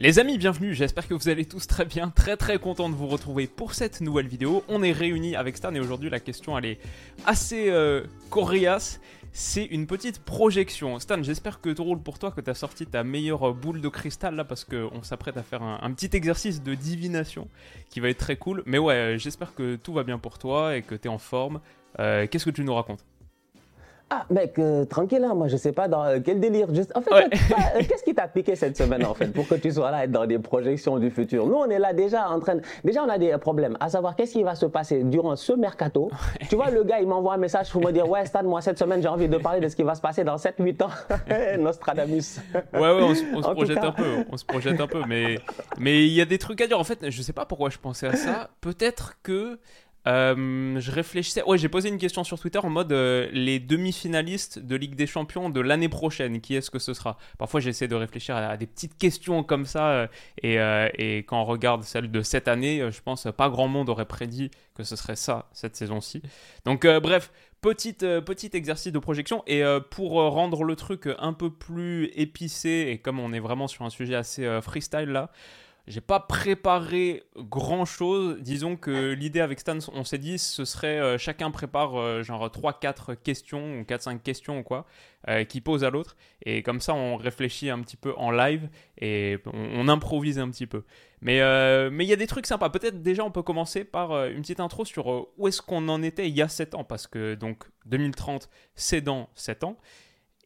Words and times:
Les 0.00 0.18
amis, 0.18 0.38
bienvenue, 0.38 0.74
j'espère 0.74 1.06
que 1.06 1.14
vous 1.14 1.28
allez 1.28 1.44
tous 1.44 1.68
très 1.68 1.84
bien, 1.84 2.10
très 2.10 2.36
très 2.36 2.58
content 2.58 2.88
de 2.88 2.96
vous 2.96 3.06
retrouver 3.06 3.46
pour 3.46 3.74
cette 3.74 4.00
nouvelle 4.00 4.26
vidéo. 4.26 4.64
On 4.66 4.82
est 4.82 4.90
réunis 4.90 5.36
avec 5.36 5.56
Stan 5.56 5.72
et 5.72 5.78
aujourd'hui 5.78 6.10
la 6.10 6.18
question 6.18 6.58
elle 6.58 6.64
est 6.64 6.78
assez 7.26 7.70
euh, 7.70 8.02
coriace. 8.28 9.00
C'est 9.30 9.64
une 9.64 9.86
petite 9.86 10.18
projection. 10.18 10.98
Stan, 10.98 11.22
j'espère 11.22 11.60
que 11.60 11.70
tout 11.70 11.84
roule 11.84 12.02
pour 12.02 12.18
toi, 12.18 12.32
que 12.32 12.40
tu 12.40 12.50
as 12.50 12.54
sorti 12.54 12.86
ta 12.86 13.04
meilleure 13.04 13.54
boule 13.54 13.80
de 13.80 13.88
cristal 13.88 14.34
là 14.34 14.42
parce 14.42 14.64
qu'on 14.64 15.04
s'apprête 15.04 15.36
à 15.36 15.44
faire 15.44 15.62
un, 15.62 15.92
petit 15.92 16.16
exercice 16.16 16.60
de 16.60 16.74
divination 16.74 17.46
qui 17.88 18.00
va 18.00 18.08
être 18.08 18.18
très 18.18 18.34
cool. 18.34 18.64
Mais 18.66 18.78
ouais, 18.78 18.94
euh, 18.94 19.18
j'espère 19.18 19.54
que 19.54 19.76
tout 19.76 19.92
va 19.92 20.02
bien 20.02 20.18
pour 20.18 20.38
toi 20.38 20.76
et 20.76 20.82
que 20.82 20.96
tu 20.96 21.06
es 21.06 21.08
en 21.08 21.18
forme. 21.18 21.60
Euh, 22.00 22.26
Qu'est-ce 22.28 22.46
que 22.46 22.50
tu 22.50 22.64
nous 22.64 22.74
racontes? 22.74 23.04
Ah, 24.22 24.26
mec, 24.32 24.58
euh, 24.58 24.84
tranquille, 24.84 25.24
hein, 25.24 25.34
moi 25.34 25.48
je 25.48 25.56
sais 25.56 25.72
pas 25.72 25.88
dans 25.88 26.04
euh, 26.04 26.18
quel 26.24 26.40
délire. 26.40 26.72
Juste... 26.74 26.92
En 26.96 27.00
fait, 27.00 27.12
Ouais. 27.14 27.24
euh, 27.32 27.82
qu'est-ce 27.88 28.04
qui 28.04 28.14
t'a 28.14 28.28
piqué 28.28 28.56
cette 28.56 28.76
semaine 28.76 29.04
en 29.04 29.14
fait 29.14 29.28
pour 29.28 29.46
que 29.48 29.54
tu 29.54 29.70
sois 29.72 29.90
là 29.90 30.04
et 30.04 30.08
dans 30.08 30.26
des 30.26 30.38
projections 30.38 30.98
du 30.98 31.10
futur? 31.10 31.46
Nous, 31.46 31.54
on 31.54 31.68
est 31.70 31.78
là 31.78 31.92
déjà 31.92 32.28
en 32.28 32.40
train. 32.40 32.56
de- 32.56 32.62
Déjà, 32.84 33.02
on 33.04 33.08
a 33.08 33.18
des 33.18 33.36
problèmes 33.38 33.76
à 33.80 33.88
savoir 33.88 34.16
qu'est-ce 34.16 34.32
qui 34.32 34.42
va 34.42 34.54
se 34.54 34.66
passer 34.66 35.02
durant 35.04 35.36
ce 35.36 35.52
mercato? 35.52 36.10
Tu 36.48 36.56
vois, 36.56 36.70
le 36.70 36.84
gars, 36.84 37.00
il 37.00 37.06
m'envoie 37.06 37.34
un 37.34 37.38
message 37.38 37.70
pour 37.70 37.82
me 37.84 37.90
dire 37.92 38.08
Ouais, 38.08 38.24
Stan, 38.26 38.42
moi 38.44 38.60
cette 38.60 38.78
semaine, 38.78 39.00
j'ai 39.02 39.08
envie 39.08 39.28
de 39.28 39.36
parler 39.38 39.60
de 39.60 39.68
ce 39.68 39.76
qui 39.76 39.82
va 39.82 39.94
se 39.94 40.00
passer 40.00 40.24
dans 40.24 40.36
7-8 40.36 40.82
ans. 40.82 40.90
Nostradamus. 41.58 42.38
Ouais, 42.72 42.80
ouais, 42.80 43.02
on, 43.02 43.14
se- 43.14 43.22
on 43.34 43.40
projette 43.54 43.78
un 43.78 43.92
peu, 43.92 44.24
on 44.30 44.36
se 44.36 44.44
projette 44.44 44.80
un 44.80 44.86
peu, 44.86 45.02
mais 45.08 45.38
mais 45.78 46.04
il 46.06 46.12
y 46.12 46.20
a 46.20 46.24
des 46.24 46.38
trucs 46.38 46.60
à 46.60 46.66
dire. 46.66 46.78
En 46.78 46.84
fait, 46.84 47.10
je 47.10 47.22
sais 47.22 47.32
pas 47.32 47.44
pourquoi 47.46 47.70
je 47.70 47.78
pensais 47.78 48.06
à 48.06 48.16
ça. 48.16 48.50
Peut-être 48.60 49.14
que 49.22 49.58
euh, 50.06 50.78
je 50.80 50.90
réfléchissais. 50.90 51.42
Ouais, 51.44 51.58
j'ai 51.58 51.68
posé 51.68 51.88
une 51.88 51.98
question 51.98 52.24
sur 52.24 52.38
Twitter 52.38 52.58
en 52.58 52.70
mode 52.70 52.92
euh, 52.92 53.28
les 53.32 53.58
demi-finalistes 53.58 54.58
de 54.58 54.76
Ligue 54.76 54.94
des 54.94 55.06
Champions 55.06 55.50
de 55.50 55.60
l'année 55.60 55.88
prochaine. 55.88 56.40
Qui 56.40 56.54
est-ce 56.54 56.70
que 56.70 56.78
ce 56.78 56.94
sera? 56.94 57.16
Parfois, 57.38 57.60
j'essaie 57.60 57.88
de 57.88 57.94
réfléchir 57.94 58.36
à, 58.36 58.56
des 58.56 58.66
petites 58.66 58.98
questions 58.98 59.42
comme 59.42 59.64
ça, 59.64 60.08
euh, 60.44 60.88
et, 60.98 61.18
quand 61.18 61.40
on 61.40 61.44
regarde 61.44 61.82
celle 61.82 62.10
de 62.10 62.22
cette 62.22 62.48
année, 62.48 62.86
je 62.90 63.00
pense 63.00 63.26
pas 63.36 63.48
grand 63.48 63.68
monde 63.68 63.88
aurait 63.88 64.06
prédit 64.06 64.50
que 64.74 64.82
ce 64.82 64.96
serait 64.96 65.16
ça 65.16 65.48
cette 65.52 65.76
saison-ci. 65.76 66.22
Donc, 66.64 66.86
bref. 66.86 67.32
Petite, 67.60 68.02
euh, 68.02 68.20
petit 68.20 68.50
exercice 68.52 68.92
de 68.92 68.98
projection 68.98 69.42
et 69.46 69.62
pour 69.90 70.12
rendre 70.12 70.64
le 70.64 70.76
truc 70.76 71.08
un 71.18 71.32
peu 71.32 71.48
plus 71.48 72.10
épicé 72.14 72.90
et 72.90 72.98
comme 72.98 73.18
on 73.18 73.32
est 73.32 73.40
vraiment 73.40 73.68
sur 73.68 73.86
un 73.86 73.88
sujet 73.88 74.16
assez 74.16 74.60
freestyle 74.60 75.08
là, 75.08 75.30
j'ai 75.86 76.00
pas 76.00 76.18
préparé 76.18 77.24
grand 77.36 77.84
chose. 77.84 78.38
Disons 78.40 78.76
que 78.76 79.12
l'idée 79.12 79.40
avec 79.40 79.60
Stan, 79.60 79.76
on 79.92 80.04
s'est 80.04 80.18
dit, 80.18 80.38
ce 80.38 80.64
serait 80.64 80.98
euh, 80.98 81.18
chacun 81.18 81.50
prépare 81.50 82.00
euh, 82.00 82.22
genre 82.22 82.46
3-4 82.46 83.16
questions 83.16 83.80
ou 83.80 83.82
4-5 83.82 84.20
questions 84.20 84.60
ou 84.60 84.62
quoi, 84.62 84.86
euh, 85.28 85.44
qui 85.44 85.60
pose 85.60 85.84
à 85.84 85.90
l'autre. 85.90 86.16
Et 86.46 86.62
comme 86.62 86.80
ça, 86.80 86.94
on 86.94 87.16
réfléchit 87.16 87.68
un 87.68 87.80
petit 87.80 87.96
peu 87.96 88.14
en 88.16 88.30
live 88.30 88.68
et 88.98 89.38
on, 89.52 89.88
improvise 89.88 90.38
un 90.38 90.48
petit 90.48 90.66
peu. 90.66 90.84
Mais 91.20 91.42
euh, 91.42 91.90
mais 91.92 92.04
il 92.06 92.08
y 92.08 92.14
a 92.14 92.16
des 92.16 92.26
trucs 92.26 92.46
sympas. 92.46 92.70
Peut-être 92.70 93.02
déjà, 93.02 93.22
on 93.22 93.30
peut 93.30 93.42
commencer 93.42 93.84
par 93.84 94.24
une 94.26 94.40
petite 94.40 94.60
intro 94.60 94.86
sur 94.86 95.28
où 95.36 95.48
est-ce 95.48 95.60
qu'on 95.60 95.88
en 95.90 96.02
était 96.02 96.28
il 96.28 96.34
y 96.34 96.40
a 96.40 96.48
7 96.48 96.74
ans? 96.74 96.84
Parce 96.84 97.06
que 97.06 97.34
donc 97.34 97.64
2030, 97.84 98.48
c'est 98.74 99.02
dans 99.02 99.28
7 99.34 99.64
ans 99.64 99.76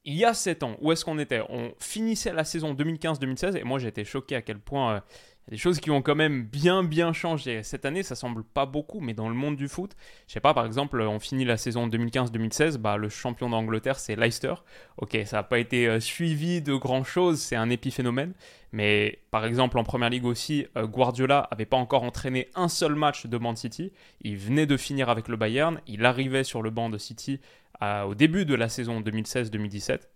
il 0.05 0.15
y 0.15 0.25
a 0.25 0.35
7 0.35 0.63
ans, 0.63 0.77
où 0.81 0.93
est-ce 0.93 1.05
qu'on 1.05 1.19
était? 1.19 1.43
On 1.49 1.73
finissait 1.79 2.33
la 2.33 2.45
saison 2.45 2.75
2015-2016 2.75 3.57
et 3.57 3.65
moi 3.65 3.79
été 3.89 4.05
choqué 4.05 4.37
à 4.37 4.43
quel 4.43 4.59
point 4.59 4.95
euh, 4.95 5.01
il 5.49 5.53
y 5.53 5.55
a 5.55 5.57
des 5.57 5.63
choses 5.63 5.81
qui 5.81 5.91
ont 5.91 6.03
quand 6.03 6.15
même 6.15 6.45
bien 6.45 6.85
bien 6.85 7.13
changé. 7.15 7.63
Cette 7.63 7.87
année, 7.87 8.03
ça 8.03 8.15
semble 8.15 8.45
pas 8.45 8.67
beaucoup, 8.67 9.01
mais 9.01 9.15
dans 9.15 9.29
le 9.29 9.35
monde 9.35 9.57
du 9.57 9.67
foot, 9.67 9.97
je 10.27 10.35
sais 10.35 10.41
pas, 10.41 10.53
par 10.53 10.67
exemple, 10.67 11.01
on 11.01 11.19
finit 11.19 11.47
la 11.47 11.57
saison 11.57 11.89
2015-2016, 11.89 12.77
bah, 12.77 12.99
le 12.99 13.09
champion 13.09 13.49
d'Angleterre 13.49 13.99
c'est 13.99 14.15
Leicester. 14.15 14.55
Ok, 14.99 15.19
ça 15.25 15.39
n'a 15.39 15.43
pas 15.43 15.59
été 15.59 15.89
euh, 15.89 16.01
suivi 16.01 16.61
de 16.61 16.75
grand 16.75 17.03
chose, 17.03 17.41
c'est 17.41 17.57
un 17.57 17.71
épiphénomène. 17.71 18.35
Mais 18.73 19.21
par 19.31 19.47
exemple, 19.47 19.79
en 19.79 19.85
première 19.85 20.11
ligue 20.11 20.27
aussi, 20.27 20.67
euh, 20.77 20.87
Guardiola 20.87 21.49
avait 21.51 21.65
pas 21.65 21.79
encore 21.79 22.03
entraîné 22.03 22.49
un 22.55 22.69
seul 22.69 22.95
match 22.95 23.25
de 23.25 23.39
Man 23.39 23.57
City. 23.57 23.93
Il 24.21 24.37
venait 24.37 24.67
de 24.67 24.77
finir 24.77 25.09
avec 25.09 25.29
le 25.29 25.39
Bayern, 25.39 25.81
il 25.87 26.05
arrivait 26.05 26.45
sur 26.45 26.61
le 26.61 26.69
banc 26.69 26.91
de 26.91 26.99
City 26.99 27.41
à- 27.81 28.07
au 28.07 28.15
début 28.15 28.45
de 28.45 28.55
la 28.55 28.69
saison 28.69 29.01
2016-2017. 29.01 30.09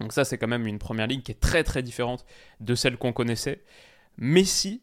Donc 0.00 0.12
ça, 0.12 0.24
c'est 0.24 0.38
quand 0.38 0.46
même 0.48 0.66
une 0.66 0.78
première 0.78 1.06
ligue 1.06 1.22
qui 1.22 1.32
est 1.32 1.40
très 1.40 1.64
très 1.64 1.82
différente 1.82 2.24
de 2.60 2.74
celle 2.74 2.96
qu'on 2.96 3.12
connaissait. 3.12 3.62
Messi 4.16 4.82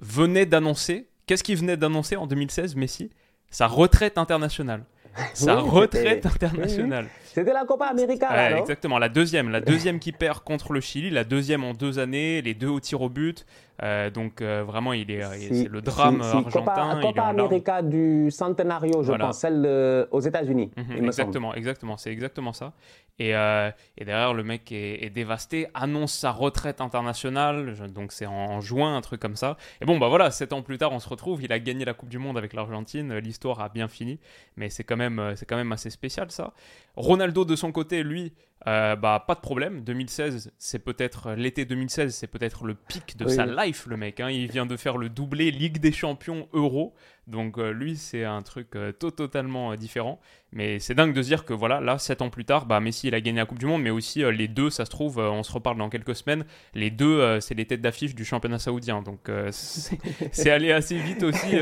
venait 0.00 0.46
d'annoncer, 0.46 1.08
qu'est-ce 1.26 1.42
qu'il 1.44 1.56
venait 1.56 1.76
d'annoncer 1.76 2.16
en 2.16 2.26
2016, 2.26 2.76
Messi? 2.76 3.10
Sa 3.50 3.66
retraite 3.66 4.18
internationale. 4.18 4.84
Sa 5.34 5.62
Oui, 5.62 5.68
retraite 5.68 6.24
internationale. 6.24 7.06
C'était 7.24 7.52
la 7.52 7.64
Copa 7.66 7.86
América, 7.86 8.30
Ouais, 8.30 8.36
là, 8.36 8.50
non? 8.56 8.62
exactement, 8.62 8.98
la 8.98 9.10
deuxième, 9.10 9.50
la 9.50 9.60
deuxième 9.60 9.98
qui 10.00 10.10
perd 10.12 10.40
contre 10.42 10.72
le 10.72 10.80
Chili, 10.80 11.10
la 11.10 11.24
deuxième 11.24 11.64
en 11.64 11.74
deux 11.74 11.98
années, 11.98 12.40
les 12.40 12.54
deux 12.54 12.68
au 12.68 12.80
tir 12.80 13.02
au 13.02 13.10
but. 13.10 13.44
Euh, 13.82 14.10
donc 14.10 14.40
euh, 14.42 14.62
vraiment, 14.64 14.92
il 14.92 15.10
est, 15.10 15.22
c'est 15.52 15.68
le 15.68 15.80
drame 15.80 16.22
si- 16.22 16.30
si, 16.30 16.36
argentin. 16.36 16.60
Copa, 16.60 16.98
Copa. 17.02 17.22
América 17.24 17.82
du 17.82 18.30
Centenario, 18.30 19.02
je 19.02 19.08
Voilà. 19.08 19.26
pense, 19.26 19.38
celle 19.38 19.62
de- 19.62 20.08
aux 20.12 20.20
États-Unis. 20.20 20.70
Mhm, 20.76 21.04
exactement, 21.04 21.54
exactement, 21.54 21.96
c'est 21.96 22.12
exactement 22.12 22.52
ça. 22.52 22.72
Et, 23.18 23.34
euh, 23.36 23.70
et 23.98 24.04
derrière, 24.04 24.34
le 24.34 24.42
mec 24.42 24.70
est, 24.72 25.04
est 25.04 25.10
dévasté, 25.10 25.66
annonce 25.74 26.12
sa 26.14 26.30
retraite 26.30 26.80
internationale, 26.80 27.74
je- 27.74 27.84
donc 27.84 28.12
c'est 28.12 28.26
en, 28.26 28.32
en 28.32 28.60
juin, 28.60 28.96
un 28.96 29.00
truc 29.00 29.20
comme 29.20 29.36
ça. 29.36 29.56
Et 29.80 29.84
bon, 29.84 29.98
bah 29.98 30.08
voilà, 30.08 30.30
sept 30.30 30.52
ans 30.52 30.62
plus 30.62 30.78
tard, 30.78 30.92
on 30.92 30.98
se 31.00 31.08
retrouve, 31.08 31.42
il 31.42 31.52
a 31.52 31.58
gagné 31.58 31.84
la 31.84 31.92
Coupe 31.94 32.08
du 32.08 32.18
Monde 32.18 32.38
avec 32.38 32.52
l'Argentine, 32.52 33.16
l'histoire 33.18 33.60
a 33.60 33.68
bien 33.68 33.88
fini, 33.88 34.18
mais 34.56 34.70
c'est 34.70 34.84
quand 34.84 34.96
même, 34.96 35.32
c'est 35.36 35.44
quand 35.46 35.56
même 35.56 35.72
assez 35.72 35.90
spécial 35.90 36.30
ça. 36.30 36.52
Ronaldo 36.96 37.44
de 37.44 37.56
son 37.56 37.72
côté, 37.72 38.02
lui, 38.02 38.32
euh, 38.66 38.94
bah 38.96 39.24
pas 39.26 39.34
de 39.34 39.40
problème. 39.40 39.82
2016, 39.82 40.52
c'est 40.58 40.78
peut-être 40.78 41.32
l'été 41.32 41.64
2016, 41.64 42.14
c'est 42.14 42.26
peut-être 42.26 42.64
le 42.64 42.74
pic 42.74 43.16
de 43.16 43.24
Oui. 43.24 43.34
sa 43.34 43.44
life, 43.46 43.86
le 43.86 43.96
mec. 43.96 44.20
hein. 44.20 44.30
Il 44.30 44.50
vient 44.50 44.66
de 44.66 44.76
faire 44.76 44.96
le 44.98 45.08
doublé 45.08 45.50
Ligue 45.50 45.78
des 45.78 45.90
Champions 45.92 46.48
Euro, 46.52 46.94
donc 47.26 47.58
euh, 47.58 47.72
lui, 47.72 47.96
c'est 47.96 48.24
un 48.24 48.42
truc 48.42 48.76
euh, 48.76 48.92
to- 48.92 49.10
totalement 49.10 49.74
différent. 49.74 50.20
Mais 50.52 50.78
c'est 50.80 50.94
dingue 50.94 51.14
de 51.14 51.22
se 51.22 51.28
dire 51.28 51.44
que 51.44 51.54
voilà, 51.54 51.80
là, 51.80 51.98
7 51.98 52.20
ans 52.22 52.28
plus 52.30 52.44
tard, 52.44 52.66
bah, 52.66 52.78
Messi 52.78 53.08
il 53.08 53.14
a 53.14 53.20
gagné 53.20 53.38
la 53.38 53.46
Coupe 53.46 53.58
du 53.58 53.66
Monde, 53.66 53.82
mais 53.82 53.90
aussi 53.90 54.22
les 54.32 54.48
deux, 54.48 54.68
ça 54.70 54.84
se 54.84 54.90
trouve, 54.90 55.18
on 55.18 55.42
se 55.42 55.50
reparle 55.52 55.78
dans 55.78 55.88
quelques 55.88 56.14
semaines. 56.14 56.44
Les 56.74 56.90
deux, 56.90 57.40
c'est 57.40 57.54
les 57.54 57.64
têtes 57.64 57.80
d'affiche 57.80 58.14
du 58.14 58.24
championnat 58.24 58.58
saoudien, 58.58 59.00
donc 59.02 59.30
c'est 59.50 60.50
allé 60.50 60.70
assez 60.72 60.98
vite 60.98 61.22
aussi, 61.22 61.56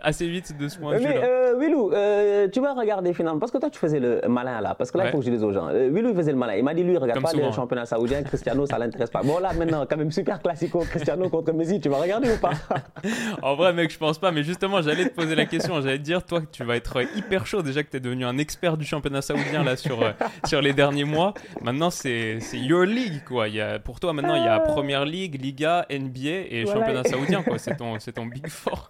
assez 0.00 0.26
vite 0.28 0.56
de 0.56 0.68
ce 0.68 0.78
point 0.78 0.98
de 0.98 1.06
vue-là. 1.06 1.43
Willou, 1.64 1.92
euh, 1.92 2.48
tu 2.48 2.60
vas 2.60 2.74
regarder 2.74 3.12
finalement, 3.14 3.38
parce 3.38 3.52
que 3.52 3.58
toi 3.58 3.70
tu 3.70 3.78
faisais 3.78 4.00
le 4.00 4.20
malin 4.28 4.60
là, 4.60 4.74
parce 4.74 4.90
que 4.90 4.98
là 4.98 5.04
il 5.04 5.06
Ouais. 5.06 5.12
faut 5.12 5.18
que 5.18 5.24
je 5.24 5.30
dise 5.30 5.42
aux 5.44 5.52
gens. 5.52 5.68
Euh, 5.68 5.88
Willou 5.90 6.10
il 6.10 6.16
faisait 6.16 6.32
le 6.32 6.38
malin, 6.38 6.54
il 6.56 6.64
m'a 6.64 6.74
dit 6.74 6.82
lui 6.82 6.96
regarde 6.96 7.14
Comme 7.14 7.22
pas 7.24 7.30
souvent. 7.30 7.46
le 7.46 7.52
championnat 7.52 7.86
saoudien, 7.86 8.22
Cristiano 8.22 8.66
ça 8.66 8.78
l'intéresse 8.78 9.10
pas. 9.10 9.22
Bon 9.22 9.38
là 9.38 9.52
maintenant 9.54 9.84
quand 9.88 9.96
même 9.96 10.10
super 10.12 10.40
classico, 10.42 10.80
Cristiano 10.80 11.28
contre 11.28 11.52
Messi, 11.52 11.80
tu 11.80 11.88
vas 11.88 11.98
regarder 11.98 12.30
ou 12.32 12.38
pas? 12.38 12.52
En 13.42 13.54
vrai, 13.56 13.72
mec, 13.72 13.92
je 13.92 13.98
pense 13.98 14.18
pas, 14.18 14.30
mais 14.30 14.42
justement, 14.42 14.80
j'allais 14.80 15.08
te 15.08 15.14
poser 15.14 15.34
la 15.34 15.44
question. 15.44 15.80
J'allais 15.82 15.98
te 15.98 16.02
dire, 16.02 16.24
toi, 16.24 16.40
tu 16.50 16.64
vas 16.64 16.76
être 16.76 17.02
hyper 17.16 17.46
chaud 17.46 17.60
déjà 17.62 17.82
que 17.82 17.90
tu 17.90 17.98
es 17.98 18.00
devenu 18.00 18.24
un 18.24 18.38
expert 18.38 18.76
du 18.78 18.84
championnat 18.86 19.20
saoudien 19.20 19.62
là 19.62 19.76
sur, 19.76 20.02
euh, 20.02 20.12
sur 20.46 20.62
les 20.62 20.72
derniers 20.72 21.04
mois. 21.04 21.34
Maintenant, 21.62 21.90
c'est 21.90 22.38
your 22.54 22.84
league, 22.84 23.22
quoi. 23.26 23.48
Il 23.48 23.56
y 23.56 23.60
a, 23.60 23.78
pour 23.78 24.00
toi, 24.00 24.12
maintenant, 24.14 24.34
il 24.36 24.44
y 24.44 24.48
a 24.48 24.58
Première 24.60 25.04
Ligue, 25.04 25.40
Liga, 25.40 25.84
NBA 25.90 26.18
et 26.50 26.64
Voilà. 26.64 26.80
championnat 26.80 27.04
saoudien, 27.04 27.42
quoi. 27.42 27.58
C'est 27.58 27.76
ton, 27.76 27.98
ton 27.98 28.26
big 28.26 28.48
four. 28.48 28.88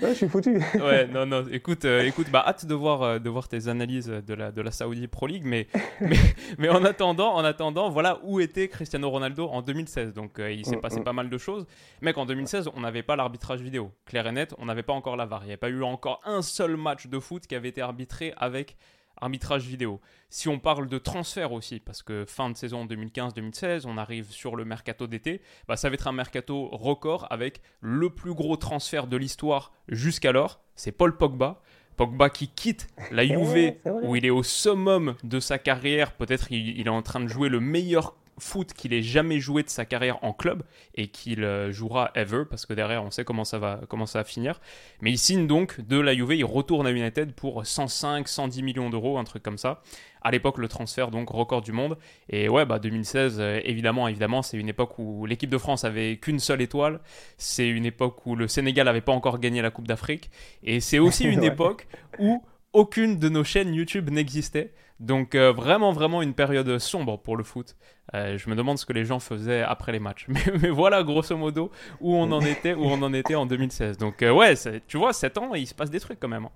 Ouais, 0.00 0.10
Je 0.10 0.14
suis 0.14 0.28
foutu. 0.28 0.60
Ouais, 0.74 1.06
non, 1.12 1.26
non. 1.26 1.44
Écoute, 1.50 1.75
euh, 1.84 2.06
écoute, 2.06 2.28
bah, 2.30 2.44
hâte 2.46 2.66
de 2.66 2.74
voir, 2.74 3.02
euh, 3.02 3.18
de 3.18 3.28
voir 3.28 3.48
tes 3.48 3.68
analyses 3.68 4.06
de 4.06 4.34
la, 4.34 4.52
de 4.52 4.62
la 4.62 4.70
Saudi 4.70 5.08
Pro 5.08 5.26
League, 5.26 5.44
mais, 5.44 5.66
mais, 6.00 6.16
mais 6.58 6.68
en 6.68 6.84
attendant, 6.84 7.34
en 7.34 7.44
attendant, 7.44 7.90
voilà 7.90 8.20
où 8.22 8.40
était 8.40 8.68
Cristiano 8.68 9.10
Ronaldo 9.10 9.48
en 9.48 9.62
2016. 9.62 10.14
Donc, 10.14 10.38
euh, 10.38 10.52
il 10.52 10.64
s'est 10.64 10.76
Mm, 10.76 10.80
passé 10.80 11.00
mm. 11.00 11.04
pas 11.04 11.12
mal 11.12 11.30
de 11.30 11.38
choses. 11.38 11.66
Mec, 12.02 12.16
en 12.18 12.26
2016, 12.26 12.70
on 12.74 12.80
n'avait 12.80 13.02
pas 13.02 13.16
l'arbitrage 13.16 13.60
vidéo. 13.60 13.92
Clair 14.04 14.26
et 14.26 14.32
net, 14.32 14.54
on 14.58 14.66
n'avait 14.66 14.82
pas 14.82 14.92
encore 14.92 15.16
la 15.16 15.26
VAR. 15.26 15.42
Il 15.42 15.46
n'y 15.46 15.52
avait 15.52 15.56
pas 15.56 15.68
eu 15.68 15.82
encore 15.82 16.20
un 16.24 16.42
seul 16.42 16.76
match 16.76 17.06
de 17.06 17.18
foot 17.18 17.46
qui 17.46 17.54
avait 17.54 17.68
été 17.68 17.80
arbitré 17.80 18.34
avec 18.36 18.76
arbitrage 19.20 19.66
vidéo. 19.66 20.00
Si 20.28 20.48
on 20.48 20.58
parle 20.58 20.88
de 20.88 20.98
transfert 20.98 21.52
aussi, 21.52 21.80
parce 21.80 22.02
que 22.02 22.24
fin 22.26 22.50
de 22.50 22.56
saison 22.56 22.86
2015-2016, 22.86 23.84
on 23.86 23.96
arrive 23.96 24.30
sur 24.30 24.56
le 24.56 24.64
mercato 24.64 25.06
d'été, 25.06 25.40
bah, 25.68 25.76
ça 25.76 25.88
va 25.88 25.94
être 25.94 26.08
un 26.08 26.12
mercato 26.12 26.68
record 26.68 27.26
avec 27.30 27.60
le 27.80 28.10
plus 28.10 28.34
gros 28.34 28.56
transfert 28.56 29.06
de 29.06 29.16
l'histoire 29.16 29.72
jusqu'alors, 29.88 30.60
c'est 30.74 30.92
Paul 30.92 31.16
Pogba. 31.16 31.62
Pogba 31.96 32.28
qui 32.28 32.48
quitte 32.48 32.88
la 33.10 33.24
Juve 33.24 33.46
c'est 33.52 33.80
vrai. 33.88 34.06
où 34.06 34.16
il 34.16 34.26
est 34.26 34.30
au 34.30 34.42
summum 34.42 35.14
de 35.24 35.40
sa 35.40 35.58
carrière, 35.58 36.12
peut-être 36.12 36.52
il, 36.52 36.78
il 36.78 36.86
est 36.86 36.90
en 36.90 37.02
train 37.02 37.20
de 37.20 37.28
jouer 37.28 37.48
le 37.48 37.60
meilleur 37.60 38.14
foot 38.38 38.72
qu'il 38.72 38.92
ait 38.92 39.02
jamais 39.02 39.40
joué 39.40 39.62
de 39.62 39.68
sa 39.68 39.84
carrière 39.84 40.22
en 40.22 40.32
club 40.32 40.62
et 40.94 41.08
qu'il 41.08 41.44
euh, 41.44 41.72
jouera 41.72 42.10
ever 42.14 42.44
parce 42.48 42.66
que 42.66 42.72
derrière 42.72 43.02
on 43.02 43.10
sait 43.10 43.24
comment 43.24 43.44
ça 43.44 43.58
va 43.58 43.80
comment 43.88 44.06
ça 44.06 44.20
va 44.20 44.24
finir. 44.24 44.60
Mais 45.00 45.10
il 45.10 45.18
signe 45.18 45.46
donc 45.46 45.80
de 45.80 45.98
la 45.98 46.14
Juve, 46.14 46.34
il 46.34 46.44
retourne 46.44 46.86
à 46.86 46.90
United 46.90 47.32
pour 47.32 47.66
105, 47.66 48.28
110 48.28 48.62
millions 48.62 48.90
d'euros, 48.90 49.18
un 49.18 49.24
truc 49.24 49.42
comme 49.42 49.58
ça. 49.58 49.82
À 50.26 50.32
l'époque, 50.32 50.58
le 50.58 50.66
transfert 50.66 51.12
donc 51.12 51.30
record 51.30 51.62
du 51.62 51.70
monde. 51.70 51.96
Et 52.28 52.48
ouais, 52.48 52.66
bah 52.66 52.80
2016, 52.80 53.36
euh, 53.38 53.60
évidemment, 53.64 54.08
évidemment, 54.08 54.42
c'est 54.42 54.56
une 54.56 54.68
époque 54.68 54.98
où 54.98 55.24
l'équipe 55.24 55.50
de 55.50 55.58
France 55.58 55.84
avait 55.84 56.16
qu'une 56.16 56.40
seule 56.40 56.62
étoile. 56.62 56.98
C'est 57.38 57.68
une 57.68 57.86
époque 57.86 58.26
où 58.26 58.34
le 58.34 58.48
Sénégal 58.48 58.86
n'avait 58.86 59.00
pas 59.00 59.12
encore 59.12 59.38
gagné 59.38 59.62
la 59.62 59.70
Coupe 59.70 59.86
d'Afrique. 59.86 60.30
Et 60.64 60.80
c'est 60.80 60.98
aussi 60.98 61.24
une 61.28 61.44
époque 61.44 61.86
où 62.18 62.42
aucune 62.76 63.18
de 63.18 63.30
nos 63.30 63.42
chaînes 63.42 63.72
YouTube 63.74 64.10
n'existait. 64.10 64.72
Donc 65.00 65.34
euh, 65.34 65.50
vraiment, 65.50 65.92
vraiment 65.92 66.20
une 66.20 66.34
période 66.34 66.78
sombre 66.78 67.18
pour 67.18 67.36
le 67.36 67.42
foot. 67.42 67.74
Euh, 68.14 68.36
je 68.36 68.50
me 68.50 68.54
demande 68.54 68.78
ce 68.78 68.84
que 68.84 68.92
les 68.92 69.04
gens 69.06 69.18
faisaient 69.18 69.62
après 69.62 69.92
les 69.92 69.98
matchs. 69.98 70.26
Mais, 70.62 70.68
voilà, 70.68 71.02
grosso 71.02 71.36
modo, 71.36 71.70
où 72.00 72.14
on 72.14 72.30
en 72.32 72.42
était, 72.42 72.74
où 72.74 72.84
on 72.84 73.02
en 73.02 73.14
était 73.14 73.34
en 73.34 73.46
2016. 73.46 73.96
Donc 73.96 74.22
euh, 74.22 74.30
ouais, 74.30 74.54
tu 74.86 74.98
vois, 74.98 75.14
7 75.14 75.38
ans, 75.38 75.54
il 75.54 75.66
se 75.66 75.74
passe 75.74 75.90
des 75.90 76.00
trucs 76.00 76.20
quand 76.20 76.28
même. 76.28 76.44
Hein. 76.44 76.50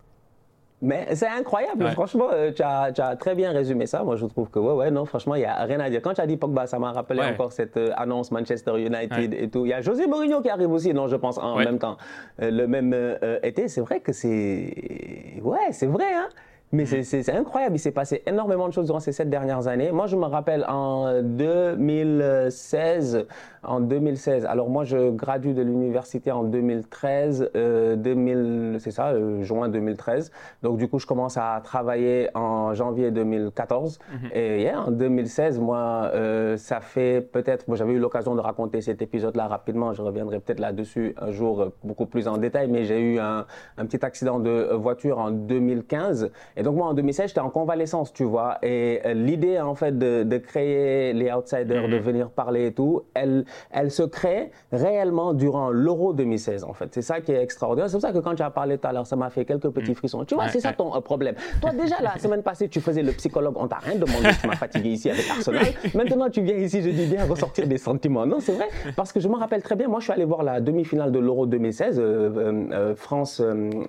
Mais 0.83 1.15
c'est 1.15 1.29
incroyable, 1.29 1.89
franchement, 1.91 2.29
tu 2.55 2.63
as, 2.63 3.17
très 3.19 3.35
bien 3.35 3.53
résumé 3.53 3.87
ça. 3.87 4.03
Moi, 4.03 4.17
je 4.17 4.27
trouve 4.27 4.49
que, 4.49 4.59
ouais, 4.59 4.73
ouais, 4.73 4.91
non, 4.91 5.05
franchement, 5.05 5.35
il 5.35 5.41
n'y 5.41 5.45
a 5.45 5.65
rien 5.65 5.81
à 5.81 5.91
dire. 5.91 6.01
Quand 6.03 6.15
tu 6.15 6.21
as 6.21 6.27
dit 6.27 6.37
Pogba, 6.37 6.67
ça 6.67 6.79
m'a 6.79 6.93
rappelé 6.93 7.23
encore 7.23 7.53
cette 7.53 7.79
annonce 7.97 8.31
Manchester 8.31 8.79
United 8.79 9.35
et 9.35 9.51
tout. 9.51 9.67
Il 9.67 9.71
y 9.71 9.75
a 9.75 9.83
José 9.83 10.07
Mourinho 10.07 10.41
qui 10.41 10.49
arrive 10.49 10.73
aussi, 10.73 10.95
non, 10.95 11.07
je 11.07 11.17
pense, 11.17 11.39
en 11.39 11.57
même 11.57 11.79
temps, 11.79 11.97
le 12.39 12.67
même 12.67 12.95
été. 13.43 13.69
C'est 13.69 13.83
vrai 13.83 14.01
que 14.01 14.13
c'est. 14.13 15.41
Ouais, 15.43 15.73
c'est 15.73 15.87
vrai, 15.87 16.15
hein. 16.15 16.29
Mais 16.73 16.87
c'est 16.87 17.33
incroyable, 17.33 17.75
il 17.75 17.81
s'est 17.81 17.91
passé 17.91 18.23
énormément 18.27 18.69
de 18.69 18.73
choses 18.73 18.87
durant 18.87 19.01
ces 19.01 19.11
sept 19.11 19.29
dernières 19.29 19.67
années. 19.67 19.91
Moi, 19.91 20.07
je 20.07 20.15
me 20.15 20.27
rappelle 20.27 20.65
en 20.69 21.21
2016, 21.21 23.27
en 23.63 23.81
2016. 23.81 24.47
Alors 24.47 24.69
moi, 24.69 24.85
je 24.85 25.11
gradue 25.11 25.55
de 25.55 25.63
l'université 25.63 26.31
en 26.33 26.45
2013, 26.45 27.51
euh, 27.55 27.97
2000, 27.97 28.77
c'est 28.81 28.91
ça, 28.91 29.09
euh, 29.09 29.43
juin 29.43 29.69
2013. 29.69 30.31
Donc 30.63 30.79
du 30.79 30.89
coup, 30.89 30.99
je 30.99 31.07
commence 31.07 31.37
à 31.37 31.61
travailler 31.63 32.29
en 32.35 32.75
janvier 32.75 33.11
2014. 33.11 33.99
Mm-hmm. 33.99 34.37
Et 34.37 34.63
yeah, 34.63 34.81
en 34.81 34.91
2016, 34.91 35.59
moi, 35.59 36.11
euh, 36.15 36.57
ça 36.57 36.81
fait 36.81 37.21
peut-être, 37.21 37.69
moi 37.69 37.77
j'avais 37.77 37.93
eu 37.93 37.99
l'occasion 37.99 38.35
de 38.35 38.41
raconter 38.41 38.81
cet 38.81 39.03
épisode-là 39.03 39.47
rapidement. 39.49 39.93
Je 39.93 40.03
reviendrai 40.03 40.41
peut-être 40.41 40.61
là-dessus 40.61 41.15
un 41.21 41.31
jour 41.31 41.61
euh, 41.61 41.75
beaucoup 41.85 42.07
plus 42.07 42.29
en 42.29 42.37
détail. 42.37 42.69
Mais 42.69 42.85
j'ai 42.85 43.01
eu 43.01 43.19
un, 43.19 43.47
un, 43.77 43.87
petit 43.87 44.05
accident 44.05 44.39
de 44.39 44.71
voiture 44.75 45.19
en 45.19 45.31
2015. 45.31 46.31
Et 46.57 46.63
donc 46.63 46.77
moi, 46.77 46.87
en 46.89 46.95
2016, 46.95 47.29
j'étais 47.29 47.41
en 47.41 47.51
convalescence, 47.51 48.13
tu 48.13 48.25
vois. 48.25 48.59
Et 48.63 49.01
euh, 49.05 49.15
l'idée, 49.15 49.61
en 49.61 49.75
fait, 49.75 49.97
de, 49.99 50.39
créer 50.39 51.13
les 51.13 51.31
Outsiders, 51.31 51.89
de 51.89 51.97
mhm. 51.97 52.03
venir 52.03 52.31
parler 52.31 52.67
et 52.67 52.73
tout, 52.73 53.03
elle, 53.15 53.45
elle 53.71 53.91
se 53.91 54.03
crée 54.03 54.51
réellement 54.73 55.35
durant 55.35 55.71
l'Euro 55.71 56.13
2016, 56.13 56.65
en 56.65 56.73
fait. 56.73 56.89
C'est 56.93 57.03
ça 57.03 57.21
qui 57.21 57.33
est 57.33 57.43
extraordinaire. 57.43 57.89
C'est 57.89 57.97
pour 57.97 58.03
ça 58.03 58.13
que 58.13 58.19
quand 58.19 58.35
tu 58.35 58.43
as 58.43 58.51
parlé 58.51 58.79
tout 58.79 58.87
à 58.87 58.93
l'heure, 58.93 59.07
ça 59.07 59.17
m'a 59.17 59.31
fait 59.31 59.45
quelques 59.45 59.69
petits 59.71 59.91
mhm. 59.91 59.97
frissons. 59.97 60.25
Tu 60.25 60.35
vois, 60.35 60.49
c'est 60.49 60.61
ça 60.61 60.73
ton 60.73 60.95
euh, 60.95 61.01
problème. 61.01 61.35
Toi, 61.61 61.71
déjà, 61.71 61.97
la 62.01 62.19
semaine 62.19 62.43
passée, 62.43 62.69
tu 62.69 62.81
faisais 62.81 63.03
le 63.03 63.13
psychologue, 63.13 63.55
on 63.57 63.67
t'a 63.67 63.77
rien 63.77 63.95
demandé, 63.95 64.29
tu 64.41 64.47
m'as 64.47 64.57
fatigué 64.57 64.91
ici 64.91 65.11
avec 65.11 65.29
Arsenal. 65.31 65.67
Maintenant, 65.95 66.31
tu 66.31 66.43
viens 66.43 66.57
ici, 66.57 66.83
je 66.83 66.91
dis 66.91 67.07
bien, 67.07 67.25
ressortir 67.27 67.67
des 67.67 67.79
sentiments. 67.79 68.27
Non, 68.27 68.41
c'est 68.41 68.53
vrai, 68.53 68.69
parce 68.97 69.13
que 69.13 69.21
je 69.21 69.29
me 69.29 69.37
rappelle 69.37 69.63
très 69.63 69.77
bien, 69.77 69.89
moi, 69.89 70.01
je 70.01 70.05
suis 70.05 70.13
allé 70.13 70.25
voir 70.25 70.43
la 70.43 70.61
demi-finale 70.61 71.13
de 71.13 71.19
l'Euro 71.19 71.47
2016, 71.47 71.97
euh, 71.99 72.95
France, 72.95 73.43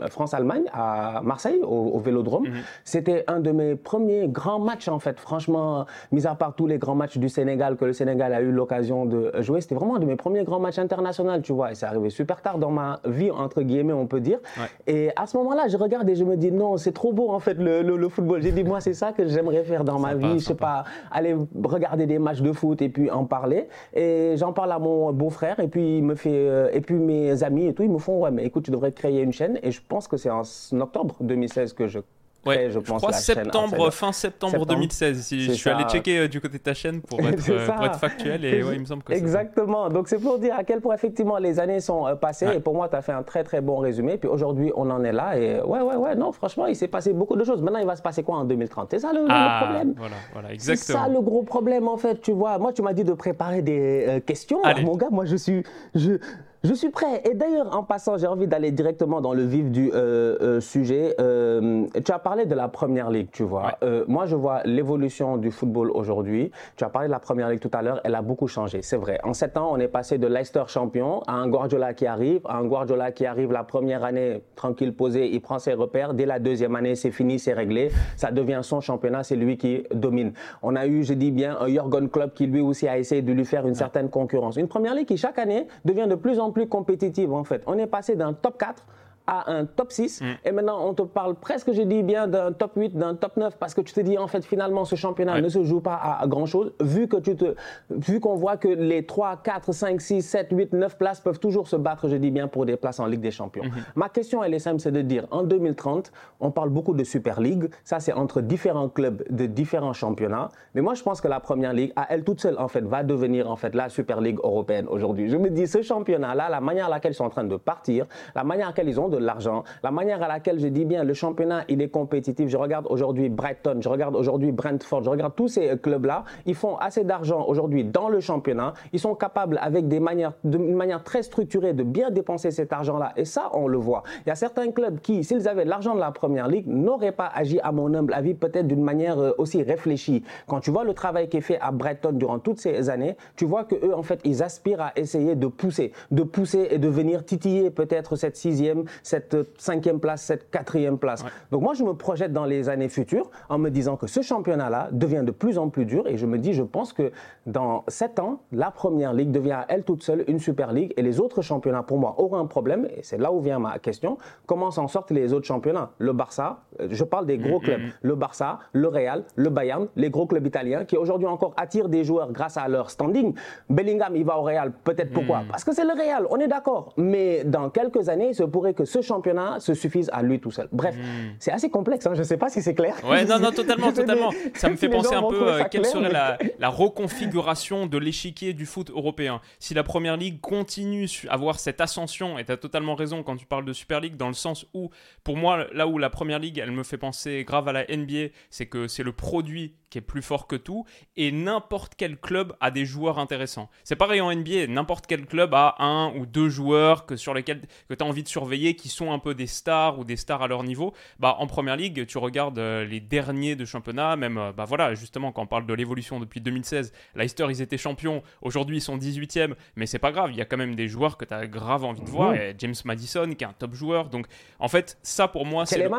France-Allemagne, 0.09 0.63
à 0.73 1.21
Marseille, 1.23 1.59
au, 1.63 1.99
Vélodrome. 1.99 2.47
Mhm. 2.47 2.53
C'était 2.83 3.23
un 3.27 3.39
de 3.39 3.51
mes 3.51 3.75
premiers 3.75 4.27
grands 4.27 4.59
matchs, 4.59 4.87
en 4.87 4.99
fait. 4.99 5.19
Franchement, 5.19 5.85
mis 6.11 6.25
à 6.25 6.35
part 6.35 6.55
tous 6.55 6.67
les 6.67 6.77
grands 6.77 6.95
matchs 6.95 7.17
du 7.17 7.29
Sénégal 7.29 7.77
que 7.77 7.85
le 7.85 7.93
Sénégal 7.93 8.33
a 8.33 8.41
eu 8.41 8.51
l'occasion 8.51 9.05
de 9.05 9.31
jouer, 9.39 9.50
c'était 9.59 9.75
vraiment 9.75 9.95
un 9.95 9.99
de 9.99 10.05
mes 10.05 10.15
premiers 10.15 10.43
grands 10.43 10.59
matchs 10.59 10.79
internationaux, 10.79 11.39
tu 11.41 11.51
vois. 11.53 11.71
Et 11.71 11.75
c'est 11.75 11.85
arrivé 11.85 12.09
super 12.09 12.41
tard 12.41 12.57
dans 12.57 12.71
ma 12.71 12.99
vie, 13.05 13.31
entre 13.31 13.61
guillemets, 13.61 13.93
on 13.93 14.07
peut 14.07 14.19
dire. 14.19 14.39
Et 14.87 15.09
à 15.15 15.27
ce 15.27 15.37
moment-là, 15.37 15.67
je 15.67 15.77
regarde 15.77 16.07
et 16.09 16.15
je 16.15 16.23
me 16.23 16.37
dis, 16.37 16.51
non, 16.51 16.77
c'est 16.77 16.91
trop 16.91 17.11
beau, 17.11 17.29
en 17.29 17.39
fait, 17.39 17.55
le, 17.55 17.81
le, 17.81 18.09
football. 18.09 18.41
J'ai 18.41 18.51
dit, 18.51 18.63
moi, 18.63 18.79
c'est 18.81 18.93
ça 18.93 19.11
que 19.11 19.27
j'aimerais 19.27 19.63
faire 19.63 19.83
dans 19.83 19.99
ma 19.99 20.13
vie. 20.15 20.39
Je 20.39 20.45
sais 20.45 20.55
pas, 20.55 20.83
aller 21.11 21.35
regarder 21.63 22.05
des 22.05 22.19
matchs 22.19 22.41
de 22.41 22.51
foot 22.51 22.81
et 22.81 22.89
puis 22.89 23.09
en 23.09 23.25
parler. 23.25 23.67
Et 23.93 24.35
j'en 24.37 24.53
parle 24.53 24.71
à 24.71 24.79
mon 24.79 25.11
beau-frère 25.11 25.59
et 25.59 25.67
puis 25.67 25.97
il 25.97 26.03
me 26.03 26.15
fait, 26.15 26.29
euh, 26.33 26.69
et 26.71 26.81
puis 26.81 26.95
mes 26.95 27.43
amis 27.43 27.67
et 27.67 27.73
tout, 27.73 27.83
ils 27.83 27.89
me 27.89 27.97
font, 27.97 28.21
ouais, 28.21 28.31
mais 28.31 28.45
écoute, 28.45 28.63
tu 28.65 28.71
devrais 28.71 28.91
créer 28.91 29.21
une 29.21 29.33
chaîne. 29.33 29.59
Et 29.63 29.71
je 29.71 29.81
pense 29.87 30.07
que 30.07 30.17
c'est 30.17 30.29
en 30.29 30.43
octobre 30.79 31.15
2016 31.21 31.73
que 31.73 31.87
je 31.87 31.99
Ouais, 32.45 32.69
je, 32.71 32.79
crois 32.79 33.11
septembre, 33.13 33.91
fin 33.91 34.11
septembre, 34.11 34.65
2016. 34.65 35.21
Si 35.21 35.41
je 35.41 35.51
suis 35.51 35.69
allé 35.69 35.83
checker 35.83 36.19
euh, 36.19 36.27
du 36.27 36.41
côté 36.41 36.57
de 36.57 36.63
ta 36.63 36.73
chaîne 36.73 37.01
pour 37.01 37.19
être, 37.19 37.43
euh, 37.49 37.67
pour 37.67 37.85
être 37.85 37.99
factuel 37.99 38.43
et 38.45 38.63
ouais, 38.63 38.75
il 38.75 38.79
me 38.79 38.85
semble 38.85 39.03
que 39.03 39.13
Exactement. 39.13 39.89
Donc 39.89 40.07
c'est 40.07 40.17
pour 40.17 40.39
dire 40.39 40.55
à 40.55 40.63
quel 40.63 40.81
point 40.81 40.95
effectivement 40.95 41.37
les 41.37 41.59
années 41.59 41.79
sont 41.79 42.07
euh, 42.07 42.15
passées 42.15 42.47
et 42.55 42.59
pour 42.59 42.73
moi 42.73 42.89
tu 42.89 42.95
as 42.95 43.03
fait 43.03 43.11
un 43.11 43.21
très 43.21 43.43
très 43.43 43.61
bon 43.61 43.77
résumé. 43.77 44.17
Puis 44.17 44.27
aujourd'hui 44.27 44.71
on 44.75 44.89
en 44.89 45.03
est 45.03 45.11
là 45.11 45.37
et 45.37 45.61
ouais 45.61 45.81
ouais 45.81 45.95
ouais 45.95 46.15
non 46.15 46.31
franchement 46.31 46.65
il 46.65 46.75
s'est 46.75 46.87
passé 46.87 47.13
beaucoup 47.13 47.35
de 47.35 47.43
choses. 47.43 47.61
Maintenant 47.61 47.79
il 47.79 47.85
va 47.85 47.95
se 47.95 48.01
passer 48.01 48.23
quoi 48.23 48.37
en 48.37 48.45
2030 48.45 48.87
C'est 48.89 48.99
ça 48.99 49.13
le, 49.13 49.25
ah, 49.29 49.61
problème. 49.63 49.93
Voilà 49.97 50.15
voilà 50.33 50.51
exactement. 50.51 50.99
C'est 50.99 51.05
ça 51.05 51.13
le 51.13 51.21
gros 51.21 51.43
problème 51.43 51.87
en 51.87 51.97
fait. 51.97 52.21
Tu 52.21 52.31
vois 52.31 52.57
moi 52.57 52.73
tu 52.73 52.81
m'as 52.81 52.93
dit 52.93 53.03
de 53.03 53.13
préparer 53.13 53.61
des 53.61 54.23
questions. 54.25 54.61
mon 54.83 54.95
gars 54.95 55.09
moi 55.11 55.25
je 55.25 55.35
suis 55.35 55.63
je 55.93 56.17
je 56.63 56.75
suis 56.75 56.89
prêt. 56.89 57.23
Et 57.27 57.33
d'ailleurs, 57.33 57.75
en 57.75 57.81
passant, 57.81 58.17
j'ai 58.17 58.27
envie 58.27 58.45
d'aller 58.45 58.69
directement 58.69 59.19
dans 59.19 59.33
le 59.33 59.43
vif 59.43 59.71
du 59.71 59.89
euh, 59.95 60.37
euh, 60.41 60.61
sujet. 60.61 61.15
Euh, 61.19 61.87
tu 62.05 62.11
as 62.11 62.19
parlé 62.19 62.45
de 62.45 62.53
la 62.53 62.67
Première 62.67 63.09
Ligue, 63.09 63.29
tu 63.31 63.41
vois. 63.41 63.79
moi, 64.07 64.27
je 64.27 64.35
vois 64.35 64.61
l'évolution 64.63 65.37
du 65.37 65.49
football 65.49 65.89
aujourd'hui. 65.89 66.51
Tu 66.75 66.83
as 66.83 66.89
parlé 66.89 67.07
de 67.07 67.11
la 67.11 67.19
Première 67.19 67.49
Ligue 67.49 67.61
tout 67.61 67.71
à 67.73 67.81
l'heure. 67.81 67.99
Elle 68.03 68.13
a 68.13 68.21
beaucoup 68.21 68.47
changé, 68.47 68.83
c'est 68.83 68.97
vrai. 68.97 69.19
En 69.23 69.33
sept 69.33 69.57
ans, 69.57 69.69
on 69.71 69.79
est 69.79 69.87
passé 69.87 70.19
de 70.19 70.27
Leicester 70.27 70.63
champion 70.67 71.21
à 71.23 71.33
un 71.33 71.47
Guardiola 71.47 71.95
qui 71.95 72.05
arrive, 72.05 72.41
à 72.45 72.57
un 72.57 72.65
Guardiola 72.65 73.11
qui 73.11 73.25
arrive 73.25 73.51
la 73.51 73.63
première 73.63 74.03
année 74.03 74.43
tranquille, 74.55 74.93
posé, 74.93 75.33
il 75.33 75.41
prend 75.41 75.57
ses 75.57 75.73
repères. 75.73 76.13
Dès 76.13 76.27
la 76.27 76.37
deuxième 76.37 76.75
année, 76.75 76.93
c'est 76.93 77.11
fini, 77.11 77.39
c'est 77.39 77.53
réglé. 77.53 77.89
Ça 78.17 78.31
devient 78.31 78.59
son 78.61 78.81
championnat, 78.81 79.23
c'est 79.23 79.35
lui 79.35 79.57
qui 79.57 79.83
domine. 79.93 80.33
On 80.61 80.75
a 80.75 80.85
eu, 80.85 81.03
je 81.03 81.13
dis 81.13 81.31
bien, 81.31 81.57
un 81.59 81.67
Jurgen 81.67 82.07
Klopp 82.07 82.35
qui 82.35 82.45
lui 82.45 82.61
aussi 82.61 82.87
a 82.87 82.99
essayé 82.99 83.23
de 83.23 83.33
lui 83.33 83.45
faire 83.45 83.65
une 83.65 83.75
certaine 83.75 84.09
concurrence. 84.09 84.57
Une 84.57 84.67
Première 84.67 84.93
Ligue 84.93 85.07
qui 85.07 85.17
chaque 85.17 85.39
année 85.39 85.67
devient 85.85 86.07
de 86.07 86.15
plus 86.15 86.39
en 86.39 86.50
plus 86.51 86.67
compétitive 86.67 87.33
en 87.33 87.43
fait. 87.43 87.63
On 87.67 87.77
est 87.77 87.87
passé 87.87 88.15
d'un 88.15 88.33
top 88.33 88.57
4 88.57 88.83
à 89.27 89.51
un 89.51 89.65
top 89.65 89.91
6 89.91 90.21
mm. 90.21 90.25
et 90.45 90.51
maintenant 90.51 90.85
on 90.87 90.93
te 90.93 91.01
parle 91.01 91.35
presque, 91.35 91.71
je 91.71 91.81
dis 91.81 92.03
bien, 92.03 92.27
d'un 92.27 92.51
top 92.51 92.73
8, 92.75 92.97
d'un 92.97 93.15
top 93.15 93.37
9 93.37 93.57
parce 93.57 93.73
que 93.73 93.81
tu 93.81 93.93
te 93.93 93.99
dis 94.01 94.17
en 94.17 94.27
fait 94.27 94.43
finalement 94.43 94.85
ce 94.85 94.95
championnat 94.95 95.41
ne 95.41 95.49
se 95.49 95.63
joue 95.63 95.81
pas 95.81 95.95
à, 95.95 96.25
grand 96.27 96.45
chose 96.45 96.73
vu 96.81 97.07
que 97.07 97.17
tu 97.17 97.35
te 97.35 97.55
vu 97.89 98.19
qu'on 98.19 98.35
voit 98.35 98.57
que 98.57 98.67
les 98.67 99.05
3, 99.05 99.37
4, 99.43 99.71
5, 99.71 100.01
6, 100.01 100.21
7, 100.21 100.47
8, 100.51 100.73
9 100.73 100.97
places 100.97 101.19
peuvent 101.19 101.39
toujours 101.39 101.67
se 101.67 101.75
battre, 101.75 102.07
je 102.09 102.15
dis 102.15 102.31
bien, 102.31 102.47
pour 102.47 102.65
des 102.65 102.77
places 102.77 102.99
en 102.99 103.05
Ligue 103.05 103.21
des 103.21 103.31
Champions. 103.31 103.63
Mm-hmm. 103.63 103.91
Ma 103.95 104.09
question 104.09 104.43
elle 104.43 104.53
est 104.53 104.59
simple, 104.59 104.79
c'est 104.79 104.91
de 104.91 105.01
dire 105.01 105.27
en 105.31 105.43
2030, 105.43 106.11
on 106.39 106.51
parle 106.51 106.69
beaucoup 106.69 106.93
de 106.93 107.03
Super 107.03 107.39
League, 107.39 107.69
ça 107.83 107.99
c'est 107.99 108.13
entre 108.13 108.41
différents 108.41 108.89
clubs 108.89 109.23
de 109.29 109.45
différents 109.45 109.93
championnats, 109.93 110.49
mais 110.73 110.81
moi 110.81 110.93
je 110.93 111.03
pense 111.03 111.21
que 111.21 111.27
la 111.27 111.39
Première 111.39 111.73
Ligue 111.73 111.93
à 111.95 112.07
elle 112.09 112.23
toute 112.23 112.41
seule 112.41 112.57
en 112.57 112.67
fait 112.67 112.81
va 112.81 113.03
devenir 113.03 113.49
en 113.49 113.55
fait 113.55 113.75
la 113.75 113.89
Super 113.89 114.21
League 114.21 114.39
européenne 114.43 114.87
aujourd'hui. 114.89 115.29
Je 115.29 115.37
me 115.37 115.49
dis 115.49 115.67
ce 115.67 115.81
championnat 115.81 116.35
là, 116.35 116.49
la 116.49 116.61
manière 116.61 116.87
à 116.87 116.89
laquelle 116.89 117.11
ils 117.11 117.15
sont 117.15 117.25
en 117.25 117.29
train 117.29 117.43
de 117.43 117.57
partir, 117.57 118.05
la 118.35 118.43
manière 118.43 118.67
à 118.67 118.69
laquelle 118.69 118.89
ils 118.89 118.99
ont 118.99 119.09
de 119.11 119.17
l'argent, 119.17 119.63
la 119.83 119.91
manière 119.91 120.23
à 120.23 120.27
laquelle 120.27 120.59
je 120.59 120.67
dis 120.67 120.85
bien 120.85 121.03
le 121.03 121.13
championnat, 121.13 121.63
il 121.69 121.81
est 121.81 121.89
compétitif. 121.89 122.49
Je 122.49 122.57
regarde 122.57 122.87
aujourd'hui 122.89 123.29
Brighton, 123.29 123.77
je 123.79 123.89
regarde 123.89 124.15
aujourd'hui 124.15 124.51
Brentford, 124.51 125.03
je 125.03 125.09
regarde 125.09 125.35
tous 125.35 125.47
ces 125.47 125.77
clubs-là. 125.77 126.23
Ils 126.45 126.55
font 126.55 126.77
assez 126.77 127.03
d'argent 127.03 127.45
aujourd'hui 127.47 127.83
dans 127.83 128.09
le 128.09 128.19
championnat. 128.19 128.73
Ils 128.93 128.99
sont 128.99 129.15
capables, 129.15 129.59
avec 129.61 129.87
des 129.87 129.99
manières, 129.99 130.33
d'une 130.43 130.73
manière 130.73 131.03
très 131.03 131.23
structurée, 131.23 131.73
de 131.73 131.83
bien 131.83 132.09
dépenser 132.09 132.51
cet 132.51 132.73
argent-là. 132.73 133.13
Et 133.17 133.25
ça, 133.25 133.49
on 133.53 133.67
le 133.67 133.77
voit. 133.77 134.03
Il 134.25 134.29
y 134.29 134.31
a 134.31 134.35
certains 134.35 134.71
clubs 134.71 134.99
qui, 134.99 135.23
s'ils 135.23 135.47
avaient 135.47 135.65
l'argent 135.65 135.93
de 135.93 135.99
la 135.99 136.11
première 136.11 136.47
ligue, 136.47 136.67
n'auraient 136.67 137.11
pas 137.11 137.27
agi, 137.33 137.59
à 137.61 137.71
mon 137.71 137.93
humble 137.93 138.13
avis, 138.13 138.33
peut-être 138.33 138.67
d'une 138.67 138.83
manière 138.83 139.19
euh, 139.19 139.31
aussi 139.37 139.61
réfléchie. 139.61 140.23
Quand 140.47 140.59
tu 140.59 140.71
vois 140.71 140.83
le 140.83 140.93
travail 140.93 141.29
qui 141.29 141.37
est 141.37 141.41
fait 141.41 141.59
à 141.59 141.71
Brighton 141.71 142.13
durant 142.13 142.39
toutes 142.39 142.59
ces 142.59 142.89
années, 142.89 143.17
tu 143.35 143.45
vois 143.45 143.65
que 143.65 143.75
eux, 143.75 143.93
en 143.93 144.03
fait, 144.03 144.19
ils 144.23 144.41
aspirent 144.43 144.81
à 144.81 144.91
essayer 144.95 145.35
de 145.35 145.47
pousser, 145.47 145.91
de 146.11 146.23
pousser 146.23 146.67
et 146.71 146.77
de 146.77 146.87
venir 146.87 147.25
titiller 147.25 147.69
peut-être 147.69 148.15
cette 148.15 148.37
sixième, 148.37 148.83
cette 149.03 149.37
cinquième 149.57 149.99
place, 149.99 150.21
cette 150.21 150.49
quatrième 150.49 150.97
place. 150.97 151.23
Donc 151.51 151.61
moi, 151.61 151.73
je 151.73 151.83
me 151.83 151.93
projette 151.93 152.33
dans 152.33 152.45
les 152.45 152.69
années 152.69 152.89
futures 152.89 153.29
en 153.49 153.57
me 153.57 153.69
disant 153.69 153.97
que 153.97 154.07
ce 154.07 154.21
championnat-là 154.21 154.89
devient 154.91 155.23
de 155.25 155.31
plus 155.31 155.57
en 155.57 155.69
plus 155.69 155.85
dur 155.85 156.07
et 156.07 156.17
je 156.17 156.25
me 156.25 156.37
dis, 156.37 156.53
je 156.53 156.63
pense 156.63 156.93
que 156.93 157.11
dans 157.45 157.83
sept 157.87 158.19
ans, 158.19 158.41
la 158.51 158.71
première 158.71 159.13
ligue 159.13 159.31
devient 159.31 159.51
à 159.51 159.65
elle 159.69 159.83
toute 159.83 160.03
seule 160.03 160.23
une 160.27 160.39
super 160.39 160.73
ligue 160.73 160.93
et 160.97 161.01
les 161.01 161.19
autres 161.19 161.41
championnats, 161.41 161.83
pour 161.83 161.97
moi, 161.97 162.15
auront 162.17 162.37
un 162.37 162.45
problème 162.45 162.87
et 162.95 163.03
c'est 163.03 163.17
là 163.17 163.31
où 163.31 163.39
vient 163.39 163.59
ma 163.59 163.79
question. 163.79 164.17
Comment 164.45 164.71
s'en 164.71 164.87
sortent 164.87 165.11
les 165.11 165.33
autres 165.33 165.47
championnats? 165.47 165.91
Le 165.97 166.13
Barça, 166.13 166.61
euh, 166.79 166.87
je 166.89 167.03
parle 167.03 167.25
des 167.25 167.37
gros 167.37 167.59
mm, 167.59 167.63
clubs, 167.63 167.81
mm, 167.81 167.85
mm. 167.85 167.91
le 168.01 168.15
Barça, 168.15 168.59
le 168.73 168.87
Real, 168.87 169.23
le 169.35 169.49
Bayern, 169.49 169.87
les 169.95 170.09
gros 170.09 170.25
clubs 170.25 170.45
italiens 170.45 170.85
qui 170.85 170.97
aujourd'hui 170.97 171.27
encore 171.27 171.53
attirent 171.57 171.89
des 171.89 172.03
joueurs 172.03 172.31
grâce 172.31 172.57
à 172.57 172.67
leur 172.67 172.89
standing. 172.89 173.33
Bellingham, 173.69 174.15
il 174.15 174.25
va 174.25 174.37
au 174.37 174.43
Real, 174.43 174.71
peut-être 174.83 175.11
pourquoi? 175.11 175.41
Parce 175.49 175.63
que 175.63 175.73
c'est 175.73 175.85
le 175.85 175.93
Real, 175.93 176.27
on 176.29 176.37
est 176.37 176.47
d'accord. 176.47 176.93
Mais 176.97 177.43
dans 177.43 177.69
quelques 177.69 178.09
années, 178.09 178.29
il 178.29 178.35
se 178.35 178.43
pourrait 178.43 178.73
que 178.73 178.85
ce 178.91 179.01
championnat 179.01 179.59
se 179.59 179.73
suffise 179.73 180.09
à 180.13 180.21
lui 180.21 180.39
tout 180.39 180.51
seul. 180.51 180.67
Bref, 180.71 180.95
Hmm. 180.95 181.33
c'est 181.39 181.51
assez 181.51 181.69
complexe. 181.69 182.05
hein. 182.05 182.11
Je 182.13 182.19
ne 182.19 182.23
sais 182.25 182.37
pas 182.37 182.49
si 182.49 182.61
c'est 182.61 182.75
clair. 182.75 182.95
Ouais, 183.05 183.25
non, 183.25 183.39
non, 183.39 183.51
totalement, 183.55 183.91
totalement. 183.93 184.31
Ça 184.55 184.69
me 184.69 184.75
fait 184.75 184.89
penser 184.89 185.15
un 185.15 185.23
peu 185.23 185.47
euh, 185.47 185.63
quelle 185.71 185.85
serait 185.85 186.03
mais- 186.03 186.11
la, 186.11 186.37
la 186.59 186.69
reconfiguration 186.69 187.85
de 187.87 187.97
l'échiquier 187.97 188.53
du 188.53 188.65
foot 188.65 188.89
européen. 188.89 189.41
Si 189.59 189.73
la 189.73 189.83
Première 189.83 190.17
Ligue 190.17 190.39
continue 190.41 191.07
à 191.29 191.33
avoir 191.33 191.59
cette 191.59 191.81
ascension, 191.81 192.37
et 192.37 192.45
tu 192.45 192.51
as 192.51 192.57
totalement 192.57 192.95
raison 192.95 193.23
quand 193.23 193.37
tu 193.37 193.45
parles 193.45 193.65
de 193.65 193.73
Super 193.73 193.99
League, 194.01 194.15
dans 194.17 194.27
le 194.27 194.33
sens 194.33 194.65
où, 194.73 194.89
pour 195.23 195.37
moi, 195.37 195.65
là 195.73 195.87
où 195.87 195.97
la 195.97 196.09
Première 196.09 196.39
Ligue, 196.39 196.57
elle 196.59 196.71
me 196.71 196.83
fait 196.83 196.97
penser 196.97 197.43
grave 197.47 197.67
à 197.67 197.73
la 197.73 197.85
NBA, 197.89 198.27
c'est 198.49 198.65
que 198.65 198.87
c'est 198.87 199.03
le 199.03 199.11
produit 199.13 199.75
qui 199.91 199.99
est 199.99 200.01
plus 200.01 200.23
fort 200.23 200.47
que 200.47 200.55
tout, 200.55 200.85
et 201.17 201.31
n'importe 201.31 201.93
quel 201.95 202.17
club 202.17 202.53
a 202.59 202.71
des 202.71 202.85
joueurs 202.85 203.19
intéressants. 203.19 203.69
C'est 203.83 203.95
pareil 203.95 204.21
en 204.21 204.33
NBA, 204.33 204.65
n'importe 204.67 205.05
quel 205.05 205.27
club 205.27 205.53
a 205.53 205.75
un 205.77 206.11
ou 206.15 206.25
deux 206.25 206.49
joueurs 206.49 207.05
que, 207.05 207.15
sur 207.15 207.35
lesquels 207.35 207.61
que 207.89 207.93
tu 207.93 208.03
as 208.03 208.07
envie 208.07 208.23
de 208.23 208.27
surveiller, 208.27 208.75
qui 208.75 208.89
sont 208.89 209.11
un 209.11 209.19
peu 209.19 209.35
des 209.35 209.45
stars 209.45 209.99
ou 209.99 210.03
des 210.03 210.15
stars 210.15 210.41
à 210.41 210.47
leur 210.47 210.63
niveau. 210.63 210.93
Bah, 211.19 211.35
en 211.37 211.45
Première 211.45 211.75
Ligue, 211.75 212.07
tu 212.07 212.17
regardes 212.17 212.57
euh, 212.57 212.85
les 212.85 212.99
derniers 213.01 213.55
de 213.55 213.65
championnat, 213.65 214.15
même, 214.15 214.37
euh, 214.37 214.51
bah 214.51 214.65
voilà, 214.65 214.95
justement, 214.95 215.31
quand 215.31 215.43
on 215.43 215.47
parle 215.47 215.65
de 215.67 215.73
l'évolution 215.73 216.19
depuis 216.19 216.39
2016, 216.41 216.93
Leicester, 217.15 217.45
ils 217.49 217.61
étaient 217.61 217.77
champions, 217.77 218.23
aujourd'hui, 218.41 218.77
ils 218.77 218.81
sont 218.81 218.97
18e, 218.97 219.53
mais 219.75 219.85
c'est 219.85 219.99
pas 219.99 220.11
grave, 220.13 220.31
il 220.31 220.37
y 220.37 220.41
a 220.41 220.45
quand 220.45 220.57
même 220.57 220.75
des 220.75 220.87
joueurs 220.87 221.17
que 221.17 221.25
tu 221.25 221.33
as 221.33 221.45
grave 221.47 221.83
envie 221.83 222.01
de 222.01 222.09
voir, 222.09 222.33
et 222.33 222.55
James 222.57 222.75
Madison, 222.85 223.29
qui 223.37 223.43
est 223.43 223.47
un 223.47 223.53
top 223.53 223.73
joueur, 223.73 224.07
donc 224.09 224.27
en 224.59 224.69
fait, 224.69 224.97
ça 225.03 225.27
pour 225.27 225.45
moi, 225.45 225.65
c'est... 225.65 225.75
le- 225.83 225.89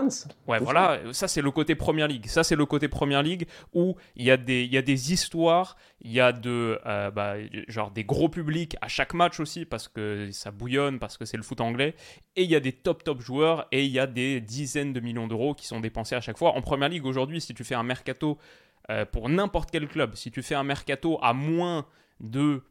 Ouais, 0.49 0.59
voilà, 0.65 0.99
ça? 1.13 1.29
c'est 1.29 1.43
le 1.43 1.51
côté 1.51 1.75
Première 1.75 2.09
Ligue. 2.09 2.27
Ça 2.27 2.43
c'est 2.45 2.57
le 2.57 2.65
côté 2.65 2.89
Première 2.89 3.23
Ligue 3.23 3.47
où 3.75 3.82
il 4.17 4.25
y 4.25 4.31
a 4.31 4.37
des, 4.37 4.65
y 4.65 4.77
a 4.77 4.83
des 4.83 5.13
histoires, 5.13 5.77
il 6.01 6.13
y 6.13 6.21
a 6.21 6.33
de, 6.33 6.79
euh, 6.87 7.11
bah, 7.11 7.35
genre 7.69 7.91
des 7.91 8.05
gros 8.05 8.29
publics 8.29 8.77
à 8.81 8.89
chaque 8.89 9.15
match 9.15 9.41
aussi 9.41 9.65
parce 9.65 9.89
que 9.89 10.31
ça 10.33 10.51
bouillonne, 10.51 10.99
parce 10.99 11.17
que 11.17 11.25
c'est 11.25 11.37
le 11.37 11.43
foot 11.43 11.61
anglais. 11.61 11.95
Et 12.37 12.43
il 12.45 12.51
y 12.51 12.57
a 12.57 12.61
des 12.61 12.73
top 12.73 13.05
top 13.05 13.21
joueurs 13.21 13.67
et 13.73 13.85
il 13.85 13.91
y 13.91 13.99
a 13.99 14.07
des 14.07 14.41
dizaines 14.41 14.93
de 14.93 15.01
millions 15.01 15.27
d'euros 15.27 15.55
qui 15.55 15.67
sont 15.67 15.81
dépensés 15.81 16.15
à 16.15 16.21
chaque 16.21 16.39
fois. 16.39 16.53
En 16.57 16.63
Première 16.63 16.89
Ligue 16.89 17.07
aujourd'hui, 17.07 17.41
si 17.41 17.55
tu 17.55 17.65
fais 17.65 17.75
un 17.75 17.83
mercato 17.83 18.39
euh, 18.91 19.05
pour 19.05 19.29
n'importe 19.29 19.71
quel 19.71 19.87
club, 19.89 20.15
si 20.15 20.31
tu 20.31 20.43
fais 20.43 20.55
un 20.55 20.65
mercato 20.65 21.19
à 21.23 21.33
moins 21.33 21.87
de 22.21 22.63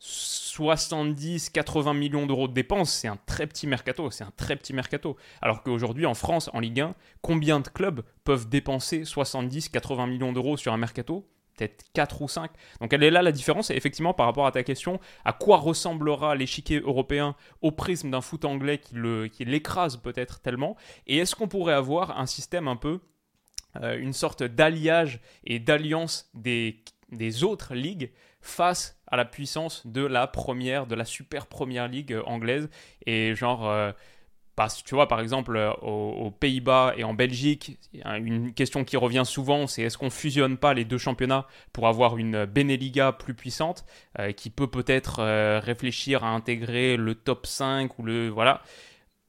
70-80 0.00 1.96
millions 1.96 2.26
d'euros 2.26 2.48
de 2.48 2.54
dépenses, 2.54 2.92
c'est 2.92 3.08
un 3.08 3.18
très 3.26 3.46
petit 3.46 3.66
mercato, 3.66 4.10
c'est 4.10 4.24
un 4.24 4.32
très 4.36 4.56
petit 4.56 4.72
mercato. 4.72 5.16
Alors 5.42 5.62
qu'aujourd'hui, 5.62 6.06
en 6.06 6.14
France, 6.14 6.50
en 6.54 6.60
Ligue 6.60 6.80
1, 6.80 6.94
combien 7.20 7.60
de 7.60 7.68
clubs 7.68 8.02
peuvent 8.24 8.48
dépenser 8.48 9.02
70-80 9.02 10.08
millions 10.08 10.32
d'euros 10.32 10.56
sur 10.56 10.72
un 10.72 10.78
mercato? 10.78 11.26
Peut-être 11.56 11.84
4 11.92 12.22
ou 12.22 12.28
5. 12.28 12.50
Donc 12.80 12.92
elle 12.94 13.02
est 13.02 13.10
là 13.10 13.20
la 13.20 13.32
différence, 13.32 13.70
et 13.70 13.74
effectivement, 13.74 14.14
par 14.14 14.24
rapport 14.24 14.46
à 14.46 14.52
ta 14.52 14.62
question, 14.62 14.98
à 15.26 15.34
quoi 15.34 15.58
ressemblera 15.58 16.34
l'échiquier 16.34 16.80
européen 16.80 17.36
au 17.60 17.70
prisme 17.70 18.10
d'un 18.10 18.22
foot 18.22 18.46
anglais 18.46 18.78
qui 18.78 19.44
l'écrase 19.44 19.98
peut-être 19.98 20.40
tellement? 20.40 20.76
Et 21.06 21.18
est-ce 21.18 21.36
qu'on 21.36 21.48
pourrait 21.48 21.74
avoir 21.74 22.18
un 22.18 22.26
système 22.26 22.68
un 22.68 22.76
peu, 22.76 23.00
euh, 23.76 23.98
une 23.98 24.14
sorte 24.14 24.42
d'alliage 24.42 25.20
et 25.44 25.58
d'alliance 25.58 26.30
des 26.34 27.44
autres 27.44 27.74
ligues 27.74 28.10
face 28.40 28.98
à 29.06 29.16
la 29.16 29.24
puissance 29.24 29.86
de 29.86 30.04
la 30.04 30.26
première, 30.26 30.86
de 30.86 30.94
la 30.94 31.04
super 31.04 31.46
première 31.46 31.88
ligue 31.88 32.12
euh, 32.12 32.22
anglaise. 32.24 32.68
Et 33.06 33.34
genre, 33.34 33.68
euh, 33.68 33.92
tu 34.84 34.94
vois, 34.94 35.08
par 35.08 35.20
exemple, 35.20 35.56
euh, 35.56 35.72
aux, 35.82 36.30
Pays-Bas 36.30 36.94
et 36.96 37.04
en 37.04 37.14
Belgique, 37.14 37.78
une 38.04 38.52
question 38.52 38.84
qui 38.84 38.96
revient 38.96 39.24
souvent, 39.24 39.66
c'est 39.66 39.82
est-ce 39.82 39.98
qu'on 39.98 40.10
fusionne 40.10 40.58
pas 40.58 40.74
les 40.74 40.84
deux 40.84 40.98
championnats 40.98 41.46
pour 41.72 41.88
avoir 41.88 42.18
une 42.18 42.44
Beneliga 42.44 43.12
plus 43.12 43.34
puissante, 43.34 43.84
qui 44.36 44.50
peut 44.50 44.66
peut-être 44.66 45.22
réfléchir 45.60 46.24
à 46.24 46.28
intégrer 46.28 46.96
le 46.96 47.14
top 47.14 47.46
5 47.46 47.98
ou 47.98 48.02
le... 48.02 48.28
Voilà. 48.28 48.62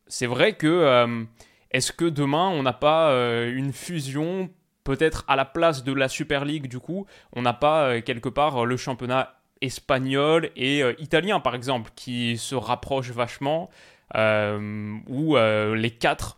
C'est 0.08 0.26
vrai 0.26 0.54
que... 0.58 1.26
est-ce 1.72 1.94
que 1.94 2.06
demain, 2.06 2.50
on 2.50 2.64
n'a 2.64 2.74
pas 2.74 3.14
une 3.48 3.72
fusion 3.72 4.50
peut-être 4.84 5.24
à 5.28 5.36
la 5.36 5.46
place 5.46 5.84
de 5.84 5.94
la 5.94 6.08
Super 6.10 6.46
League 6.46 6.68
du 6.68 6.80
coup, 6.80 7.06
on 7.34 7.42
n'a 7.42 7.54
pas 7.54 7.86
euh, 7.86 8.02
quelque 8.02 8.30
part 8.30 8.64
euh, 8.64 8.66
le 8.66 8.78
championnat 8.78 9.36
espagnol 9.62 10.50
et 10.56 10.84
euh, 10.84 10.94
italien 11.00 11.40
par 11.40 11.56
exemple 11.56 11.92
qui 11.96 12.38
se 12.38 12.56
rapprochent 12.56 13.12
vachement 13.12 13.70
ou 14.14 15.38
euh, 15.38 15.76
les 15.76 15.92
quatre 15.92 16.38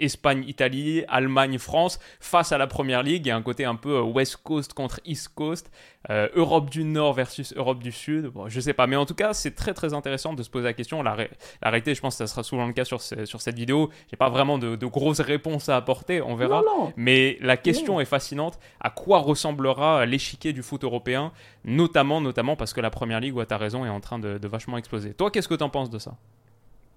Espagne, 0.00 0.44
Italie, 0.46 1.04
Allemagne, 1.08 1.58
France 1.58 1.98
face 2.20 2.52
à 2.52 2.58
la 2.58 2.66
Première 2.66 3.02
Ligue. 3.02 3.26
Il 3.26 3.28
y 3.28 3.32
a 3.32 3.36
un 3.36 3.42
côté 3.42 3.64
un 3.64 3.76
peu 3.76 3.96
euh, 3.96 4.02
West 4.02 4.38
Coast 4.42 4.72
contre 4.74 5.00
East 5.04 5.28
Coast, 5.34 5.70
euh, 6.10 6.28
Europe 6.34 6.70
du 6.70 6.84
Nord 6.84 7.12
versus 7.14 7.52
Europe 7.56 7.80
du 7.82 7.92
Sud. 7.92 8.26
Bon, 8.26 8.48
je 8.48 8.60
sais 8.60 8.72
pas, 8.72 8.86
mais 8.86 8.96
en 8.96 9.06
tout 9.06 9.14
cas, 9.14 9.34
c'est 9.34 9.54
très 9.54 9.74
très 9.74 9.92
intéressant 9.94 10.32
de 10.34 10.42
se 10.42 10.50
poser 10.50 10.64
la 10.64 10.72
question. 10.72 11.02
La, 11.02 11.14
ré- 11.14 11.30
la 11.62 11.70
réalité, 11.70 11.94
je 11.94 12.00
pense 12.00 12.14
que 12.14 12.18
ça 12.18 12.26
sera 12.26 12.42
souvent 12.42 12.66
le 12.66 12.72
cas 12.72 12.84
sur, 12.84 13.00
ce- 13.00 13.24
sur 13.26 13.40
cette 13.40 13.56
vidéo. 13.56 13.90
J'ai 14.10 14.16
pas 14.16 14.30
vraiment 14.30 14.58
de, 14.58 14.76
de 14.76 14.86
grosses 14.86 15.20
réponses 15.20 15.68
à 15.68 15.76
apporter, 15.76 16.22
on 16.22 16.34
verra. 16.34 16.62
Non, 16.62 16.84
non. 16.84 16.92
Mais 16.96 17.36
la 17.40 17.56
question 17.56 18.00
est 18.00 18.04
fascinante. 18.06 18.58
À 18.80 18.90
quoi 18.90 19.18
ressemblera 19.18 20.06
l'échiquier 20.06 20.52
du 20.52 20.62
foot 20.62 20.84
européen, 20.84 21.32
notamment, 21.64 22.20
notamment 22.20 22.56
parce 22.56 22.72
que 22.72 22.80
la 22.80 22.90
Première 22.90 23.20
Ligue, 23.20 23.36
ouais, 23.36 23.46
t'as 23.46 23.58
raison, 23.58 23.84
est 23.84 23.90
en 23.90 24.00
train 24.00 24.18
de, 24.18 24.38
de 24.38 24.48
vachement 24.48 24.76
exploser. 24.78 25.14
Toi, 25.14 25.30
qu'est-ce 25.30 25.48
que 25.48 25.54
t'en 25.54 25.68
penses 25.68 25.90
de 25.90 25.98
ça? 25.98 26.16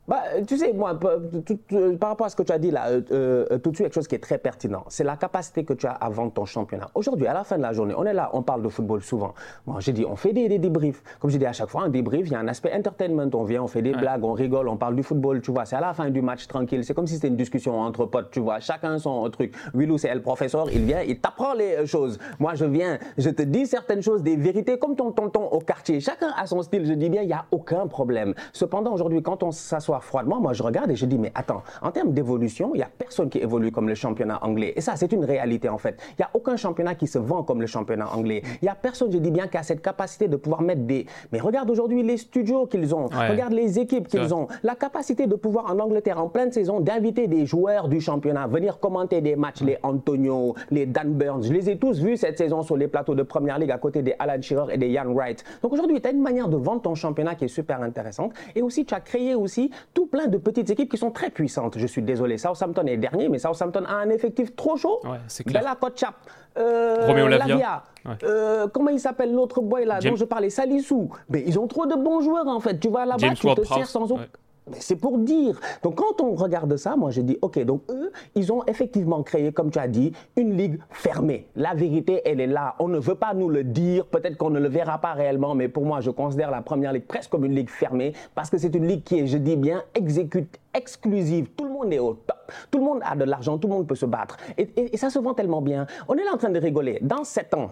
Bah, 0.06 0.22
tu 0.46 0.58
sais, 0.58 0.74
moi, 0.74 1.00
tout- 1.46 1.58
tout- 1.68 1.98
par 1.98 2.10
rapport 2.10 2.28
à 2.28 2.30
ce 2.30 2.36
que 2.36 2.44
tu 2.44 2.52
as 2.52 2.60
dit 2.60 2.72
là, 2.72 2.88
euh, 2.90 3.02
euh, 3.12 3.58
tout 3.60 3.72
de 3.72 3.76
suite, 3.76 3.86
quelque 3.88 3.94
chose 3.94 4.08
qui 4.08 4.16
est 4.16 4.20
très 4.20 4.38
pertinent, 4.38 4.84
c'est 4.90 5.06
la 5.06 5.16
capacité 5.16 5.64
que 5.64 5.72
tu 5.74 5.88
as 5.88 5.92
à 5.94 6.10
vendre 6.10 6.34
ton 6.34 6.44
championnat. 6.44 6.90
Aujourd'hui, 6.94 7.26
à 7.26 7.34
la 7.34 7.46
fin 7.46 7.56
de 7.58 7.62
la 7.62 7.72
journée, 7.72 7.94
on 7.98 8.04
est 8.06 8.14
là, 8.14 8.30
on 8.34 8.42
parle 8.42 8.62
de 8.64 8.68
football 8.68 9.02
souvent. 9.02 9.34
Moi, 9.66 9.78
j'ai 9.80 9.94
dit, 9.94 10.04
on 10.06 10.18
fait 10.18 10.34
des, 10.34 10.50
des 10.50 10.60
débriefs. 10.60 11.02
Comme 11.22 11.30
je 11.32 11.38
dis 11.38 11.46
à 11.46 11.54
chaque 11.54 11.70
fois, 11.70 11.84
un 11.84 11.90
débrief, 11.90 12.28
il 12.28 12.34
y 12.34 12.36
a 12.36 12.40
un 12.40 12.48
aspect 12.50 12.74
entertainment. 12.74 13.30
On 13.34 13.44
vient, 13.46 13.64
on 13.64 13.68
fait 13.68 13.82
des 13.82 13.94
blagues, 13.94 14.26
on 14.26 14.34
rigole, 14.34 14.68
on 14.68 14.76
parle 14.76 14.98
du 14.98 15.04
football, 15.04 15.42
tu 15.42 15.52
vois. 15.52 15.64
C'est 15.64 15.78
à 15.78 15.82
la 15.82 15.94
fin 15.94 16.10
du 16.10 16.22
match 16.22 16.48
tranquille. 16.48 16.84
C'est 16.84 16.94
comme 16.94 17.08
si 17.08 17.16
c'était 17.16 17.30
une 17.30 17.38
discussion 17.38 17.80
entre 17.80 18.06
potes, 18.06 18.30
tu 18.32 18.42
vois. 18.42 18.60
Chacun 18.60 19.00
son 19.00 19.30
truc. 19.30 19.56
Willou, 19.74 19.98
c'est 19.98 20.14
le 20.14 20.22
professeur, 20.22 20.70
il 20.70 20.84
vient, 20.84 21.02
il 21.02 21.22
t'apprend 21.22 21.54
les 21.54 21.76
euh, 21.78 21.86
choses. 21.86 22.20
Moi, 22.40 22.56
je 22.56 22.66
viens, 22.66 22.98
je 23.18 23.30
te 23.30 23.42
dis 23.44 23.66
certaines 23.68 24.02
choses, 24.02 24.22
des 24.22 24.36
vérités, 24.36 24.78
comme 24.78 24.98
ton 24.98 25.14
tonton 25.14 25.46
au 25.46 25.60
quartier. 25.60 26.02
Chacun 26.02 26.32
a 26.38 26.46
son 26.46 26.62
style. 26.62 26.86
Je 26.86 26.94
dis 26.94 27.10
bien, 27.10 27.22
il 27.22 27.28
n'y 27.28 27.34
a 27.34 27.46
aucun 27.52 27.88
problème. 27.88 28.34
Cependant, 28.52 28.92
aujourd'hui, 28.92 29.22
quand 29.24 29.44
on 29.44 29.52
s'assoit 29.52 29.93
froidement, 30.00 30.40
moi, 30.40 30.54
je 30.54 30.64
regarde 30.64 30.90
et 30.92 30.96
je 30.96 31.06
dis, 31.06 31.18
mais 31.18 31.32
attends, 31.36 31.64
en 31.82 31.92
termes 31.92 32.14
d'évolution, 32.14 32.72
il 32.74 32.78
n'y 32.78 32.84
a 32.84 32.90
personne 32.98 33.30
qui 33.30 33.40
évolue 33.40 33.72
comme 33.72 33.88
le 33.88 33.96
championnat 33.96 34.40
anglais. 34.44 34.74
Et 34.76 34.82
ça, 34.82 34.96
c'est 34.96 35.12
une 35.12 35.26
réalité, 35.26 35.70
en 35.70 35.78
fait. 35.78 35.98
Il 36.12 36.16
n'y 36.20 36.26
a 36.26 36.30
aucun 36.34 36.56
championnat 36.58 36.96
qui 36.96 37.08
se 37.08 37.20
vend 37.20 37.44
comme 37.44 37.62
le 37.62 37.68
championnat 37.68 38.08
anglais. 38.14 38.42
Il 38.62 38.66
n'y 38.66 38.70
a 38.70 38.76
personne, 38.76 39.12
je 39.12 39.18
dis 39.18 39.32
bien, 39.32 39.48
qui 39.48 39.58
a 39.58 39.64
cette 39.64 39.82
capacité 39.82 40.28
de 40.28 40.36
pouvoir 40.36 40.62
mettre 40.62 40.82
des. 40.82 41.06
Mais 41.32 41.40
regarde 41.40 41.70
aujourd'hui 41.70 42.04
les 42.04 42.18
studios 42.18 42.66
qu'ils 42.66 42.94
ont. 42.94 43.08
Ouais. 43.08 43.30
Regarde 43.30 43.54
les 43.54 43.80
équipes 43.80 44.08
qu'ils 44.08 44.34
ont. 44.34 44.48
La 44.64 44.76
capacité 44.76 45.28
de 45.28 45.36
pouvoir, 45.36 45.72
en 45.72 45.80
Angleterre, 45.80 46.20
en 46.20 46.30
pleine 46.30 46.52
saison, 46.52 46.80
d'inviter 46.80 47.28
des 47.28 47.46
joueurs 47.46 47.88
du 47.88 48.02
championnat, 48.02 48.48
venir 48.48 48.80
commenter 48.80 49.22
des 49.22 49.36
matchs, 49.36 49.62
les 49.62 49.78
Antonio, 49.84 50.56
les 50.72 50.86
Dan 50.86 51.14
Burns. 51.14 51.44
Je 51.44 51.54
les 51.54 51.70
ai 51.70 51.78
tous 51.78 52.00
vus 52.00 52.18
cette 52.18 52.38
saison 52.38 52.64
sur 52.64 52.78
les 52.78 52.88
plateaux 52.88 53.16
de 53.16 53.24
Première 53.24 53.60
Ligue 53.60 53.72
à 53.72 53.78
côté 53.78 54.02
des 54.02 54.16
Alan 54.20 54.42
Shearer 54.42 54.74
et 54.74 54.78
des 54.78 54.88
Ian 54.88 55.14
Wright. 55.14 55.44
Donc 55.62 55.74
aujourd'hui, 55.74 56.02
tu 56.02 56.08
as 56.08 56.12
une 56.12 56.22
manière 56.22 56.48
de 56.48 56.58
vendre 56.58 56.82
ton 56.82 56.96
championnat 56.96 57.36
qui 57.36 57.46
est 57.46 57.50
super 57.50 57.82
intéressante. 57.82 58.34
Et 58.56 58.62
aussi, 58.62 58.86
tu 58.86 58.94
as 58.94 59.00
créé 59.00 59.36
aussi 59.36 59.72
tout 59.94 60.06
plein 60.08 60.28
de 60.28 60.38
petites 60.38 60.70
équipes 60.70 60.90
qui 60.92 60.98
sont 60.98 61.12
très 61.12 61.30
puissantes. 61.30 61.78
Je 61.78 61.88
suis 61.88 62.02
désolé, 62.02 62.38
Southampton 62.38 62.86
est 62.88 62.98
dernier, 62.98 63.30
mais 63.30 63.40
Southampton 63.40 63.84
a 63.88 63.94
un 63.96 64.10
effectif 64.10 64.56
trop 64.56 64.78
chaud. 64.78 65.00
Ouais, 65.04 65.18
c'est 65.28 65.44
clair. 65.44 65.62
Bella 65.62 65.76
Kotchap, 65.76 66.16
euh, 66.58 67.06
Roméo 67.08 67.28
Lavia. 67.28 67.84
Ouais. 68.06 68.12
euh, 68.24 68.68
comment 68.68 68.90
il 68.90 69.00
s'appelle 69.00 69.34
l'autre 69.34 69.62
boy 69.62 69.86
là 69.86 70.00
James- 70.02 70.12
dont 70.12 70.18
je 70.18 70.26
parlais, 70.26 70.50
Salissou. 70.50 71.10
Mais 71.30 71.44
ils 71.48 71.58
ont 71.58 71.68
trop 71.68 71.86
de 71.86 71.96
bons 71.96 72.20
joueurs 72.22 72.48
en 72.48 72.60
fait. 72.60 72.78
Tu 72.80 72.90
vas 72.90 73.06
là-bas, 73.06 73.30
tu 73.36 73.48
te 73.56 73.64
sers 73.64 73.88
sans 73.88 74.12
aucun. 74.12 74.22
ouais. 74.24 74.30
Mais 74.70 74.78
c'est 74.80 74.96
pour 74.96 75.18
dire. 75.18 75.60
Donc 75.84 75.96
quand 75.96 76.22
on 76.22 76.36
regarde 76.36 76.76
ça, 76.78 76.96
moi 76.96 77.12
je 77.12 77.22
dis, 77.22 77.38
ok, 77.42 77.60
donc 77.66 77.82
eux, 77.90 78.12
ils 78.36 78.52
ont 78.54 78.64
effectivement 78.66 79.22
créé, 79.24 79.52
comme 79.52 79.72
tu 79.72 79.80
as 79.80 79.88
dit, 79.88 80.14
une 80.38 80.56
ligue 80.56 80.80
fermée. 80.90 81.48
La 81.56 81.74
vérité, 81.74 82.22
elle 82.26 82.40
est 82.40 82.48
là. 82.48 82.76
On 82.80 82.88
ne 82.88 82.98
veut 82.98 83.16
pas 83.16 83.34
nous 83.34 83.50
le 83.50 83.64
dire, 83.64 84.06
peut-être 84.06 84.38
qu'on 84.38 84.50
ne 84.50 84.60
le 84.60 84.70
verra 84.70 85.00
pas 85.00 85.14
réellement, 85.14 85.54
mais 85.54 85.68
pour 85.68 85.86
moi, 85.86 86.00
je 86.02 86.12
considère 86.12 86.50
la 86.50 86.62
première 86.62 86.94
ligue 86.94 87.06
presque 87.06 87.30
comme 87.30 87.44
une 87.46 87.56
ligue 87.56 87.70
fermée, 87.70 88.14
parce 88.36 88.50
que 88.50 88.58
c'est 88.58 88.74
une 88.74 88.88
ligue 88.88 89.04
qui 89.04 89.20
est, 89.20 89.28
je 89.28 89.38
dis 89.38 89.56
bien, 89.58 89.84
exécute 89.96 90.58
exclusive. 90.74 91.50
Tout 91.58 91.66
le 91.66 91.72
monde 91.72 91.92
est 91.94 92.00
au 92.00 92.14
top. 92.14 92.38
Tout 92.72 92.78
le 92.80 92.84
monde 92.86 93.00
a 93.04 93.16
de 93.16 93.24
l'argent, 93.26 93.58
tout 93.58 93.68
le 93.68 93.74
monde 93.74 93.88
peut 93.88 93.96
se 93.96 94.06
battre. 94.06 94.38
Et, 94.58 94.94
et- 94.94 94.98
ça 94.98 95.10
se 95.10 95.20
vend 95.20 95.34
tellement 95.34 95.62
bien. 95.62 95.86
On 96.08 96.16
est 96.16 96.24
là 96.24 96.32
en 96.34 96.38
train 96.38 96.50
de 96.50 96.60
rigoler. 96.60 97.00
Dans 97.02 97.24
sept 97.24 97.54
ans, 97.54 97.72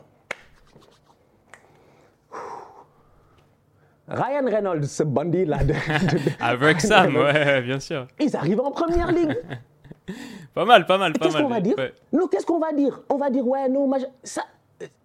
Ryan 4.13 4.45
Reynolds, 4.45 4.83
ce 4.87 5.03
bandit 5.03 5.45
là, 5.45 5.63
de, 5.63 5.73
de- 5.73 6.19
Avec 6.39 6.81
Sam, 6.81 7.15
ouais, 7.15 7.61
bien 7.61 7.79
sûr. 7.79 8.07
ils 8.19 8.35
arrivent 8.35 8.61
en 8.61 8.71
première 8.71 9.11
ligue. 9.11 9.37
Pas 10.53 10.65
mal, 10.65 10.85
pas 10.85 10.97
mal, 10.97 11.13
pas 11.13 11.19
qu'est-ce 11.19 11.35
mal. 11.35 11.43
qu'on 11.43 11.49
va 11.49 11.61
dire 11.61 11.75
Ouais. 11.77 11.93
Non, 12.11 12.27
qu'est-ce 12.27 12.45
qu'on 12.45 12.59
va 12.59 12.73
dire 12.73 12.99
On 13.09 13.15
va 13.17 13.29
dire, 13.29 13.47
ouais, 13.47 13.69
non, 13.69 13.89
ça, 14.23 14.41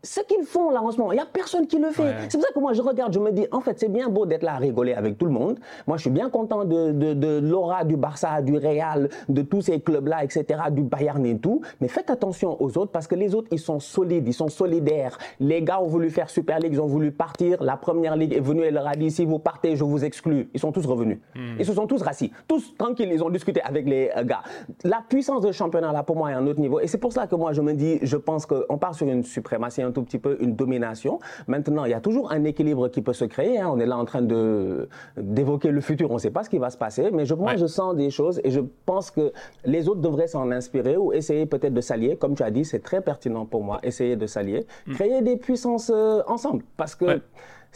ce 0.02 0.20
qu'ils 0.20 0.44
font 0.44 0.70
là 0.70 0.82
en 0.82 0.90
ce 0.90 0.98
moment, 0.98 1.12
il 1.12 1.16
n'y 1.16 1.20
a 1.20 1.26
personne 1.26 1.66
qui 1.66 1.78
le 1.78 1.90
fait. 1.90 2.14
C'est 2.28 2.38
pour 2.38 2.46
ça 2.46 2.52
que 2.52 2.60
moi 2.60 2.72
je 2.72 2.82
regarde, 2.82 3.12
je 3.12 3.18
me 3.18 3.32
dis, 3.32 3.46
en 3.50 3.60
fait, 3.60 3.78
c'est 3.78 3.88
bien 3.88 4.08
beau 4.08 4.26
d'être 4.26 4.42
là 4.42 4.54
à 4.54 4.58
rigoler 4.58 4.94
avec 4.94 5.18
tout 5.18 5.26
le 5.26 5.32
monde. 5.32 5.58
Moi, 5.86 5.96
je 5.96 6.02
suis 6.02 6.10
bien 6.10 6.30
content 6.30 6.64
de, 6.64 6.92
de, 6.92 7.38
l'aura 7.38 7.84
du 7.84 7.96
Barça, 7.96 8.40
du 8.42 8.56
Real, 8.56 9.08
de 9.28 9.42
tous 9.42 9.62
ces 9.62 9.80
clubs-là, 9.80 10.24
etc., 10.24 10.44
du 10.70 10.82
Bayern 10.82 11.24
et 11.26 11.38
tout. 11.38 11.60
Mais 11.80 11.88
faites 11.88 12.10
attention 12.10 12.60
aux 12.62 12.78
autres 12.78 12.92
parce 12.92 13.06
que 13.06 13.14
les 13.14 13.34
autres, 13.34 13.48
ils 13.50 13.58
sont 13.58 13.80
solides, 13.80 14.26
ils 14.26 14.34
sont 14.34 14.48
solidaires. 14.48 15.18
Les 15.40 15.62
gars 15.62 15.80
ont 15.80 15.86
voulu 15.86 16.10
faire 16.10 16.30
Super 16.30 16.58
League, 16.60 16.72
ils 16.72 16.80
ont 16.80 16.86
voulu 16.86 17.10
partir. 17.10 17.62
La 17.62 17.76
première 17.76 18.16
ligue 18.16 18.32
est 18.32 18.40
venue 18.40 18.62
et 18.62 18.70
leur 18.70 18.86
a 18.86 18.94
dit, 18.94 19.10
si 19.10 19.24
vous 19.24 19.38
partez, 19.38 19.76
je 19.76 19.84
vous 19.84 20.04
exclus. 20.04 20.48
Ils 20.54 20.60
sont 20.60 20.72
tous 20.72 20.86
revenus. 20.86 21.18
Hmm. 21.34 21.56
Ils 21.58 21.66
se 21.66 21.72
sont 21.72 21.86
tous 21.86 22.02
rassis, 22.02 22.32
tous 22.46 22.74
tranquilles, 22.76 23.10
ils 23.12 23.22
ont 23.22 23.30
discuté 23.30 23.60
avec 23.62 23.86
les 23.86 24.10
euh, 24.16 24.24
gars. 24.24 24.42
La 24.84 25.02
puissance 25.08 25.42
de 25.42 25.52
championnat, 25.52 25.92
là, 25.92 26.02
pour 26.02 26.16
moi, 26.16 26.30
est 26.30 26.34
à 26.34 26.38
un 26.38 26.46
autre 26.46 26.60
niveau. 26.60 26.80
Et 26.80 26.86
c'est 26.86 26.98
pour 26.98 27.12
ça 27.12 27.26
que 27.26 27.34
moi, 27.34 27.52
je 27.52 27.60
me 27.60 27.72
dis, 27.72 27.98
je 28.02 28.16
pense 28.16 28.46
qu'on 28.46 28.78
part 28.78 28.94
sur 28.94 29.06
une 29.06 29.22
suprématie 29.22 29.65
un 29.82 29.92
tout 29.92 30.02
petit 30.02 30.18
peu, 30.18 30.36
une 30.40 30.54
domination. 30.54 31.18
Maintenant, 31.46 31.84
il 31.84 31.90
y 31.90 31.94
a 31.94 32.00
toujours 32.00 32.32
un 32.32 32.44
équilibre 32.44 32.88
qui 32.88 33.02
peut 33.02 33.12
se 33.12 33.24
créer. 33.24 33.58
Hein. 33.58 33.70
On 33.72 33.78
est 33.78 33.86
là 33.86 33.96
en 33.96 34.04
train 34.04 34.22
de, 34.22 34.88
d'évoquer 35.16 35.70
le 35.70 35.80
futur. 35.80 36.10
On 36.10 36.14
ne 36.14 36.18
sait 36.18 36.30
pas 36.30 36.44
ce 36.44 36.50
qui 36.50 36.58
va 36.58 36.70
se 36.70 36.78
passer. 36.78 37.10
Mais 37.12 37.24
je, 37.26 37.34
moi, 37.34 37.56
je 37.56 37.66
sens 37.66 37.94
des 37.94 38.10
choses 38.10 38.40
et 38.44 38.50
je 38.50 38.60
pense 38.84 39.10
que 39.10 39.32
les 39.64 39.88
autres 39.88 40.00
devraient 40.00 40.26
s'en 40.26 40.50
inspirer 40.50 40.96
ou 40.96 41.12
essayer 41.12 41.46
peut-être 41.46 41.74
de 41.74 41.80
s'allier. 41.80 42.16
Comme 42.16 42.34
tu 42.34 42.42
as 42.42 42.50
dit, 42.50 42.64
c'est 42.64 42.82
très 42.82 43.00
pertinent 43.00 43.46
pour 43.46 43.62
moi, 43.62 43.80
essayer 43.82 44.16
de 44.16 44.26
s'allier. 44.26 44.66
Mm. 44.86 44.92
Créer 44.94 45.22
des 45.22 45.36
puissances 45.36 45.90
euh, 45.94 46.22
ensemble. 46.26 46.64
Parce 46.76 46.94
que 46.94 47.20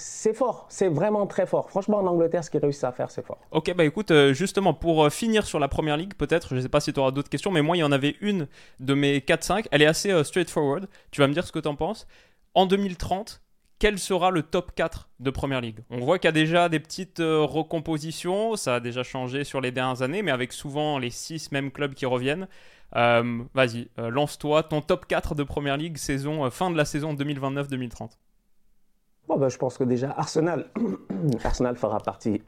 c'est 0.00 0.34
fort, 0.34 0.66
c'est 0.70 0.88
vraiment 0.88 1.26
très 1.26 1.46
fort. 1.46 1.68
Franchement, 1.68 1.98
en 1.98 2.06
Angleterre, 2.06 2.42
ce 2.42 2.50
qu'ils 2.50 2.60
réussissent 2.60 2.84
à 2.84 2.92
faire, 2.92 3.10
c'est 3.10 3.24
fort. 3.24 3.38
Ok, 3.50 3.74
bah 3.74 3.84
écoute, 3.84 4.10
euh, 4.10 4.32
justement, 4.32 4.72
pour 4.72 5.04
euh, 5.04 5.10
finir 5.10 5.46
sur 5.46 5.58
la 5.58 5.68
première 5.68 5.98
ligue, 5.98 6.14
peut-être, 6.14 6.48
je 6.50 6.54
ne 6.56 6.60
sais 6.62 6.70
pas 6.70 6.80
si 6.80 6.92
tu 6.92 6.98
auras 6.98 7.10
d'autres 7.10 7.28
questions, 7.28 7.50
mais 7.50 7.60
moi, 7.60 7.76
il 7.76 7.80
y 7.80 7.84
en 7.84 7.92
avait 7.92 8.16
une 8.22 8.48
de 8.80 8.94
mes 8.94 9.18
4-5. 9.18 9.66
Elle 9.70 9.82
est 9.82 9.86
assez 9.86 10.10
euh, 10.10 10.24
straightforward. 10.24 10.88
Tu 11.10 11.20
vas 11.20 11.28
me 11.28 11.34
dire 11.34 11.46
ce 11.46 11.52
que 11.52 11.58
tu 11.58 11.68
en 11.68 11.74
penses. 11.74 12.06
En 12.54 12.64
2030, 12.64 13.42
quel 13.78 13.98
sera 13.98 14.30
le 14.30 14.42
top 14.42 14.72
4 14.74 15.10
de 15.20 15.30
Première 15.30 15.60
Ligue? 15.60 15.80
On 15.90 16.00
voit 16.00 16.18
qu'il 16.18 16.28
y 16.28 16.30
a 16.30 16.32
déjà 16.32 16.70
des 16.70 16.80
petites 16.80 17.20
recompositions, 17.20 18.56
ça 18.56 18.76
a 18.76 18.80
déjà 18.80 19.02
changé 19.02 19.44
sur 19.44 19.60
les 19.60 19.70
dernières 19.70 20.02
années, 20.02 20.22
mais 20.22 20.32
avec 20.32 20.52
souvent 20.52 20.98
les 20.98 21.10
6 21.10 21.52
mêmes 21.52 21.70
clubs 21.70 21.94
qui 21.94 22.04
reviennent. 22.04 22.48
Vas-y, 22.92 23.88
lance-toi 23.96 24.64
ton 24.64 24.82
top 24.82 25.06
4 25.06 25.34
de 25.34 25.44
Première 25.44 25.78
Ligue, 25.78 25.96
saison, 25.96 26.50
fin 26.50 26.70
de 26.70 26.76
la 26.76 26.84
saison 26.84 27.14
2029-2030. 27.14 28.10
Ben, 29.36 29.48
je 29.48 29.58
pense 29.58 29.78
que 29.78 29.84
déjà 29.84 30.14
Arsenal, 30.16 30.66
Arsenal 31.44 31.76
fera 31.76 31.98
partie 32.00 32.42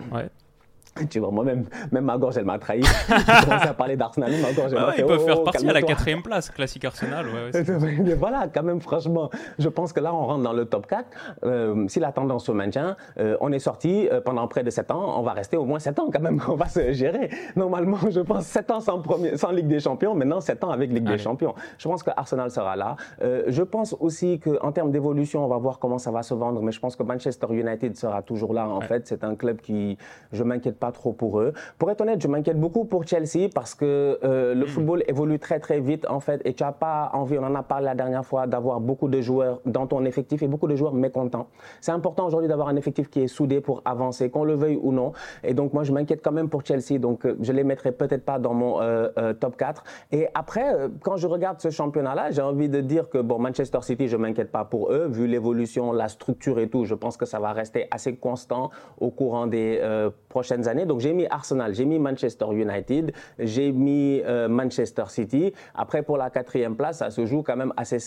tu 1.11 1.21
vois, 1.21 1.31
moi-même, 1.31 1.65
même 1.91 2.05
ma 2.05 2.19
gorge, 2.19 2.37
elle 2.37 2.45
m'a 2.45 2.59
trahi. 2.59 2.83
J'ai 3.09 3.47
commencé 3.47 3.69
à 3.69 3.75
parler 3.75 3.97
d'Arsenal, 3.97 4.31
ma 4.43 4.53
gorge, 4.53 4.73
elle 4.73 4.95
Ils 4.99 5.07
peuvent 5.07 5.25
faire 5.25 5.41
oh, 5.41 5.45
partie 5.45 5.67
à 5.69 5.73
la 5.73 5.83
quatrième 5.83 6.23
place, 6.23 6.51
classique 6.51 6.85
Arsenal. 6.85 7.27
Ouais, 7.27 7.63
Mais 8.05 8.15
voilà, 8.15 8.47
quand 8.53 8.63
même, 8.63 8.81
franchement, 8.81 9.31
je 9.59 9.69
pense 9.69 9.93
que 9.93 10.01
là, 10.01 10.15
on 10.15 10.27
rentre 10.27 10.43
dans 10.43 10.53
le 10.53 10.67
top 10.67 10.87
4. 10.87 11.07
Euh, 11.45 11.87
si 11.89 11.99
la 11.99 12.13
tendance 12.13 12.45
se 12.45 12.53
maintient, 12.53 12.97
euh, 13.19 13.37
on 13.41 13.53
est 13.53 13.59
sorti 13.59 14.09
euh, 14.11 14.21
pendant 14.21 14.47
près 14.49 14.63
de 14.63 14.71
7 14.71 14.91
ans. 14.91 15.19
On 15.19 15.23
va 15.23 15.33
rester 15.33 15.57
au 15.57 15.65
moins 15.65 15.79
7 15.79 15.99
ans 15.99 16.11
quand 16.13 16.21
même. 16.21 16.41
On 16.49 16.57
va 16.57 16.69
se 16.69 16.93
gérer. 16.93 17.31
Normalement, 17.57 17.99
je 18.11 18.21
pense 18.21 18.45
7 18.45 18.71
ans 18.71 18.81
sans, 18.81 19.01
premier, 19.01 19.37
sans 19.37 19.51
Ligue 19.51 19.69
des 19.69 19.81
Champions, 19.81 20.15
maintenant 20.15 20.41
7 20.41 20.63
ans 20.65 20.71
avec 20.71 20.93
Ligue 20.93 21.09
des 21.09 21.19
Champions. 21.19 21.55
Je 21.79 21.89
pense 21.89 22.03
que 22.03 22.11
Arsenal 22.15 22.51
sera 22.51 22.77
là. 22.77 22.97
je 23.21 23.63
pense 23.63 23.97
aussi 23.99 24.39
qu'en 24.39 24.73
termes 24.73 24.91
d'évolution, 24.91 25.45
on 25.45 25.49
va 25.49 25.57
voir 25.57 25.79
comment 25.79 25.99
ça 25.99 26.11
va 26.11 26.23
se 26.23 26.35
vendre. 26.35 26.61
Mais 26.61 26.73
je 26.73 26.81
pense 26.81 26.97
que 26.97 27.03
Manchester 27.03 27.47
United 27.51 27.97
sera 27.97 28.21
toujours 28.21 28.53
là. 28.53 28.69
En 28.69 28.81
fait, 28.81 29.07
c'est 29.07 29.25
un 29.25 29.35
club 29.35 29.61
qui, 29.61 29.97
je 30.33 30.43
m'inquiète 30.43 30.79
pas 30.83 30.91
trop 30.91 31.13
pour 31.13 31.39
eux. 31.39 31.53
Pour 31.79 31.93
être 31.93 32.01
honnête, 32.01 32.21
je 32.21 32.27
m'inquiète 32.27 32.59
beaucoup 32.59 32.85
pour 32.85 33.07
Chelsea 33.07 33.49
parce 33.55 33.77
que 33.77 34.19
euh, 34.25 34.53
le 34.53 34.65
hmm. 34.65 34.69
football 34.69 35.05
évolue 35.07 35.39
très 35.39 35.61
très 35.61 35.79
vite 35.79 36.05
en 36.11 36.19
fait 36.19 36.43
et 36.45 36.55
tu 36.55 36.65
n'as 36.65 36.73
pas 36.73 37.11
envie, 37.13 37.39
on 37.39 37.45
en 37.45 37.55
a 37.55 37.63
parlé 37.63 37.85
la 37.85 37.95
dernière 37.95 38.27
fois, 38.27 38.49
d'avoir 38.49 38.81
beaucoup 38.81 39.07
de 39.07 39.21
joueurs 39.21 39.61
dans 39.65 39.87
ton 39.87 40.05
effectif 40.05 40.43
et 40.43 40.49
beaucoup 40.49 40.67
de 40.67 40.75
joueurs 40.75 40.95
mécontents. 40.95 41.47
C'est 41.81 41.93
important 41.93 42.27
aujourd'hui 42.27 42.49
d'avoir 42.49 42.67
un 42.67 42.75
effectif 42.75 43.09
qui 43.11 43.21
est 43.21 43.29
soudé 43.29 43.61
pour 43.61 43.81
avancer, 43.85 44.29
qu'on 44.29 44.43
le 44.43 44.55
veuille 44.55 44.81
ou 44.83 44.91
non. 44.91 45.13
Et 45.45 45.55
donc 45.55 45.73
moi 45.73 45.85
je 45.85 45.93
m'inquiète 45.93 46.21
quand 46.21 46.33
même 46.33 46.49
pour 46.49 46.67
Chelsea, 46.67 46.99
donc 46.99 47.27
euh, 47.27 47.37
je 47.41 47.53
les 47.53 47.63
mettrai 47.63 47.93
peut-être 47.93 48.25
pas 48.25 48.41
dans 48.41 48.55
mon 48.55 48.81
euh, 48.81 49.33
top 49.35 49.57
4. 49.57 49.85
Et 50.11 50.27
après, 50.35 50.67
quand 51.05 51.17
je 51.17 51.29
regarde 51.29 51.61
ce 51.61 51.71
championnat-là, 51.71 52.33
j'ai 52.33 52.43
envie 52.43 52.69
de 52.69 52.81
dire 52.81 53.09
que 53.09 53.19
bon, 53.19 53.39
Manchester 53.39 53.83
City, 53.83 54.09
je 54.09 54.17
m'inquiète 54.17 54.51
pas 54.51 54.65
pour 54.65 54.91
eux, 54.91 55.07
vu 55.07 55.29
l'évolution, 55.29 55.93
la 55.93 56.09
structure 56.09 56.59
et 56.59 56.69
tout, 56.69 56.87
je 56.87 56.97
pense 56.97 57.17
que 57.17 57.25
ça 57.25 57.39
va 57.39 57.53
rester 57.53 57.87
assez 57.93 58.17
constant 58.17 58.71
au 58.99 59.11
courant 59.11 59.47
des 59.47 59.81
prochaines 60.29 60.67
années. 60.67 60.72
Donc 60.87 61.01
j'ai 61.01 61.13
mis 61.13 61.27
Arsenal, 61.27 61.75
j'ai 61.75 61.85
mis 61.85 61.99
Manchester 61.99 62.47
United, 62.51 63.13
j'ai 63.39 63.73
mis 63.73 64.21
euh, 64.25 64.49
Manchester 64.49 65.05
City. 65.09 65.53
Après, 65.75 66.03
pour 66.03 66.17
la 66.17 66.31
quatrième 66.31 66.77
place, 66.77 66.99
ça 66.99 67.11
se 67.11 67.27
joue 67.27 67.43
quand 67.43 67.57
même 67.57 67.73
assez, 67.77 67.99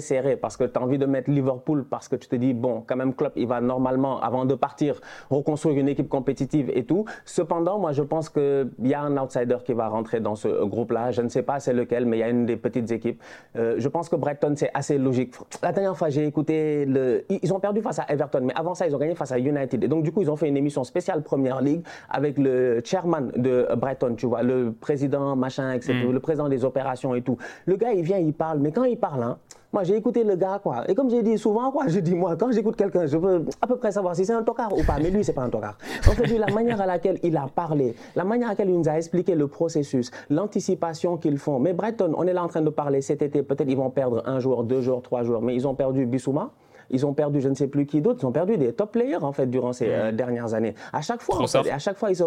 serré 0.00 0.36
parce 0.36 0.56
que 0.56 0.64
tu 0.64 0.78
as 0.78 0.82
envie 0.82 0.98
de 0.98 1.06
mettre 1.06 1.30
Liverpool 1.30 1.84
parce 1.88 2.08
que 2.08 2.16
tu 2.16 2.28
te 2.28 2.36
dis, 2.36 2.54
bon, 2.54 2.82
quand 2.86 2.96
même, 2.96 3.14
Klopp, 3.14 3.32
il 3.36 3.46
va 3.46 3.60
normalement, 3.60 4.20
avant 4.20 4.44
de 4.44 4.54
partir, 4.54 5.00
reconstruire 5.30 5.78
une 5.78 5.88
équipe 5.88 6.08
compétitive 6.08 6.70
et 6.74 6.84
tout. 6.84 7.04
Cependant, 7.24 7.78
moi, 7.78 7.92
je 7.92 8.02
pense 8.02 8.28
qu'il 8.28 8.68
y 8.82 8.94
a 8.94 9.00
un 9.00 9.16
outsider 9.16 9.58
qui 9.64 9.72
va 9.72 9.88
rentrer 9.88 10.20
dans 10.20 10.34
ce 10.34 10.64
groupe-là. 10.64 11.10
Je 11.12 11.22
ne 11.22 11.28
sais 11.28 11.42
pas 11.42 11.60
c'est 11.60 11.72
lequel, 11.72 12.06
mais 12.06 12.18
il 12.18 12.20
y 12.20 12.24
a 12.24 12.28
une 12.28 12.46
des 12.46 12.56
petites 12.56 12.90
équipes. 12.90 13.22
Euh, 13.56 13.76
je 13.78 13.88
pense 13.88 14.08
que 14.08 14.16
Brighton, 14.16 14.54
c'est 14.56 14.70
assez 14.74 14.98
logique. 14.98 15.34
La 15.62 15.72
dernière 15.72 15.96
fois, 15.96 16.08
j'ai 16.08 16.26
écouté 16.26 16.84
le. 16.84 17.24
Ils 17.30 17.52
ont 17.52 17.60
perdu 17.60 17.80
face 17.80 17.98
à 17.98 18.06
Everton, 18.08 18.40
mais 18.42 18.54
avant 18.54 18.74
ça, 18.74 18.86
ils 18.86 18.94
ont 18.94 18.98
gagné 18.98 19.14
face 19.14 19.32
à 19.32 19.38
United. 19.38 19.82
Et 19.82 19.88
donc, 19.88 20.02
du 20.02 20.12
coup, 20.12 20.22
ils 20.22 20.30
ont 20.30 20.36
fait 20.36 20.48
une 20.48 20.56
émission 20.56 20.84
spéciale 20.84 21.22
Première 21.22 21.60
Ligue 21.60 21.82
avec 22.08 22.38
le 22.38 22.80
chairman 22.84 23.30
de 23.36 23.66
Brighton, 23.76 24.14
tu 24.16 24.26
vois, 24.26 24.42
le 24.42 24.72
président, 24.72 25.36
machin, 25.36 25.72
etc., 25.72 25.94
mm. 26.06 26.12
le 26.12 26.20
président 26.20 26.48
des 26.48 26.64
opérations 26.64 27.14
et 27.14 27.22
tout. 27.22 27.36
Le 27.66 27.76
gars, 27.76 27.92
il 27.92 28.02
vient, 28.02 28.18
il 28.18 28.32
parle, 28.32 28.58
mais 28.60 28.72
quand 28.72 28.84
il 28.84 28.98
parle, 28.98 29.22
hein, 29.22 29.38
moi, 29.70 29.84
j'ai 29.84 29.96
écouté 29.96 30.24
le 30.24 30.34
gars, 30.34 30.60
quoi. 30.62 30.88
Et 30.88 30.94
comme 30.94 31.10
j'ai 31.10 31.22
dit 31.22 31.36
souvent, 31.36 31.70
quoi, 31.70 31.88
je 31.88 32.00
dis, 32.00 32.14
moi, 32.14 32.36
quand 32.36 32.50
j'écoute 32.50 32.74
quelqu'un, 32.74 33.04
je 33.04 33.18
veux 33.18 33.44
à 33.60 33.66
peu 33.66 33.76
près 33.76 33.92
savoir 33.92 34.16
si 34.16 34.24
c'est 34.24 34.32
un 34.32 34.42
tocard 34.42 34.72
ou 34.72 34.82
pas. 34.82 34.96
Mais 34.98 35.10
lui, 35.10 35.22
c'est 35.22 35.34
pas 35.34 35.42
un 35.42 35.50
tocard. 35.50 35.76
En 36.06 36.12
fait, 36.12 36.26
lui, 36.26 36.38
la 36.38 36.46
manière 36.46 36.80
à 36.80 36.86
laquelle 36.86 37.18
il 37.22 37.36
a 37.36 37.46
parlé, 37.54 37.94
la 38.16 38.24
manière 38.24 38.48
à 38.48 38.50
laquelle 38.52 38.70
il 38.70 38.78
nous 38.78 38.88
a 38.88 38.96
expliqué 38.96 39.34
le 39.34 39.46
processus, 39.46 40.10
l'anticipation 40.30 41.18
qu'ils 41.18 41.36
font. 41.36 41.58
Mais 41.58 41.74
Brighton, 41.74 42.14
on 42.16 42.26
est 42.26 42.32
là 42.32 42.42
en 42.42 42.48
train 42.48 42.62
de 42.62 42.70
parler 42.70 43.02
cet 43.02 43.20
été, 43.20 43.42
peut-être 43.42 43.68
ils 43.68 43.76
vont 43.76 43.90
perdre 43.90 44.22
un 44.26 44.40
jour, 44.40 44.64
deux 44.64 44.80
jours, 44.80 45.02
trois 45.02 45.22
jours, 45.22 45.42
mais 45.42 45.54
ils 45.54 45.68
ont 45.68 45.74
perdu 45.74 46.06
Bissouma. 46.06 46.50
Ils 46.90 47.06
ont 47.06 47.14
perdu 47.14 47.40
je 47.40 47.48
ne 47.48 47.54
sais 47.54 47.66
plus 47.66 47.86
qui 47.86 48.00
d'autre. 48.00 48.20
Ils 48.22 48.26
ont 48.26 48.32
perdu 48.32 48.56
des 48.56 48.72
top 48.72 48.92
players 48.92 49.22
en 49.22 49.32
fait 49.32 49.46
durant 49.46 49.72
ces 49.72 49.88
euh, 49.88 50.12
dernières 50.12 50.54
années. 50.54 50.74
À 50.92 51.02
chaque 51.02 51.20
fois, 51.20 51.38
à 51.42 51.78
chaque 51.78 51.96
fois 51.96 52.10
ils 52.10 52.16
se 52.16 52.24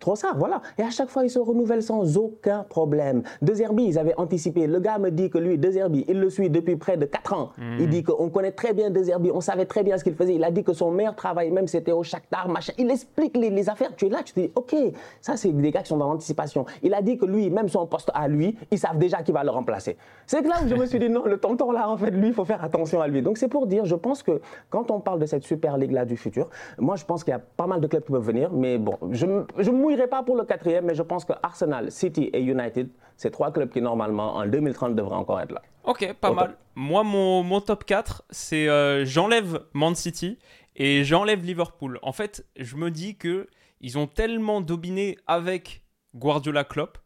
trop 0.00 0.16
ça, 0.16 0.32
voilà. 0.36 0.62
Et 0.78 0.82
à 0.82 0.90
chaque 0.90 1.08
fois 1.08 1.24
ils 1.24 1.30
se 1.30 1.38
renouvellent 1.38 1.82
sans 1.82 2.16
aucun 2.16 2.64
problème. 2.64 3.22
De 3.40 3.54
Zerbi, 3.54 3.84
ils 3.84 3.98
avaient 3.98 4.14
anticipé. 4.16 4.66
Le 4.66 4.80
gars 4.80 4.98
me 4.98 5.10
dit 5.10 5.30
que 5.30 5.38
lui, 5.38 5.58
De 5.58 5.70
Zerbi, 5.70 6.04
il 6.08 6.20
le 6.20 6.30
suit 6.30 6.50
depuis 6.50 6.76
près 6.76 6.96
de 6.96 7.06
4 7.06 7.32
ans. 7.34 7.50
Hmm. 7.58 7.78
Il 7.80 7.88
dit 7.88 8.02
qu'on 8.02 8.30
connaît 8.30 8.52
très 8.52 8.72
bien 8.72 8.90
De 8.90 9.02
Zerbi, 9.02 9.30
on 9.32 9.40
savait 9.40 9.66
très 9.66 9.82
bien 9.82 9.98
ce 9.98 10.04
qu'il 10.04 10.14
faisait. 10.14 10.34
Il 10.34 10.44
a 10.44 10.50
dit 10.50 10.64
que 10.64 10.72
son 10.72 10.90
meilleur 10.90 11.14
travail 11.14 11.50
même 11.50 11.68
c'était 11.68 11.92
au 11.92 12.02
Shakhtar, 12.02 12.48
machin. 12.48 12.72
Il 12.78 12.90
explique 12.90 13.36
les, 13.36 13.68
affaires. 13.68 13.94
Tu 13.96 14.06
es 14.06 14.08
là, 14.08 14.22
tu 14.24 14.32
te 14.32 14.40
dis, 14.40 14.50
ok, 14.54 14.74
ça 15.20 15.36
c'est 15.36 15.52
des 15.52 15.70
gars 15.70 15.82
qui 15.82 15.88
sont 15.88 15.96
dans 15.96 16.08
l'anticipation. 16.08 16.66
Il 16.82 16.94
a 16.94 17.02
dit 17.02 17.16
que 17.16 17.24
lui, 17.24 17.48
même 17.50 17.68
son 17.68 17.86
poste 17.86 18.10
à 18.14 18.26
lui, 18.28 18.56
ils 18.70 18.78
savent 18.78 18.98
déjà 18.98 19.22
qui 19.22 19.32
va 19.32 19.44
le 19.44 19.50
remplacer. 19.50 19.96
C'est 20.26 20.42
là 20.42 20.56
où 20.64 20.68
je 20.68 20.74
me 20.74 20.86
suis 20.86 20.98
dit 20.98 21.08
non, 21.08 21.24
le 21.24 21.38
tonton 21.38 21.70
là 21.70 21.88
en 21.88 21.96
fait, 21.96 22.10
lui, 22.10 22.28
il 22.28 22.34
faut 22.34 22.44
faire 22.44 22.62
attention 22.62 23.00
à 23.00 23.08
lui. 23.08 23.22
Donc 23.22 23.38
c'est 23.38 23.48
pour 23.48 23.66
dire, 23.66 23.84
je 23.84 23.94
pense 24.02 24.22
que 24.22 24.40
quand 24.68 24.90
on 24.90 25.00
parle 25.00 25.20
de 25.20 25.26
cette 25.26 25.44
Super 25.44 25.78
Ligue-là 25.78 26.04
du 26.04 26.16
futur, 26.16 26.50
moi, 26.78 26.96
je 26.96 27.04
pense 27.04 27.24
qu'il 27.24 27.32
y 27.32 27.34
a 27.34 27.38
pas 27.38 27.66
mal 27.66 27.80
de 27.80 27.86
clubs 27.86 28.04
qui 28.04 28.12
peuvent 28.12 28.22
venir. 28.26 28.50
Mais 28.52 28.76
bon, 28.78 28.98
je 29.10 29.26
ne 29.26 29.70
mouillerai 29.70 30.08
pas 30.08 30.22
pour 30.22 30.36
le 30.36 30.44
quatrième, 30.44 30.84
mais 30.84 30.94
je 30.94 31.02
pense 31.02 31.24
que 31.24 31.32
Arsenal, 31.42 31.90
City 31.90 32.30
et 32.32 32.42
United, 32.42 32.90
c'est 33.16 33.30
trois 33.30 33.52
clubs 33.52 33.70
qui, 33.70 33.80
normalement, 33.80 34.36
en 34.36 34.46
2030, 34.46 34.94
devraient 34.94 35.16
encore 35.16 35.40
être 35.40 35.52
là. 35.52 35.62
Ok, 35.84 36.14
pas 36.20 36.32
mal. 36.32 36.56
Moi, 36.74 37.02
mon, 37.02 37.42
mon, 37.42 37.60
top 37.60 37.84
4, 37.84 38.24
c'est 38.30 38.68
euh, 38.68 39.04
j'enlève 39.04 39.60
Man 39.72 39.94
City 39.94 40.38
et 40.76 41.04
j'enlève 41.04 41.44
Liverpool. 41.44 41.98
En 42.02 42.12
fait, 42.12 42.46
je 42.56 42.76
me 42.76 42.90
dis 42.90 43.16
que 43.16 43.48
ils 43.80 43.98
ont 43.98 44.06
tellement 44.06 44.60
dominé 44.60 45.18
avec 45.26 45.82
Guardiola 46.14 46.64
Klopp 46.64 46.98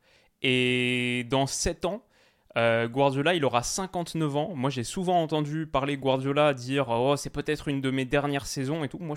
et 0.42 1.26
dans 1.30 1.46
7 1.46 1.86
ans, 1.86 2.02
euh, 2.56 2.88
Guardiola, 2.88 3.34
il 3.34 3.44
aura 3.44 3.62
59 3.62 4.36
ans. 4.36 4.52
Moi, 4.54 4.70
j'ai 4.70 4.84
souvent 4.84 5.22
entendu 5.22 5.66
parler 5.66 5.98
Guardiola 5.98 6.54
dire 6.54 6.88
Oh, 6.88 7.14
c'est 7.16 7.30
peut-être 7.30 7.68
une 7.68 7.82
de 7.82 7.90
mes 7.90 8.06
dernières 8.06 8.46
saisons 8.46 8.82
et 8.82 8.88
tout. 8.88 8.98
Moi, 8.98 9.16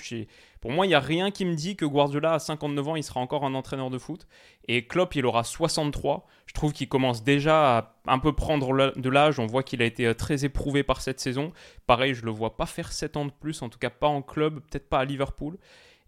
pour 0.59 0.71
moi, 0.71 0.85
il 0.85 0.89
n'y 0.89 0.95
a 0.95 0.99
rien 0.99 1.31
qui 1.31 1.45
me 1.45 1.55
dit 1.55 1.77
que 1.77 1.85
Guardiola, 1.85 2.33
à 2.33 2.39
59 2.39 2.87
ans, 2.89 2.95
il 2.97 3.03
sera 3.03 3.21
encore 3.21 3.45
un 3.45 3.53
entraîneur 3.53 3.89
de 3.89 3.97
foot. 3.97 4.27
Et 4.67 4.87
Klopp, 4.87 5.15
il 5.15 5.25
aura 5.25 5.45
63. 5.45 6.27
Je 6.47 6.53
trouve 6.53 6.73
qu'il 6.73 6.89
commence 6.89 7.23
déjà 7.23 7.77
à 7.77 7.95
un 8.07 8.19
peu 8.19 8.33
prendre 8.33 8.93
de 8.95 9.09
l'âge. 9.09 9.39
On 9.39 9.47
voit 9.47 9.63
qu'il 9.63 9.81
a 9.81 9.85
été 9.85 10.07
euh, 10.07 10.13
très 10.13 10.43
éprouvé 10.43 10.83
par 10.83 10.99
cette 10.99 11.21
saison. 11.21 11.53
Pareil, 11.87 12.13
je 12.13 12.25
le 12.25 12.31
vois 12.31 12.57
pas 12.57 12.65
faire 12.65 12.91
7 12.91 13.15
ans 13.15 13.25
de 13.25 13.31
plus, 13.31 13.61
en 13.61 13.69
tout 13.69 13.79
cas 13.79 13.89
pas 13.89 14.07
en 14.07 14.21
club, 14.21 14.59
peut-être 14.59 14.89
pas 14.89 14.99
à 14.99 15.05
Liverpool. 15.05 15.57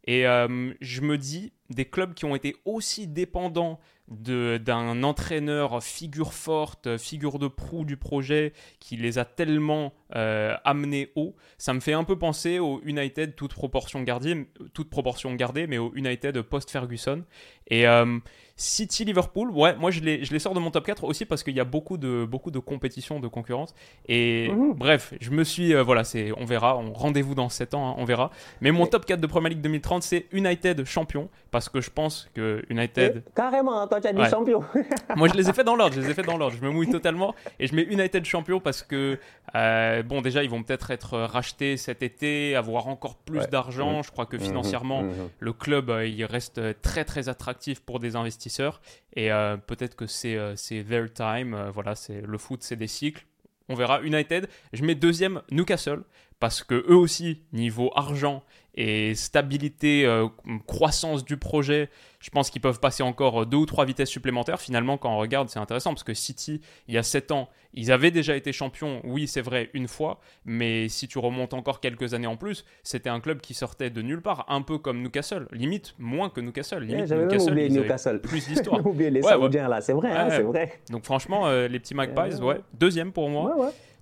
Et 0.06 0.28
euh, 0.28 0.74
je 0.82 1.02
me 1.02 1.18
dis, 1.18 1.54
des 1.70 1.86
clubs 1.86 2.14
qui 2.14 2.26
ont 2.26 2.36
été 2.36 2.56
aussi 2.66 3.08
dépendants 3.08 3.80
d'un 4.12 5.04
entraîneur 5.04 5.82
figure 5.84 6.34
forte, 6.34 6.98
figure 6.98 7.40
de 7.40 7.48
proue 7.48 7.86
du 7.86 7.98
projet, 7.98 8.54
qui 8.80 8.98
les 8.98 9.18
a 9.18 9.26
tellement 9.26 9.94
euh, 10.16 10.56
amenés 10.66 11.12
haut, 11.16 11.36
ça 11.58 11.74
me 11.74 11.80
fait 11.80 11.94
un 11.94 12.04
peu 12.04 12.18
penser 12.18 12.60
au 12.60 12.82
United, 12.84 13.36
toute 13.36 13.54
proportion 13.54 14.02
gardée, 14.04 14.48
toute 14.74 14.90
proportion 14.90 15.34
gardée 15.36 15.68
mais 15.68 15.78
au 15.78 15.92
United 15.96 16.42
post-Ferguson. 16.42 17.24
Et 17.68 17.88
euh, 17.88 18.20
City-Liverpool, 18.58 19.50
ouais, 19.52 19.76
moi 19.78 19.92
je 19.92 20.02
les, 20.02 20.24
je 20.26 20.32
les 20.34 20.40
sors 20.40 20.54
de 20.54 20.60
mon 20.60 20.72
top 20.72 20.86
4 20.86 21.04
aussi 21.06 21.26
parce 21.26 21.42
qu'il 21.44 21.56
y 21.56 21.60
a 21.60 21.64
beaucoup 21.64 21.98
de, 21.98 22.26
beaucoup 22.30 22.52
de 22.52 22.60
compétition, 22.60 23.20
de 23.20 23.28
concurrence. 23.28 23.74
Et 24.08 24.50
Mhm. 24.50 24.74
bref, 24.74 25.14
je 25.22 25.32
me 25.32 25.44
suis. 25.44 25.74
euh, 25.74 25.82
voilà, 25.84 26.04
c'est, 26.04 26.32
on 26.38 26.46
verra, 26.46 26.78
on, 26.78 26.92
rendez-vous 26.94 27.34
dans 27.36 27.50
7 27.50 27.74
ans, 27.74 27.90
hein, 27.92 27.96
on 27.98 28.06
verra. 28.06 28.30
Mais 28.60 28.72
mon 28.72 28.86
top 28.88 29.06
4 29.06 29.20
de 29.22 29.28
Premier 29.28 29.50
League 29.50 29.62
2030, 29.62 30.04
c'est 30.04 30.26
United 30.34 30.84
champion 30.86 31.30
parce 31.50 31.70
que 31.70 31.80
je 31.82 31.90
pense 31.90 32.30
que 32.34 32.64
United. 32.70 33.24
Carrément, 33.36 33.88
toi 33.88 34.01
tu 34.02 34.08
as 34.08 34.14
dit 34.14 34.20
Ouais. 34.22 34.30
champion. 34.30 34.64
Moi, 35.16 35.28
je 35.30 35.34
les 35.36 35.50
ai 35.50 35.54
fait 35.54 35.64
dans 35.64 35.76
l'ordre, 35.76 35.96
je 35.96 36.02
les 36.02 36.10
ai 36.10 36.14
fait 36.14 36.24
dans 36.24 36.38
l'ordre. 36.38 36.56
Je 36.60 36.66
me 36.66 36.70
mouille 36.72 36.90
totalement 36.90 37.34
et 37.60 37.68
je 37.68 37.76
mets 37.76 37.84
United 37.84 38.26
champion 38.26 38.60
parce 38.60 38.84
que, 38.84 39.18
euh, 39.56 40.04
bon, 40.04 40.22
déjà, 40.22 40.44
ils 40.44 40.50
vont 40.50 40.64
peut-être 40.64 40.92
être 40.92 41.18
rachetés 41.20 41.78
cet 41.78 42.04
été, 42.04 42.56
avoir 42.56 42.88
encore 42.88 43.16
plus 43.18 43.40
Ouais. 43.40 43.48
d'argent. 43.48 44.02
Je 44.02 44.12
crois 44.12 44.26
que 44.26 44.38
financièrement, 44.38 45.04
Mhm, 45.04 45.10
mhm. 45.10 45.30
le 45.40 45.54
club, 45.54 45.90
euh, 45.90 46.06
il 46.06 46.26
reste 46.26 46.58
euh, 46.58 46.74
très 46.82 47.06
très 47.06 47.30
attractif 47.30 47.80
pour 47.82 48.00
des 48.00 48.16
investisseurs 48.16 48.82
et 49.16 49.32
euh, 49.32 49.58
peut-être 49.58 49.96
que 49.96 50.08
c'est 50.08 50.38
c'est 50.56 50.84
their 50.84 51.12
time. 51.14 51.56
voilà, 51.74 51.96
c'est 51.96 52.22
le 52.22 52.38
foot, 52.38 52.64
c'est 52.64 52.76
des 52.76 52.88
cycles. 52.88 53.26
On 53.70 53.76
verra. 53.76 54.02
United, 54.02 54.48
je 54.74 54.84
mets 54.84 54.96
deuxième 54.96 55.42
Newcastle 55.52 56.04
parce 56.40 56.64
que 56.64 56.74
eux 56.90 56.96
aussi, 56.96 57.44
niveau 57.54 57.92
argent 57.96 58.44
et 58.76 59.16
stabilité, 59.16 60.06
euh, 60.06 60.28
croissance 60.68 61.26
du 61.26 61.36
projet, 61.38 61.90
je 62.20 62.30
pense 62.30 62.50
qu'ils 62.50 62.62
peuvent 62.62 62.80
passer 62.80 63.04
encore 63.04 63.46
deux 63.46 63.58
ou 63.58 63.66
trois 63.66 63.84
vitesses 63.86 64.10
supplémentaires. 64.10 64.62
Finalement, 64.62 64.98
quand 64.98 65.14
on 65.14 65.18
regarde, 65.18 65.50
c'est 65.50 65.60
intéressant 65.60 65.90
parce 65.92 66.04
que 66.04 66.14
City, 66.14 66.62
il 66.88 66.94
y 66.94 66.98
a 66.98 67.04
7 67.04 67.32
ans, 67.32 67.50
ils 67.74 67.92
avaient 67.92 68.12
déjà 68.12 68.36
été 68.36 68.54
champions, 68.54 69.02
oui, 69.04 69.28
c'est 69.28 69.42
vrai, 69.42 69.70
une 69.74 69.88
fois, 69.88 70.20
mais 70.46 70.88
si 70.88 71.08
tu 71.08 71.20
remontes 71.20 71.54
encore 71.54 71.80
quelques 71.82 72.14
années 72.14 72.28
en 72.28 72.38
plus, 72.38 72.64
c'était 72.84 73.10
un 73.10 73.20
club 73.20 73.42
qui 73.42 73.54
sortait 73.54 73.90
de 73.90 74.02
nulle 74.02 74.22
part, 74.22 74.46
un 74.50 74.62
peu 74.62 74.78
comme 74.78 75.02
Newcastle, 75.02 75.48
limite 75.52 75.94
moins 76.00 76.30
que 76.30 76.40
Newcastle. 76.42 76.84
Limite, 76.84 77.08
J'avais 77.08 77.22
même 77.22 77.30
Newcastle, 77.30 77.52
oublié 77.52 77.70
Newcastle. 77.70 78.22
plus 78.22 78.46
d'histoire. 78.48 78.86
Oublié 78.86 79.10
les 79.10 79.22
Ouais, 79.22 79.36
ouais. 79.36 79.50
Là, 79.50 79.82
c'est 79.82 79.94
vrai, 79.94 80.12
hein, 80.12 80.26
Ouais. 80.30 80.36
c'est 80.38 80.44
vrai. 80.44 80.80
Donc 80.90 81.04
franchement, 81.06 81.48
euh, 81.48 81.68
les 81.68 81.80
petits 81.80 81.96
Magpies, 81.96 82.36
Euh, 82.42 82.46
ouais. 82.46 82.62
Deuxième 82.74 83.12
pour 83.12 83.30
moi. 83.30 83.56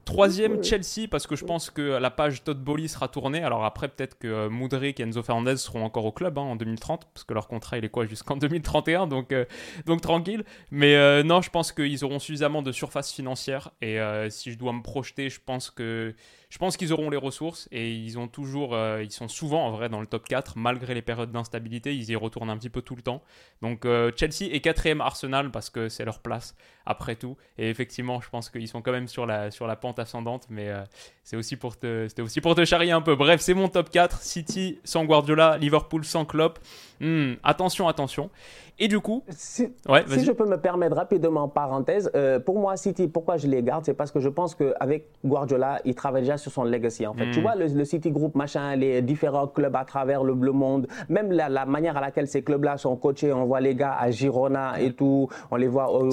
Troisième. 0.06 0.64
Chelsea, 0.64 1.08
parce 1.10 1.28
que 1.28 1.36
je 1.36 1.46
pense 1.46 1.70
que 1.70 1.82
la 1.82 2.10
page 2.10 2.44
Todd 2.44 2.58
Bowley 2.60 2.88
sera 2.88 3.08
tournée. 3.08 3.44
Alors 3.44 3.64
après, 3.64 3.88
peut-être 3.88 4.18
que 4.18 4.28
euh, 4.28 4.50
Mudryk 4.50 5.00
et 5.00 5.04
Enzo 5.04 5.22
Fernandez 5.22 5.58
seront 5.58 5.84
encore 5.84 6.06
au 6.06 6.12
club 6.12 6.38
hein, 6.38 6.42
en 6.42 6.56
2030, 6.56 7.08
parce 7.14 7.24
que 7.24 7.34
leur 7.34 7.48
contrat, 7.48 7.78
il 7.78 7.86
est 7.86 7.90
quoi 7.90 8.06
jusqu'en 8.06 8.36
2031, 8.38 9.08
donc, 9.08 9.32
euh, 9.32 9.46
donc 9.86 10.02
tranquille. 10.02 10.44
Mais 10.72 10.96
euh, 10.96 11.24
non, 11.24 11.42
je 11.42 11.50
pense 11.50 11.72
qu'ils 11.72 12.04
auront 12.04 12.20
suffisamment 12.20 12.62
de 12.62 12.72
surface 12.72 13.14
financière. 13.14 13.72
Et 13.82 14.00
euh, 14.00 14.30
si 14.30 14.52
je 14.52 14.58
dois 14.58 14.74
me 14.74 14.82
projeter, 14.82 15.30
je 15.30 15.40
pense 15.46 15.70
que 15.70 16.16
je 16.50 16.58
pense 16.58 16.78
qu'ils 16.78 16.94
auront 16.94 17.12
les 17.12 17.18
ressources 17.18 17.70
et 17.72 17.94
ils 17.94 18.18
ont 18.18 18.28
toujours, 18.28 18.74
euh, 18.74 19.04
ils 19.04 19.12
sont 19.12 19.28
souvent 19.28 19.68
en 19.68 19.72
vrai 19.72 19.88
dans 19.88 20.02
le 20.02 20.08
top 20.08 20.28
4 20.28 20.58
malgré 20.58 20.96
les 20.96 21.04
périodes 21.04 21.32
d'instabilité, 21.32 21.96
ils 21.96 22.10
y 22.10 22.16
retournent 22.16 22.50
un 22.50 22.58
petit 22.58 22.72
peu 22.72 22.82
tout 22.82 22.96
le 22.96 23.04
temps. 23.04 23.22
Donc 23.62 23.86
euh, 23.86 24.12
Chelsea 24.16 24.52
est 24.52 24.60
quatrième 24.60 25.00
Arsenal 25.00 25.52
parce 25.52 25.70
que 25.70 25.90
c'est 25.90 26.06
leur 26.06 26.20
place 26.20 26.56
après 26.88 27.16
tout. 27.16 27.38
Et 27.60 27.70
effectivement, 27.70 28.20
je 28.20 28.30
pense 28.30 28.50
qu'ils 28.50 28.68
sont 28.68 28.82
quand 28.82 28.92
même 28.92 29.08
sur 29.08 29.28
la, 29.28 29.52
sur 29.52 29.68
la 29.68 29.76
pente 29.76 30.00
ascendante, 30.00 30.48
mais 30.50 30.70
euh, 30.70 30.84
c'est 31.24 31.36
aussi 31.36 31.56
pour 31.56 31.78
te, 31.78 32.08
c'était 32.08 32.24
aussi 32.24 32.42
pour 32.42 32.56
te 32.56 32.66
charrier 32.66 32.92
un 32.92 33.02
peu. 33.02 33.16
Bref, 33.16 33.42
c'est 33.42 33.54
mon 33.54 33.70
top 33.70 33.92
4. 33.92 34.20
City 34.24 34.80
sans 34.84 35.06
Guardiola, 35.06 35.60
Liverpool 35.60 36.04
sans 36.04 36.26
Klopp. 36.26 36.58
Hmm, 37.00 37.34
attention, 37.44 37.88
attention. 37.88 38.30
Et 38.82 38.88
du 38.88 39.00
coup, 39.02 39.24
Si, 39.30 39.64
ouais, 39.90 40.04
si 40.08 40.16
vas-y. 40.16 40.24
je 40.26 40.32
peux 40.32 40.46
me 40.48 40.56
permettre 40.58 40.96
rapidement, 40.96 41.50
parenthèse, 41.50 42.10
euh, 42.16 42.40
pour 42.40 42.58
moi, 42.60 42.78
City, 42.78 43.10
pourquoi 43.10 43.36
je 43.36 43.46
les 43.48 43.62
garde, 43.62 43.84
c'est 43.84 43.94
parce 43.94 44.10
que 44.10 44.22
je 44.22 44.30
pense 44.30 44.56
qu'avec 44.56 45.10
Guardiola, 45.26 45.82
il 45.84 45.96
travaille 45.96 46.22
déjà 46.22 46.38
sur 46.38 46.50
son 46.52 46.64
legacy. 46.64 47.06
En 47.06 47.14
fait, 47.14 47.30
tu 47.32 47.42
vois, 47.42 47.56
le, 47.56 47.68
le 47.68 47.84
City 47.86 48.10
Group, 48.10 48.36
machin, 48.36 48.76
les 48.78 49.02
différents 49.02 49.48
clubs 49.48 49.76
à 49.76 49.84
travers 49.84 50.24
le, 50.24 50.34
le 50.34 50.52
monde, 50.54 50.88
même 51.10 51.30
la, 51.34 51.50
la 51.50 51.66
manière 51.66 51.98
à 51.98 52.02
laquelle 52.02 52.28
ces 52.28 52.42
clubs-là 52.42 52.78
sont 52.78 52.96
coachés, 52.96 53.34
on 53.34 53.46
voit 53.46 53.60
les 53.60 53.76
gars 53.76 53.96
à 54.00 54.12
Girona 54.12 54.80
et 54.80 54.94
tout, 54.94 55.28
on 55.52 55.58
les 55.58 55.68
voit 55.68 55.92
au- 55.92 56.10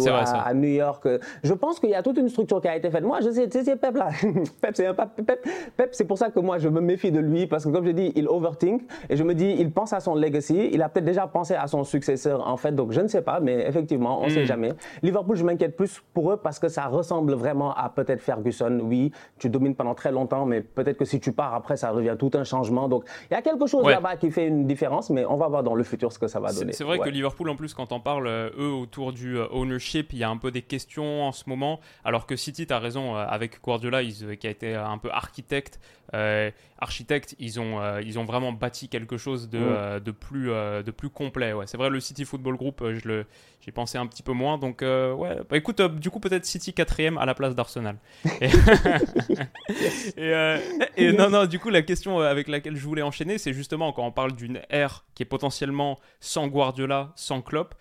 à, 0.46 0.52
New 0.54 0.68
York. 0.68 1.06
Je 1.44 1.52
pense 1.54 1.78
qu'il 1.78 1.90
y 1.90 1.94
a 1.94 2.02
toute 2.02 2.18
une 2.18 2.28
structure 2.28 2.60
qui 2.60 2.66
a 2.68 2.76
été 2.76 2.90
faite. 2.90 3.04
Moi, 3.04 3.20
je 3.20 3.30
sais, 3.30 3.48
c'est 3.48 3.76
Pep 3.76 3.96
là. 3.96 4.08
Pep, 4.60 4.72
c'est 4.74 4.86
un 4.86 4.94
Pep. 4.94 5.08
Pep, 5.24 5.46
Pep, 5.76 5.88
c'est 5.92 6.04
pour 6.04 6.18
ça 6.18 6.30
que 6.30 6.40
moi, 6.40 6.58
je 6.58 6.68
me 6.68 6.80
méfie 6.80 7.12
de 7.12 7.20
lui 7.20 7.46
parce 7.46 7.64
que, 7.64 7.70
comme 7.70 7.86
je 7.86 7.92
dis, 7.92 8.12
il 8.16 8.26
overthink 8.28 8.82
et 9.08 9.16
je 9.16 9.22
me 9.22 9.34
dis, 9.34 9.54
il 9.56 9.70
pense 9.70 9.92
à 9.92 10.00
son 10.00 10.16
legacy. 10.16 10.75
Il 10.76 10.82
a 10.82 10.90
peut-être 10.90 11.06
déjà 11.06 11.26
pensé 11.26 11.54
à 11.54 11.66
son 11.68 11.84
successeur, 11.84 12.46
en 12.46 12.58
fait. 12.58 12.72
Donc, 12.72 12.92
je 12.92 13.00
ne 13.00 13.08
sais 13.08 13.22
pas, 13.22 13.40
mais 13.40 13.66
effectivement, 13.66 14.20
on 14.20 14.24
ne 14.24 14.30
Mm. 14.30 14.34
sait 14.34 14.44
jamais. 14.46 14.72
Liverpool, 15.02 15.34
je 15.36 15.42
m'inquiète 15.44 15.74
plus 15.74 16.02
pour 16.12 16.30
eux 16.32 16.36
parce 16.36 16.58
que 16.58 16.68
ça 16.68 16.84
ressemble 16.86 17.32
vraiment 17.32 17.72
à 17.74 17.88
peut-être 17.88 18.20
Ferguson. 18.20 18.78
Oui, 18.82 19.10
tu 19.38 19.48
domines 19.48 19.74
pendant 19.74 19.94
très 19.94 20.12
longtemps, 20.12 20.44
mais 20.44 20.60
peut-être 20.60 20.98
que 20.98 21.06
si 21.06 21.18
tu 21.18 21.32
pars 21.32 21.54
après, 21.54 21.78
ça 21.78 21.92
devient 21.94 22.14
tout 22.18 22.30
un 22.34 22.44
changement. 22.44 22.88
Donc, 22.88 23.04
il 23.30 23.34
y 23.34 23.36
a 23.36 23.40
quelque 23.42 23.66
chose 23.66 23.84
Ouais. 23.86 23.92
là-bas 23.94 24.16
qui 24.16 24.30
fait 24.30 24.46
une 24.48 24.66
différence, 24.66 25.08
mais 25.08 25.24
on 25.24 25.36
va 25.38 25.48
voir 25.48 25.62
dans 25.62 25.74
le 25.74 25.82
futur 25.82 26.12
ce 26.12 26.18
que 26.18 26.26
ça 26.28 26.40
va 26.40 26.52
donner. 26.52 26.72
c'est 26.72 26.84
vrai 26.84 26.98
Ouais. 26.98 27.04
que 27.06 27.10
Liverpool, 27.10 27.48
en 27.48 27.56
plus, 27.56 27.72
quand 27.72 27.90
on 27.92 28.00
parle, 28.00 28.26
euh, 28.26 28.50
eux, 28.58 28.70
autour 28.72 29.14
du 29.14 29.38
euh, 29.38 29.46
ownership, 29.52 30.12
il 30.12 30.18
y 30.18 30.24
a 30.24 30.28
un 30.28 30.36
peu 30.36 30.50
des 30.50 30.62
questions 30.62 31.22
en 31.22 31.32
ce 31.32 31.44
moment. 31.48 31.80
Alors 32.04 32.26
que 32.26 32.36
City, 32.36 32.66
tu 32.66 32.74
as 32.74 32.78
raison, 32.78 33.16
euh, 33.16 33.24
avec 33.26 33.62
Guardiola, 33.62 34.02
ils, 34.02 34.36
qui 34.36 34.46
a 34.46 34.50
été 34.50 34.74
un 34.74 34.98
peu 34.98 35.10
architecte, 35.10 35.80
euh, 36.14 36.50
architecte 36.78 37.34
ils, 37.38 37.58
ont, 37.58 37.80
euh, 37.80 38.00
ils 38.02 38.18
ont 38.18 38.24
vraiment 38.24 38.52
bâti 38.52 38.88
quelque 38.88 39.16
chose 39.16 39.48
de, 39.48 39.58
euh, 39.60 40.00
de, 40.00 40.10
plus, 40.10 40.50
euh, 40.50 40.82
de 40.82 40.90
plus 40.90 41.08
complet. 41.10 41.52
Ouais. 41.52 41.66
C'est 41.66 41.76
vrai, 41.76 41.90
le 41.90 42.00
City 42.00 42.24
Football 42.24 42.56
Group, 42.56 42.82
je 42.82 43.08
le- 43.08 43.26
j'y 43.60 43.72
pensais 43.72 43.98
un 43.98 44.06
petit 44.06 44.22
peu 44.22 44.32
moins. 44.32 44.58
Donc, 44.58 44.82
ouais, 44.82 45.38
bah, 45.48 45.56
écoute, 45.56 45.80
du 45.80 46.10
coup, 46.10 46.20
peut-être 46.20 46.44
City 46.44 46.72
quatrième 46.72 47.18
à 47.18 47.26
la 47.26 47.34
place 47.34 47.54
d'Arsenal. 47.54 47.96
Et, 48.40 48.48
et, 50.16 50.64
et 50.96 51.12
non, 51.12 51.30
non, 51.30 51.46
du 51.46 51.58
coup, 51.58 51.70
la 51.70 51.82
question 51.82 52.20
avec 52.20 52.48
laquelle 52.48 52.76
je 52.76 52.84
voulais 52.84 53.02
enchaîner, 53.02 53.38
c'est 53.38 53.52
justement 53.52 53.92
quand 53.92 54.04
on 54.04 54.12
parle 54.12 54.32
d'une 54.32 54.60
ère 54.70 55.04
qui 55.14 55.22
est 55.22 55.26
potentiellement 55.26 55.98
sans 56.20 56.46
Guardiola, 56.48 57.12
sans 57.16 57.42
Klopp, 57.42 57.74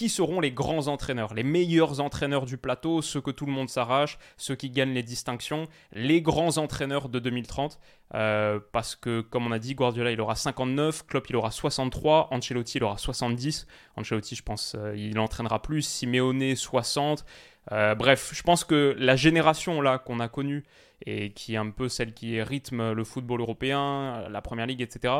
qui 0.00 0.08
seront 0.08 0.40
les 0.40 0.50
grands 0.50 0.86
entraîneurs, 0.86 1.34
les 1.34 1.42
meilleurs 1.42 2.00
entraîneurs 2.00 2.46
du 2.46 2.56
plateau, 2.56 3.02
ceux 3.02 3.20
que 3.20 3.30
tout 3.30 3.44
le 3.44 3.52
monde 3.52 3.68
s'arrache, 3.68 4.18
ceux 4.38 4.54
qui 4.54 4.70
gagnent 4.70 4.94
les 4.94 5.02
distinctions, 5.02 5.68
les 5.92 6.22
grands 6.22 6.56
entraîneurs 6.56 7.10
de 7.10 7.18
2030 7.18 7.78
euh, 8.14 8.60
Parce 8.72 8.96
que, 8.96 9.20
comme 9.20 9.46
on 9.46 9.52
a 9.52 9.58
dit, 9.58 9.74
Guardiola, 9.74 10.10
il 10.10 10.18
aura 10.22 10.36
59, 10.36 11.04
Klopp, 11.06 11.28
il 11.28 11.36
aura 11.36 11.50
63, 11.50 12.28
Ancelotti, 12.30 12.78
il 12.78 12.84
aura 12.84 12.96
70. 12.96 13.66
Ancelotti, 13.96 14.34
je 14.36 14.42
pense, 14.42 14.74
euh, 14.74 14.96
il 14.96 15.18
entraînera 15.18 15.60
plus, 15.60 15.82
Simeone, 15.82 16.56
60. 16.56 17.26
Euh, 17.70 17.94
bref, 17.94 18.30
je 18.32 18.42
pense 18.42 18.64
que 18.64 18.96
la 18.98 19.16
génération 19.16 19.82
là 19.82 19.98
qu'on 19.98 20.18
a 20.18 20.30
connue 20.30 20.64
et 21.04 21.32
qui 21.34 21.56
est 21.56 21.58
un 21.58 21.68
peu 21.68 21.90
celle 21.90 22.14
qui 22.14 22.40
rythme 22.40 22.92
le 22.92 23.04
football 23.04 23.42
européen, 23.42 24.26
la 24.30 24.40
Première 24.40 24.64
Ligue, 24.64 24.80
etc. 24.80 25.12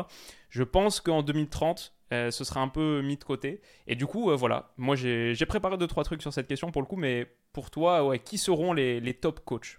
Je 0.49 0.63
pense 0.63 1.01
qu'en 1.01 1.23
2030, 1.23 1.93
euh, 2.13 2.31
ce 2.31 2.45
sera 2.45 2.61
un 2.61 2.69
peu 2.69 3.03
mis 3.03 3.17
de 3.17 3.25
côté. 3.25 3.61
Et 3.87 3.95
du 3.97 4.07
coup, 4.07 4.31
euh, 4.31 4.37
voilà, 4.37 4.73
moi 4.77 4.97
j'ai 4.97 5.47
préparé 5.47 5.77
deux 5.79 5.87
trois 5.87 6.05
trucs 6.05 6.23
sur 6.23 6.33
cette 6.33 6.49
question 6.49 6.71
pour 6.71 6.83
le 6.83 6.87
coup, 6.87 6.97
mais 6.97 7.27
pour 7.53 7.71
toi, 7.71 8.05
ouais, 8.05 8.19
qui 8.19 8.39
seront 8.39 8.73
les, 8.73 9.01
les 9.01 9.15
top 9.15 9.41
coachs? 9.45 9.79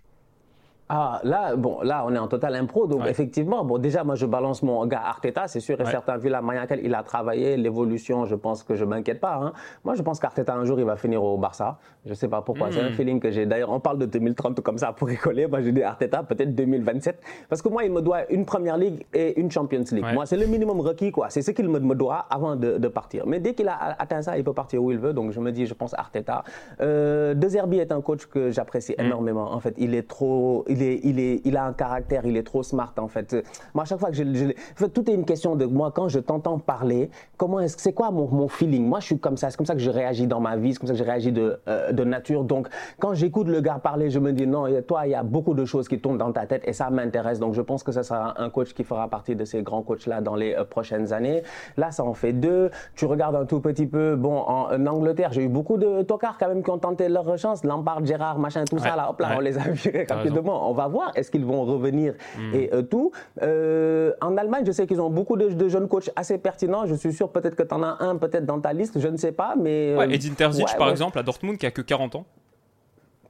Ah, 0.93 1.21
là, 1.23 1.55
bon, 1.55 1.79
là, 1.83 2.03
on 2.05 2.13
est 2.13 2.17
en 2.17 2.27
total 2.27 2.53
impro, 2.55 2.85
donc 2.85 3.03
Ouais. 3.03 3.09
effectivement, 3.09 3.63
bon, 3.63 3.77
déjà, 3.77 4.03
moi, 4.03 4.15
je 4.15 4.25
balance 4.25 4.61
mon 4.61 4.85
gars 4.87 5.01
Arteta, 5.05 5.47
c'est 5.47 5.61
sûr 5.61 5.79
et 5.79 5.85
Ouais. 5.85 5.89
certain, 5.89 6.17
vu 6.17 6.27
la 6.27 6.41
manière 6.41 6.63
laquelle 6.63 6.81
il 6.83 6.93
a 6.93 7.01
travaillé, 7.01 7.55
l'évolution, 7.55 8.25
je 8.25 8.35
pense 8.35 8.61
que 8.63 8.75
je 8.75 8.83
m'inquiète 8.83 9.21
pas. 9.21 9.35
hein. 9.41 9.53
Moi, 9.85 9.95
je 9.95 10.01
pense 10.01 10.19
qu'Arteta, 10.19 10.53
un 10.53 10.65
jour, 10.65 10.77
il 10.79 10.85
va 10.85 10.97
finir 10.97 11.23
au 11.23 11.37
Barça. 11.37 11.77
Je 12.05 12.13
sais 12.13 12.27
pas 12.27 12.41
pourquoi, 12.41 12.71
c'est 12.73 12.81
un 12.81 12.89
Mm. 12.89 12.93
feeling 12.93 13.19
que 13.21 13.31
j'ai. 13.31 13.45
D'ailleurs, 13.45 13.69
on 13.71 13.79
parle 13.79 13.99
de 13.99 14.05
2030 14.05 14.59
comme 14.61 14.77
ça 14.77 14.91
pour 14.91 15.07
rigoler. 15.07 15.47
Moi, 15.47 15.61
je 15.61 15.69
dis 15.69 15.81
Arteta, 15.81 16.23
peut-être 16.23 16.53
2027. 16.55 17.21
Parce 17.47 17.61
que 17.61 17.69
moi, 17.69 17.85
il 17.85 17.91
me 17.93 18.01
doit 18.01 18.29
une 18.29 18.45
Première 18.45 18.75
Ligue 18.77 19.05
et 19.13 19.39
une 19.39 19.49
Champions 19.49 19.83
League. 19.93 20.03
Ouais. 20.03 20.13
Moi, 20.13 20.25
c'est 20.25 20.35
le 20.37 20.47
minimum 20.47 20.81
requis, 20.81 21.11
quoi. 21.11 21.29
C'est 21.29 21.41
ce 21.41 21.51
qu'il 21.51 21.69
me, 21.69 21.95
doit 21.95 22.25
avant 22.29 22.55
de, 22.57 22.77
de 22.77 22.87
partir. 22.89 23.25
Mais 23.27 23.39
dès 23.39 23.53
qu'il 23.53 23.67
a 23.69 23.77
atteint 23.97 24.21
ça, 24.21 24.37
il 24.37 24.43
peut 24.43 24.51
partir 24.53 24.83
où 24.83 24.91
il 24.91 24.97
veut. 24.97 25.13
Donc, 25.13 25.31
je 25.31 25.39
me 25.39 25.51
dis, 25.53 25.65
je 25.67 25.73
pense 25.73 25.93
Arteta. 25.93 26.43
Euh, 26.81 27.33
De 27.33 27.47
Zerbi 27.47 27.79
est 27.79 27.91
un 27.93 28.01
coach 28.01 28.25
que 28.25 28.49
j'apprécie 28.51 28.93
Mm. 28.97 29.05
énormément. 29.05 29.53
En 29.53 29.59
fait, 29.61 29.73
il 29.77 29.95
est 29.95 30.07
trop, 30.07 30.65
il 30.67 30.80
est, 30.81 30.99
il 31.03 31.19
est, 31.19 31.41
il 31.45 31.57
a 31.57 31.65
un 31.65 31.73
caractère, 31.73 32.25
il 32.25 32.35
est 32.37 32.43
trop 32.43 32.63
smart. 32.63 32.93
En 32.97 33.07
fait, 33.07 33.35
moi, 33.73 33.83
à 33.83 33.85
chaque 33.85 33.99
fois 33.99 34.09
que 34.09 34.15
je, 34.15 34.23
je- 34.23 34.45
en 34.45 34.75
fait, 34.75 34.89
tout 34.89 35.09
est 35.09 35.13
une 35.13 35.25
question 35.25 35.55
de 35.55 35.65
moi 35.65 35.91
quand 35.93 36.07
je 36.09 36.19
t'entends 36.19 36.59
parler. 36.59 37.09
Comment 37.37 37.59
est-ce 37.59 37.75
que 37.75 37.81
c'est 37.81 37.93
quoi 37.93 38.11
mon, 38.11 38.27
mon 38.27 38.47
feeling? 38.47 38.85
Moi, 38.87 38.99
je 38.99 39.05
suis 39.07 39.19
comme 39.19 39.37
ça. 39.37 39.49
C'est 39.49 39.57
comme 39.57 39.65
ça 39.65 39.73
que 39.73 39.79
je 39.81 39.89
réagis 39.89 40.27
dans 40.27 40.39
ma 40.39 40.57
vie. 40.57 40.73
C'est 40.73 40.79
comme 40.79 40.87
ça 40.87 40.93
que 40.93 40.99
je 40.99 41.03
réagis 41.03 41.31
de, 41.31 41.59
euh, 41.67 41.91
de 41.91 42.03
nature. 42.03 42.43
Donc, 42.43 42.67
quand 42.99 43.13
j'écoute 43.13 43.47
le 43.47 43.61
gars 43.61 43.79
parler, 43.81 44.09
je 44.09 44.19
me 44.19 44.31
dis 44.33 44.47
non, 44.47 44.65
toi, 44.87 45.07
il 45.07 45.11
y 45.11 45.15
a 45.15 45.23
beaucoup 45.23 45.53
de 45.53 45.65
choses 45.65 45.87
qui 45.87 45.99
tournent 45.99 46.17
dans 46.17 46.31
ta 46.31 46.45
tête 46.45 46.63
et 46.65 46.73
ça 46.73 46.89
m'intéresse. 46.89 47.39
Donc, 47.39 47.53
je 47.53 47.61
pense 47.61 47.83
que 47.83 47.91
ça 47.91 48.03
sera 48.03 48.39
un 48.41 48.49
coach 48.49 48.73
qui 48.73 48.83
fera 48.83 49.07
partie 49.07 49.35
de 49.35 49.45
ces 49.45 49.61
grands 49.63 49.81
coachs-là 49.81 50.21
dans 50.21 50.35
les 50.35 50.53
euh, 50.53 50.63
prochaines 50.63 51.13
années. 51.13 51.43
Là, 51.77 51.91
ça 51.91 52.03
en 52.03 52.13
fait 52.13 52.33
deux. 52.33 52.69
Tu 52.95 53.05
regardes 53.05 53.35
un 53.35 53.45
tout 53.45 53.59
petit 53.59 53.85
peu, 53.87 54.15
bon, 54.15 54.37
en, 54.37 54.73
en 54.73 54.85
Angleterre, 54.87 55.31
j'ai 55.33 55.43
eu 55.43 55.49
beaucoup 55.49 55.77
de 55.77 56.01
tocards 56.03 56.37
quand 56.37 56.47
même 56.47 56.63
qui 56.63 56.69
ont 56.71 56.77
tenté 56.77 57.09
leur 57.09 57.37
chance. 57.37 57.63
Lampard, 57.63 58.05
Gérard, 58.05 58.39
machin, 58.39 58.63
tout 58.65 58.77
ça, 58.79 58.95
là, 58.95 59.09
hop 59.09 59.19
là, 59.19 59.29
ouais. 59.29 59.35
on 59.37 59.39
les 59.39 59.57
a 59.57 59.61
virés 59.69 60.05
rapidement. 60.09 60.69
On 60.71 60.73
va 60.73 60.87
voir. 60.87 61.11
Est-ce 61.15 61.29
qu'ils 61.29 61.45
vont 61.45 61.63
revenir 61.65 62.13
Hmm. 62.37 62.55
et 62.55 62.69
euh, 62.73 62.81
tout. 62.81 63.11
Euh, 63.41 64.13
en 64.21 64.37
Allemagne, 64.37 64.63
je 64.65 64.71
sais 64.71 64.87
qu'ils 64.87 65.01
ont 65.01 65.09
beaucoup 65.09 65.35
de, 65.37 65.49
de 65.49 65.67
jeunes 65.69 65.87
coachs 65.87 66.09
assez 66.15 66.37
pertinents. 66.37 66.85
Je 66.85 66.95
suis 66.95 67.13
sûr 67.13 67.29
peut-être 67.29 67.55
que 67.55 67.63
tu 67.63 67.73
en 67.73 67.83
as 67.83 67.97
un 67.99 68.15
peut-être 68.17 68.45
dans 68.45 68.59
ta 68.59 68.71
liste, 68.73 68.99
je 68.99 69.07
ne 69.07 69.17
sais 69.17 69.31
pas. 69.33 69.55
Mais, 69.57 69.95
Ouais, 69.97 70.07
euh, 70.07 70.11
Edin 70.11 70.33
Terzic, 70.33 70.67
ouais, 70.67 70.77
par 70.77 70.87
ouais. 70.87 70.91
exemple, 70.91 71.19
à 71.19 71.23
Dortmund, 71.23 71.57
qui 71.57 71.65
a 71.65 71.71
que 71.71 71.81
40 71.81 72.15
ans. 72.15 72.25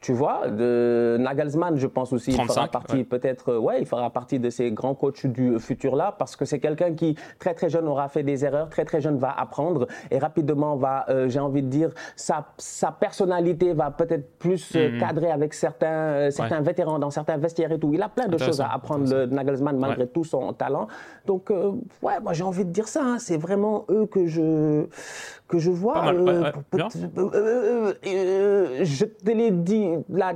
Tu 0.01 0.13
vois, 0.13 0.47
de 0.47 1.17
Nagelsmann, 1.19 1.77
je 1.77 1.85
pense 1.85 2.11
aussi, 2.11 2.31
il 2.31 2.35
35, 2.35 2.53
fera 2.55 2.67
partie 2.69 2.95
ouais. 2.97 3.03
peut-être, 3.03 3.49
euh, 3.49 3.59
ouais, 3.59 3.79
il 3.81 3.85
fera 3.85 4.09
partie 4.09 4.39
de 4.39 4.49
ces 4.49 4.71
grands 4.71 4.95
coachs 4.95 5.27
du 5.27 5.59
futur 5.59 5.95
là, 5.95 6.15
parce 6.17 6.35
que 6.35 6.43
c'est 6.43 6.57
quelqu'un 6.59 6.95
qui 6.95 7.15
très 7.37 7.53
très 7.53 7.69
jeune 7.69 7.87
aura 7.87 8.07
fait 8.07 8.23
des 8.23 8.43
erreurs, 8.43 8.67
très 8.69 8.83
très 8.83 8.99
jeune 8.99 9.17
va 9.19 9.31
apprendre 9.31 9.85
et 10.09 10.17
rapidement 10.17 10.75
va, 10.75 11.05
euh, 11.09 11.29
j'ai 11.29 11.39
envie 11.39 11.61
de 11.61 11.67
dire, 11.67 11.91
sa, 12.15 12.47
sa 12.57 12.91
personnalité 12.91 13.73
va 13.73 13.91
peut-être 13.91 14.39
plus 14.39 14.73
Mhm. 14.75 14.97
cadrer 14.99 15.29
avec 15.29 15.53
certains 15.53 15.87
euh, 15.87 16.31
certains 16.31 16.61
vétérans 16.61 16.97
dans 16.97 17.11
certains 17.11 17.37
vestiaires 17.37 17.71
et 17.71 17.77
tout. 17.79 17.91
Il 17.93 18.01
a 18.01 18.09
plein 18.09 18.27
de 18.27 18.39
choses 18.39 18.59
à 18.59 18.69
apprendre, 18.73 19.07
le 19.07 19.27
Nagelsmann, 19.27 19.77
malgré 19.77 20.01
Ouais. 20.05 20.07
tout 20.11 20.23
son 20.23 20.51
talent. 20.53 20.87
Donc, 21.27 21.51
euh, 21.51 21.73
ouais, 22.01 22.19
moi 22.23 22.33
j'ai 22.33 22.43
envie 22.43 22.65
de 22.65 22.71
dire 22.71 22.87
ça. 22.87 23.01
hein, 23.03 23.19
c'est 23.19 23.37
vraiment 23.37 23.85
eux 23.91 24.07
que 24.07 24.25
je 24.25 24.85
que 25.51 25.59
je 25.59 25.69
vois. 25.69 25.93
Pas 25.93 26.05
mal, 26.05 26.21
ouais, 26.21 26.37
ouais, 26.39 26.51
peut- 26.71 26.77
bien. 26.77 26.87
je 28.03 29.05
te 29.05 29.31
l'ai 29.31 29.51
dit 29.51 29.89
la 30.09 30.33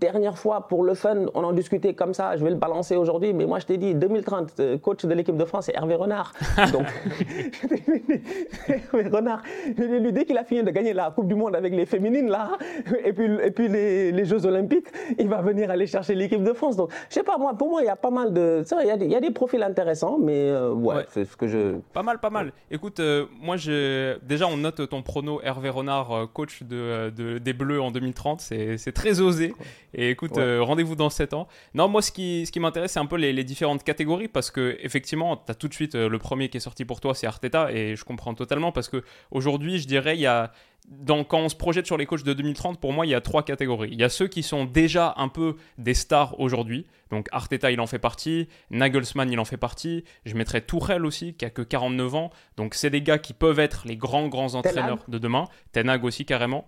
dernière 0.00 0.36
fois 0.38 0.66
pour 0.68 0.82
le 0.84 0.94
fun, 0.94 1.26
on 1.34 1.44
en 1.44 1.52
discutait 1.52 1.94
comme 1.94 2.14
ça, 2.14 2.36
je 2.36 2.44
vais 2.44 2.50
le 2.50 2.56
balancer 2.56 2.96
aujourd'hui, 2.96 3.32
mais 3.32 3.46
moi 3.46 3.58
je 3.58 3.66
t'ai 3.66 3.76
dit 3.76 3.94
2030, 3.94 4.52
euh, 4.60 4.78
coach 4.78 5.04
de 5.04 5.14
l'équipe 5.14 5.36
de 5.36 5.44
France, 5.44 5.66
c'est 5.66 5.74
Hervé 5.76 5.94
Renard. 5.94 6.32
Donc, 6.72 6.86
Hervé 8.68 9.08
Renard, 9.08 9.42
je 9.76 9.82
l'ai 9.82 10.00
lu 10.00 10.12
dès 10.12 10.24
qu'il 10.24 10.36
a 10.38 10.44
fini 10.44 10.62
de 10.62 10.70
gagner 10.70 10.92
la 10.92 11.10
Coupe 11.10 11.28
du 11.28 11.34
Monde 11.34 11.54
avec 11.56 11.72
les 11.74 11.86
féminines 11.86 12.28
là, 12.28 12.52
et 13.04 13.12
puis, 13.12 13.26
et 13.42 13.50
puis 13.50 13.68
les, 13.68 14.12
les 14.12 14.24
Jeux 14.24 14.44
Olympiques, 14.46 14.86
il 15.18 15.28
va 15.28 15.40
venir 15.42 15.70
aller 15.70 15.86
chercher 15.86 16.14
l'équipe 16.14 16.42
de 16.42 16.52
France. 16.52 16.76
Donc, 16.76 16.90
je 17.08 17.14
sais 17.14 17.22
pas, 17.22 17.38
moi, 17.38 17.54
pour 17.56 17.68
moi, 17.70 17.82
il 17.82 17.86
y 17.86 17.88
a 17.88 17.96
pas 17.96 18.10
mal 18.10 18.32
de. 18.32 18.62
Il 18.82 18.86
y 18.86 18.90
a 18.90 18.96
des- 18.96 19.04
il 19.06 19.12
y, 19.12 19.16
a 19.16 19.20
des 19.20 19.30
profils 19.30 19.62
intéressants, 19.62 20.18
mais 20.20 20.50
euh, 20.50 20.72
ouais, 20.72 20.96
Ouais. 20.96 21.06
c'est 21.08 21.24
ce 21.24 21.36
que 21.36 21.46
je. 21.46 21.76
Pas 21.92 22.02
mal, 22.02 22.18
pas 22.18 22.30
mal. 22.30 22.52
Écoute, 22.70 23.00
euh, 23.00 23.26
moi, 23.40 23.56
j'ai- 23.56 24.14
déjà, 24.22 24.46
on 24.46 24.56
note 24.56 24.88
ton 24.88 25.02
prono 25.02 25.40
Hervé 25.42 25.68
Renard, 25.68 26.12
euh, 26.12 26.26
coach 26.26 26.62
de, 26.62 27.10
de- 27.10 27.38
des 27.38 27.52
Bleus 27.52 27.80
en 27.80 27.90
2030. 27.90 28.40
C'est 28.40 28.76
c'est 28.78 28.92
très 28.92 29.20
osé. 29.20 29.54
Et 29.94 30.10
écoute, 30.10 30.32
Ouais. 30.36 30.42
euh, 30.42 30.62
rendez-vous 30.62 30.96
dans 30.96 31.10
7 31.10 31.34
ans. 31.34 31.46
Non, 31.74 31.88
moi, 31.88 32.02
ce 32.02 32.10
qui, 32.12 32.44
ce 32.46 32.52
qui 32.52 32.60
m'intéresse, 32.60 32.92
c'est 32.92 33.00
un 33.00 33.06
peu 33.06 33.16
les, 33.16 33.32
les 33.32 33.44
différentes 33.44 33.84
catégories 33.84 34.28
parce 34.28 34.50
que, 34.50 34.76
effectivement, 34.82 35.36
tu 35.36 35.50
as 35.50 35.54
tout 35.54 35.68
de 35.68 35.74
suite 35.74 35.94
euh, 35.94 36.08
le 36.08 36.18
premier 36.18 36.48
qui 36.48 36.56
est 36.56 36.60
sorti 36.60 36.84
pour 36.84 37.00
toi, 37.00 37.14
c'est 37.14 37.26
Arteta. 37.26 37.72
Et 37.72 37.96
je 37.96 38.04
comprends 38.04 38.34
totalement 38.34 38.72
parce 38.72 38.88
que 38.88 39.02
aujourd'hui, 39.30 39.78
je 39.78 39.86
dirais, 39.86 40.16
il 40.16 40.20
y 40.20 40.26
a. 40.26 40.52
Dans, 40.86 41.24
quand 41.24 41.38
on 41.38 41.48
se 41.48 41.56
projette 41.56 41.86
sur 41.86 41.96
les 41.96 42.04
coachs 42.04 42.24
de 42.24 42.34
2030, 42.34 42.78
pour 42.78 42.92
moi, 42.92 43.06
il 43.06 43.08
y 43.08 43.14
a 43.14 43.22
trois 43.22 43.42
catégories. 43.42 43.88
Il 43.90 43.98
y 43.98 44.04
a 44.04 44.10
ceux 44.10 44.26
qui 44.28 44.42
sont 44.42 44.66
déjà 44.66 45.14
un 45.16 45.28
peu 45.28 45.56
des 45.78 45.94
stars 45.94 46.38
aujourd'hui. 46.38 46.84
Donc 47.08 47.26
Arteta, 47.32 47.70
il 47.70 47.80
en 47.80 47.86
fait 47.86 47.98
partie. 47.98 48.48
Nagelsmann, 48.70 49.32
il 49.32 49.38
en 49.40 49.46
fait 49.46 49.56
partie. 49.56 50.04
Je 50.26 50.34
mettrais 50.34 50.60
Tourelle 50.60 51.06
aussi, 51.06 51.32
qui 51.32 51.46
a 51.46 51.50
que 51.50 51.62
49 51.62 52.14
ans. 52.16 52.30
Donc 52.58 52.74
c'est 52.74 52.90
des 52.90 53.00
gars 53.00 53.16
qui 53.16 53.32
peuvent 53.32 53.60
être 53.60 53.84
les 53.86 53.96
grands, 53.96 54.28
grands 54.28 54.54
entraîneurs 54.56 54.98
de 55.08 55.16
demain. 55.16 55.46
Ten 55.72 55.88
Hag 55.88 56.04
aussi, 56.04 56.26
carrément. 56.26 56.66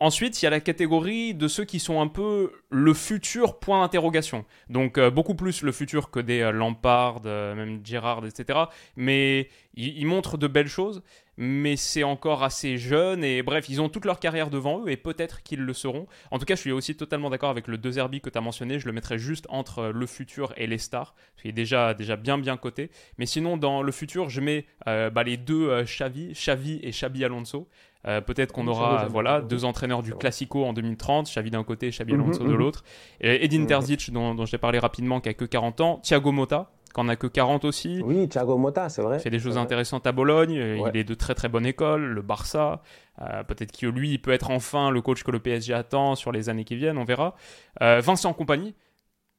Ensuite, 0.00 0.40
il 0.40 0.44
y 0.44 0.46
a 0.46 0.50
la 0.50 0.60
catégorie 0.60 1.34
de 1.34 1.48
ceux 1.48 1.64
qui 1.64 1.80
sont 1.80 2.00
un 2.00 2.06
peu 2.06 2.52
le 2.70 2.94
futur 2.94 3.58
point 3.58 3.80
d'interrogation. 3.82 4.44
Donc 4.70 4.96
euh, 4.96 5.10
beaucoup 5.10 5.34
plus 5.34 5.62
le 5.62 5.72
futur 5.72 6.12
que 6.12 6.20
des 6.20 6.40
euh, 6.40 6.52
Lampard, 6.52 7.22
euh, 7.26 7.56
même 7.56 7.80
Gerrard, 7.84 8.24
etc. 8.24 8.60
Mais 8.94 9.48
ils, 9.74 10.06
montrent 10.06 10.38
de 10.38 10.46
belles 10.46 10.68
choses, 10.68 11.02
mais 11.36 11.76
c'est 11.76 12.02
encore 12.02 12.42
assez 12.42 12.78
jeune. 12.78 13.24
Et 13.24 13.42
bref, 13.42 13.68
ils 13.68 13.80
ont 13.80 13.88
toute 13.88 14.04
leur 14.04 14.20
carrière 14.20 14.50
devant 14.50 14.84
eux 14.84 14.88
et 14.88 14.96
peut-être 14.96 15.42
qu'ils 15.42 15.60
le 15.60 15.72
seront. 15.72 16.06
En 16.30 16.38
tout 16.38 16.44
cas, 16.44 16.54
je 16.54 16.60
suis 16.60 16.72
aussi 16.72 16.96
totalement 16.96 17.30
d'accord 17.30 17.50
avec 17.50 17.66
le 17.66 17.78
De 17.78 17.90
Zerbi 17.90 18.20
que 18.20 18.30
tu 18.30 18.38
as 18.38 18.40
mentionné. 18.40 18.78
Je 18.78 18.86
le 18.86 18.92
mettrais 18.92 19.18
juste 19.18 19.46
entre 19.48 19.78
euh, 19.78 19.92
le 19.92 20.06
futur 20.06 20.52
et 20.56 20.66
les 20.68 20.78
stars. 20.78 21.14
Qu'il 21.40 21.50
est 21.50 21.52
déjà, 21.52 21.94
déjà 21.94 22.16
bien 22.16 22.38
bien 22.38 22.56
coté. 22.56 22.90
Mais 23.18 23.26
sinon, 23.26 23.56
dans 23.56 23.82
le 23.82 23.92
futur, 23.92 24.28
je 24.28 24.40
mets 24.40 24.66
bah, 24.84 25.22
les 25.22 25.36
deux 25.36 25.82
Xavi, 25.84 26.32
Xavi 26.32 26.80
et 26.82 26.90
Xabi 26.90 27.24
Alonso. 27.24 27.68
Euh, 28.08 28.20
Peut-être 28.20 28.52
qu'on 28.52 28.66
aura 28.66 29.06
voilà, 29.08 29.40
deux 29.42 29.64
entraîneurs 29.64 30.02
du. 30.02 30.14
Classico 30.14 30.64
en 30.64 30.72
2030, 30.72 31.26
Xavi 31.28 31.50
d'un 31.50 31.62
côté, 31.64 31.90
Xabi 31.90 32.14
Mhm, 32.14 32.20
Alonso 32.22 32.42
de 32.44 32.48
mhm. 32.48 32.56
l'autre. 32.56 32.82
Et 33.20 33.44
Edin 33.44 33.60
Mhm. 33.60 33.66
Terzic, 33.66 34.10
dont, 34.12 34.34
dont 34.34 34.46
j'ai 34.46 34.58
parlé 34.58 34.78
rapidement, 34.78 35.20
qui 35.20 35.28
a 35.28 35.34
que 35.34 35.44
40 35.44 35.80
ans. 35.80 35.98
Thiago 36.02 36.32
Motta, 36.32 36.70
qui 36.94 37.00
en 37.00 37.08
a 37.08 37.16
que 37.16 37.26
40 37.26 37.64
aussi. 37.64 38.00
Oui, 38.02 38.28
Thiago 38.28 38.56
Motta, 38.56 38.88
c'est 38.88 39.02
vrai. 39.02 39.18
Il 39.18 39.20
fait 39.20 39.30
des 39.30 39.38
choses 39.38 39.54
vrai. 39.54 39.62
intéressantes 39.62 40.06
à 40.06 40.12
Bologne. 40.12 40.56
euh, 40.58 40.78
Ouais. 40.78 40.90
Il 40.94 41.00
est 41.00 41.04
de 41.04 41.14
très 41.14 41.34
très 41.34 41.48
bonne 41.48 41.66
école, 41.66 42.04
le 42.06 42.22
Barça. 42.22 42.80
Euh, 43.20 43.42
Peut-être 43.44 43.76
que 43.76 43.86
lui, 43.86 44.10
il 44.12 44.18
peut 44.22 44.32
être 44.32 44.50
enfin 44.50 44.90
le 44.90 45.00
coach 45.02 45.22
que 45.22 45.30
le 45.30 45.40
PSG 45.40 45.74
attend 45.74 46.14
sur 46.14 46.32
les 46.32 46.48
années 46.48 46.64
qui 46.64 46.76
viennent, 46.76 46.98
on 46.98 47.04
verra. 47.04 47.34
Euh, 47.82 48.00
Vincent 48.02 48.32
Compagnie, 48.32 48.74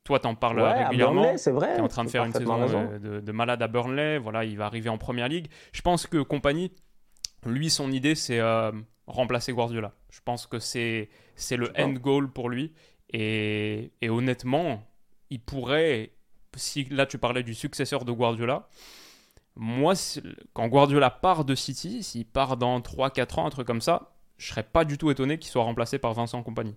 toi, 0.04 0.20
t'en 0.20 0.36
parles 0.36 0.60
Ouais, 0.62 0.84
régulièrement. 0.84 1.22
Burnley, 1.22 1.38
c'est 1.38 1.52
vrai. 1.52 1.74
qui 1.74 1.80
est 1.80 1.84
en 1.84 1.88
train 1.88 2.04
de 2.04 2.10
faire 2.10 2.24
une 2.26 2.34
saison 2.34 2.58
de 3.02 3.32
malade 3.32 3.62
à 3.64 3.68
Burnley. 3.68 4.18
Voilà, 4.20 4.44
il 4.46 4.58
va 4.58 4.66
arriver 4.66 4.90
en 4.90 4.98
première 4.98 5.28
ligue. 5.28 5.48
Je 5.72 5.82
pense 5.82 6.06
que 6.08 6.18
Compagnie, 6.22 6.72
lui, 7.46 7.70
son 7.70 7.92
idée, 7.92 8.16
c'est 8.16 8.40
euh, 8.40 8.72
remplacer 9.08 9.54
Guardiola. 9.54 9.94
Je 10.10 10.20
pense 10.24 10.48
que 10.48 10.60
c'est 10.60 11.10
c'est 11.36 11.58
le 11.58 11.72
end 11.80 11.94
goal 11.94 12.32
pour 12.32 12.50
lui. 12.50 12.74
Et, 13.12 13.92
et 14.02 14.10
honnêtement, 14.10 14.84
il 15.30 15.40
pourrait, 15.40 16.12
si 16.56 16.86
là 16.86 17.06
tu 17.06 17.18
parlais 17.18 17.44
du 17.44 17.56
successeur 17.56 18.06
de 18.06 18.12
Guardiola, 18.12 18.70
moi, 19.56 19.94
quand 20.54 20.68
Guardiola 20.68 21.10
part 21.10 21.44
de 21.44 21.56
City, 21.56 22.04
s'il 22.04 22.26
part 22.26 22.56
dans 22.56 22.80
3-4 22.80 23.40
ans, 23.40 23.46
un 23.46 23.50
truc 23.50 23.68
comme 23.68 23.82
ça, 23.82 24.14
je 24.38 24.48
serais 24.48 24.64
pas 24.64 24.86
du 24.86 24.98
tout 24.98 25.12
étonné 25.12 25.38
qu'il 25.38 25.52
soit 25.52 25.64
remplacé 25.64 26.00
par 26.00 26.14
Vincent 26.14 26.42
Compagnie. 26.44 26.76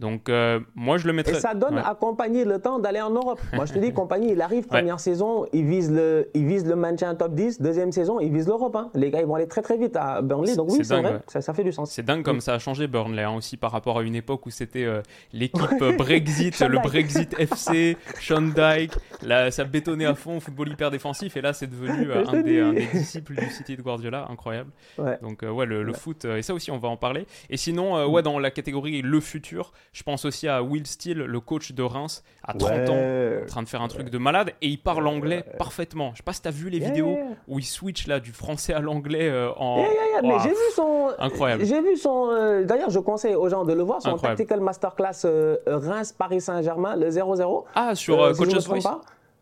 Donc, 0.00 0.28
euh, 0.28 0.58
moi, 0.74 0.96
je 0.98 1.04
le 1.06 1.10
Et 1.12 1.16
mettrais. 1.16 1.34
ça 1.40 1.54
donne 1.54 1.74
Ouais. 1.76 1.82
à 1.84 1.94
Compagnie 1.94 2.44
le 2.44 2.58
temps 2.58 2.78
d'aller 2.78 3.00
en 3.00 3.10
Europe. 3.10 3.40
Moi, 3.52 3.66
je 3.66 3.74
te 3.74 3.78
dis, 3.78 3.92
Compagnie, 3.92 4.32
il 4.32 4.40
arrive, 4.40 4.66
première 4.66 4.98
saison, 4.98 5.44
il 5.52 5.64
vise, 5.66 5.92
le, 5.92 6.28
il 6.34 6.46
vise 6.46 6.66
le 6.66 6.74
maintien 6.74 7.14
top 7.14 7.34
10. 7.34 7.60
Deuxième 7.60 7.92
saison, 7.92 8.18
il 8.18 8.32
vise 8.32 8.46
l'Europe. 8.48 8.74
hein. 8.76 8.90
Les 8.94 9.10
gars, 9.10 9.20
ils 9.20 9.26
vont 9.26 9.34
aller 9.34 9.46
très 9.46 9.62
très 9.62 9.76
vite 9.76 9.94
à 9.96 10.22
Burnley. 10.22 10.56
Donc 10.56 10.70
oui, 10.70 10.84
c'est 10.84 10.96
vrai, 11.00 11.12
ouais. 11.12 11.18
ça, 11.28 11.40
ça 11.42 11.52
fait 11.54 11.64
du 11.64 11.72
sens. 11.72 11.90
C'est 11.90 12.02
dingue 12.02 12.22
comme 12.24 12.40
ça 12.40 12.54
a 12.54 12.58
changé 12.58 12.86
Burnley 12.86 13.22
hein, 13.22 13.32
aussi 13.36 13.56
par 13.58 13.72
rapport 13.72 13.98
à 13.98 14.02
une 14.02 14.14
époque 14.14 14.46
où 14.46 14.50
c'était 14.50 14.84
euh, 14.84 15.02
l'équipe 15.32 15.60
euh, 15.82 15.96
Brexit, 15.96 16.58
le. 16.66 16.78
Brexit 16.80 17.38
FC, 17.38 17.98
Sean 18.20 18.40
Dyke, 18.40 18.94
là, 19.22 19.50
ça 19.50 19.64
bétonnait 19.64 20.06
à 20.06 20.14
fond, 20.14 20.40
football 20.40 20.70
hyper 20.70 20.90
défensif 20.90 21.36
et 21.36 21.42
là 21.42 21.52
c'est 21.52 21.66
devenu 21.66 22.10
euh, 22.10 22.24
un, 22.26 22.40
des, 22.40 22.52
dis. 22.54 22.58
un 22.58 22.72
des 22.72 22.86
disciples 22.86 23.34
du 23.34 23.50
City 23.50 23.76
de 23.76 23.82
Guardiola, 23.82 24.26
incroyable. 24.30 24.70
Donc 25.20 25.42
ouais, 25.42 25.66
le, 25.66 25.82
le 25.82 25.92
foot, 25.92 26.24
et 26.24 26.40
ça 26.42 26.54
aussi 26.54 26.70
on 26.70 26.78
va 26.78 26.88
en 26.88 26.96
parler. 26.96 27.26
Et 27.50 27.56
sinon, 27.58 28.06
ouais, 28.06 28.22
dans 28.22 28.38
la 28.38 28.50
catégorie 28.50 29.02
le 29.02 29.20
futur, 29.20 29.72
je 29.92 30.02
pense 30.04 30.24
aussi 30.24 30.46
à 30.46 30.62
Will 30.62 30.86
Steele, 30.86 31.18
le 31.18 31.40
coach 31.40 31.72
de 31.72 31.82
Reims, 31.82 32.22
à 32.44 32.54
30 32.54 32.70
ans, 32.90 32.96
en 33.42 33.46
train 33.46 33.62
de 33.62 33.68
faire 33.68 33.82
un 33.82 33.88
truc 33.88 34.08
de 34.10 34.18
malade 34.18 34.52
et 34.62 34.68
il 34.68 34.80
parle 34.80 35.06
anglais 35.06 35.44
parfaitement. 35.58 36.12
Je 36.12 36.18
sais 36.18 36.22
pas 36.22 36.32
si 36.32 36.42
t'as 36.42 36.50
vu 36.52 36.70
les 36.70 36.78
Yeah, 36.78 36.88
vidéos 36.88 37.18
où 37.48 37.58
il 37.58 37.64
switch 37.64 38.06
là 38.06 38.20
du 38.20 38.32
français 38.32 38.72
à 38.72 38.78
l'anglais 38.80 39.28
euh, 39.28 39.50
en... 39.56 39.78
Yeah, 39.78 39.88
yeah, 39.88 39.94
yeah, 40.12 40.22
mais 40.22 40.38
j'ai 40.42 40.50
vu 40.50 40.70
son. 40.74 41.10
incroyable. 41.18 41.64
J'ai 41.64 41.80
vu 41.82 41.96
son. 41.96 42.28
euh, 42.30 42.64
D'ailleurs, 42.64 42.90
je 42.90 43.00
conseille 43.00 43.34
aux 43.34 43.48
gens 43.48 43.64
de 43.64 43.72
le 43.72 43.82
voir, 43.82 44.00
son 44.00 44.10
Incroyable. 44.10 44.38
Tactical 44.38 44.60
Masterclass 44.60 45.22
euh, 45.24 45.56
Reims-Paris 45.66 46.40
Saint-Germain, 46.40 46.96
le 46.96 47.10
0-0. 47.10 47.64
Ah, 47.74 47.94
sur 47.94 48.34
si 48.36 48.44
je 48.44 48.56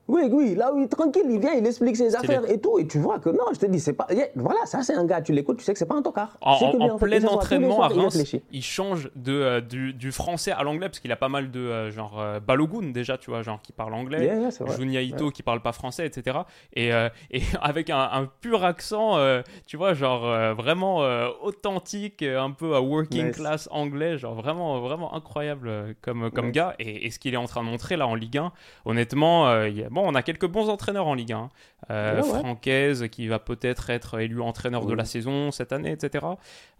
Oui, 0.09 0.23
oui, 0.33 0.55
là 0.55 0.73
où 0.73 0.79
il 0.79 0.85
est 0.85 0.89
tranquille, 0.89 1.27
il 1.29 1.39
vient, 1.39 1.53
il 1.53 1.67
explique 1.67 1.97
ses 1.97 2.17
affaires 2.17 2.51
et 2.51 2.59
tout, 2.59 2.79
et 2.79 2.87
tu 2.87 2.99
vois 2.99 3.19
que 3.19 3.29
non, 3.29 3.45
je 3.53 3.59
te 3.59 3.67
dis, 3.67 3.79
c'est 3.79 3.93
pas. 3.93 4.07
voilà, 4.35 4.65
ça 4.65 4.83
c'est 4.83 4.95
un 4.95 5.05
gars, 5.05 5.21
tu 5.21 5.33
l'écoutes, 5.33 5.59
tu 5.59 5.65
sais 5.65 5.73
que 5.75 5.79
c'est 5.79 5.87
pas 5.87 5.97
un 5.97 6.03
tocard. 6.03 6.37
En, 6.41 6.55
en- 6.55 6.97
plein 6.99 7.23
entraînement 7.27 7.83
à 7.83 7.91
soirs, 7.91 8.05
Reims, 8.05 8.35
il 8.51 8.63
change 8.63 9.11
de, 9.15 9.33
euh, 9.33 9.61
du, 9.61 9.93
du 9.93 10.11
français 10.11 10.51
à 10.53 10.63
l'anglais 10.63 10.89
parce 10.89 11.01
qu'il 11.01 11.13
a 11.13 11.17
pas 11.17 11.29
mal 11.29 11.51
de 11.51 11.61
euh, 11.61 11.91
genre 11.91 12.19
euh, 12.19 12.41
Balogun 12.41 12.91
déjà, 12.91 13.19
tu 13.19 13.31
vois, 13.31 13.43
genre 13.43 13.61
qui 13.61 13.73
parle 13.73 13.93
anglais. 13.95 14.25
Yeah, 14.25 14.37
yeah, 14.37 15.31
qui 15.31 15.43
parle 15.43 15.61
pas 15.61 15.73
français, 15.73 16.07
etc. 16.07 16.39
Et, 16.73 16.93
euh, 16.93 17.09
et 17.31 17.43
avec 17.61 17.91
un, 17.91 17.99
un 18.11 18.27
pur 18.41 18.65
accent, 18.65 19.19
euh, 19.19 19.43
tu 19.67 19.77
vois, 19.77 19.93
genre 19.95 20.25
euh, 20.27 20.55
vraiment 20.55 21.03
euh, 21.03 21.29
authentique, 21.43 22.23
euh, 22.23 22.41
un 22.41 22.51
peu 22.53 22.75
à 22.75 22.81
working 22.81 23.27
Nice. 23.27 23.37
class 23.37 23.69
anglais, 23.71 24.17
genre 24.17 24.35
vraiment, 24.35 24.81
vraiment 24.81 25.15
incroyable 25.15 25.69
euh, 25.69 25.93
comme, 26.01 26.31
comme 26.31 26.47
Nice. 26.47 26.55
gars. 26.55 26.75
Et, 26.79 27.07
et 27.07 27.11
ce 27.11 27.19
qu'il 27.19 27.35
est 27.35 27.39
en 27.39 27.45
train 27.47 27.63
de 27.63 27.69
montrer 27.69 27.97
là 27.97 28.07
en 28.07 28.15
Ligue 28.15 28.39
1, 28.39 28.53
honnêtement, 28.87 29.49
euh, 29.49 29.69
il 29.69 29.77
y 29.79 29.85
a- 29.85 29.89
bon, 30.03 30.09
on 30.11 30.15
a 30.15 30.23
quelques 30.23 30.47
bons 30.47 30.69
entraîneurs 30.69 31.07
en 31.07 31.15
Ligue 31.15 31.33
1. 31.33 31.39
hein. 31.39 31.49
Euh, 31.91 32.21
Ouais, 32.23 32.29
ouais. 32.29 32.39
Francaise 32.41 33.07
qui 33.11 33.29
va 33.29 33.39
peut-être 33.39 33.91
être 33.91 34.19
élu 34.21 34.41
entraîneur 34.41 34.87
de 34.87 34.95
la 34.95 35.05
saison 35.05 35.51
cette 35.51 35.73
année, 35.73 35.93
etc. 35.93 36.25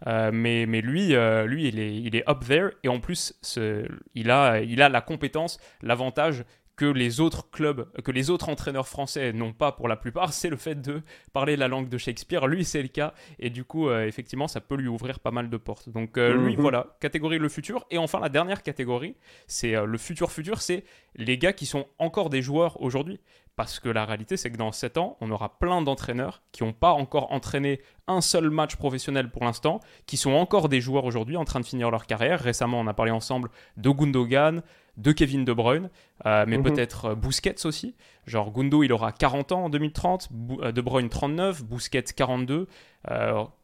Euh, 0.07 0.31
mais, 0.33 0.65
mais 0.65 0.81
lui, 0.81 1.15
euh, 1.15 1.45
lui 1.45 1.67
il, 1.67 1.79
est, 1.79 1.95
il 1.95 2.15
est 2.15 2.27
up 2.29 2.39
there 2.47 2.69
et 2.83 2.87
en 2.89 2.99
plus, 2.99 3.33
ce- 3.41 3.87
il, 4.15 4.29
a, 4.31 4.59
il 4.61 4.81
a 4.81 4.89
la 4.89 5.01
compétence, 5.01 5.59
l'avantage 5.81 6.43
que 6.79 6.85
les 6.85 7.19
autres 7.19 7.49
clubs, 7.51 7.91
que 8.03 8.11
les 8.11 8.29
autres 8.29 8.47
entraîneurs 8.47 8.87
français 8.87 9.33
n'ont 9.33 9.51
pas 9.51 9.73
pour 9.73 9.89
la 9.89 9.97
plupart, 9.97 10.31
c'est 10.39 10.49
le 10.49 10.55
fait 10.55 10.75
de 10.81 11.01
parler 11.33 11.57
la 11.57 11.67
langue 11.67 11.89
de 11.89 11.97
Shakespeare. 11.97 12.47
Lui, 12.47 12.63
c'est 12.63 12.81
le 12.81 12.87
cas 12.87 13.13
et 13.37 13.49
du 13.49 13.65
coup, 13.65 13.89
euh, 13.89 14.07
effectivement, 14.07 14.47
ça 14.47 14.61
peut 14.61 14.75
lui 14.75 14.87
ouvrir 14.87 15.19
pas 15.19 15.31
mal 15.31 15.49
de 15.49 15.57
portes. 15.57 15.89
Donc 15.89 16.17
euh, 16.17 16.33
lui, 16.33 16.55
Mhm. 16.55 16.61
voilà, 16.61 16.95
catégorie 17.01 17.37
le 17.37 17.49
futur. 17.49 17.85
Et 17.91 17.97
enfin, 17.97 18.21
la 18.21 18.29
dernière 18.29 18.63
catégorie, 18.63 19.17
c'est 19.45 19.75
euh, 19.75 19.83
le 19.85 19.97
futur 19.97 20.31
futur, 20.31 20.61
c'est 20.61 20.85
les 21.17 21.37
gars 21.37 21.51
qui 21.51 21.65
sont 21.65 21.85
encore 21.97 22.29
des 22.29 22.41
joueurs 22.41 22.81
aujourd'hui. 22.81 23.19
Parce 23.57 23.81
que 23.81 23.89
la 23.89 24.05
réalité, 24.05 24.37
c'est 24.37 24.49
que 24.49 24.55
dans 24.55 24.71
7 24.71 24.97
ans, 24.97 25.17
on 25.19 25.29
aura 25.31 25.59
plein 25.59 25.81
d'entraîneurs 25.81 26.41
qui 26.53 26.63
n'ont 26.63 26.71
pas 26.71 26.91
encore 26.93 27.33
entraîné 27.33 27.81
un 28.07 28.21
seul 28.21 28.49
match 28.49 28.77
professionnel 28.77 29.29
pour 29.29 29.43
l'instant, 29.43 29.81
qui 30.05 30.15
sont 30.15 30.31
encore 30.31 30.69
des 30.69 30.79
joueurs 30.79 31.03
aujourd'hui 31.03 31.35
en 31.35 31.43
train 31.43 31.59
de 31.59 31.65
finir 31.65 31.91
leur 31.91 32.05
carrière. 32.07 32.39
Récemment, 32.39 32.79
on 32.79 32.87
a 32.87 32.93
parlé 32.93 33.11
ensemble 33.11 33.49
de 33.75 33.89
Gundogan, 33.89 34.61
de 34.99 35.11
Kevin 35.11 35.45
De 35.45 35.53
Bruyne, 35.53 35.89
euh, 36.25 36.45
mais 36.47 36.57
mhm. 36.57 36.63
peut-être 36.63 37.05
euh, 37.05 37.15
Busquets 37.15 37.65
aussi. 37.65 37.95
Genre 38.25 38.51
Gundo, 38.51 38.83
il 38.83 38.91
aura 38.91 39.11
40 39.11 39.53
ans 39.53 39.63
en 39.65 39.69
2030, 39.69 40.29
euh, 40.61 40.71
De 40.71 40.81
Bruyne 40.81 41.09
39, 41.09 41.63
Busquets 41.63 42.03
42, 42.03 42.67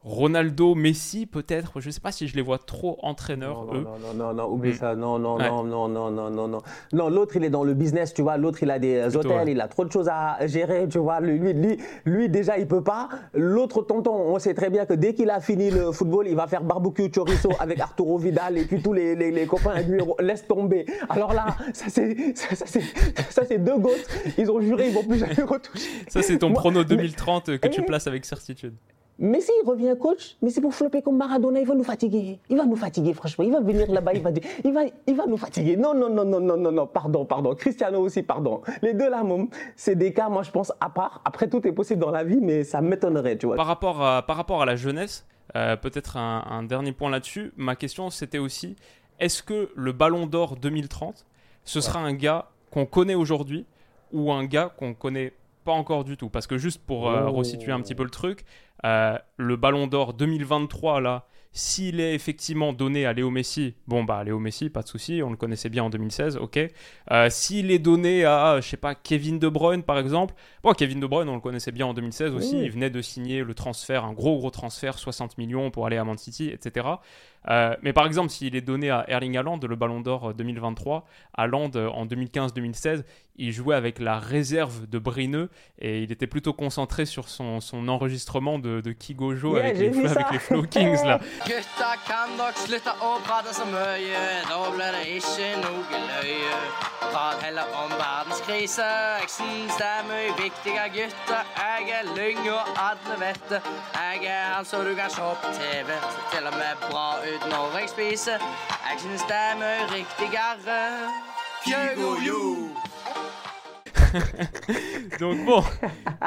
Ronaldo, 0.06 0.76
Messi 0.76 1.26
peut-être. 1.26 1.82
Je 1.82 1.88
ne 1.88 1.91
sais 1.91 2.00
pas 2.00 2.12
si 2.12 2.28
je 2.28 2.36
les 2.36 2.41
vois 2.41 2.60
trop 2.60 3.00
entraîneurs, 3.02 3.65
non, 3.65 3.74
eux. 3.74 3.82
Non, 3.82 3.98
non, 4.00 4.13
non, 4.13 4.34
non, 4.34 4.50
oublie 4.52 4.71
mm. 4.71 4.76
ça. 4.76 4.95
Non, 4.95 5.17
non, 5.17 5.38
non, 5.39 5.63
non, 5.63 5.88
non, 5.88 6.12
non, 6.12 6.30
non, 6.30 6.48
non. 6.48 6.62
Non, 6.93 7.10
l'autre, 7.10 7.36
il 7.36 7.43
est 7.43 7.50
dans 7.50 7.63
le 7.63 7.74
business, 7.74 8.13
tu 8.13 8.21
vois. 8.21 8.38
L'autre, 8.38 8.60
il 8.62 8.69
a 8.69 8.78
des 8.78 9.15
hôtels, 9.15 9.50
il 9.50 9.60
a 9.60 9.67
trop 9.67 9.84
de 9.84 9.91
choses 9.91 10.08
à 10.08 10.45
gérer, 10.45 10.88
tu 10.88 11.00
vois. 11.00 11.19
Lui, 11.19 11.54
lui, 11.54 11.78
lui 12.06 12.30
déjà, 12.30 12.58
il 12.60 12.67
peut 12.67 12.84
pas. 12.84 13.10
L'autre 13.34 13.82
tonton, 13.82 14.13
on 14.13 14.38
sait 14.39 14.54
très 14.54 14.69
bien 14.69 14.86
que 14.86 14.93
dès 14.93 15.13
qu'il 15.13 15.30
a 15.32 15.39
fini 15.39 15.71
le 15.71 15.91
football, 15.91 16.28
il 16.28 16.36
va 16.36 16.45
faire 16.45 16.63
barbecue 16.63 17.10
chorizo 17.10 17.50
avec 17.60 17.80
Arturo 17.80 18.17
Vidal 18.19 18.58
et 18.58 18.65
puis 18.65 18.82
tous 18.82 18.93
les, 18.93 19.15
les, 19.15 19.32
les 19.32 19.48
copains 19.48 19.82
lui 19.82 20.02
laisse 20.19 20.48
tomber. 20.48 20.86
Alors 21.10 21.34
là, 21.34 21.48
ça 21.74 21.86
c'est 21.89 22.36
ça 22.38 23.43
c'est 23.45 23.58
deux 23.58 23.78
gouttes. 23.78 24.08
Ils 24.38 24.50
ont 24.52 24.62
juré, 24.62 24.89
ils 24.89 24.93
vont 24.93 25.04
plus 25.04 25.17
jamais 25.17 25.34
retoucher. 25.34 25.89
Ça 26.08 26.21
c'est 26.21 26.38
ton 26.38 26.54
prono 26.54 26.84
2030 26.84 27.58
que 27.58 27.67
tu 27.67 27.82
eh, 27.82 27.86
places 27.86 28.08
avec 28.08 28.26
certitude. 28.26 28.76
Mais 29.17 29.39
s'il 29.39 29.54
revient 29.65 29.95
coach, 29.99 30.36
mais 30.41 30.49
c'est 30.49 30.60
pour 30.60 30.73
flopper 30.73 31.01
comme 31.01 31.17
Maradona, 31.17 31.62
il 31.62 31.67
va 31.67 31.73
nous 31.73 31.84
fatiguer. 31.86 32.39
Il 32.49 32.58
va 32.58 32.65
nous 32.65 32.75
fatiguer, 32.75 33.13
franchement. 33.13 33.45
Il 33.45 33.51
va 33.51 33.62
venir 33.62 33.89
là-bas, 33.89 34.13
il 34.13 34.21
va, 34.21 34.30
il, 34.63 34.73
va, 34.73 34.82
il 35.08 35.15
va 35.15 35.25
nous 35.25 35.38
fatiguer. 35.38 35.78
Non, 35.78 35.93
non, 35.93 36.10
non, 36.10 36.25
non, 36.25 36.41
non, 36.41 36.58
non, 36.58 36.71
non, 36.71 36.88
pardon, 36.88 37.23
pardon. 37.23 37.56
Cristiano 37.56 37.99
aussi, 38.01 38.23
pardon. 38.23 38.62
Les 38.82 38.93
deux 38.93 39.10
là, 39.10 39.23
c'est 39.78 39.95
des 39.95 40.13
cas, 40.13 40.28
moi, 40.28 40.43
je 40.43 40.51
pense, 40.51 40.73
à 40.82 40.89
part. 40.89 41.21
Après, 41.23 41.47
tout 41.49 41.65
est 41.65 41.71
possible 41.71 42.01
dans 42.01 42.12
la 42.12 42.25
vie, 42.25 42.39
mais 42.41 42.63
ça 42.65 42.82
m'étonnerait, 42.82 43.38
tu 43.38 43.45
vois. 43.45 43.56
Par 43.56 43.67
rapport 43.67 44.01
à, 44.04 44.25
par 44.25 44.36
rapport 44.36 44.62
à 44.62 44.65
la 44.65 44.75
jeunesse, 44.75 45.25
euh, 45.56 45.78
peut-être 45.78 46.17
un, 46.17 46.43
un 46.49 46.63
dernier 46.63 46.91
point 46.91 47.10
là-dessus. 47.10 47.54
Ma 47.56 47.75
question, 47.78 48.10
c'était 48.10 48.38
aussi, 48.38 48.75
est-ce 49.21 49.41
que 49.41 49.69
le 49.75 49.93
Ballon 49.93 50.28
d'Or 50.28 50.58
2030, 50.58 51.25
ce 51.63 51.80
sera 51.80 51.99
un 51.99 52.13
gars 52.13 52.49
qu'on 52.69 52.86
connaît 52.86 53.15
aujourd'hui 53.15 53.65
ou 54.12 54.32
un 54.32 54.43
gars 54.43 54.73
qu'on 54.78 54.93
connaît 54.93 55.34
pas 55.65 55.73
encore 55.73 56.06
du 56.06 56.15
tout 56.15 56.30
Parce 56.30 56.47
que 56.47 56.58
juste 56.58 56.82
pour 56.86 57.10
euh, 57.10 57.25
oh. 57.28 57.32
resituer 57.34 57.73
un 57.73 57.82
petit 57.82 57.95
peu 57.95 58.04
le 58.04 58.10
truc, 58.10 58.45
euh, 58.86 59.17
le 59.36 59.58
Ballon 59.58 59.88
d'Or 59.88 60.13
2023 60.13 61.01
là, 61.01 61.28
s'il 61.51 62.01
est 62.01 62.13
effectivement 62.13 62.73
donné 62.73 63.06
à 63.06 63.13
Léo 63.13 63.30
Messi, 63.30 63.75
bon 63.88 64.04
bah 64.04 64.23
Léo 64.25 64.39
Messi, 64.39 64.69
pas 64.69 64.82
de 64.82 64.89
souci, 64.89 65.21
on 65.23 65.30
le 65.30 65.38
connaissait 65.38 65.69
bien 65.69 65.86
en 65.86 65.89
2016, 65.89 66.36
ok. 66.36 66.60
Euh, 67.12 67.30
s'il 67.30 67.71
est 67.71 67.80
donné 67.80 68.25
à, 68.25 68.60
je 68.60 68.67
sais 68.67 68.78
pas, 68.78 68.93
Kevin 68.93 69.39
De 69.39 69.47
Bruyne 69.47 69.82
par 69.82 69.97
exemple, 69.97 70.36
bon 70.63 70.73
Kevin 70.73 70.99
De 70.99 71.08
Bruyne 71.08 71.30
on 71.30 71.36
le 71.36 71.41
connaissait 71.41 71.71
bien 71.71 71.86
en 71.86 71.93
2016 71.93 72.34
aussi, 72.34 72.62
il 72.62 72.71
venait 72.71 72.89
de 72.89 73.01
signer 73.01 73.41
le 73.41 73.54
transfert, 73.54 74.04
un 74.04 74.12
gros 74.12 74.38
gros 74.38 74.51
transfert, 74.51 74.99
60 74.99 75.38
millions 75.38 75.71
pour 75.71 75.86
aller 75.86 75.97
à 75.97 76.04
Man 76.04 76.17
City, 76.17 76.49
etc. 76.49 76.88
Euh, 77.49 77.75
mais 77.81 77.93
par 77.93 78.05
exemple, 78.05 78.29
s'il 78.29 78.55
est 78.55 78.62
donné 78.62 78.89
à 78.89 79.05
Erling 79.08 79.38
Haaland, 79.38 79.60
le 79.67 79.75
Ballon 79.75 80.01
d'Or 80.01 80.34
2023, 80.34 81.05
Haaland 81.36 81.71
en 81.75 82.05
2015-2016, 82.05 83.03
il 83.38 83.51
jouait 83.51 83.75
avec 83.75 83.99
la 83.99 84.19
réserve 84.19 84.88
de 84.88 84.97
Brineux 84.97 85.49
et 85.79 86.01
il 86.03 86.12
était 86.12 86.27
plutôt 86.27 86.53
concentré 86.53 87.05
sur 87.05 87.27
son, 87.27 87.60
son 87.60 87.88
enregistrement 87.88 88.60
de, 88.60 88.81
de 88.81 88.91
Kigojo 88.91 89.58
avec, 89.58 89.77
les, 89.77 90.05
avec 90.05 90.31
les 90.31 90.39
Flow 90.39 90.63
Kings 90.63 91.03
là. 91.03 91.19
Ut 107.36 107.45
når 107.52 107.80
jeg 107.80 107.89
spiser. 107.89 108.39
Jeg 108.89 108.98
syns 109.00 109.24
det 109.30 109.36
er 109.36 109.56
mye 109.60 109.86
riktigere. 109.95 110.78
Fjögojo! 111.63 112.41
Donc 115.19 115.45
bon, 115.45 115.63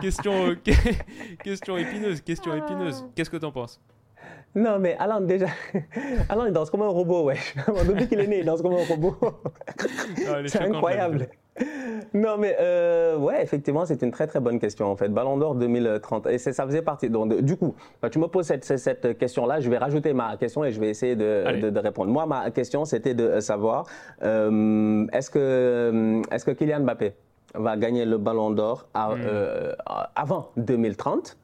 question, 0.02 0.56
question 1.44 1.76
épineuse, 1.76 2.20
question 2.20 2.54
épineuse. 2.54 3.04
Qu'est-ce 3.14 3.30
que 3.30 3.38
t'en 3.38 3.52
penses? 3.52 3.80
Non, 4.54 4.78
mais 4.78 4.96
Alan, 4.98 5.20
déjà, 5.20 5.46
Alan, 6.28 6.44
il 6.46 6.52
danse 6.52 6.70
comme 6.70 6.82
un 6.82 6.88
robot, 6.88 7.24
ouais. 7.24 7.38
Depuis 7.86 8.08
qu'il 8.08 8.20
est 8.20 8.26
né, 8.26 8.38
il 8.40 8.44
danse 8.44 8.60
comme 8.60 8.74
un 8.74 8.84
robot. 8.84 9.16
c'est 10.46 10.60
incroyable. 10.60 11.28
Non, 12.14 12.36
mais 12.38 12.56
euh, 12.60 13.16
ouais, 13.16 13.42
effectivement, 13.42 13.84
c'est 13.84 14.02
une 14.02 14.10
très 14.10 14.26
très 14.26 14.40
bonne 14.40 14.58
question 14.58 14.86
en 14.86 14.96
fait. 14.96 15.08
Ballon 15.08 15.36
d'Or 15.36 15.54
2030. 15.54 16.26
Et 16.28 16.38
ça 16.38 16.64
faisait 16.66 16.82
partie. 16.82 17.10
Donc, 17.10 17.40
du 17.42 17.56
coup, 17.56 17.74
bah, 18.00 18.10
tu 18.10 18.18
me 18.18 18.26
poses 18.28 18.46
cette, 18.46 18.64
cette 18.64 19.18
question-là, 19.18 19.60
je 19.60 19.68
vais 19.68 19.78
rajouter 19.78 20.12
ma 20.12 20.36
question 20.36 20.64
et 20.64 20.72
je 20.72 20.80
vais 20.80 20.88
essayer 20.88 21.16
de, 21.16 21.68
de, 21.70 21.78
répondre. 21.80 22.10
Moi, 22.10 22.26
ma 22.26 22.50
question, 22.50 22.84
c'était 22.84 23.14
de 23.14 23.40
savoir 23.40 23.86
euh, 24.22 25.06
est-ce 25.12 25.30
que, 25.30 26.22
est 26.30 26.44
que 26.44 26.50
Kylian 26.52 26.80
Mbappé 26.80 27.12
va 27.54 27.76
gagner 27.76 28.04
le 28.04 28.18
Ballon 28.18 28.50
d'Or 28.50 28.88
hmm. 28.94 28.98
euh, 29.18 29.74
avant 30.14 30.50
2030 30.56 31.36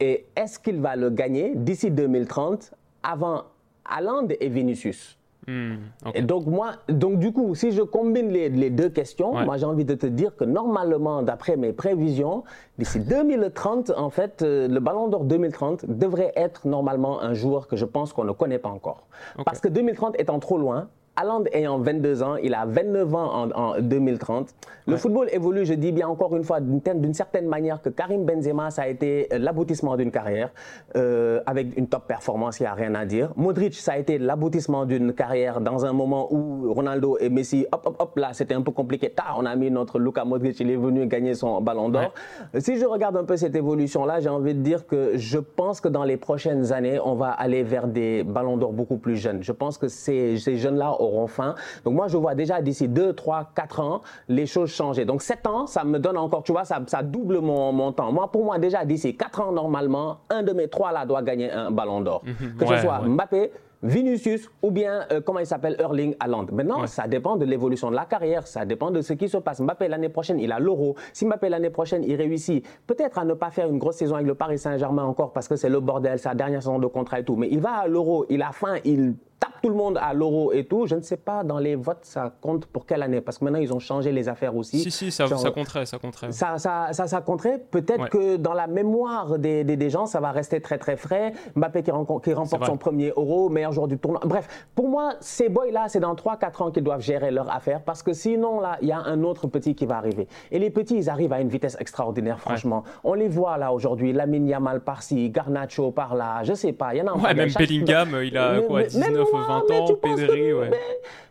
et 0.00 0.26
est-ce 0.36 0.58
qu'il 0.58 0.80
va 0.80 0.96
le 0.96 1.10
gagner 1.10 1.52
d'ici 1.54 1.90
2030 1.90 2.74
avant 3.02 3.44
Haaland 3.84 4.28
et 4.40 4.48
Vinicius? 4.48 5.16
Hmm, 5.46 5.76
Et 6.14 6.22
donc 6.22 6.46
moi, 6.46 6.72
donc 6.88 7.18
du 7.18 7.32
coup, 7.32 7.54
si 7.54 7.72
je 7.72 7.82
combine 7.82 8.28
les, 8.28 8.70
deux 8.70 8.88
questions, 8.88 9.32
moi 9.44 9.56
j'ai 9.56 9.66
envie 9.66 9.84
de 9.84 9.94
te 9.94 10.06
dire 10.06 10.36
que 10.36 10.44
normalement, 10.44 11.22
d'après 11.22 11.56
mes 11.56 11.72
prévisions, 11.72 12.44
d'ici 12.78 13.00
2030, 13.00 13.92
en 13.96 14.10
fait, 14.10 14.42
euh, 14.42 14.68
le 14.68 14.80
Ballon 14.80 15.08
d'Or 15.08 15.24
2030 15.24 15.86
devrait 15.86 16.32
être 16.36 16.66
normalement 16.66 17.20
un 17.22 17.34
joueur 17.34 17.68
que 17.68 17.76
je 17.76 17.84
pense 17.84 18.12
qu'on 18.12 18.24
ne 18.24 18.32
connaît 18.32 18.58
pas 18.58 18.70
encore, 18.70 19.06
parce 19.44 19.60
que 19.60 19.68
2030 19.68 20.18
étant 20.18 20.38
trop 20.38 20.58
loin, 20.58 20.88
Haaland 21.16 21.44
ayant 21.52 21.78
22 21.78 22.22
ans, 22.22 22.36
il 22.36 22.54
a 22.54 22.66
29 22.66 23.14
ans 23.14 23.48
en, 23.54 23.80
2030. 23.80 24.48
Le 24.86 24.96
football 24.96 25.28
évolue, 25.32 25.64
je 25.64 25.74
dis 25.74 25.92
bien 25.92 26.08
encore 26.08 26.34
une 26.36 26.42
fois, 26.42 26.60
d'une 26.60 27.14
certaine 27.14 27.46
manière 27.46 27.80
que 27.80 27.88
Karim 27.88 28.24
Benzema, 28.24 28.70
ça 28.70 28.82
a 28.82 28.88
été 28.88 29.28
l'aboutissement 29.30 29.96
d'une 29.96 30.10
carrière 30.10 30.50
euh, 30.96 31.40
avec 31.46 31.76
une 31.78 31.86
top 31.86 32.06
performance, 32.08 32.58
il 32.58 32.64
n'y 32.64 32.66
a 32.66 32.74
rien 32.74 32.94
à 32.94 33.04
dire. 33.04 33.30
Modric, 33.36 33.74
ça 33.74 33.92
a 33.92 33.98
été 33.98 34.18
l'aboutissement 34.18 34.84
d'une 34.86 35.12
carrière 35.12 35.60
dans 35.60 35.86
un 35.86 35.92
moment 35.92 36.32
où 36.32 36.72
Ronaldo 36.72 37.16
et 37.20 37.28
Messi, 37.28 37.66
hop, 37.70 37.82
hop, 37.84 37.96
hop, 37.98 38.18
là, 38.18 38.30
c'était 38.32 38.54
un 38.54 38.62
peu 38.62 38.72
compliqué. 38.72 39.10
Tard, 39.10 39.36
on 39.38 39.46
a 39.46 39.54
mis 39.54 39.70
notre 39.70 39.98
Luka 39.98 40.24
Modric, 40.24 40.58
il 40.58 40.70
est 40.70 40.76
venu 40.76 41.06
gagner 41.06 41.34
son 41.34 41.60
ballon 41.60 41.88
d'or. 41.88 42.12
Si 42.58 42.76
je 42.76 42.84
regarde 42.84 43.16
un 43.16 43.24
peu 43.24 43.36
cette 43.36 43.54
évolution-là, 43.54 44.20
j'ai 44.20 44.28
envie 44.28 44.54
de 44.54 44.60
dire 44.60 44.86
que 44.86 45.16
je 45.16 45.38
pense 45.38 45.80
que 45.80 45.88
dans 45.88 46.04
les 46.04 46.16
prochaines 46.16 46.72
années, 46.72 46.98
on 47.02 47.14
va 47.14 47.30
aller 47.30 47.62
vers 47.62 47.86
des 47.86 48.24
ballons 48.24 48.56
d'or 48.56 48.72
beaucoup 48.72 48.96
plus 48.96 49.16
jeunes. 49.16 49.42
Je 49.42 49.52
pense 49.52 49.78
que 49.78 49.88
ces, 49.88 50.38
ces 50.38 50.56
jeunes-là 50.56 50.96
auront 51.04 51.26
faim. 51.26 51.54
Donc 51.84 51.94
moi, 51.94 52.08
je 52.08 52.16
vois 52.16 52.34
déjà 52.34 52.60
d'ici 52.60 52.88
2, 52.88 53.12
3, 53.12 53.50
4 53.54 53.80
ans, 53.80 54.00
les 54.28 54.46
choses 54.46 54.70
changer. 54.70 55.04
Donc 55.04 55.22
7 55.22 55.46
ans, 55.46 55.66
ça 55.66 55.84
me 55.84 55.98
donne 55.98 56.16
encore, 56.16 56.42
tu 56.42 56.52
vois, 56.52 56.64
ça, 56.64 56.80
ça 56.86 57.02
double 57.02 57.38
mon, 57.38 57.72
mon 57.72 57.92
temps. 57.92 58.12
Moi, 58.12 58.30
pour 58.30 58.44
moi, 58.44 58.58
déjà 58.58 58.84
d'ici 58.84 59.16
4 59.16 59.40
ans, 59.40 59.52
normalement, 59.52 60.18
un 60.30 60.42
de 60.42 60.52
mes 60.52 60.68
trois 60.68 60.92
là 60.92 61.06
doit 61.06 61.22
gagner 61.22 61.50
un 61.50 61.70
ballon 61.70 62.00
d'or. 62.00 62.22
Mhm. 62.24 62.56
que 62.58 62.66
ce 62.66 62.76
soit 62.78 63.00
Mbappé, 63.00 63.50
Vinicius 63.82 64.50
ou 64.62 64.70
bien, 64.70 65.04
euh, 65.12 65.20
comment 65.20 65.40
il 65.40 65.46
s'appelle, 65.46 65.76
Erling 65.78 66.16
Haaland. 66.18 66.46
Maintenant, 66.52 66.86
ça 66.86 67.06
dépend 67.06 67.36
de 67.36 67.44
l'évolution 67.44 67.90
de 67.90 67.96
la 67.96 68.06
carrière, 68.06 68.46
ça 68.46 68.64
dépend 68.64 68.90
de 68.90 69.02
ce 69.02 69.12
qui 69.12 69.28
se 69.28 69.36
passe. 69.36 69.60
Mbappé, 69.60 69.88
l'année 69.88 70.08
prochaine, 70.08 70.40
il 70.40 70.52
a 70.52 70.58
l'euro. 70.58 70.96
Si 71.12 71.26
Mbappé, 71.26 71.50
l'année 71.50 71.70
prochaine, 71.70 72.02
il 72.02 72.16
réussit, 72.16 72.66
peut-être 72.86 73.18
à 73.18 73.24
ne 73.24 73.34
pas 73.34 73.50
faire 73.50 73.68
une 73.68 73.78
grosse 73.78 73.96
saison 73.96 74.14
avec 74.14 74.26
le 74.26 74.34
Paris 74.34 74.58
Saint-Germain 74.58 75.04
encore 75.04 75.32
parce 75.32 75.48
que 75.48 75.56
c'est 75.56 75.68
le 75.68 75.80
bordel, 75.80 76.18
sa 76.18 76.34
dernière 76.34 76.62
saison 76.62 76.78
de 76.78 76.86
contrat 76.86 77.20
et 77.20 77.24
tout, 77.24 77.36
mais 77.36 77.48
il 77.50 77.60
va 77.60 77.72
à 77.72 77.86
l'euro, 77.86 78.24
il 78.30 78.40
a 78.42 78.52
faim, 78.52 78.76
il 78.84 79.14
tape 79.44 79.60
tout 79.62 79.68
le 79.68 79.74
monde 79.74 79.98
à 80.00 80.12
l'euro 80.12 80.52
et 80.52 80.64
tout. 80.64 80.86
Je 80.86 80.94
ne 80.94 81.02
sais 81.02 81.16
pas 81.16 81.44
dans 81.44 81.58
les 81.58 81.74
votes 81.74 82.04
ça 82.04 82.32
compte 82.40 82.66
pour 82.66 82.86
quelle 82.86 83.02
année? 83.02 83.20
Parce 83.20 83.38
que 83.38 83.44
maintenant 83.44 83.58
ils 83.58 83.72
ont 83.72 83.78
changé 83.78 84.12
les 84.12 84.28
affaires 84.28 84.56
aussi. 84.56 84.80
Si 84.80 84.90
si 84.90 85.10
ça, 85.10 85.26
ça 85.26 85.50
compterait, 85.50 85.86
ça 85.86 85.98
compterait. 85.98 86.32
Ça 86.32 86.58
ça 86.58 86.88
ça, 86.92 87.06
ça 87.06 87.20
compterait. 87.20 87.58
Peut-être 87.70 88.08
que 88.08 88.36
dans 88.36 88.54
la 88.54 88.66
mémoire 88.66 89.38
des, 89.38 89.64
des, 89.64 89.90
gens 89.90 90.06
ça 90.06 90.20
va 90.20 90.32
rester 90.32 90.60
très 90.60 90.78
très 90.78 90.96
frais. 90.96 91.32
Mbappé 91.54 91.82
qui, 91.82 91.90
qui 92.22 92.32
remporte 92.32 92.66
son 92.66 92.76
premier 92.76 93.12
euro, 93.16 93.48
meilleur 93.48 93.72
joueur 93.72 93.88
du 93.88 93.98
tournoi. 93.98 94.20
Bref, 94.24 94.48
pour 94.74 94.88
moi 94.88 95.14
ces 95.20 95.48
boys 95.48 95.70
là 95.70 95.86
c'est 95.88 96.00
dans 96.00 96.14
3-4 96.14 96.62
ans 96.62 96.70
qu'ils 96.70 96.82
doivent 96.82 97.00
gérer 97.02 97.30
leur 97.30 97.54
affaire 97.54 97.82
parce 97.82 98.02
que 98.02 98.12
sinon 98.12 98.60
là 98.60 98.78
il 98.80 98.88
y 98.88 98.92
a 98.92 98.98
un 98.98 99.22
autre 99.22 99.46
petit 99.46 99.74
qui 99.74 99.86
va 99.86 99.96
arriver. 99.96 100.28
Et 100.50 100.58
les 100.58 100.70
petits 100.70 100.96
ils 100.96 101.10
arrivent 101.10 101.32
à 101.32 101.40
une 101.40 101.48
vitesse 101.48 101.76
extraordinaire 101.78 102.40
franchement. 102.40 102.84
On 103.02 103.14
les 103.14 103.28
voit 103.28 103.58
là 103.58 103.72
aujourd'hui, 103.72 104.12
Lamine 104.12 104.48
Yamal 104.48 104.80
par-ci, 104.80 105.30
Garnacho 105.30 105.90
par 105.90 106.14
là, 106.14 106.42
je 106.44 106.54
sais 106.54 106.72
pas, 106.72 106.94
il 106.94 106.98
y 106.98 107.02
en 107.02 107.08
a. 107.08 107.16
Ouais, 107.16 107.34
même 107.34 107.50
Bellingham 107.56 108.16
il 108.22 108.36
a 108.36 108.60
quoi 108.60 108.82
19 108.82 109.32
ou 109.32 109.33
20 109.40 109.70
ans, 109.70 109.94
Pedri, 110.00 110.52
ouais. 110.52 110.70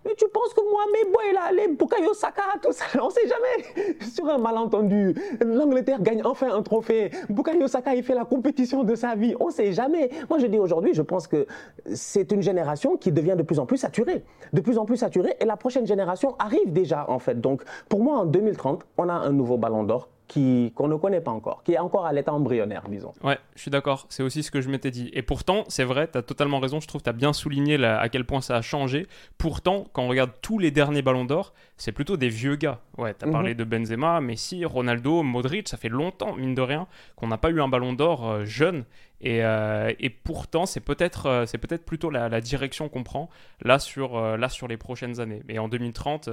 Mais 0.05 0.15
tu 0.15 0.25
penses 0.27 0.53
que 0.53 0.61
moi, 0.69 0.83
mes 0.91 1.09
boys 1.09 1.33
là, 1.33 1.51
les 1.55 1.73
Bukayo 1.73 2.13
Saka, 2.13 2.43
tout 2.61 2.73
ça, 2.73 2.85
on 3.01 3.09
sait 3.09 3.27
jamais. 3.27 3.95
Sur 4.13 4.27
un 4.27 4.37
malentendu, 4.37 5.15
l'Angleterre 5.43 6.01
gagne 6.01 6.21
enfin 6.25 6.53
un 6.53 6.61
trophée. 6.61 7.11
Bukayo 7.29 7.67
Saka, 7.67 7.95
il 7.95 8.03
fait 8.03 8.15
la 8.15 8.25
compétition 8.25 8.83
de 8.83 8.95
sa 8.95 9.15
vie. 9.15 9.35
On 9.39 9.49
sait 9.49 9.71
jamais. 9.71 10.09
Moi, 10.29 10.39
je 10.39 10.47
dis 10.47 10.59
aujourd'hui, 10.59 10.93
je 10.93 11.01
pense 11.01 11.27
que 11.27 11.45
c'est 11.93 12.31
une 12.31 12.41
génération 12.41 12.97
qui 12.97 13.11
devient 13.11 13.35
de 13.37 13.43
plus 13.43 13.59
en 13.59 13.65
plus 13.65 13.77
saturée. 13.77 14.23
De 14.51 14.61
plus 14.61 14.77
en 14.77 14.85
plus 14.85 14.97
saturée. 14.97 15.35
Et 15.39 15.45
la 15.45 15.55
prochaine 15.55 15.87
génération 15.87 16.35
arrive 16.37 16.73
déjà, 16.73 17.09
en 17.09 17.19
fait. 17.19 17.39
Donc, 17.39 17.63
pour 17.87 18.01
moi, 18.01 18.17
en 18.17 18.25
2030, 18.25 18.85
on 18.97 19.07
a 19.07 19.13
un 19.13 19.31
nouveau 19.31 19.57
ballon 19.57 19.83
d'or 19.83 20.09
qu'on 20.31 20.87
ne 20.87 20.95
connaît 20.95 21.21
pas 21.21 21.31
encore, 21.31 21.63
qui 21.63 21.73
est 21.73 21.79
encore 21.79 22.05
à 22.05 22.13
l'état 22.13 22.33
embryonnaire, 22.33 22.83
disons. 22.89 23.13
Ouais, 23.23 23.37
je 23.55 23.61
suis 23.61 23.71
d'accord. 23.71 24.05
C'est 24.09 24.23
aussi 24.23 24.43
ce 24.43 24.51
que 24.51 24.61
je 24.61 24.69
m'étais 24.69 24.91
dit. 24.91 25.09
Et 25.13 25.21
pourtant, 25.21 25.63
c'est 25.67 25.83
vrai, 25.83 26.09
tu 26.11 26.17
as 26.17 26.21
totalement 26.21 26.59
raison. 26.59 26.79
Je 26.79 26.87
trouve 26.87 27.01
que 27.01 27.05
tu 27.05 27.09
as 27.09 27.13
bien 27.13 27.33
souligné 27.33 27.83
à 27.83 28.07
quel 28.09 28.25
point 28.25 28.41
ça 28.41 28.57
a 28.57 28.61
changé. 28.61 29.07
Pourtant, 29.37 29.85
quand 29.93 30.03
on 30.03 30.07
regarde 30.07 30.31
tous 30.41 30.59
les 30.59 30.71
derniers 30.71 31.01
ballons 31.01 31.25
d'or, 31.25 31.53
c'est 31.77 31.91
plutôt 31.91 32.17
des 32.17 32.29
vieux 32.29 32.55
gars. 32.55 32.79
Ouais, 32.97 33.13
tu 33.13 33.27
as 33.27 33.31
parlé 33.31 33.51
mhm. 33.51 33.57
de 33.57 33.63
Benzema, 33.63 34.21
Messi, 34.21 34.65
Ronaldo, 34.65 35.23
Modric. 35.23 35.67
Ça 35.67 35.77
fait 35.77 35.89
longtemps, 35.89 36.35
mine 36.35 36.55
de 36.55 36.61
rien, 36.61 36.87
qu'on 37.15 37.27
n'a 37.27 37.37
pas 37.37 37.49
eu 37.49 37.61
un 37.61 37.67
ballon 37.67 37.93
d'or 37.93 38.29
euh, 38.29 38.45
jeune. 38.45 38.85
Et, 39.23 39.43
euh, 39.43 39.93
et, 39.99 40.09
pourtant, 40.09 40.65
c'est 40.65 40.81
peut-être 40.81 41.27
euh, 41.27 41.45
peut-être 41.45 41.85
plutôt 41.85 42.09
la, 42.09 42.41
direction 42.41 42.89
qu'on 42.89 43.03
prend 43.03 43.29
là 43.61 43.79
sur, 43.79 44.19
là 44.37 44.49
sur 44.49 44.67
les 44.67 44.75
prochaines 44.75 45.21
années. 45.21 45.41
Mais 45.47 45.57
en 45.57 45.69
2030, 45.69 46.29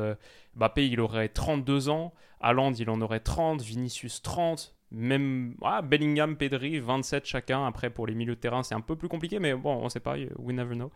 Mbappé, 0.56 0.88
il 0.88 1.00
aurait 1.00 1.28
32 1.28 1.88
ans. 1.88 2.12
Haaland, 2.40 2.72
il 2.72 2.90
en 2.90 3.00
aurait 3.00 3.20
30, 3.20 3.62
Vinicius 3.62 4.22
30, 4.22 4.74
même 4.92 5.54
ah, 5.62 5.82
Bellingham, 5.82 6.36
Pedri, 6.36 6.80
27 6.80 7.24
chacun. 7.24 7.64
Après, 7.64 7.90
pour 7.90 8.06
les 8.06 8.14
milieux 8.14 8.34
de 8.34 8.40
terrain, 8.40 8.62
c'est 8.62 8.74
un 8.74 8.80
peu 8.80 8.96
plus 8.96 9.08
compliqué, 9.08 9.38
mais 9.38 9.54
bon, 9.54 9.78
on 9.82 9.88
sait 9.88 10.00
pas, 10.00 10.14
we 10.38 10.54
never 10.54 10.74
know. 10.74 10.90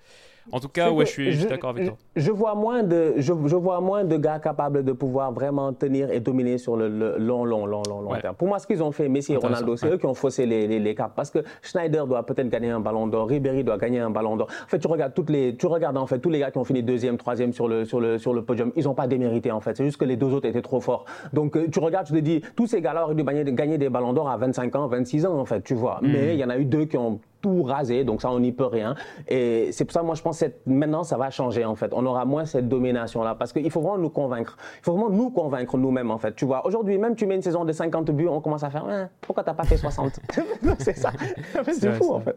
En 0.53 0.61
tout 0.61 0.69
cas, 0.69 0.91
ouais, 0.91 1.07
je 1.07 1.11
suis, 1.11 1.47
d'accord 1.47 1.71
avec 1.71 1.87
toi. 1.87 1.97
Je 2.17 2.31
vois, 2.31 2.55
moins 2.55 2.83
de, 2.83 3.15
je, 3.17 3.33
vois 3.33 3.81
moins 3.81 4.05
de 4.05 4.17
gars 4.17 4.39
capables 4.39 4.85
de 4.85 4.93
pouvoir 4.93 5.33
vraiment 5.33 5.73
tenir 5.73 6.11
et 6.11 6.21
dominer 6.21 6.59
sur 6.59 6.77
le, 6.77 6.89
long, 6.89 7.45
long, 7.45 7.65
long, 7.67 7.83
long, 7.89 8.03
long 8.03 8.17
terme. 8.21 8.35
Pour 8.35 8.49
moi, 8.49 8.59
ce 8.59 8.67
qu'ils 8.67 8.83
ont 8.83 8.93
fait, 8.93 9.09
Messi 9.09 9.33
et 9.33 9.37
Ronaldo, 9.37 9.77
c'est 9.77 9.89
eux 9.89 9.97
qui 9.97 10.07
ont 10.07 10.15
faussé 10.15 10.45
les, 10.45 10.67
les, 10.67 10.95
caps. 10.95 11.13
Parce 11.17 11.31
que 11.31 11.39
Schneider 11.63 12.07
doit 12.07 12.27
peut-être 12.27 12.49
gagner 12.49 12.71
un 12.71 12.81
ballon 12.81 13.07
d'or, 13.07 13.29
Ribéry 13.29 13.65
doit 13.65 13.79
gagner 13.79 14.01
un 14.01 14.11
ballon 14.11 14.37
d'or. 14.37 14.49
En 14.65 14.69
fait, 14.69 14.79
tu 14.79 14.87
regardes, 14.87 15.15
toutes 15.15 15.31
les, 15.31 15.57
tu 15.57 15.67
regardes 15.67 15.97
en 15.97 16.07
fait 16.07 16.19
tous 16.19 16.31
les 16.31 16.41
gars 16.41 16.51
qui 16.51 16.59
ont 16.59 16.65
fini 16.65 16.83
deuxième, 16.83 17.17
troisième 17.17 17.53
sur 17.53 17.67
le, 17.67 17.85
sur 17.85 18.01
le, 18.01 18.19
sur 18.19 18.35
le 18.35 18.43
podium, 18.43 18.71
ils 18.77 18.85
n'ont 18.85 18.95
pas 18.95 19.07
démérité 19.07 19.51
en 19.51 19.61
fait. 19.61 19.77
C'est 19.77 19.85
juste 19.85 19.97
que 19.97 20.05
les 20.05 20.17
deux 20.17 20.33
autres 20.33 20.47
étaient 20.47 20.63
trop 20.63 20.81
forts. 20.81 21.07
Donc, 21.33 21.57
euh, 21.57 21.69
tu 21.71 21.79
regardes, 21.79 22.07
tu 22.07 22.13
te 22.13 22.19
dis, 22.19 22.43
tous 22.55 22.67
ces 22.67 22.83
gars-là 22.83 23.05
auraient 23.05 23.15
dû 23.15 23.25
gagner, 23.25 23.79
des 23.79 23.84
ballons 23.89 24.13
d'or 24.13 24.29
à 24.29 24.37
25 24.37 24.77
ans, 24.77 24.87
26 24.87 25.27
ans 25.27 25.39
en 25.39 25.45
fait, 25.45 25.63
tu 25.63 25.75
vois. 25.75 26.01
Mais 26.03 26.35
il 26.35 26.41
y 26.41 26.45
en 26.45 26.51
a 26.51 26.59
eu 26.59 26.65
deux 26.65 26.85
qui 26.85 26.97
ont 26.97 27.21
tout 27.45 27.63
rasé, 27.63 28.05
donc 28.05 28.23
ça, 28.23 28.31
on 28.31 28.41
n'y 28.41 28.53
peut 28.53 28.65
rien. 28.65 28.95
Et 29.29 29.71
c'est 29.73 29.85
pour 29.85 29.93
ça, 29.93 30.03
moi, 30.03 30.15
je 30.15 30.23
pense 30.23 30.41
que 30.41 30.47
maintenant, 30.65 31.05
ça 31.05 31.19
va 31.19 31.29
changer, 31.29 31.67
en 31.67 31.75
fait. 31.75 31.93
On 31.93 32.07
aura 32.07 32.25
moins 32.25 32.47
cette 32.47 32.71
domination-là, 32.71 33.35
parce 33.35 33.53
qu'il 33.53 33.71
faut 33.71 33.83
vraiment 33.83 33.99
nous 33.99 34.09
convaincre. 34.09 34.57
Il 34.81 34.85
faut 34.85 34.93
vraiment 34.93 35.11
nous 35.11 35.29
convaincre 35.29 35.77
nous-mêmes, 35.77 36.11
en 36.11 36.17
fait. 36.17 36.35
Tu 36.35 36.47
vois, 36.47 36.67
aujourd'hui, 36.67 36.97
même 36.97 37.17
tu 37.17 37.27
mets 37.27 37.35
une 37.35 37.43
saison 37.43 37.67
de 37.67 37.73
50 37.73 38.11
buts, 38.13 38.29
on 38.29 38.41
commence 38.41 38.63
à 38.63 38.71
faire, 38.71 38.87
hein, 38.87 39.11
pourquoi 39.21 39.45
t'as 39.45 39.53
pas 39.53 39.65
fait 39.65 39.77
60 39.77 40.21
C'est 40.79 40.97
ça. 40.97 41.13
c'est 41.71 41.93
fou, 41.99 42.15
en 42.15 42.21
fait. 42.21 42.37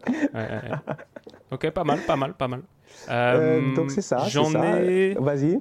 ok, 1.50 1.70
pas 1.70 1.84
mal, 1.84 2.00
pas 2.06 2.16
mal, 2.16 2.34
pas 2.34 2.48
mal. 2.48 2.60
Euh, 3.08 3.60
euh, 3.70 3.74
donc 3.74 3.90
c'est 3.90 4.02
ça. 4.02 4.24
J'en 4.28 4.52
ai. 4.62 5.14
Vas-y. 5.18 5.58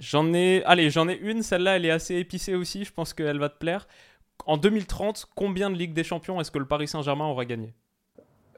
J'en 0.00 0.32
ai. 0.32 0.62
Allez, 0.64 0.88
j'en 0.88 1.08
ai 1.08 1.18
une. 1.18 1.42
Celle-là, 1.42 1.76
elle 1.76 1.84
est 1.84 1.90
assez 1.90 2.14
épicée 2.14 2.54
aussi. 2.54 2.84
Je 2.84 2.92
pense 2.92 3.12
qu'elle 3.12 3.38
va 3.38 3.48
te 3.48 3.58
plaire. 3.58 3.86
En 4.46 4.56
2030, 4.56 5.26
combien 5.34 5.70
de 5.70 5.76
Ligue 5.76 5.92
des 5.92 6.04
Champions 6.04 6.40
est-ce 6.40 6.50
que 6.50 6.58
le 6.58 6.66
Paris 6.66 6.88
Saint-Germain 6.88 7.26
aura 7.26 7.44
gagné? 7.44 7.74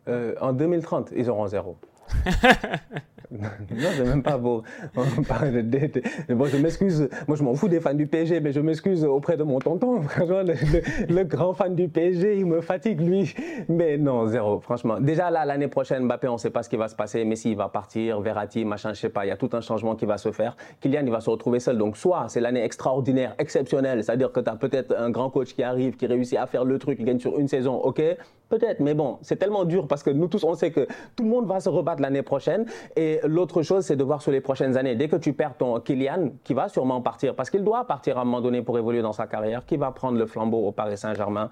Euh, 0.08 0.34
en 0.40 0.52
2030, 0.52 1.12
ils 1.16 1.28
auront 1.28 1.46
zéro. 1.46 1.78
non, 3.30 3.48
c'est 3.96 4.04
même 4.04 4.22
pas 4.22 4.36
beau. 4.36 4.62
bon, 4.94 6.46
je 6.46 6.56
m'excuse. 6.56 7.08
Moi, 7.28 7.36
je 7.36 7.42
m'en 7.42 7.54
fous 7.54 7.68
des 7.68 7.80
fans 7.80 7.94
du 7.94 8.06
PSG, 8.06 8.40
mais 8.40 8.52
je 8.52 8.60
m'excuse 8.60 9.04
auprès 9.04 9.36
de 9.36 9.44
mon 9.44 9.60
tonton. 9.60 10.02
Franchement, 10.08 10.42
le, 10.42 11.22
grand 11.24 11.52
fan 11.52 11.74
du 11.74 11.88
PSG, 11.88 12.38
il 12.38 12.46
me 12.46 12.60
fatigue, 12.60 13.00
lui. 13.00 13.32
Mais 13.68 13.98
non, 13.98 14.26
zéro, 14.26 14.60
franchement. 14.60 14.98
Déjà, 15.00 15.30
là, 15.30 15.44
l'année 15.44 15.68
prochaine, 15.68 16.04
Mbappé, 16.04 16.28
on 16.28 16.34
ne 16.34 16.38
sait 16.38 16.50
pas 16.50 16.62
ce 16.62 16.68
qui 16.68 16.76
va 16.76 16.88
se 16.88 16.96
passer. 16.96 17.24
Messi, 17.24 17.52
il 17.52 17.56
va 17.56 17.68
partir. 17.68 18.20
Verratti, 18.20 18.64
machin, 18.64 18.92
je 18.94 19.00
sais 19.00 19.08
pas. 19.08 19.24
Il 19.24 19.28
y 19.28 19.32
a 19.32 19.36
tout 19.36 19.50
un 19.52 19.60
changement 19.60 19.94
qui 19.94 20.06
va 20.06 20.18
se 20.18 20.32
faire. 20.32 20.56
Kylian, 20.80 21.02
il 21.04 21.12
va 21.12 21.20
se 21.20 21.30
retrouver 21.30 21.60
seul. 21.60 21.78
Donc, 21.78 21.96
soit 21.96 22.26
c'est 22.28 22.40
l'année 22.40 22.64
extraordinaire, 22.64 23.34
exceptionnelle, 23.38 24.02
c'est-à-dire 24.02 24.32
que 24.32 24.40
tu 24.40 24.50
as 24.50 24.56
peut-être 24.56 24.94
un 24.96 25.10
grand 25.10 25.30
coach 25.30 25.54
qui 25.54 25.62
arrive, 25.62 25.96
qui 25.96 26.06
réussit 26.06 26.38
à 26.38 26.46
faire 26.46 26.64
le 26.64 26.78
truc, 26.78 26.98
il 26.98 27.04
gagne 27.04 27.20
sur 27.20 27.38
une 27.38 27.48
saison, 27.48 27.76
ok 27.76 28.02
Peut-être, 28.50 28.80
mais 28.80 28.94
bon, 28.94 29.18
c'est 29.22 29.36
tellement 29.36 29.64
dur 29.64 29.86
parce 29.86 30.02
que 30.02 30.10
nous 30.10 30.26
tous, 30.26 30.42
on 30.42 30.54
sait 30.54 30.72
que 30.72 30.88
tout 31.14 31.22
le 31.22 31.28
monde 31.28 31.46
va 31.46 31.60
se 31.60 31.68
rebattre 31.68 32.02
l'année 32.02 32.22
prochaine. 32.22 32.66
Et 32.96 33.19
l'autre 33.24 33.62
chose, 33.62 33.84
c'est 33.84 33.96
de 33.96 34.04
voir 34.04 34.22
sur 34.22 34.32
les 34.32 34.40
prochaines 34.40 34.76
années. 34.76 34.94
Dès 34.94 35.08
que 35.08 35.16
tu 35.16 35.32
perds 35.32 35.56
ton 35.56 35.80
Kylian, 35.80 36.30
qui 36.44 36.54
va 36.54 36.68
sûrement 36.68 37.00
partir, 37.00 37.34
parce 37.34 37.50
qu'il 37.50 37.64
doit 37.64 37.86
partir 37.86 38.18
à 38.18 38.22
un 38.22 38.24
moment 38.24 38.40
donné 38.40 38.62
pour 38.62 38.78
évoluer 38.78 39.02
dans 39.02 39.12
sa 39.12 39.26
carrière, 39.26 39.64
qui 39.64 39.76
va 39.76 39.90
prendre 39.90 40.18
le 40.18 40.26
flambeau 40.26 40.66
au 40.66 40.72
Paris 40.72 40.96
Saint-Germain 40.96 41.50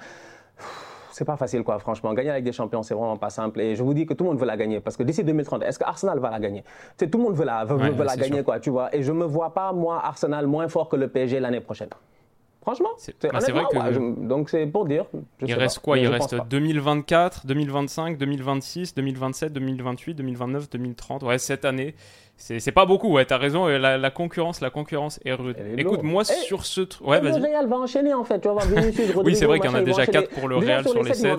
c'est 1.19 1.25
pas 1.25 1.37
facile, 1.37 1.65
quoi, 1.65 1.81
franchement. 1.81 2.15
Gagner 2.15 2.31
avec 2.31 2.45
des 2.45 2.53
champions, 2.53 2.85
c'est 2.85 2.95
vraiment 2.95 3.17
pas 3.17 3.31
simple. 3.31 3.61
Et 3.61 3.75
je 3.75 3.83
vous 3.83 3.93
dis 3.93 4.07
que 4.07 4.15
tout 4.15 4.23
le 4.23 4.31
monde 4.31 4.39
veut 4.39 4.47
la 4.47 4.57
gagner. 4.57 4.79
Parce 4.79 4.97
que 4.97 5.03
d'ici 5.03 5.25
2030, 5.25 5.65
est-ce 5.65 5.77
que 5.77 5.85
Arsenal 5.85 6.21
va 6.21 6.31
la 6.31 6.39
gagner? 6.39 6.63
Tout 6.97 7.09
le 7.13 7.25
monde 7.25 7.35
veut 7.35 7.45
la, 7.45 7.65
veut, 7.65 8.05
la 8.05 8.17
gagner, 8.17 8.45
quoi, 8.45 8.61
tu 8.61 8.71
vois. 8.71 8.95
Et 8.95 9.03
je 9.03 9.11
me 9.11 9.25
vois 9.25 9.53
pas, 9.53 9.73
moi, 9.73 10.01
Arsenal 10.05 10.47
moins 10.47 10.69
fort 10.69 10.89
que 10.89 10.95
le 10.95 11.09
PSG 11.09 11.41
l'année 11.41 11.61
prochaine. 11.61 11.89
Franchement, 12.69 12.91
c'est 12.99 13.15
bah, 13.23 13.39
vrai 13.39 13.65
que. 13.73 14.27
donc 14.27 14.51
c'est 14.51 14.67
pour 14.67 14.85
dire. 14.85 15.07
il 15.41 15.55
reste 15.55 15.79
quoi 15.79 15.97
Il 15.97 16.07
reste 16.07 16.37
2024, 16.51 17.47
2025, 17.47 18.19
2026, 18.19 18.95
2027, 18.95 19.53
2028, 19.55 20.15
2029, 20.15 20.69
2030. 20.69 21.23
Ouais, 21.23 21.39
cette 21.39 21.65
année. 21.65 21.95
C'est 22.39 22.73
pas 22.73 22.87
beaucoup, 22.87 23.13
ouais, 23.13 23.25
t'as 23.25 23.37
raison. 23.37 23.67
La, 23.67 23.99
la, 23.99 24.11
concurrence, 24.11 24.61
la 24.61 24.71
concurrence 24.71 25.19
est 25.25 25.33
rude. 25.33 25.57
Écoute, 25.77 26.05
moi, 26.05 26.23
eh, 26.23 26.33
sur 26.45 26.65
ce. 26.65 26.83
Ouais, 27.03 27.21
le 27.21 27.31
Real 27.33 27.67
va 27.67 27.77
enchaîner, 27.77 28.15
en 28.15 28.23
fait. 28.23 28.41
Tu 28.41 28.47
vas 28.47 28.55
voir 28.55 28.67
Vinicius, 28.67 29.13
Oui, 29.25 29.35
c'est 29.35 29.47
vrai 29.47 29.59
qu'il 29.59 29.69
y 29.69 29.73
en 29.73 29.77
a 29.77 29.83
déjà 29.83 30.07
4 30.07 30.31
pour 30.31 30.49
le 30.49 30.57
Real 30.57 30.87
sur 30.89 31.03
les 31.03 31.15
7. 31.15 31.37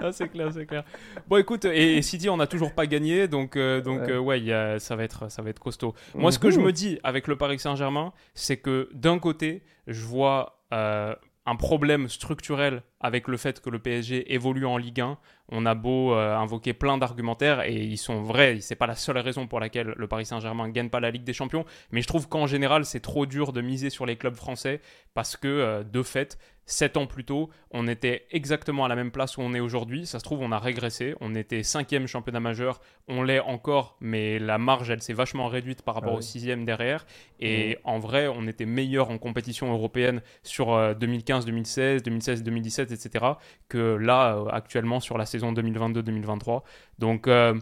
Donc, 0.00 0.12
c'est 0.12 0.28
clair, 0.28 0.50
c'est 0.52 0.66
clair. 0.66 0.84
Bon, 1.28 1.38
écoute, 1.38 1.64
et, 1.64 2.02
City, 2.02 2.28
on 2.28 2.36
n'a 2.36 2.46
toujours 2.46 2.72
pas 2.72 2.86
gagné. 2.86 3.26
Donc, 3.26 3.56
euh, 3.56 3.80
donc 3.80 4.02
ouais, 4.06 4.42
euh, 4.48 4.78
ça, 4.78 4.96
va 4.96 5.04
être, 5.04 5.30
ça 5.30 5.40
va 5.40 5.48
être 5.48 5.60
costaud. 5.60 5.94
Moi, 6.14 6.30
ce 6.30 6.38
que 6.38 6.50
je 6.50 6.60
me 6.60 6.72
dis 6.72 6.98
avec 7.02 7.28
le 7.28 7.36
Paris 7.36 7.58
Saint-Germain, 7.58 8.12
c'est 8.34 8.58
que 8.58 8.90
d'un 8.92 9.18
côté, 9.18 9.62
je 9.86 10.04
vois. 10.04 10.58
Euh, 10.74 11.14
un 11.44 11.56
problème 11.56 12.08
structurel 12.08 12.82
avec 13.02 13.28
le 13.28 13.36
fait 13.36 13.60
que 13.60 13.68
le 13.68 13.78
PSG 13.78 14.32
évolue 14.32 14.64
en 14.64 14.76
Ligue 14.76 15.00
1. 15.00 15.18
On 15.48 15.66
a 15.66 15.74
beau 15.74 16.14
euh, 16.14 16.34
invoquer 16.36 16.72
plein 16.72 16.96
d'argumentaires 16.96 17.62
et 17.62 17.74
ils 17.74 17.98
sont 17.98 18.22
vrais, 18.22 18.60
c'est 18.60 18.76
pas 18.76 18.86
la 18.86 18.94
seule 18.94 19.18
raison 19.18 19.46
pour 19.46 19.60
laquelle 19.60 19.92
le 19.96 20.06
Paris 20.06 20.24
Saint-Germain 20.24 20.68
gagne 20.70 20.88
pas 20.88 21.00
la 21.00 21.10
Ligue 21.10 21.24
des 21.24 21.34
Champions, 21.34 21.66
mais 21.90 22.00
je 22.00 22.06
trouve 22.06 22.28
qu'en 22.28 22.46
général 22.46 22.86
c'est 22.86 23.00
trop 23.00 23.26
dur 23.26 23.52
de 23.52 23.60
miser 23.60 23.90
sur 23.90 24.06
les 24.06 24.16
clubs 24.16 24.36
français 24.36 24.80
parce 25.14 25.36
que 25.36 25.48
euh, 25.48 25.82
de 25.82 26.02
fait, 26.02 26.38
7 26.66 26.96
ans 26.96 27.06
plus 27.06 27.24
tôt, 27.24 27.50
on 27.72 27.88
était 27.88 28.24
exactement 28.30 28.84
à 28.84 28.88
la 28.88 28.94
même 28.94 29.10
place 29.10 29.36
où 29.36 29.40
on 29.40 29.52
est 29.52 29.60
aujourd'hui. 29.60 30.06
Ça 30.06 30.20
se 30.20 30.24
trouve, 30.24 30.40
on 30.40 30.52
a 30.52 30.58
régressé. 30.58 31.14
On 31.20 31.34
était 31.34 31.64
cinquième 31.64 32.06
championnat 32.06 32.38
majeur. 32.38 32.80
On 33.08 33.22
l'est 33.24 33.40
encore, 33.40 33.96
mais 34.00 34.38
la 34.38 34.58
marge, 34.58 34.88
elle 34.88 35.02
s'est 35.02 35.12
vachement 35.12 35.48
réduite 35.48 35.82
par 35.82 35.96
rapport 35.96 36.14
ah 36.14 36.18
au 36.18 36.20
sixième 36.20 36.64
derrière. 36.64 37.04
Et 37.40 37.78
en 37.82 37.98
vrai, 37.98 38.28
on 38.28 38.46
était 38.46 38.64
meilleur 38.64 39.10
en 39.10 39.18
compétition 39.18 39.72
européenne 39.72 40.22
sur 40.44 40.94
2015, 40.94 41.44
2016, 41.46 42.04
2016, 42.04 42.42
2017, 42.44 42.91
etc. 42.92 43.24
que 43.68 43.96
là, 43.96 44.36
euh, 44.36 44.46
actuellement, 44.50 45.00
sur 45.00 45.18
la 45.18 45.26
saison 45.26 45.52
2022-2023. 45.52 46.62
Donc, 46.98 47.26
euh, 47.26 47.58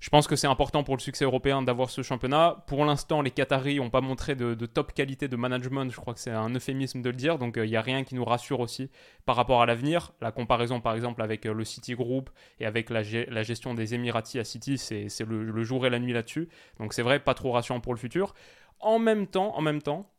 je 0.00 0.10
pense 0.10 0.26
que 0.26 0.36
c'est 0.36 0.46
important 0.46 0.84
pour 0.84 0.96
le 0.96 1.00
succès 1.00 1.24
européen 1.24 1.62
d'avoir 1.62 1.90
ce 1.90 2.02
championnat. 2.02 2.64
Pour 2.66 2.84
l'instant, 2.84 3.22
les 3.22 3.30
Qataris 3.30 3.76
n'ont 3.76 3.90
pas 3.90 4.00
montré 4.00 4.34
de, 4.34 4.54
top 4.66 4.92
qualité 4.92 5.28
de 5.28 5.36
management. 5.36 5.90
Je 5.90 5.96
crois 5.96 6.14
que 6.14 6.20
c'est 6.20 6.30
un 6.30 6.50
euphémisme 6.54 7.02
de 7.02 7.10
le 7.10 7.16
dire. 7.16 7.38
Donc, 7.38 7.56
euh, 7.56 7.66
il 7.66 7.70
n'y 7.70 7.76
a 7.76 7.82
rien 7.82 8.04
qui 8.04 8.14
nous 8.14 8.24
rassure 8.24 8.60
aussi 8.60 8.90
par 9.26 9.36
rapport 9.36 9.62
à 9.62 9.66
l'avenir. 9.66 10.12
La 10.20 10.32
comparaison, 10.32 10.80
par 10.80 10.94
exemple, 10.94 11.22
avec 11.22 11.44
le 11.44 11.64
City 11.64 11.94
Group 11.94 12.30
et 12.60 12.66
avec 12.66 12.90
la, 12.90 13.02
gestion 13.02 13.74
des 13.74 13.94
Emiratis 13.94 14.38
à 14.38 14.44
City, 14.44 14.78
c'est 14.78 15.08
le 15.26 15.64
jour 15.64 15.86
et 15.86 15.90
la 15.90 15.98
nuit 15.98 16.12
là-dessus. 16.12 16.48
Donc, 16.78 16.92
c'est 16.92 17.02
vrai, 17.02 17.18
pas 17.20 17.34
trop 17.34 17.52
rassurant 17.52 17.80
pour 17.80 17.94
le 17.94 17.98
futur. 17.98 18.34
En 18.80 18.98
même 18.98 19.26
temps, 19.26 19.56
en 19.56 19.62
même 19.62 19.80
temps, 19.80 20.10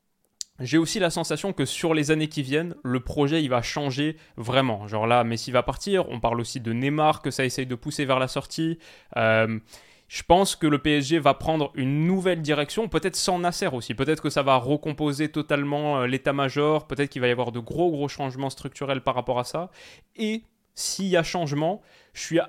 j'ai 0.59 0.77
aussi 0.77 0.99
la 0.99 1.09
sensation 1.09 1.51
que 1.51 1.65
sur 1.65 1.93
les 1.93 2.11
années 2.11 2.29
qui 2.29 2.41
viennent, 2.41 2.75
le 2.83 3.01
projet 3.01 3.43
il 3.43 3.49
va 3.49 3.61
changer 3.61 4.17
vraiment. 4.37 4.87
Genre 4.87 5.05
là, 5.05 5.23
Messi 5.23 5.51
va 5.51 5.63
partir. 5.63 6.07
On 6.09 6.19
parle 6.19 6.39
aussi 6.39 6.61
de 6.61 6.71
Neymar 6.71 7.21
que 7.21 7.31
ça 7.31 7.43
essaye 7.43 7.65
de 7.65 7.75
pousser 7.75 8.05
vers 8.05 8.19
la 8.19 8.27
sortie. 8.27 8.79
Euh, 9.17 9.59
je 10.07 10.23
pense 10.23 10.55
que 10.55 10.67
le 10.67 10.77
PSG 10.77 11.19
va 11.19 11.33
prendre 11.33 11.71
une 11.75 12.05
nouvelle 12.05 12.41
direction, 12.41 12.87
peut-être 12.87 13.15
sans 13.15 13.39
Nasser 13.39 13.67
aussi. 13.67 13.95
Peut-être 13.95 14.21
que 14.21 14.29
ça 14.29 14.43
va 14.43 14.55
recomposer 14.55 15.29
totalement 15.29 15.99
euh, 15.99 16.07
l'état-major. 16.07 16.87
Peut-être 16.87 17.09
qu'il 17.09 17.21
va 17.21 17.27
y 17.27 17.31
avoir 17.31 17.51
de 17.51 17.59
gros 17.59 17.91
gros 17.91 18.07
changements 18.07 18.49
structurels 18.49 19.01
par 19.01 19.15
rapport 19.15 19.39
à 19.39 19.43
ça. 19.43 19.71
Et 20.15 20.43
s'il 20.73 21.07
y 21.07 21.17
a 21.17 21.23
changement, 21.23 21.81
je 22.13 22.21
suis 22.21 22.39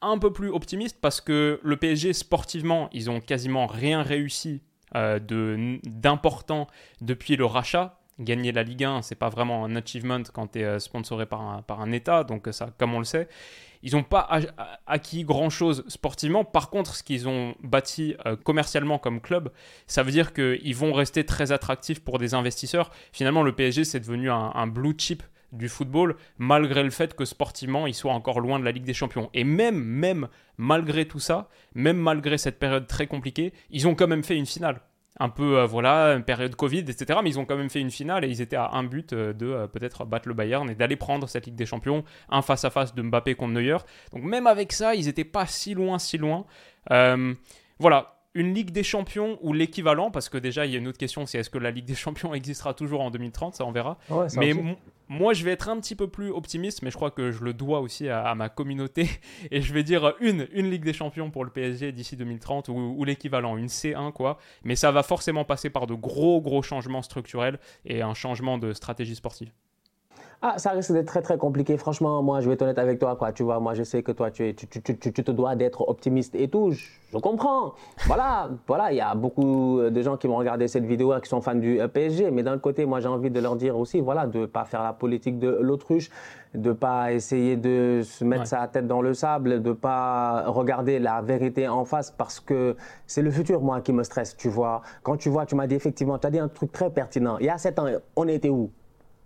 un 0.00 0.18
peu 0.18 0.32
plus 0.32 0.48
optimiste 0.48 0.98
parce 1.00 1.20
que 1.20 1.60
le 1.62 1.76
PSG 1.76 2.12
sportivement, 2.12 2.88
ils 2.92 3.10
ont 3.10 3.20
quasiment 3.20 3.66
rien 3.66 4.02
réussi 4.02 4.62
euh, 4.96 5.78
d'important 5.84 6.66
depuis 7.00 7.36
le 7.36 7.44
rachat. 7.44 7.96
Gagner 8.18 8.52
la 8.52 8.62
Ligue 8.62 8.84
1, 8.84 9.00
c'est 9.00 9.14
pas 9.14 9.30
vraiment 9.30 9.64
un 9.64 9.76
achievement 9.76 10.22
quand 10.34 10.48
tu 10.48 10.60
es 10.60 10.64
euh, 10.64 10.78
sponsoré 10.78 11.24
par 11.24 11.40
un, 11.40 11.62
par 11.62 11.80
un 11.80 11.90
État, 11.90 12.22
donc 12.22 12.48
ça, 12.50 12.68
comme 12.76 12.92
on 12.92 12.98
le 12.98 13.04
sait. 13.04 13.28
Ils 13.82 13.92
n'ont 13.92 14.02
pas 14.02 14.28
acquis 14.86 15.24
grand-chose 15.24 15.84
sportivement. 15.88 16.44
Par 16.44 16.68
contre, 16.68 16.94
ce 16.94 17.02
qu'ils 17.02 17.28
ont 17.28 17.54
bâti 17.62 18.14
euh, 18.26 18.36
commercialement 18.36 18.98
comme 18.98 19.22
club, 19.22 19.50
ça 19.86 20.02
veut 20.02 20.10
dire 20.10 20.34
qu'ils 20.34 20.76
vont 20.76 20.92
rester 20.92 21.24
très 21.24 21.50
attractifs 21.50 22.00
pour 22.00 22.18
des 22.18 22.34
investisseurs. 22.34 22.90
Finalement, 23.10 23.42
le 23.42 23.52
PSG, 23.52 23.84
c'est 23.84 24.00
devenu 24.00 24.30
un 24.30 24.66
blue 24.66 24.94
chip 24.98 25.22
du 25.52 25.68
football, 25.68 26.16
malgré 26.38 26.82
le 26.82 26.90
fait 26.90 27.14
que 27.14 27.24
sportivement, 27.24 27.86
il 27.86 27.94
soit 27.94 28.12
encore 28.12 28.40
loin 28.40 28.58
de 28.58 28.64
la 28.64 28.72
Ligue 28.72 28.84
des 28.84 28.94
Champions. 28.94 29.30
Et 29.34 29.44
même, 29.44 29.82
même 29.82 30.28
malgré 30.58 31.06
tout 31.06 31.18
ça, 31.18 31.48
même 31.74 31.96
malgré 31.96 32.38
cette 32.38 32.58
période 32.58 32.86
très 32.86 33.06
compliquée, 33.06 33.52
ils 33.70 33.88
ont 33.88 33.94
quand 33.94 34.08
même 34.08 34.24
fait 34.24 34.36
une 34.36 34.46
finale. 34.46 34.80
un 35.18 35.28
peu, 35.28 35.58
euh, 35.58 35.66
voilà, 35.66 36.14
une 36.14 36.22
période 36.22 36.54
Covid, 36.54 36.78
etc. 36.78 37.18
Mais 37.22 37.30
ils 37.30 37.38
ont 37.38 37.44
quand 37.44 37.56
même 37.56 37.68
fait 37.68 37.80
une 37.80 37.90
finale 37.90 38.24
et 38.24 38.28
ils 38.28 38.40
étaient 38.40 38.56
à 38.56 38.70
un 38.72 38.84
but 38.84 39.12
euh, 39.12 39.32
de 39.34 39.46
euh, 39.46 39.66
peut-être 39.66 40.06
battre 40.06 40.28
le 40.28 40.34
Bayern 40.34 40.70
et 40.70 40.74
d'aller 40.74 40.96
prendre 40.96 41.28
cette 41.28 41.46
Ligue 41.46 41.56
des 41.56 41.66
Champions, 41.66 42.04
un 42.30 42.42
face-à-face 42.42 42.94
de 42.94 43.02
Mbappé 43.02 43.34
contre 43.34 43.52
Neuer. 43.52 43.78
Donc 44.12 44.22
même 44.22 44.46
avec 44.46 44.72
ça, 44.72 44.94
ils 44.94 45.06
n'étaient 45.06 45.24
pas 45.24 45.46
si 45.46 45.74
loin, 45.74 45.98
si 45.98 46.16
loin. 46.16 46.46
voilà, 46.88 48.19
une 48.34 48.54
Ligue 48.54 48.70
des 48.70 48.82
Champions 48.82 49.38
ou 49.42 49.52
l'équivalent, 49.52 50.10
parce 50.10 50.28
que 50.28 50.38
déjà 50.38 50.66
il 50.66 50.72
y 50.72 50.76
a 50.76 50.78
une 50.78 50.88
autre 50.88 50.98
question, 50.98 51.26
c'est 51.26 51.38
est-ce 51.38 51.50
que 51.50 51.58
la 51.58 51.70
Ligue 51.70 51.84
des 51.84 51.94
Champions 51.94 52.34
existera 52.34 52.74
toujours 52.74 53.00
en 53.00 53.10
2030, 53.10 53.56
ça 53.56 53.64
on 53.64 53.72
verra. 53.72 53.98
mais 54.36 54.52
moi 55.08 55.32
je 55.32 55.44
vais 55.44 55.50
être 55.50 55.68
un 55.68 55.80
petit 55.80 55.96
peu 55.96 56.06
plus 56.06 56.30
optimiste, 56.30 56.82
mais 56.82 56.90
je 56.90 56.96
crois 56.96 57.10
que 57.10 57.32
je 57.32 57.42
le 57.42 57.52
dois 57.52 57.80
aussi 57.80 58.08
à, 58.08 58.34
ma 58.34 58.48
communauté, 58.48 59.08
et 59.50 59.60
je 59.60 59.72
vais 59.72 59.82
dire 59.82 60.14
une, 60.20 60.48
une 60.52 60.70
Ligue 60.70 60.84
des 60.84 60.92
Champions 60.92 61.30
pour 61.30 61.44
le 61.44 61.50
PSG 61.50 61.92
d'ici 61.92 62.16
2030, 62.16 62.68
ou, 62.68 62.94
ou 62.96 63.04
l'équivalent, 63.04 63.56
une 63.56 63.66
C1 63.66 64.12
quoi, 64.12 64.38
mais 64.64 64.76
ça 64.76 64.92
va 64.92 65.02
forcément 65.02 65.44
passer 65.44 65.70
par 65.70 65.86
de 65.86 65.94
gros 65.94 66.40
gros 66.40 66.62
changements 66.62 67.02
structurels 67.02 67.58
et 67.84 68.02
un 68.02 68.14
changement 68.14 68.58
de 68.58 68.72
stratégie 68.72 69.16
sportive. 69.16 69.50
Ah, 70.42 70.54
ça 70.56 70.70
risque 70.70 70.92
d'être 70.92 71.06
très 71.06 71.20
très 71.20 71.36
compliqué. 71.36 71.76
Franchement, 71.76 72.22
moi, 72.22 72.40
je 72.40 72.48
vais 72.48 72.54
être 72.54 72.62
honnête 72.62 72.78
avec 72.78 72.98
toi, 72.98 73.14
quoi. 73.14 73.30
Tu 73.30 73.42
vois, 73.42 73.60
moi, 73.60 73.74
je 73.74 73.82
sais 73.82 74.02
que 74.02 74.10
toi, 74.10 74.30
tu, 74.30 74.54
tu, 74.54 74.68
tu, 74.68 74.96
tu 74.96 75.12
te 75.12 75.30
dois 75.30 75.54
d'être 75.54 75.86
optimiste 75.86 76.34
et 76.34 76.48
tout. 76.48 76.70
Je, 76.70 77.18
comprends. 77.18 77.74
Voilà, 78.06 78.48
voilà. 78.66 78.90
Il 78.90 78.96
y 78.96 79.02
a 79.02 79.14
beaucoup 79.14 79.80
de 79.82 80.02
gens 80.02 80.16
qui 80.16 80.28
vont 80.28 80.36
regarder 80.36 80.66
cette 80.66 80.86
vidéo 80.86 81.12
qui 81.22 81.28
sont 81.28 81.42
fans 81.42 81.54
du 81.54 81.78
PSG. 81.92 82.30
Mais 82.30 82.42
d'un 82.42 82.56
côté, 82.56 82.86
moi, 82.86 83.00
j'ai 83.00 83.08
envie 83.08 83.30
de 83.30 83.38
leur 83.38 83.54
dire 83.54 83.76
aussi, 83.76 84.00
voilà, 84.00 84.26
de 84.26 84.38
ne 84.38 84.46
pas 84.46 84.64
faire 84.64 84.82
la 84.82 84.94
politique 84.94 85.38
de 85.38 85.58
l'autruche, 85.60 86.08
de 86.54 86.70
ne 86.70 86.72
pas 86.72 87.12
essayer 87.12 87.56
de 87.58 88.00
se 88.02 88.24
mettre 88.24 88.46
sa 88.46 88.66
tête 88.66 88.86
dans 88.86 89.02
le 89.02 89.12
sable, 89.12 89.60
de 89.60 89.68
ne 89.68 89.74
pas 89.74 90.44
regarder 90.46 91.00
la 91.00 91.20
vérité 91.20 91.68
en 91.68 91.84
face 91.84 92.10
parce 92.10 92.40
que 92.40 92.76
c'est 93.06 93.20
le 93.20 93.30
futur, 93.30 93.60
moi, 93.60 93.82
qui 93.82 93.92
me 93.92 94.04
stresse, 94.04 94.34
tu 94.38 94.48
vois. 94.48 94.80
Quand 95.02 95.18
tu 95.18 95.28
vois, 95.28 95.44
tu 95.44 95.54
m'as 95.54 95.66
dit 95.66 95.74
effectivement, 95.74 96.16
tu 96.18 96.26
as 96.26 96.30
dit 96.30 96.38
un 96.38 96.48
truc 96.48 96.72
très 96.72 96.88
pertinent. 96.88 97.36
Il 97.40 97.44
y 97.44 97.50
a 97.50 97.58
sept 97.58 97.78
ans, 97.78 97.88
on 98.16 98.26
était 98.26 98.48
où? 98.48 98.70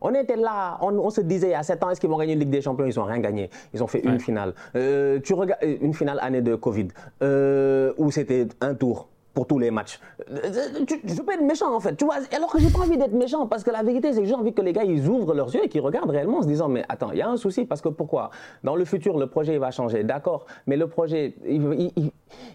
On 0.04 0.14
était 0.14 0.36
là, 0.36 0.76
on, 0.82 1.08
se 1.08 1.22
disait 1.22 1.48
il 1.48 1.52
y 1.52 1.54
a 1.54 1.62
7 1.62 1.82
ans, 1.82 1.90
est-ce 1.90 1.98
qu'ils 1.98 2.10
vont 2.10 2.18
gagner 2.18 2.34
une 2.34 2.40
Ligue 2.40 2.50
des 2.50 2.60
Champions? 2.60 2.84
Ils 2.84 2.96
n'ont 2.98 3.06
rien 3.06 3.20
gagné. 3.20 3.48
Ils 3.72 3.82
ont 3.82 3.86
fait 3.86 4.00
une 4.00 4.20
finale. 4.20 4.54
Euh, 4.76 5.18
tu 5.20 5.32
regardes 5.32 5.64
euh, 5.64 5.78
une 5.80 5.94
finale 5.94 6.18
année 6.20 6.42
de 6.42 6.54
Covid, 6.56 6.88
euh, 7.22 7.94
où 7.96 8.10
c'était 8.10 8.46
un 8.60 8.74
tour 8.74 9.08
pour 9.34 9.46
tous 9.46 9.58
les 9.58 9.70
matchs. 9.70 10.00
Je 10.28 11.22
peux 11.22 11.32
être 11.32 11.42
méchant 11.42 11.74
en 11.74 11.80
fait, 11.80 11.96
tu 11.96 12.04
vois, 12.04 12.16
alors 12.34 12.50
que 12.50 12.60
j'ai 12.60 12.70
pas 12.70 12.78
envie 12.78 12.96
d'être 12.96 13.12
méchant 13.12 13.46
parce 13.46 13.64
que 13.64 13.70
la 13.70 13.82
vérité 13.82 14.12
c'est 14.12 14.20
que 14.20 14.26
j'ai 14.26 14.34
envie 14.34 14.54
que 14.54 14.62
les 14.62 14.72
gars 14.72 14.84
ils 14.84 15.06
ouvrent 15.08 15.34
leurs 15.34 15.52
yeux 15.54 15.64
et 15.64 15.68
qu'ils 15.68 15.80
regardent 15.80 16.10
réellement 16.10 16.38
en 16.38 16.42
se 16.42 16.46
disant 16.46 16.68
mais 16.68 16.84
attends, 16.88 17.10
il 17.10 17.18
y 17.18 17.22
a 17.22 17.28
un 17.28 17.36
souci 17.36 17.64
parce 17.64 17.82
que 17.82 17.88
pourquoi? 17.88 18.30
Dans 18.62 18.76
le 18.76 18.84
futur 18.84 19.18
le 19.18 19.26
projet 19.26 19.54
il 19.54 19.58
va 19.58 19.72
changer, 19.72 20.04
d'accord, 20.04 20.46
mais 20.66 20.76
le 20.76 20.86
projet 20.86 21.34
il, 21.46 21.90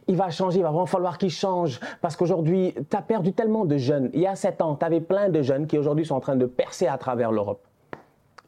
il, 0.07 0.15
va 0.15 0.29
changer, 0.29 0.59
il 0.59 0.63
va 0.63 0.69
vraiment 0.69 0.85
falloir 0.85 1.17
qu'il 1.17 1.29
change 1.29 1.79
parce 2.01 2.15
qu'aujourd'hui 2.15 2.73
tu 2.89 2.97
as 2.97 3.01
perdu 3.01 3.33
tellement 3.33 3.65
de 3.65 3.77
jeunes. 3.77 4.09
Il 4.13 4.21
y 4.21 4.27
a 4.27 4.35
7 4.35 4.61
ans, 4.61 4.75
tu 4.75 4.85
avais 4.85 5.01
plein 5.01 5.29
de 5.29 5.41
jeunes 5.41 5.67
qui 5.67 5.77
aujourd'hui 5.77 6.05
sont 6.05 6.15
en 6.15 6.21
train 6.21 6.37
de 6.37 6.45
percer 6.45 6.87
à 6.87 6.97
travers 6.97 7.31
l'Europe. 7.31 7.61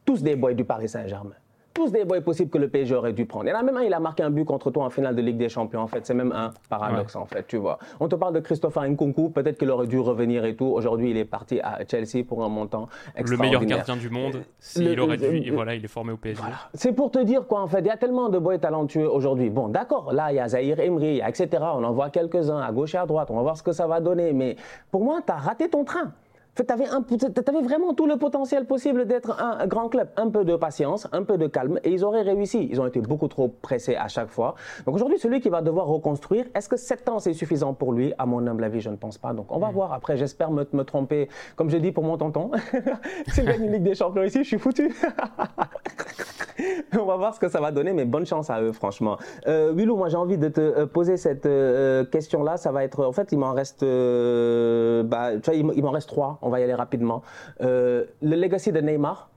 Tous 0.06 0.24
des 0.24 0.36
boys 0.36 0.54
du 0.54 0.64
Paris 0.64 0.90
Saint-Germain 0.90 1.36
tous 1.74 1.92
des 1.92 2.06
boys 2.06 2.22
possibles 2.22 2.50
que 2.50 2.58
le 2.58 2.68
PSG 2.68 2.96
aurait 2.96 3.14
dû 3.14 3.26
prendre. 3.26 3.46
Il 3.46 3.50
y 3.50 3.54
en 3.54 3.60
a 3.60 3.64
même 3.64 3.78
un, 3.78 3.84
il 3.84 3.94
a 3.94 4.00
marqué 4.00 4.24
un 4.24 4.30
but 4.30 4.46
contre 4.46 4.72
toi 4.72 4.86
en 4.86 4.90
finale 4.90 5.16
de 5.16 5.22
Ligue 5.22 5.38
des 5.38 5.50
Champions, 5.50 5.82
en 5.82 5.88
fait. 5.88 6.06
C'est 6.06 6.14
même 6.14 6.32
un 6.32 6.52
paradoxe, 6.70 7.16
en 7.16 7.26
fait, 7.26 7.46
tu 7.48 7.58
vois. 7.58 7.80
On 8.00 8.08
te 8.08 8.16
parle 8.16 8.34
de 8.34 8.40
Christopher 8.40 8.84
Nkunku, 8.84 9.30
peut-être 9.30 9.58
qu'il 9.58 9.70
aurait 9.72 9.88
dû 9.88 10.00
revenir 10.00 10.46
et 10.46 10.56
tout. 10.56 10.66
Aujourd'hui, 10.66 11.12
il 11.12 11.18
est 11.18 11.26
parti 11.26 11.60
à 11.62 11.80
Chelsea 11.90 12.24
pour 12.28 12.44
un 12.44 12.50
montant 12.50 12.88
Le 13.16 13.38
meilleur 13.38 13.64
gardien 13.66 13.96
du 13.96 14.10
monde, 14.10 14.44
s'il 14.60 15.00
aurait 15.00 15.18
dû, 15.18 15.38
et 15.38 15.52
voilà, 15.52 15.76
il 15.76 15.84
est 15.84 15.90
formé 15.90 16.12
au 16.12 16.18
PSG. 16.18 16.42
C'est 16.74 16.94
pour 16.94 17.12
te 17.12 17.20
dire 17.20 17.48
quoi, 17.48 17.62
en 17.62 17.68
fait. 17.68 17.80
Il 17.80 17.88
y 17.88 17.90
a 17.90 17.98
tellement 17.98 18.30
de 18.30 18.38
boys 18.38 18.58
talentueux 18.58 19.10
aujourd'hui. 19.10 19.50
Bon, 19.50 19.68
d'accord, 19.68 20.14
là, 20.14 20.32
il 20.32 20.36
y 20.36 20.40
a 20.40 20.48
Zahir 20.48 20.80
Emery, 20.80 21.22
etc. 21.26 21.48
On 21.62 21.84
en 21.84 21.92
voit 21.92 22.10
quelques-uns 22.10 22.60
à 22.60 22.72
gauche 22.72 22.96
et 22.96 22.98
à 22.98 23.06
droite. 23.06 23.30
On 23.32 23.36
va 23.36 23.42
voir 23.42 23.58
ce 23.58 23.64
que 23.64 23.72
ça 23.72 23.88
va 23.88 24.00
donner. 24.00 24.34
Mais 24.34 24.56
pour 24.92 25.04
moi, 25.04 25.22
tu 25.26 25.32
as 25.32 25.38
raté 25.38 25.70
ton 25.70 25.84
train 25.84 26.14
tu 26.56 26.64
avais, 26.74 27.62
vraiment 27.62 27.94
tout 27.94 28.08
le 28.08 28.18
potentiel 28.18 28.66
possible 28.66 29.06
d'être 29.06 29.42
un 29.42 29.66
grand 29.68 29.90
club. 29.90 30.10
Un 30.18 30.30
peu 30.30 30.44
de 30.44 30.56
patience, 30.56 31.08
un 31.12 31.24
peu 31.24 31.38
de 31.38 31.48
calme, 31.48 31.80
et 31.84 31.92
ils 31.92 32.04
auraient 32.04 32.22
réussi. 32.22 32.68
Ils 32.70 32.82
ont 32.82 32.86
été 32.86 33.00
beaucoup 33.00 33.28
trop 33.28 33.48
pressés 33.48 33.96
à 33.96 34.08
chaque 34.08 34.30
fois. 34.30 34.56
Donc 34.86 34.96
aujourd'hui, 34.96 35.18
celui 35.18 35.40
qui 35.40 35.50
va 35.50 35.62
devoir 35.62 35.88
reconstruire, 35.88 36.46
est-ce 36.54 36.68
que 36.68 36.78
7 36.78 37.10
ans 37.10 37.20
c'est 37.20 37.34
suffisant 37.34 37.74
pour 37.74 37.94
lui? 37.94 38.14
À 38.18 38.26
mon 38.26 38.46
humble 38.46 38.64
avis, 38.64 38.82
je 38.82 38.90
ne 38.90 38.98
pense 38.98 39.18
pas. 39.18 39.34
Donc 39.34 39.48
on 39.50 39.60
va 39.60 39.70
mm. 39.70 39.74
voir. 39.74 39.94
Après, 39.94 40.18
j'espère 40.18 40.52
me, 40.52 40.68
me, 40.74 40.84
tromper. 40.84 41.30
Comme 41.56 41.70
je 41.70 41.78
dis 41.78 41.92
pour 41.92 42.04
mon 42.04 42.18
tonton, 42.18 42.52
s'il 43.28 43.46
gagne 43.46 43.66
une 43.66 43.72
Ligue 43.72 43.84
des 43.84 43.96
Champions 43.96 44.24
ici, 44.24 44.40
je 44.40 44.48
suis 44.48 44.60
foutu. 44.60 44.94
on 47.00 47.06
va 47.06 47.18
voir 47.18 47.34
ce 47.34 47.40
que 47.40 47.50
ça 47.50 47.60
va 47.60 47.72
donner, 47.72 47.94
mais 47.94 48.06
bonne 48.06 48.26
chance 48.26 48.50
à 48.50 48.62
eux, 48.62 48.72
franchement. 48.72 49.18
Euh, 49.48 49.72
Willou, 49.74 49.96
moi 49.96 50.10
j'ai 50.10 50.18
envie 50.18 50.38
de 50.38 50.50
te 50.50 50.62
euh, 50.62 50.86
poser 50.86 51.18
cette 51.18 51.46
euh, 51.46 52.06
question-là. 52.06 52.58
Ça 52.58 52.72
va 52.72 52.84
être, 52.84 53.06
en 53.06 53.12
fait, 53.12 53.32
il 53.32 53.40
m'en 53.40 53.54
reste, 53.54 53.84
euh, 53.84 55.04
bah, 55.04 55.38
tu 55.38 55.52
vois, 55.52 55.56
il 55.56 55.84
m'en 55.84 55.92
reste 55.92 56.10
trois 56.10 56.40
on 56.42 56.50
va 56.50 56.60
y 56.60 56.64
aller 56.64 56.74
rapidement. 56.74 57.24
Le 57.60 58.08
legacy 58.22 58.72
de 58.72 58.80
Neymar 58.80 59.30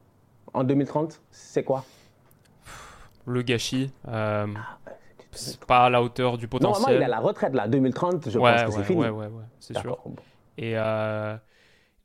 en 0.53 0.65
2030, 0.65 1.21
c'est 1.31 1.65
quoi? 1.65 1.85
Le 3.27 3.43
gâchis. 3.43 3.93
C'est 5.33 5.65
pas 5.65 5.87
à 5.87 5.91
la 5.91 6.01
hauteur 6.01 6.39
du 6.39 6.47
potentiel. 6.47 6.73
Normalement, 6.73 6.97
il 6.97 7.03
est 7.03 7.12
à 7.12 7.17
la 7.17 7.21
retraite 7.21 7.55
là, 7.55 7.67
2030, 7.67 8.31
je 8.31 8.39
pense 8.39 8.62
que 8.62 8.71
c'est 8.71 8.85
fini. 8.85 9.03
Ouais, 9.03 9.09
ouais, 9.11 9.27
ouais, 9.27 9.45
c'est 9.59 9.77
sûr. 9.79 9.99
Et, 10.57 10.77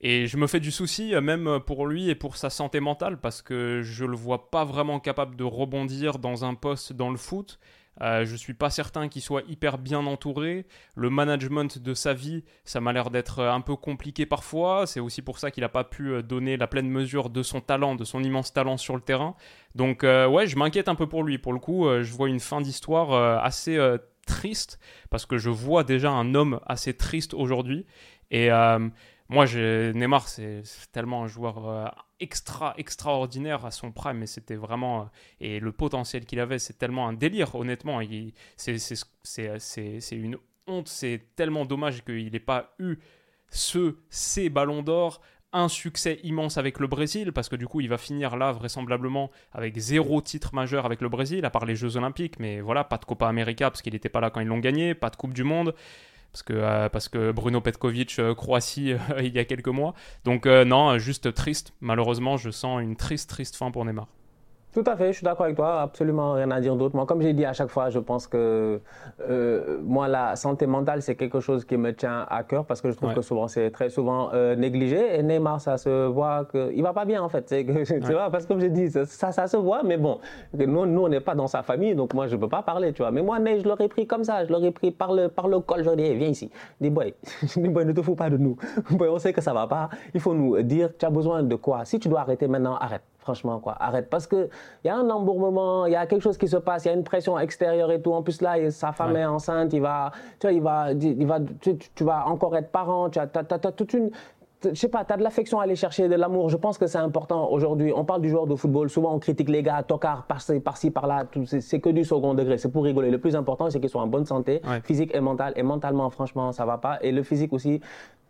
et 0.02 0.28
je 0.28 0.38
me 0.38 0.48
fais 0.48 0.60
du 0.60 0.72
souci, 0.72 1.14
même 1.22 1.60
pour 1.66 1.86
lui 1.86 2.10
et 2.10 2.16
pour 2.16 2.38
sa 2.38 2.50
santé 2.50 2.80
mentale, 2.80 3.20
parce 3.20 3.42
que 3.42 3.82
je 3.84 4.06
le 4.06 4.16
vois 4.16 4.50
pas 4.50 4.64
vraiment 4.64 5.00
capable 5.00 5.36
de 5.36 5.44
rebondir 5.44 6.20
dans 6.20 6.46
un 6.46 6.56
poste 6.56 6.94
dans 6.94 7.10
le 7.10 7.18
foot. 7.18 7.60
Euh, 8.02 8.26
je 8.26 8.36
suis 8.36 8.54
pas 8.54 8.70
certain 8.70 9.10
qu'il 9.10 9.22
soit 9.22 9.44
hyper 9.48 9.78
bien 9.78 10.06
entouré. 10.06 10.66
Le 10.96 11.10
management 11.10 11.80
de 11.80 11.94
sa 11.94 12.14
vie, 12.14 12.44
ça 12.64 12.80
m'a 12.80 12.94
l'air 12.94 13.10
d'être 13.10 13.44
un 13.44 13.62
peu 13.62 13.76
compliqué 13.76 14.26
parfois. 14.26 14.88
C'est 14.88 15.00
aussi 15.00 15.22
pour 15.22 15.40
ça 15.40 15.52
qu'il 15.52 15.62
n'a 15.62 15.70
pas 15.70 15.84
pu 15.84 16.12
euh, 16.12 16.22
donner 16.22 16.58
la 16.58 16.68
pleine 16.68 16.90
mesure 16.90 17.30
de 17.30 17.44
son 17.44 17.62
talent, 17.62 17.96
de 17.96 18.06
son 18.06 18.24
immense 18.24 18.54
talent 18.54 18.78
sur 18.78 18.96
le 18.96 19.02
terrain. 19.02 19.36
Donc 19.76 20.04
euh, 20.04 20.28
ouais, 20.28 20.48
je 20.48 20.58
m'inquiète 20.58 20.88
un 20.88 20.96
peu 20.96 21.08
pour 21.08 21.24
lui. 21.24 21.38
Pour 21.38 21.54
le 21.54 21.60
coup, 21.60 21.88
je 22.02 22.14
vois 22.14 22.30
une 22.30 22.40
fin 22.40 22.62
d'histoire 22.62 23.14
assez 23.44 23.78
triste 24.26 24.80
parce 25.10 25.26
que 25.26 25.38
je 25.38 25.50
vois 25.50 25.84
déjà 25.84 26.12
un 26.12 26.36
homme 26.36 26.60
assez 26.66 26.96
triste 26.96 27.34
aujourd'hui. 27.34 27.86
Et 28.32 28.50
moi, 29.30 29.46
Neymar, 29.46 30.28
c'est 30.28 30.64
tellement 30.92 31.24
un 31.24 31.28
joueur 31.28 31.94
extra 32.20 32.74
extraordinaire 32.78 33.66
à 33.66 33.72
son 33.72 33.92
prime 33.92 34.18
mais 34.18 34.28
c'était 34.28 34.56
vraiment 34.56 35.02
euh, 35.02 35.06
et 35.40 35.60
le 35.60 35.72
potentiel 35.72 36.26
qu'il 36.26 36.40
avait 36.40 36.60
c'est 36.60 36.78
tellement 36.78 37.08
un 37.08 37.14
délire 37.14 37.56
honnêtement. 37.56 38.02
C'est 38.54 40.12
une 40.12 40.38
honte 40.68 40.88
c'est 40.88 41.22
tellement 41.36 41.66
dommage 41.66 42.04
qu'il 42.04 42.32
n'ait 42.32 42.40
pas 42.40 42.74
eu 42.80 42.98
ce 43.50 43.96
ces 44.10 44.50
ballons 44.50 44.84
d'or 44.84 45.22
un 45.52 45.68
succès 45.68 46.20
immense 46.24 46.58
avec 46.60 46.80
le 46.80 46.86
Brésil 46.86 47.32
parce 47.32 47.50
que 47.50 47.56
du 47.56 47.68
coup 47.68 47.82
il 47.82 47.90
va 47.90 47.98
finir 47.98 48.38
là 48.38 48.52
vraisemblablement 48.52 49.32
avec 49.52 49.76
zéro 49.78 50.22
titre 50.22 50.54
majeur 50.54 50.86
avec 50.86 51.02
le 51.02 51.10
Brésil 51.10 51.44
à 51.46 51.50
part 51.50 51.66
les 51.66 51.76
Jeux 51.76 51.98
Olympiques. 51.98 52.40
Mais 52.40 52.62
voilà 52.62 52.84
pas 52.84 52.98
de 52.98 53.06
Copa 53.06 53.28
América 53.28 53.72
parce 53.72 53.82
qu'il 53.82 53.94
n'était 53.94 54.10
pas 54.10 54.20
là 54.20 54.30
quand 54.30 54.42
ils 54.42 54.48
l'ont 54.48 54.60
gagné 54.60 54.94
pas 54.94 55.10
de 55.10 55.16
Coupe 55.16 55.34
du 55.34 55.44
Monde 55.44 55.74
parce 56.32 56.44
que, 56.44 56.54
euh, 56.54 56.90
parce 56.90 57.10
que 57.10 57.32
Bruno 57.32 57.62
Petkovic, 57.62 58.20
euh, 58.20 58.36
Croatie, 58.36 58.94
euh, 58.94 58.98
il 59.24 59.34
y 59.34 59.40
a 59.40 59.46
quelques 59.46 59.68
mois. 59.68 59.94
Donc 60.26 60.46
non, 60.46 60.98
juste 60.98 61.34
triste. 61.34 61.74
Malheureusement, 61.82 62.38
je 62.38 62.50
sens 62.50 62.82
une 62.82 62.96
triste, 62.96 63.30
triste 63.30 63.56
fin 63.56 63.72
pour 63.72 63.86
Neymar. 63.86 64.08
Tout 64.72 64.84
à 64.86 64.96
fait, 64.96 65.08
je 65.08 65.18
suis 65.18 65.24
d'accord 65.24 65.46
avec 65.46 65.56
toi, 65.56 65.82
absolument 65.82 66.34
rien 66.34 66.52
à 66.52 66.62
dire 66.62 66.76
d'autre. 66.76 66.96
Moi, 66.96 67.08
comme 67.08 67.22
j'ai 67.24 67.34
dit 67.34 67.44
à 67.44 67.54
chaque 67.54 67.70
fois, 67.70 67.90
je 67.90 67.98
pense 67.98 68.28
que 68.28 68.80
euh, 69.28 69.80
moi, 69.82 70.08
la 70.08 70.36
santé 70.36 70.68
mentale, 70.68 71.02
c'est 71.02 71.16
quelque 71.16 71.40
chose 71.40 71.66
qui 71.66 71.76
me 71.76 71.92
tient 71.92 72.28
à 72.30 72.44
cœur 72.44 72.66
parce 72.66 72.80
que 72.80 72.92
je 72.92 72.96
trouve 72.96 73.16
que 73.16 73.22
souvent, 73.24 73.48
c'est 73.48 73.72
très 73.72 73.90
souvent 73.90 74.30
euh, 74.32 74.56
négligé. 74.56 75.18
Et 75.18 75.24
Neymar, 75.24 75.60
ça 75.60 75.78
se 75.78 76.06
voit 76.06 76.46
qu'il 76.46 76.84
va 76.84 76.94
pas 76.94 77.06
bien, 77.06 77.24
en 77.24 77.30
fait. 77.30 77.50
C'est 77.50 77.66
tu 78.06 78.12
vois, 78.14 78.30
parce 78.30 78.44
que 78.44 78.50
comme 78.50 78.60
j'ai 78.60 78.70
dit, 78.70 78.92
ça, 78.92 79.32
ça, 79.32 79.48
se 79.48 79.58
voit, 79.58 79.82
mais 79.82 79.98
bon, 79.98 80.20
nous, 80.54 80.86
nous 80.86 81.02
on 81.02 81.10
n'est 81.10 81.20
pas 81.20 81.34
dans 81.34 81.48
sa 81.48 81.64
famille, 81.64 81.96
donc 81.96 82.14
moi, 82.14 82.28
je 82.28 82.36
peux 82.36 82.50
pas 82.50 82.62
parler, 82.62 82.94
tu 82.94 83.02
vois. 83.02 83.10
Mais 83.10 83.24
moi, 83.24 83.40
Ney, 83.40 83.62
je 83.62 83.68
l'aurais 83.68 83.88
pris 83.88 84.06
comme 84.06 84.24
ça, 84.24 84.46
je 84.46 84.52
l'aurais 84.52 84.72
pris 84.72 84.92
par 84.92 85.14
le, 85.14 85.30
par 85.30 85.48
le 85.48 85.62
col, 85.62 85.84
je 85.84 85.90
lui 85.90 86.04
ai 86.04 86.10
dit, 86.12 86.16
viens 86.16 86.28
ici. 86.28 86.52
Dis, 86.80 86.92
boy, 86.92 87.16
boy, 87.58 87.86
ne 87.86 87.92
te 87.92 88.04
fous 88.04 88.16
pas 88.16 88.30
de 88.30 88.38
nous. 88.38 88.56
Boy, 88.92 89.10
on 89.10 89.18
sait 89.18 89.34
que 89.34 89.42
ça 89.42 89.52
va 89.52 89.66
pas. 89.66 89.90
Il 90.14 90.20
faut 90.20 90.36
nous 90.36 90.62
dire, 90.62 90.92
tu 90.96 91.06
as 91.06 91.10
besoin 91.10 91.42
de 91.42 91.56
quoi? 91.56 91.86
Si 91.86 92.00
tu 92.00 92.08
dois 92.08 92.22
arrêter 92.22 92.48
maintenant, 92.48 92.76
arrête 92.76 93.02
franchement, 93.30 93.60
quoi. 93.60 93.76
Arrête. 93.80 94.10
Parce 94.10 94.26
qu'il 94.26 94.50
y 94.84 94.90
a 94.90 94.96
un 94.96 95.08
embourbement, 95.10 95.86
il 95.86 95.94
y 95.94 95.96
a 95.96 96.08
quelque 96.08 96.24
chose 96.24 96.38
qui 96.38 96.48
se 96.48 96.58
passe, 96.58 96.86
il 96.86 96.88
y 96.88 96.92
a 96.92 96.96
une 96.96 97.04
pression 97.04 97.38
extérieure 97.38 97.92
et 97.92 98.02
tout. 98.02 98.12
En 98.12 98.24
plus, 98.24 98.42
là, 98.42 98.72
sa 98.72 98.92
femme 98.92 99.16
est 99.16 99.26
enceinte, 99.26 99.72
il 99.74 99.82
va, 99.82 100.12
tu 100.40 100.48
vois, 100.48 100.54
il 100.54 100.62
va, 100.62 100.92
il 100.92 101.28
va, 101.28 101.40
tu, 101.62 102.04
vas 102.04 102.26
encore 102.28 102.56
être 102.58 102.72
parent, 102.72 103.10
tu 103.12 103.20
as, 103.20 103.28
toute 103.28 103.94
une, 103.94 104.10
je 104.64 104.74
sais 104.74 104.88
pas, 104.88 105.06
tu 105.06 105.14
as 105.14 105.18
de 105.18 105.22
l'affection 105.22 105.60
à 105.60 105.64
aller 105.64 105.76
chercher, 105.76 106.08
de 106.08 106.16
l'amour. 106.16 106.50
Je 106.50 106.58
pense 106.58 106.80
que 106.80 106.88
c'est 106.88 106.98
important 106.98 107.52
aujourd'hui. 107.52 107.94
On 107.96 108.04
parle 108.04 108.22
du 108.22 108.30
joueur 108.30 108.48
de 108.48 108.56
football, 108.56 108.90
souvent 108.90 109.14
on 109.14 109.20
critique 109.20 109.50
les 109.50 109.62
gars, 109.62 109.84
tocard, 109.84 110.24
par-ci, 110.24 110.60
par-ci, 110.60 110.90
par-là. 110.90 111.26
C'est 111.46 111.80
que 111.80 111.92
du 111.92 112.04
second 112.04 112.34
degré, 112.34 112.58
c'est 112.58 112.72
pour 112.72 112.84
rigoler. 112.84 113.12
Le 113.12 113.20
plus 113.20 113.36
important, 113.36 113.70
c'est 113.70 113.80
qu'ils 113.80 113.90
soient 113.90 114.02
en 114.02 114.08
bonne 114.08 114.26
santé, 114.26 114.60
physique 114.84 115.14
et 115.14 115.20
mentale. 115.20 115.54
Et 115.56 115.62
mentalement, 115.62 116.10
franchement, 116.10 116.52
ça 116.52 116.66
va 116.66 116.80
pas. 116.80 116.98
Et 117.04 117.12
le 117.12 117.22
physique 117.22 117.54
aussi, 117.54 117.80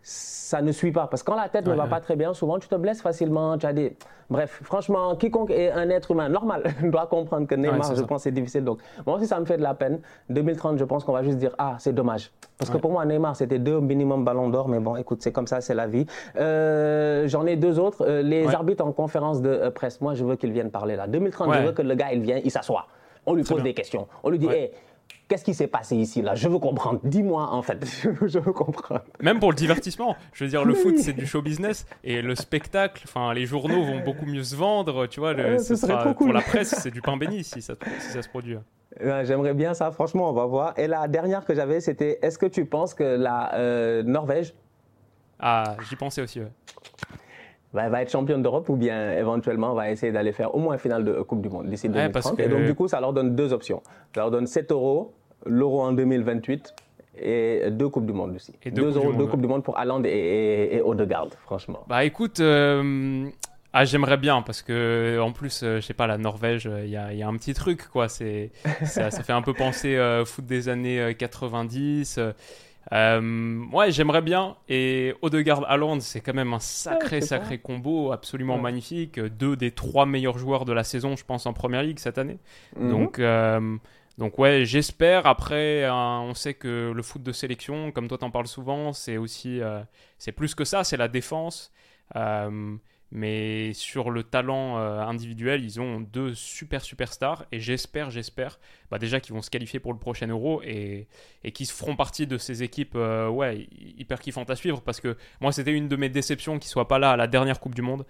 ça 0.01 0.61
ne 0.61 0.71
suit 0.71 0.91
pas. 0.91 1.07
Parce 1.07 1.23
que 1.23 1.31
quand 1.31 1.37
la 1.37 1.49
tête 1.49 1.67
ne 1.67 1.73
va 1.73 1.87
pas 1.87 1.99
très 1.99 2.15
bien, 2.15 2.33
souvent 2.33 2.57
tu 2.59 2.67
te 2.67 2.75
blesses 2.75 3.01
facilement, 3.01 3.57
tu 3.57 3.65
as 3.65 3.73
des... 3.73 3.95
Bref, 4.29 4.61
franchement, 4.63 5.15
quiconque 5.15 5.49
est 5.49 5.71
un 5.71 5.89
être 5.89 6.11
humain 6.11 6.29
normal 6.29 6.63
doit 6.83 7.07
comprendre 7.07 7.47
que 7.47 7.55
Neymar, 7.55 7.95
je 7.95 8.03
pense, 8.03 8.23
c'est 8.23 8.31
difficile. 8.31 8.63
Donc, 8.63 8.79
moi 9.05 9.15
aussi, 9.15 9.25
ça 9.25 9.39
me 9.39 9.45
fait 9.45 9.57
de 9.57 9.63
la 9.63 9.73
peine. 9.73 10.01
2030, 10.29 10.77
je 10.77 10.83
pense 10.83 11.03
qu'on 11.03 11.13
va 11.13 11.23
juste 11.23 11.37
dire, 11.37 11.55
ah, 11.57 11.75
c'est 11.79 11.93
dommage. 11.93 12.31
Parce 12.57 12.69
que 12.69 12.77
pour 12.77 12.91
moi, 12.91 13.05
Neymar, 13.05 13.35
c'était 13.35 13.57
deux 13.57 13.79
minimum 13.79 14.23
ballons 14.23 14.49
d'or. 14.49 14.69
Mais 14.69 14.79
bon, 14.79 14.95
écoute, 14.97 15.21
c'est 15.21 15.31
comme 15.31 15.47
ça, 15.47 15.61
c'est 15.61 15.73
la 15.73 15.87
vie. 15.87 16.05
Euh, 16.37 17.27
j'en 17.27 17.45
ai 17.47 17.55
deux 17.55 17.79
autres. 17.79 18.05
Euh, 18.05 18.21
les 18.21 18.47
arbitres 18.53 18.85
en 18.85 18.91
conférence 18.91 19.41
de 19.41 19.49
euh, 19.49 19.71
presse, 19.71 19.99
moi, 19.99 20.13
je 20.13 20.23
veux 20.23 20.35
qu'ils 20.35 20.51
viennent 20.51 20.71
parler 20.71 20.95
là. 20.95 21.07
2030, 21.07 21.53
je 21.53 21.59
veux 21.63 21.71
que 21.71 21.81
le 21.81 21.95
gars, 21.95 22.11
il 22.13 22.21
vienne, 22.21 22.41
il 22.43 22.51
s'assoit. 22.51 22.85
On 23.25 23.33
lui 23.33 23.43
pose 23.43 23.63
des 23.63 23.73
questions. 23.73 24.07
On 24.23 24.29
lui 24.29 24.39
dit, 24.39 24.47
hé, 24.47 24.71
Qu'est-ce 25.29 25.45
qui 25.45 25.53
s'est 25.53 25.67
passé 25.67 25.95
ici 25.95 26.23
là? 26.23 26.33
Je 26.33 26.49
veux 26.49 26.57
comprendre. 26.57 26.99
Dis-moi 27.03 27.53
en 27.53 27.61
fait. 27.61 27.85
je 28.25 28.39
veux 28.39 28.51
comprendre. 28.51 29.03
Même 29.21 29.39
pour 29.39 29.51
le 29.51 29.55
divertissement. 29.55 30.17
Je 30.33 30.43
veux 30.43 30.49
dire, 30.49 30.65
le 30.65 30.73
foot 30.73 30.97
c'est 30.97 31.13
du 31.13 31.27
show 31.27 31.43
business 31.43 31.85
et 32.03 32.23
le 32.23 32.33
spectacle. 32.33 33.03
Enfin, 33.07 33.33
les 33.35 33.45
journaux 33.45 33.83
vont 33.83 33.99
beaucoup 33.99 34.25
mieux 34.25 34.43
se 34.43 34.55
vendre. 34.55 35.05
Tu 35.05 35.19
vois, 35.19 35.33
le, 35.33 35.59
ce 35.59 35.75
sera, 35.75 36.13
pour 36.15 36.33
la 36.33 36.41
presse, 36.41 36.73
c'est 36.79 36.91
du 36.91 37.01
pain 37.01 37.15
béni 37.19 37.43
si 37.43 37.61
ça, 37.61 37.75
si 37.99 38.09
ça 38.09 38.23
se 38.23 38.27
produit. 38.27 38.57
J'aimerais 38.99 39.53
bien 39.53 39.75
ça. 39.75 39.91
Franchement, 39.91 40.31
on 40.31 40.33
va 40.33 40.47
voir. 40.47 40.73
Et 40.77 40.87
la 40.87 41.07
dernière 41.07 41.45
que 41.45 41.53
j'avais, 41.53 41.79
c'était 41.79 42.17
est-ce 42.23 42.39
que 42.39 42.47
tu 42.47 42.65
penses 42.65 42.95
que 42.95 43.03
la 43.03 43.53
euh, 43.53 44.01
Norvège 44.01 44.55
Ah, 45.39 45.77
j'y 45.87 45.95
pensais 45.95 46.23
aussi. 46.23 46.39
Ouais 46.39 46.51
va, 47.73 48.01
être 48.01 48.11
championne 48.11 48.41
d'Europe 48.41 48.69
ou 48.69 48.75
bien 48.75 49.11
éventuellement 49.13 49.73
va 49.73 49.91
essayer 49.91 50.11
d'aller 50.11 50.31
faire 50.31 50.55
au 50.55 50.59
moins 50.59 50.73
une 50.73 50.79
finale 50.79 51.03
de 51.03 51.21
Coupe 51.21 51.41
du 51.41 51.49
Monde 51.49 51.67
d'ici 51.67 51.89
2030. 51.89 52.39
Et 52.39 52.47
donc 52.47 52.63
du 52.63 52.73
coup, 52.73 52.87
ça 52.87 52.99
leur 52.99 53.13
donne 53.13 53.35
deux 53.35 53.53
options. 53.53 53.81
Ça 54.13 54.21
leur 54.21 54.31
donne 54.31 54.47
7 54.47 54.71
euros, 54.71 55.13
l'euro 55.45 55.81
en 55.81 55.93
2028 55.93 56.73
et 57.21 57.63
deux 57.71 57.89
Coupes 57.89 58.05
du 58.05 58.13
Monde 58.13 58.35
aussi. 58.35 58.53
Et 58.63 58.71
deux, 58.71 58.95
euros, 58.95 59.13
deux 59.13 59.25
Coupes 59.25 59.41
du 59.41 59.47
Monde 59.47 59.63
pour 59.63 59.77
Haaland 59.77 60.03
et, 60.03 60.09
et, 60.09 60.75
et 60.77 60.81
Odegaard, 60.81 61.29
franchement. 61.43 61.83
Bah 61.87 62.05
écoute, 62.05 62.39
euh, 62.39 63.27
ah, 63.73 63.85
j'aimerais 63.85 64.17
bien 64.17 64.41
parce 64.41 64.61
que 64.61 65.19
en 65.21 65.31
plus, 65.31 65.61
euh, 65.63 65.77
je 65.77 65.85
sais 65.85 65.93
pas, 65.93 66.07
la 66.07 66.17
Norvège, 66.17 66.69
il 66.83 66.89
y, 66.89 66.91
y, 66.91 67.23
a 67.23 67.27
un 67.27 67.37
petit 67.37 67.53
truc 67.53 67.87
quoi. 67.89 68.07
C'est, 68.07 68.51
ça, 68.85 69.11
ça, 69.11 69.23
fait 69.23 69.33
un 69.33 69.41
peu 69.41 69.53
penser 69.53 69.97
euh, 69.97 70.25
foot 70.25 70.45
des 70.45 70.69
années 70.69 71.15
90. 71.17 72.19
Euh, 72.91 73.65
ouais, 73.71 73.91
j'aimerais 73.91 74.21
bien. 74.21 74.55
Et 74.67 75.13
Odegaard 75.21 75.69
Haaland, 75.69 75.99
c'est 75.99 76.21
quand 76.21 76.33
même 76.33 76.53
un 76.53 76.59
sacré, 76.59 77.21
sacré 77.21 77.59
combo, 77.59 78.11
absolument 78.11 78.57
magnifique. 78.57 79.19
Deux 79.19 79.55
des 79.55 79.71
trois 79.71 80.05
meilleurs 80.05 80.37
joueurs 80.37 80.65
de 80.65 80.73
la 80.73 80.83
saison, 80.83 81.15
je 81.15 81.25
pense, 81.25 81.45
en 81.45 81.53
Première 81.53 81.83
Ligue 81.83 81.99
cette 81.99 82.17
année. 82.17 82.39
Mhm. 82.77 82.89
Donc, 82.89 83.19
euh, 83.19 83.77
donc 84.19 84.37
ouais, 84.37 84.65
j'espère. 84.65 85.25
Après, 85.25 85.83
euh, 85.83 85.91
on 85.91 86.33
sait 86.35 86.53
que 86.53 86.91
le 86.95 87.01
foot 87.01 87.23
de 87.23 87.31
sélection, 87.31 87.91
comme 87.91 88.07
toi 88.07 88.17
t'en 88.19 88.29
parles 88.31 88.47
souvent, 88.47 88.93
c'est 88.93 89.17
aussi, 89.17 89.61
c'est 90.17 90.31
plus 90.33 90.53
que 90.55 90.65
ça, 90.65 90.83
c'est 90.83 90.97
la 90.97 91.07
défense. 91.07 91.71
Mais 93.11 93.73
sur 93.73 94.11
le 94.11 94.21
talent 94.23 94.77
euh, 94.77 95.01
individuel, 95.01 95.63
ils 95.63 95.81
ont 95.81 95.99
deux 95.99 96.35
super 96.35 96.83
superstars 96.83 97.45
et 97.51 97.59
j'espère, 97.59 98.11
j'espère, 98.11 98.59
bah 98.91 98.99
déjà 98.99 99.19
qu'ils 99.19 99.33
vont 99.33 99.41
se 99.41 99.49
qualifier 99.49 99.79
pour 99.79 99.93
le 99.93 99.99
prochain 99.99 100.27
Euro 100.27 100.61
et, 100.63 101.07
et 101.43 101.51
qu'ils 101.51 101.65
feront 101.67 101.95
partie 101.95 102.27
de 102.27 102.37
ces 102.37 102.61
équipes 102.61 102.93
euh, 102.95 103.27
ouais, 103.27 103.67
hyper 103.97 104.19
kiffantes 104.19 104.51
à 104.51 104.55
suivre 104.55 104.81
parce 104.81 105.01
que 105.01 105.17
moi 105.41 105.51
c'était 105.51 105.73
une 105.73 105.87
de 105.87 105.95
mes 105.95 106.09
déceptions 106.09 106.59
qu'ils 106.59 106.69
soient 106.69 106.87
pas 106.87 106.99
là 106.99 107.11
à 107.11 107.17
la 107.17 107.25
dernière 107.25 107.59
Coupe 107.59 107.73
du 107.73 107.81
Monde. 107.81 108.05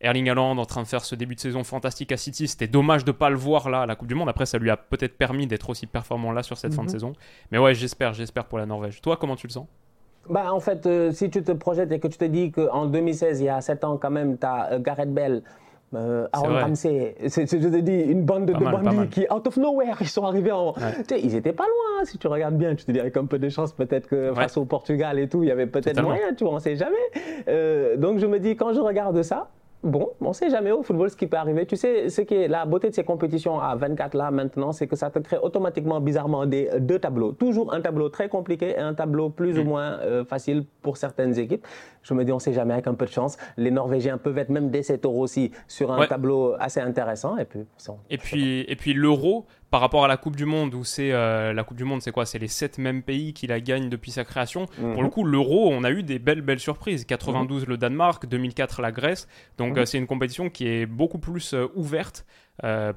Erling 0.00 0.28
Haaland 0.28 0.58
en 0.58 0.64
train 0.64 0.82
de 0.82 0.86
faire 0.86 1.04
ce 1.04 1.14
début 1.14 1.34
de 1.34 1.40
saison 1.40 1.64
fantastique 1.64 2.12
à 2.12 2.16
City, 2.16 2.46
c'était 2.46 2.68
dommage 2.68 3.04
de 3.04 3.10
pas 3.10 3.30
le 3.30 3.36
voir 3.36 3.68
là 3.68 3.82
à 3.82 3.86
la 3.86 3.96
Coupe 3.96 4.08
du 4.08 4.14
Monde. 4.14 4.28
Après, 4.28 4.46
ça 4.46 4.58
lui 4.58 4.70
a 4.70 4.76
peut-être 4.76 5.18
permis 5.18 5.46
d'être 5.46 5.70
aussi 5.70 5.86
performant 5.86 6.30
là 6.30 6.42
sur 6.42 6.56
cette 6.56 6.72
fin 6.72 6.82
de 6.82 6.88
mhm. 6.88 6.92
saison. 6.92 7.12
Mais 7.50 7.58
ouais, 7.58 7.74
j'espère, 7.74 8.12
j'espère 8.14 8.44
pour 8.44 8.58
la 8.58 8.66
Norvège. 8.66 9.00
Toi, 9.00 9.16
comment 9.16 9.34
tu 9.34 9.48
le 9.48 9.52
sens? 9.52 9.66
Bah, 10.28 10.52
en 10.52 10.60
fait, 10.60 10.86
euh, 10.86 11.10
si 11.10 11.30
tu 11.30 11.42
te 11.42 11.52
projettes 11.52 11.90
et 11.90 11.98
que 11.98 12.08
tu 12.08 12.18
te 12.18 12.24
dis 12.24 12.52
qu'en 12.52 12.86
2016, 12.86 13.40
il 13.40 13.44
y 13.44 13.48
a 13.48 13.60
7 13.60 13.84
ans 13.84 13.96
quand 13.96 14.10
même, 14.10 14.38
tu 14.38 14.46
as 14.46 14.72
euh, 14.72 14.78
Gareth 14.78 15.12
Bell, 15.12 15.42
euh, 15.94 16.28
Aaron 16.32 16.52
Ramsey, 16.52 17.16
je 17.22 17.28
te 17.28 17.80
dis, 17.80 18.00
une 18.00 18.24
bande 18.24 18.44
de, 18.44 18.52
bandits 18.52 19.08
qui, 19.08 19.26
out 19.32 19.46
of 19.46 19.56
nowhere, 19.56 19.96
ils 20.00 20.08
sont 20.08 20.24
arrivés 20.24 20.52
en... 20.52 20.74
Tu 20.74 20.80
sais, 21.08 21.20
ils 21.22 21.34
étaient 21.34 21.54
pas 21.54 21.64
loin, 21.64 22.02
hein, 22.02 22.04
si 22.04 22.18
tu 22.18 22.26
regardes 22.26 22.56
bien. 22.56 22.74
Tu 22.74 22.84
te 22.84 22.92
dis, 22.92 23.00
avec 23.00 23.16
un 23.16 23.24
peu 23.24 23.38
de 23.38 23.48
chance, 23.48 23.72
peut-être 23.72 24.06
que 24.06 24.34
face 24.34 24.58
au 24.58 24.66
Portugal 24.66 25.18
et 25.18 25.28
tout, 25.28 25.42
il 25.42 25.48
y 25.48 25.52
avait 25.52 25.66
peut-être 25.66 26.02
moyen, 26.02 26.34
tu 26.36 26.44
vois, 26.44 26.52
on 26.52 26.58
sait 26.58 26.76
jamais. 26.76 27.96
donc 27.96 28.18
je 28.18 28.26
me 28.26 28.38
dis, 28.38 28.54
quand 28.54 28.74
je 28.74 28.80
regarde 28.80 29.22
ça, 29.22 29.48
Bon, 29.84 30.10
on 30.20 30.28
ne 30.28 30.32
sait 30.32 30.50
jamais 30.50 30.72
au 30.72 30.82
football 30.82 31.08
ce 31.08 31.16
qui 31.16 31.28
peut 31.28 31.36
arriver. 31.36 31.64
Tu 31.64 31.76
sais, 31.76 32.08
ce 32.08 32.20
qui 32.22 32.34
est 32.34 32.48
la 32.48 32.66
beauté 32.66 32.90
de 32.90 32.94
ces 32.94 33.04
compétitions 33.04 33.60
à 33.60 33.76
24 33.76 34.14
là 34.14 34.32
maintenant, 34.32 34.72
c'est 34.72 34.88
que 34.88 34.96
ça 34.96 35.08
te 35.10 35.20
crée 35.20 35.38
automatiquement, 35.40 36.00
bizarrement, 36.00 36.46
des, 36.46 36.68
deux 36.80 36.98
tableaux. 36.98 37.30
Toujours 37.30 37.72
un 37.72 37.80
tableau 37.80 38.08
très 38.08 38.28
compliqué 38.28 38.70
et 38.70 38.78
un 38.78 38.94
tableau 38.94 39.30
plus 39.30 39.56
ou 39.56 39.62
mm. 39.62 39.66
moins 39.66 39.98
euh, 40.00 40.24
facile 40.24 40.64
pour 40.82 40.96
certaines 40.96 41.38
équipes. 41.38 41.64
Je 42.02 42.12
me 42.14 42.24
dis, 42.24 42.32
on 42.32 42.36
ne 42.36 42.40
sait 42.40 42.52
jamais, 42.52 42.72
avec 42.72 42.88
un 42.88 42.94
peu 42.94 43.04
de 43.04 43.10
chance, 43.10 43.36
les 43.56 43.70
Norvégiens 43.70 44.18
peuvent 44.18 44.38
être 44.38 44.48
même 44.48 44.70
des 44.70 44.82
7 44.82 45.04
euros 45.04 45.22
aussi 45.22 45.52
sur 45.68 45.92
un 45.92 46.06
tableau 46.06 46.54
assez 46.58 46.80
intéressant. 46.80 47.38
Et 47.38 47.44
puis, 47.44 47.60
et 48.10 48.18
puis, 48.18 48.60
et 48.66 48.76
puis 48.76 48.94
l'euro, 48.94 49.46
par 49.70 49.80
rapport 49.80 50.04
à 50.04 50.08
la 50.08 50.16
Coupe 50.16 50.36
du 50.36 50.46
Monde, 50.46 50.74
où 50.74 50.84
c'est 50.84 51.12
euh, 51.12 51.52
la 51.52 51.62
Coupe 51.62 51.76
du 51.76 51.84
Monde, 51.84 52.00
c'est 52.00 52.12
quoi? 52.12 52.24
C'est 52.24 52.38
les 52.38 52.48
sept 52.48 52.78
mêmes 52.78 53.02
pays 53.02 53.34
qui 53.34 53.46
la 53.46 53.60
gagnent 53.60 53.90
depuis 53.90 54.10
sa 54.10 54.24
création. 54.24 54.66
Mhm. 54.78 54.94
Pour 54.94 55.02
le 55.02 55.08
coup, 55.10 55.24
l'Euro, 55.24 55.70
on 55.70 55.84
a 55.84 55.90
eu 55.90 56.02
des 56.02 56.18
belles, 56.18 56.40
belles 56.40 56.60
surprises. 56.60 57.04
92 57.04 57.66
le 57.66 57.76
Danemark, 57.76 58.26
2004 58.26 58.80
la 58.80 58.92
Grèce. 58.92 59.28
Donc 59.58 59.72
mhm. 59.72 59.78
euh, 59.78 59.84
c'est 59.84 59.98
une 59.98 60.06
compétition 60.06 60.48
qui 60.48 60.66
est 60.66 60.86
beaucoup 60.86 61.18
plus 61.18 61.52
euh, 61.54 61.66
ouverte. 61.74 62.24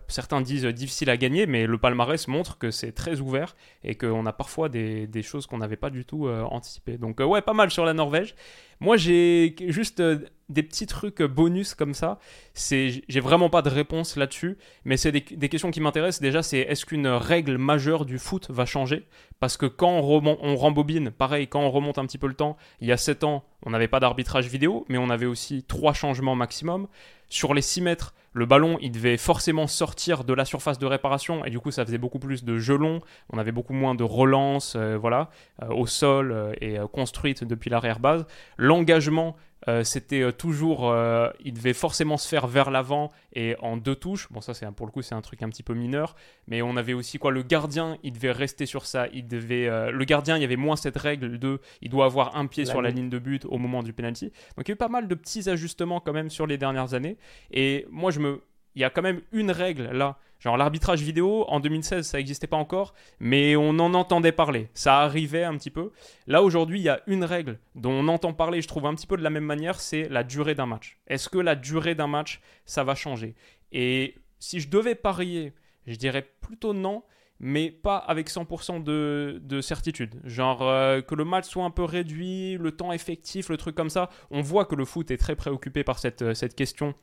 certains 0.08 0.42
disent 0.42 0.66
difficile 0.66 1.10
à 1.10 1.18
gagner, 1.18 1.46
mais 1.46 1.68
le 1.68 1.78
palmarès 1.78 2.28
montre 2.28 2.58
que 2.58 2.72
c'est 2.72 2.94
très 2.94 3.20
ouvert 3.20 3.56
et 3.84 3.96
qu'on 3.96 4.26
a 4.26 4.34
parfois 4.34 4.70
des, 4.70 5.06
des 5.06 5.22
choses 5.22 5.46
qu'on 5.46 5.60
n'avait 5.60 5.76
pas 5.76 5.92
du 5.92 6.04
tout 6.04 6.28
anticipées. 6.28 6.98
Donc 6.98 7.20
ouais, 7.20 7.42
pas 7.42 7.54
mal 7.54 7.70
sur 7.70 7.86
la 7.86 7.94
Norvège. 7.94 8.34
Moi, 8.82 8.98
j'ai 8.98 9.56
juste 9.68 10.02
des 10.50 10.64
petits 10.64 10.88
trucs 10.88 11.22
bonus 11.22 11.76
comme 11.76 11.94
ça. 11.94 12.18
C'est, 12.56 13.04
j'ai 13.08 13.20
vraiment 13.20 13.50
pas 13.50 13.62
de 13.62 13.70
réponse 13.70 14.16
là-dessus, 14.16 14.58
mais 14.86 14.98
c'est 14.98 15.12
des, 15.12 15.22
questions 15.22 15.70
qui 15.70 15.82
m'intéressent. 15.82 16.20
Déjà, 16.20 16.42
c'est 16.42 16.58
est-ce 16.58 16.86
qu'une 16.88 17.08
règle 17.08 17.58
majeure 17.58 18.06
du 18.06 18.18
foot 18.18 18.50
va 18.50 18.66
changer? 18.66 19.06
Parce 19.40 19.56
que 19.56 19.68
quand 19.68 19.92
on, 19.92 20.56
rembobine, 20.56 21.12
pareil, 21.12 21.48
quand 21.48 21.62
on 21.62 21.70
remonte 21.70 22.00
un 22.00 22.06
petit 22.08 22.18
peu 22.18 22.28
le 22.28 22.34
temps, 22.34 22.58
il 22.80 22.88
y 22.88 22.92
a 22.92 22.98
7 22.98 23.24
ans, 23.24 23.44
on 23.66 23.70
n'avait 23.70 23.88
pas 23.88 24.00
d'arbitrage 24.00 24.48
vidéo, 24.48 24.86
mais 24.90 24.98
on 24.98 25.12
avait 25.12 25.28
aussi 25.28 25.64
3 25.64 25.94
changements 25.94 26.36
maximum. 26.36 26.88
Sur 27.30 27.54
les 27.54 27.62
6 27.62 27.82
mètres, 27.82 28.14
le 28.34 28.46
ballon, 28.46 28.78
il 28.82 28.92
devait 28.92 29.18
forcément 29.18 29.68
sortir 29.68 30.24
de 30.24 30.34
la 30.34 30.46
surface 30.46 30.80
de 30.80 30.86
réparation, 30.86 31.44
et 31.44 31.50
du 31.50 31.60
coup, 31.60 31.72
ça 31.72 31.86
faisait 31.86 31.98
beaucoup 31.98 32.20
plus 32.20 32.46
de 32.46 32.58
gelons. 32.58 33.02
On 33.30 33.38
avait 33.38 33.52
beaucoup 33.52 33.74
moins 33.74 33.94
de 33.94 34.04
relance, 34.04 34.76
euh, 34.78 34.98
voilà, 34.98 35.30
euh, 35.62 35.68
au 35.68 35.86
sol 35.86 36.32
euh, 36.32 36.54
et 36.62 36.78
construite 36.94 37.44
depuis 37.44 37.70
l'arrière-base. 37.70 38.26
L'engagement, 38.72 39.36
euh, 39.68 39.84
c'était 39.84 40.22
euh, 40.22 40.32
toujours, 40.32 40.90
euh, 40.90 41.30
il 41.44 41.54
devait 41.54 41.74
forcément 41.74 42.16
se 42.16 42.26
faire 42.26 42.48
vers 42.48 42.72
l'avant 42.72 43.12
et 43.34 43.58
en 43.60 43.76
deux 43.76 43.96
touches. 43.96 44.32
Bon, 44.32 44.40
ça, 44.40 44.54
c'est 44.54 44.66
pour 44.72 44.86
le 44.86 44.94
coup, 44.94 45.02
c'est 45.02 45.14
un 45.14 45.22
truc 45.22 45.44
un 45.44 45.50
petit 45.50 45.62
peu 45.62 45.74
mineur. 45.74 46.16
Mais 46.48 46.62
on 46.62 46.78
avait 46.78 46.94
aussi 46.94 47.18
quoi, 47.18 47.32
le 47.32 47.44
gardien, 47.44 47.98
il 48.02 48.14
devait 48.14 48.32
rester 48.32 48.66
sur 48.66 48.86
ça. 48.86 49.08
Il 49.14 49.28
devait, 49.28 49.68
le 49.92 50.06
gardien, 50.06 50.38
il 50.38 50.42
y 50.42 50.46
avait 50.46 50.56
moins 50.56 50.78
cette 50.78 50.98
règle 50.98 51.38
de, 51.38 51.60
il 51.82 51.90
doit 51.90 52.06
avoir 52.06 52.38
un 52.38 52.48
pied 52.48 52.64
sur 52.64 52.82
la 52.82 52.92
ligne 52.92 53.10
de 53.10 53.20
but 53.20 53.44
au 53.46 53.58
moment 53.58 53.84
du 53.84 53.92
penalty. 53.92 54.32
Donc 54.56 54.68
il 54.68 54.70
y 54.70 54.72
a 54.72 54.76
eu 54.76 54.78
pas 54.78 54.88
mal 54.88 55.10
de 55.10 55.16
petits 55.16 55.50
ajustements 55.50 56.00
quand 56.00 56.14
même 56.14 56.30
sur 56.30 56.48
les 56.48 56.58
dernières 56.58 56.94
années. 56.94 57.18
Et 57.52 57.86
moi, 57.92 58.12
je 58.12 58.22
me, 58.22 58.42
il 58.76 58.82
y 58.82 58.86
a 58.86 58.90
quand 58.90 59.02
même 59.02 59.22
une 59.32 59.52
règle 59.52 59.90
là 59.92 60.18
Genre 60.42 60.58
l'arbitrage 60.58 61.04
vidéo, 61.04 61.46
en 61.50 61.60
2016, 61.60 62.08
ça 62.08 62.18
n'existait 62.18 62.48
pas 62.48 62.58
encore, 62.58 62.96
mais 63.20 63.56
on 63.56 63.78
en 63.78 63.94
entendait 63.94 64.32
parler. 64.32 64.70
Ça 64.74 65.02
arrivait 65.02 65.44
un 65.44 65.56
petit 65.56 65.70
peu. 65.70 65.92
Là, 66.26 66.42
aujourd'hui, 66.42 66.80
il 66.80 66.84
y 66.84 66.90
a 66.90 67.00
une 67.06 67.24
règle 67.24 67.60
dont 67.76 67.92
on 67.92 68.08
entend 68.08 68.34
parler, 68.34 68.60
je 68.64 68.68
trouve 68.68 68.88
un 68.88 68.96
petit 68.96 69.06
peu 69.06 69.18
de 69.18 69.22
la 69.22 69.30
même 69.30 69.46
manière, 69.46 69.80
c'est 69.80 70.10
la 70.10 70.24
durée 70.24 70.56
d'un 70.56 70.66
match. 70.66 70.98
Est-ce 71.06 71.30
que 71.30 71.38
la 71.38 71.56
durée 71.56 71.94
d'un 71.94 72.08
match, 72.08 72.42
ça 72.66 72.84
va 72.84 72.96
changer? 72.96 73.36
Et 73.72 74.16
si 74.40 74.60
je 74.60 74.68
devais 74.68 74.96
parier, 74.96 75.54
je 75.86 75.96
dirais 75.96 76.28
plutôt 76.42 76.74
non, 76.74 77.04
mais 77.40 77.70
pas 77.70 77.98
avec 77.98 78.28
100% 78.28 78.84
de, 78.84 79.62
certitude. 79.62 80.22
Genre 80.24 80.64
euh, 80.64 81.02
que 81.02 81.14
le 81.14 81.24
match 81.24 81.46
soit 81.46 81.66
un 81.66 81.72
peu 81.72 81.84
réduit, 81.84 82.58
le 82.58 82.72
temps 82.72 82.92
effectif, 82.92 83.50
le 83.50 83.58
truc 83.58 83.76
comme 83.76 83.92
ça. 83.92 84.10
On 84.32 84.42
voit 84.42 84.66
que 84.66 84.74
le 84.74 84.86
foot 84.86 85.12
est 85.12 85.18
très 85.18 85.36
préoccupé 85.36 85.84
par 85.84 86.00
cette, 86.00 86.34
cette 86.34 86.56
question 86.56 86.96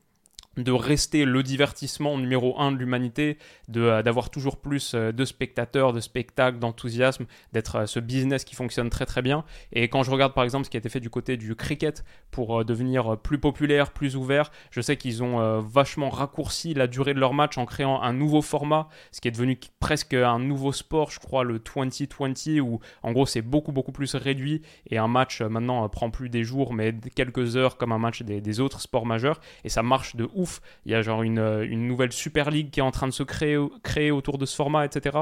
de 0.63 0.73
rester 0.73 1.25
le 1.25 1.43
divertissement 1.43 2.19
numéro 2.19 2.59
un 2.59 2.73
de 2.73 2.77
l'humanité, 2.77 3.39
euh, 3.77 4.03
d'avoir 4.03 4.31
toujours 4.31 4.57
plus 4.57 4.93
euh, 4.95 5.13
de 5.13 5.25
spectateurs, 5.25 5.93
de 5.93 6.01
spectacles, 6.01 6.59
d'enthousiasme, 6.59 7.27
d'être 7.53 7.77
euh, 7.77 7.87
ce 7.87 8.01
business 8.01 8.45
qui 8.45 8.55
fonctionne 8.55 8.91
très 8.91 9.07
très 9.07 9.23
bien. 9.23 9.45
Et 9.73 9.89
quand 9.89 10.03
je 10.03 10.11
regarde 10.11 10.35
par 10.35 10.45
exemple 10.45 10.65
ce 10.65 10.71
qui 10.71 10.77
a 10.77 10.81
été 10.81 10.89
fait 10.89 11.01
du 11.01 11.11
côté 11.11 11.37
du 11.37 11.55
cricket 11.55 12.05
pour 12.31 12.65
devenir 12.65 13.17
plus 13.19 13.39
populaire, 13.39 13.93
plus 13.93 14.17
ouvert, 14.17 14.51
je 14.71 14.81
sais 14.81 14.97
qu'ils 14.97 15.23
ont 15.23 15.61
vachement 15.61 16.11
raccourci 16.11 16.75
la 16.75 16.87
durée 16.87 17.15
de 17.15 17.21
leur 17.21 17.33
match 17.33 17.57
en 17.59 17.65
créant 17.65 18.03
un 18.03 18.13
nouveau 18.13 18.43
format, 18.43 18.89
ce 19.13 19.21
qui 19.21 19.29
est 19.29 19.31
devenu 19.31 19.59
presque 19.81 20.15
un 20.15 20.39
nouveau 20.39 20.73
sport, 20.73 21.11
je 21.11 21.21
crois 21.21 21.45
le 21.45 21.59
2020, 21.59 22.61
où 22.61 22.81
en 23.03 23.13
gros 23.13 23.27
c'est 23.27 23.43
beaucoup 23.43 23.73
beaucoup 23.73 23.93
plus 23.93 24.15
réduit 24.15 24.63
et 24.91 24.99
un 24.99 25.09
match 25.09 25.41
maintenant 25.41 25.89
prend 25.89 26.11
plus 26.11 26.29
des 26.29 26.45
jours 26.45 26.75
mais 26.75 26.95
quelques 27.15 27.57
heures 27.57 27.77
comme 27.77 27.93
un 27.93 27.99
match 27.99 28.23
des, 28.23 28.41
des 28.41 28.61
autres 28.61 28.81
sports 28.81 29.07
majeurs 29.07 29.41
et 29.65 29.69
ça 29.69 29.83
marche 29.83 30.17
de 30.17 30.29
ouf 30.35 30.48
ouf. 30.49 30.61
Il 30.85 30.93
y 30.93 30.95
a 30.95 31.03
genre 31.03 31.23
une, 31.23 31.39
une 31.69 31.87
nouvelle 31.87 32.13
Super 32.13 32.51
League 32.51 32.71
qui 32.71 32.81
est 32.81 32.83
en 32.83 32.91
train 32.91 33.07
de 33.07 33.13
se 33.13 33.23
créer, 33.23 33.59
créer 33.83 34.11
autour 34.11 34.39
de 34.39 34.47
ce 34.47 34.57
format, 34.57 34.85
etc. 34.85 35.19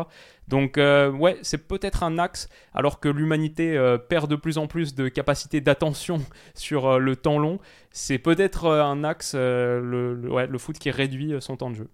Donc 0.48 0.76
ouais, 0.76 1.36
c'est 1.42 1.66
peut-être 1.66 2.02
un 2.02 2.18
axe, 2.18 2.48
alors 2.74 3.00
que 3.00 3.08
l'humanité 3.08 3.78
perd 4.08 4.30
de 4.30 4.36
plus 4.36 4.58
en 4.58 4.66
plus 4.66 4.94
de 4.94 5.08
capacité 5.08 5.60
d'attention 5.60 6.18
sur 6.54 6.98
le 6.98 7.16
temps 7.16 7.38
long. 7.38 7.58
C'est 7.90 8.18
peut-être 8.18 8.66
un 8.68 9.04
axe, 9.04 9.34
le, 9.34 10.14
le 10.14 10.58
foot 10.58 10.78
qui 10.78 10.90
réduit 10.90 11.34
son 11.40 11.56
temps 11.56 11.70
de 11.70 11.76
jeu. 11.76 11.88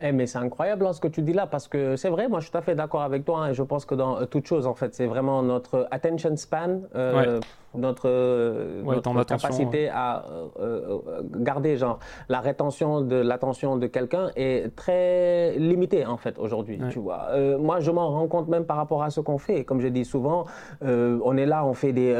Eh, 0.00 0.12
mais 0.12 0.26
c'est 0.26 0.38
incroyable 0.38 0.86
hein, 0.86 0.92
ce 0.92 1.00
que 1.00 1.08
tu 1.08 1.22
dis 1.22 1.32
là, 1.32 1.46
parce 1.46 1.66
que 1.66 1.96
c'est 1.96 2.08
vrai, 2.08 2.28
moi 2.28 2.38
je 2.38 2.44
suis 2.44 2.52
tout 2.52 2.58
à 2.58 2.62
fait 2.62 2.76
d'accord 2.76 3.02
avec 3.02 3.24
toi, 3.24 3.40
hein, 3.40 3.50
et 3.50 3.54
je 3.54 3.62
pense 3.62 3.84
que 3.84 3.96
dans 3.96 4.20
euh, 4.20 4.26
toute 4.26 4.46
chose, 4.46 4.66
en 4.66 4.74
fait, 4.74 4.94
c'est 4.94 5.06
vraiment 5.06 5.42
notre 5.42 5.88
attention 5.90 6.36
span, 6.36 6.82
euh, 6.94 7.40
notre, 7.74 8.08
euh, 8.08 8.82
notre 8.82 9.24
capacité 9.24 9.88
à 9.88 10.24
garder 11.36 11.76
genre, 11.76 11.98
la 12.28 12.40
rétention 12.40 13.00
de 13.00 13.16
l'attention 13.16 13.76
de 13.76 13.86
quelqu'un 13.86 14.30
est 14.36 14.74
très 14.74 15.56
limitée, 15.58 16.06
en 16.06 16.16
fait, 16.16 16.38
aujourd'hui, 16.38 16.80
tu 16.90 16.98
vois. 16.98 17.28
moi, 17.58 17.80
je 17.80 17.90
m'en 17.90 18.10
rends 18.10 18.26
compte 18.26 18.48
même 18.48 18.64
par 18.64 18.76
rapport 18.76 19.02
à 19.02 19.10
ce 19.10 19.20
qu'on 19.20 19.38
fait. 19.38 19.64
Comme 19.64 19.80
je 19.80 19.88
dis 19.88 20.04
souvent, 20.04 20.46
on 20.82 21.36
est 21.36 21.46
là, 21.46 21.64
on 21.64 21.74
fait 21.74 21.92
des 21.92 22.14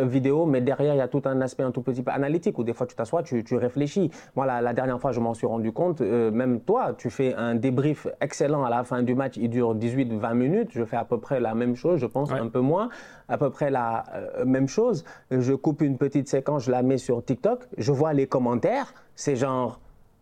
vidéos, 0.00 0.46
mais 0.46 0.60
derrière, 0.60 0.94
il 0.94 0.98
y 0.98 1.00
a 1.02 1.08
tout 1.08 1.22
un 1.24 1.40
aspect 1.40 1.62
un 1.62 1.70
tout 1.70 1.82
petit 1.82 2.02
peu 2.02 2.10
analytique, 2.10 2.58
où 2.58 2.64
des 2.64 2.72
fois 2.72 2.86
tu 2.86 2.96
t'assois, 2.96 3.22
tu, 3.22 3.44
tu, 3.44 3.56
réfléchis. 3.56 4.10
Moi, 4.36 4.46
la, 4.46 4.60
la 4.60 4.72
dernière 4.72 5.00
fois, 5.00 5.12
je 5.12 5.20
m'en 5.20 5.34
suis 5.34 5.46
rendu 5.46 5.72
compte, 5.72 6.00
même 6.00 6.60
toi, 6.60 6.94
tu 6.96 7.10
fais 7.10 7.34
un 7.34 7.54
débrief 7.54 8.06
excellent 8.20 8.64
à 8.64 8.70
la 8.70 8.84
fin 8.84 9.02
du 9.02 9.14
match, 9.14 9.36
il 9.36 9.50
dure 9.50 9.74
18-20 9.74 10.34
minutes. 10.34 10.68
Je 10.72 10.84
fais 10.84 10.96
à 10.96 11.04
peu 11.04 11.18
près 11.18 11.40
la 11.40 11.54
même 11.54 11.76
chose, 11.76 12.00
je 12.00 12.06
pense, 12.06 12.32
un 12.32 12.48
peu 12.48 12.60
moins, 12.60 12.88
à 13.28 13.38
peu 13.38 13.50
près 13.50 13.70
la 13.70 14.04
euh, 14.14 14.44
chose. 14.68 15.04
Je 15.30 15.52
coupe 15.52 15.82
une 15.82 15.98
petite 15.98 16.28
séquence, 16.28 16.64
je 16.64 16.70
la 16.70 16.82
mets 16.82 16.98
sur 16.98 17.24
TikTok, 17.24 17.60
je 17.76 17.92
vois 17.92 18.12
les 18.12 18.26
commentaires, 18.26 18.94
c'est 19.14 19.36
genre, 19.36 19.80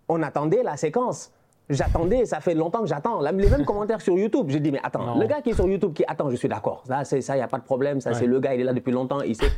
on 0.08 0.22
attendait 0.22 0.62
la 0.62 0.76
séquence. 0.76 1.32
J'attendais, 1.72 2.26
ça 2.26 2.40
fait 2.40 2.54
longtemps 2.54 2.80
que 2.80 2.86
j'attends. 2.86 3.20
Les 3.22 3.32
mêmes 3.32 3.64
commentaires 3.64 4.00
sur 4.02 4.16
YouTube. 4.16 4.46
J'ai 4.48 4.60
dit, 4.60 4.70
mais 4.70 4.80
attends, 4.82 5.18
le 5.18 5.26
gars 5.26 5.40
qui 5.40 5.50
est 5.50 5.54
sur 5.54 5.66
YouTube 5.66 5.94
qui 5.94 6.04
attend, 6.06 6.28
je 6.28 6.36
suis 6.36 6.48
d'accord. 6.48 6.84
Ça, 6.86 7.04
c'est 7.04 7.22
ça, 7.22 7.34
il 7.34 7.38
n'y 7.38 7.44
a 7.44 7.48
pas 7.48 7.58
de 7.58 7.64
problème. 7.64 8.00
Ça, 8.00 8.12
c'est 8.12 8.26
le 8.26 8.38
gars, 8.40 8.54
il 8.54 8.60
est 8.60 8.64
là 8.64 8.74
depuis 8.74 8.92
longtemps. 8.92 9.22
Il 9.22 9.34
sait, 9.34 9.50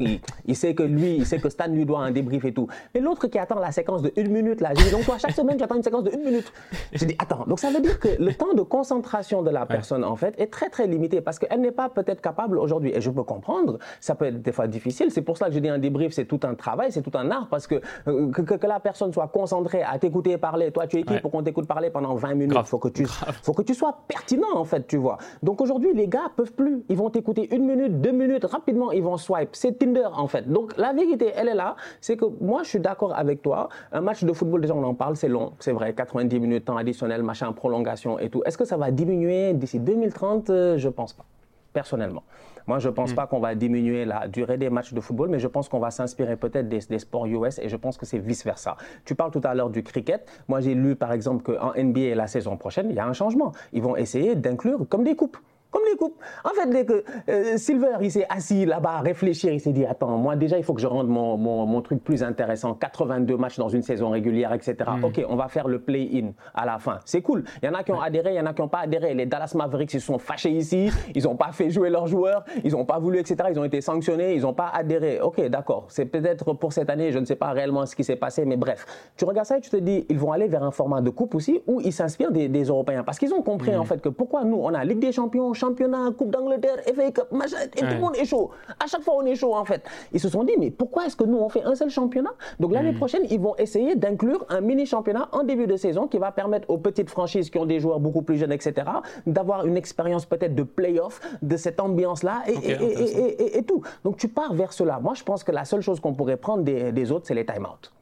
il 0.46 0.56
sait 0.56 0.74
que 0.74 0.84
lui, 0.84 1.16
il 1.16 1.26
sait 1.26 1.38
que 1.38 1.48
Stan 1.48 1.66
lui 1.66 1.84
doit 1.84 2.00
un 2.00 2.12
débrief 2.12 2.44
et 2.44 2.54
tout. 2.54 2.68
Mais 2.94 3.00
l'autre 3.00 3.26
qui 3.26 3.38
attend 3.38 3.58
la 3.58 3.72
séquence 3.72 4.02
de 4.02 4.12
une 4.16 4.30
minute, 4.30 4.60
là, 4.60 4.70
j'ai 4.74 4.84
dit, 4.84 4.90
donc 4.90 5.04
toi, 5.04 5.16
chaque 5.18 5.32
semaine, 5.32 5.56
tu 5.56 5.64
attends 5.64 5.74
une 5.74 5.82
séquence 5.82 6.04
de 6.04 6.12
une 6.12 6.22
minute. 6.22 6.52
J'ai 6.92 7.06
dit, 7.06 7.16
attends. 7.18 7.44
Donc 7.46 7.58
ça 7.58 7.70
veut 7.70 7.80
dire 7.80 7.98
que 7.98 8.08
le 8.18 8.32
temps 8.34 8.54
de 8.54 8.62
concentration 8.62 9.42
de 9.42 9.50
la 9.50 9.66
personne, 9.66 10.04
en 10.04 10.14
fait, 10.14 10.38
est 10.38 10.52
très, 10.52 10.68
très 10.68 10.86
limité 10.86 11.20
parce 11.20 11.40
qu'elle 11.40 11.60
n'est 11.60 11.72
pas 11.72 11.88
peut-être 11.88 12.20
capable 12.20 12.58
aujourd'hui. 12.58 12.92
Et 12.94 13.00
je 13.00 13.10
peux 13.10 13.24
comprendre, 13.24 13.78
ça 14.00 14.14
peut 14.14 14.26
être 14.26 14.40
des 14.40 14.52
fois 14.52 14.68
difficile. 14.68 15.10
C'est 15.10 15.22
pour 15.22 15.36
ça 15.36 15.46
que 15.46 15.52
j'ai 15.52 15.60
dit 15.60 15.68
un 15.68 15.78
débrief, 15.78 16.12
c'est 16.12 16.26
tout 16.26 16.40
un 16.44 16.54
travail, 16.54 16.92
c'est 16.92 17.02
tout 17.02 17.16
un 17.18 17.30
art 17.30 17.48
parce 17.50 17.66
que, 17.66 17.80
euh, 18.06 18.30
que, 18.30 18.66
la 18.66 18.80
personne 18.80 19.12
soit 19.12 19.28
concentrée 19.28 19.82
à 19.82 19.98
t'écouter 19.98 20.38
parler. 20.38 20.70
Toi, 20.70 20.86
tu 20.86 20.98
es 20.98 21.02
qui 21.02 21.18
pour 21.18 21.30
qu'on 21.30 21.42
t'écoute 21.42 21.66
parler 21.66 21.90
pendant 21.90 22.03
20 22.12 22.34
minutes 22.34 22.58
faut 22.64 22.78
que 22.78 22.88
tu, 22.88 23.06
faut 23.06 23.52
que 23.52 23.62
tu 23.62 23.74
sois 23.74 23.96
pertinent 24.06 24.54
en 24.54 24.64
fait, 24.64 24.86
tu 24.86 24.96
vois. 24.96 25.18
Donc 25.42 25.60
aujourd'hui, 25.60 25.92
les 25.94 26.08
gars 26.08 26.30
peuvent 26.36 26.52
plus. 26.52 26.82
Ils 26.88 26.96
vont 26.96 27.10
t'écouter 27.10 27.54
une 27.54 27.66
minute, 27.66 28.00
deux 28.00 28.12
minutes, 28.12 28.44
rapidement, 28.44 28.92
ils 28.92 29.02
vont 29.02 29.16
swipe. 29.16 29.50
C'est 29.52 29.78
Tinder 29.78 30.08
en 30.12 30.28
fait. 30.28 30.50
Donc 30.50 30.76
la 30.76 30.92
vérité, 30.92 31.32
elle 31.34 31.48
est 31.48 31.54
là. 31.54 31.76
C'est 32.00 32.16
que 32.16 32.26
moi, 32.40 32.62
je 32.62 32.68
suis 32.68 32.80
d'accord 32.80 33.16
avec 33.16 33.42
toi. 33.42 33.68
Un 33.92 34.00
match 34.00 34.24
de 34.24 34.32
football, 34.32 34.60
déjà, 34.60 34.74
on 34.74 34.84
en 34.84 34.94
parle, 34.94 35.16
c'est 35.16 35.28
long, 35.28 35.52
c'est 35.58 35.72
vrai. 35.72 35.94
90 35.94 36.40
minutes, 36.40 36.64
temps 36.66 36.76
additionnel, 36.76 37.22
machin, 37.22 37.52
prolongation 37.52 38.18
et 38.18 38.28
tout. 38.28 38.42
Est-ce 38.44 38.58
que 38.58 38.64
ça 38.64 38.76
va 38.76 38.90
diminuer 38.90 39.54
d'ici 39.54 39.78
2030 39.78 40.50
euh, 40.50 40.78
Je 40.78 40.88
pense 40.88 41.12
pas, 41.12 41.24
personnellement. 41.72 42.22
Moi, 42.66 42.78
je 42.78 42.88
ne 42.88 42.94
pense 42.94 43.12
mm. 43.12 43.14
pas 43.14 43.26
qu'on 43.26 43.40
va 43.40 43.54
diminuer 43.54 44.04
la 44.04 44.28
durée 44.28 44.56
des 44.56 44.70
matchs 44.70 44.92
de 44.92 45.00
football, 45.00 45.28
mais 45.28 45.38
je 45.38 45.48
pense 45.48 45.68
qu'on 45.68 45.78
va 45.78 45.90
s'inspirer 45.90 46.36
peut-être 46.36 46.68
des, 46.68 46.80
sports 46.98 47.26
US 47.26 47.58
et 47.58 47.68
je 47.68 47.76
pense 47.76 47.96
que 47.96 48.06
c'est 48.06 48.18
vice-versa. 48.18 48.76
Tu 49.04 49.14
parles 49.14 49.30
tout 49.30 49.40
à 49.44 49.54
l'heure 49.54 49.70
du 49.70 49.82
cricket. 49.82 50.26
Moi, 50.48 50.60
j'ai 50.60 50.74
lu, 50.74 50.96
par 50.96 51.12
exemple, 51.12 51.42
qu'en 51.42 51.72
NBA, 51.76 52.14
la 52.14 52.26
saison 52.26 52.56
prochaine, 52.56 52.88
il 52.90 52.96
y 52.96 52.98
a 52.98 53.06
un 53.06 53.12
changement. 53.12 53.52
Ils 53.72 53.82
vont 53.82 53.96
essayer 53.96 54.34
d'inclure 54.34 54.86
comme 54.88 55.04
des 55.04 55.16
coupes 55.16 55.38
comme 55.74 55.82
les 55.90 55.96
coupes. 55.96 56.22
En 56.44 56.50
fait, 56.50 56.70
dès 56.70 56.84
que 56.84 57.02
euh, 57.28 57.56
Silver, 57.56 57.96
il 58.00 58.12
s'est 58.12 58.26
assis 58.28 58.64
là-bas 58.64 58.98
à 58.98 59.00
réfléchir, 59.00 59.52
il 59.52 59.58
s'est 59.58 59.72
dit, 59.72 59.84
attends, 59.84 60.16
moi 60.16 60.36
déjà, 60.36 60.56
il 60.56 60.62
faut 60.62 60.72
que 60.72 60.80
je 60.80 60.86
rende 60.86 61.08
mon, 61.08 61.36
mon, 61.36 61.82
truc 61.82 62.02
plus 62.02 62.22
intéressant. 62.22 62.74
82 62.74 63.36
matchs 63.36 63.58
dans 63.58 63.68
une 63.68 63.82
saison 63.82 64.10
régulière, 64.10 64.52
etc. 64.52 64.76
Hmm. 64.86 65.04
Ok, 65.04 65.24
on 65.28 65.34
va 65.34 65.48
faire 65.48 65.66
le 65.66 65.80
play-in 65.80 66.30
à 66.54 66.64
la 66.64 66.78
fin. 66.78 67.00
C'est 67.04 67.22
cool. 67.22 67.42
Il 67.60 67.66
y 67.66 67.68
en 67.68 67.74
a 67.74 67.82
qui 67.82 67.90
ont 67.90 68.00
adhéré, 68.00 68.34
il 68.34 68.36
y 68.36 68.40
en 68.40 68.46
a 68.46 68.54
qui 68.54 68.62
n'ont 68.62 68.68
pas 68.68 68.80
adhéré. 68.80 69.14
Les 69.14 69.26
Dallas 69.26 69.52
Mavericks, 69.56 69.92
ils 69.94 70.00
se 70.00 70.06
sont 70.06 70.18
fâchés 70.18 70.50
ici, 70.50 70.90
ils 71.12 71.24
n'ont 71.24 71.34
pas 71.34 71.50
fait 71.50 71.70
jouer 71.70 71.90
leurs 71.90 72.06
joueurs, 72.06 72.44
ils 72.62 72.70
n'ont 72.70 72.84
pas 72.84 73.00
voulu, 73.00 73.18
etc. 73.18 73.36
Ils 73.50 73.58
ont 73.58 73.64
été 73.64 73.80
sanctionnés, 73.80 74.34
ils 74.34 74.42
n'ont 74.42 74.54
pas 74.54 74.70
adhéré. 74.72 75.20
Ok, 75.20 75.44
d'accord. 75.48 75.86
C'est 75.88 76.06
peut-être 76.06 76.52
pour 76.52 76.72
cette 76.72 76.88
année, 76.88 77.10
je 77.10 77.18
ne 77.18 77.24
sais 77.24 77.36
pas 77.36 77.50
réellement 77.50 77.84
ce 77.84 77.96
qui 77.96 78.04
s'est 78.04 78.14
passé, 78.14 78.44
mais 78.44 78.56
bref. 78.56 78.86
Tu 79.16 79.24
regardes 79.24 79.48
ça 79.48 79.58
et 79.58 79.60
tu 79.60 79.70
te 79.70 79.76
dis, 79.76 80.06
ils 80.08 80.18
vont 80.18 80.30
aller 80.30 80.46
vers 80.46 80.62
un 80.62 80.70
format 80.70 81.00
de 81.00 81.10
coupe 81.10 81.34
aussi 81.34 81.60
où 81.66 81.80
ils 81.80 81.92
s'inspirent 81.92 82.30
des, 82.30 82.64
Européens. 82.64 83.02
Parce 83.02 83.18
qu'ils 83.18 83.34
ont 83.34 83.42
compris, 83.42 83.72
hmm. 83.72 83.80
en 83.80 83.84
fait, 83.84 84.00
que 84.00 84.08
pourquoi 84.08 84.44
nous, 84.44 84.56
on 84.56 84.72
a 84.72 84.84
Ligue 84.84 85.00
des 85.00 85.12
Champions, 85.12 85.52
championnat, 85.64 86.10
Coupe 86.16 86.30
d'Angleterre, 86.30 86.78
FA 86.94 87.10
Cup, 87.10 87.28
machin, 87.32 87.56
et 87.76 87.80
tout 87.80 87.86
le 87.86 88.00
monde 88.00 88.16
est 88.16 88.24
chaud. 88.24 88.50
À 88.78 88.86
chaque 88.86 89.02
fois, 89.02 89.14
on 89.16 89.24
est 89.24 89.34
chaud, 89.34 89.54
en 89.54 89.64
fait. 89.64 89.82
Ils 90.12 90.20
se 90.20 90.28
sont 90.28 90.44
dit, 90.44 90.54
mais 90.58 90.70
pourquoi 90.70 91.06
est-ce 91.06 91.16
que 91.16 91.24
nous, 91.24 91.38
on 91.38 91.48
fait 91.48 91.62
un 91.62 91.74
seul 91.74 91.90
championnat? 91.90 92.32
Donc 92.60 92.72
l'année 92.72 92.92
hmm. 92.92 92.98
prochaine, 92.98 93.22
ils 93.30 93.40
vont 93.40 93.56
essayer 93.56 93.96
d'inclure 93.96 94.44
un 94.48 94.60
mini-championnat 94.60 95.28
en 95.32 95.42
début 95.42 95.66
de 95.66 95.76
saison 95.76 96.06
qui 96.06 96.18
va 96.18 96.32
permettre 96.32 96.68
aux 96.70 96.78
petites 96.78 97.10
franchises 97.10 97.50
qui 97.50 97.58
ont 97.58 97.66
des 97.66 97.80
joueurs 97.80 98.00
beaucoup 98.00 98.22
plus 98.22 98.36
jeunes, 98.36 98.52
etc., 98.52 98.86
d'avoir 99.26 99.66
une 99.66 99.76
expérience 99.76 100.26
peut-être 100.26 100.54
de 100.54 100.62
play-off, 100.62 101.20
de 101.42 101.56
cette 101.56 101.80
ambiance-là, 101.80 102.42
et, 102.46 103.58
et, 103.58 103.62
tout. 103.62 103.82
Donc 104.04 104.16
tu 104.16 104.28
pars 104.28 104.54
vers 104.54 104.72
cela. 104.72 104.98
Moi, 105.00 105.14
je 105.14 105.22
pense 105.22 105.44
que 105.44 105.52
la 105.52 105.64
seule 105.64 105.80
chose 105.80 106.00
qu'on 106.00 106.14
pourrait 106.14 106.36
prendre 106.36 106.62
des, 106.62 106.92
des 106.92 107.12
autres, 107.12 107.26
c'est 107.26 107.34
les 107.34 107.46
time-out. 107.46 107.92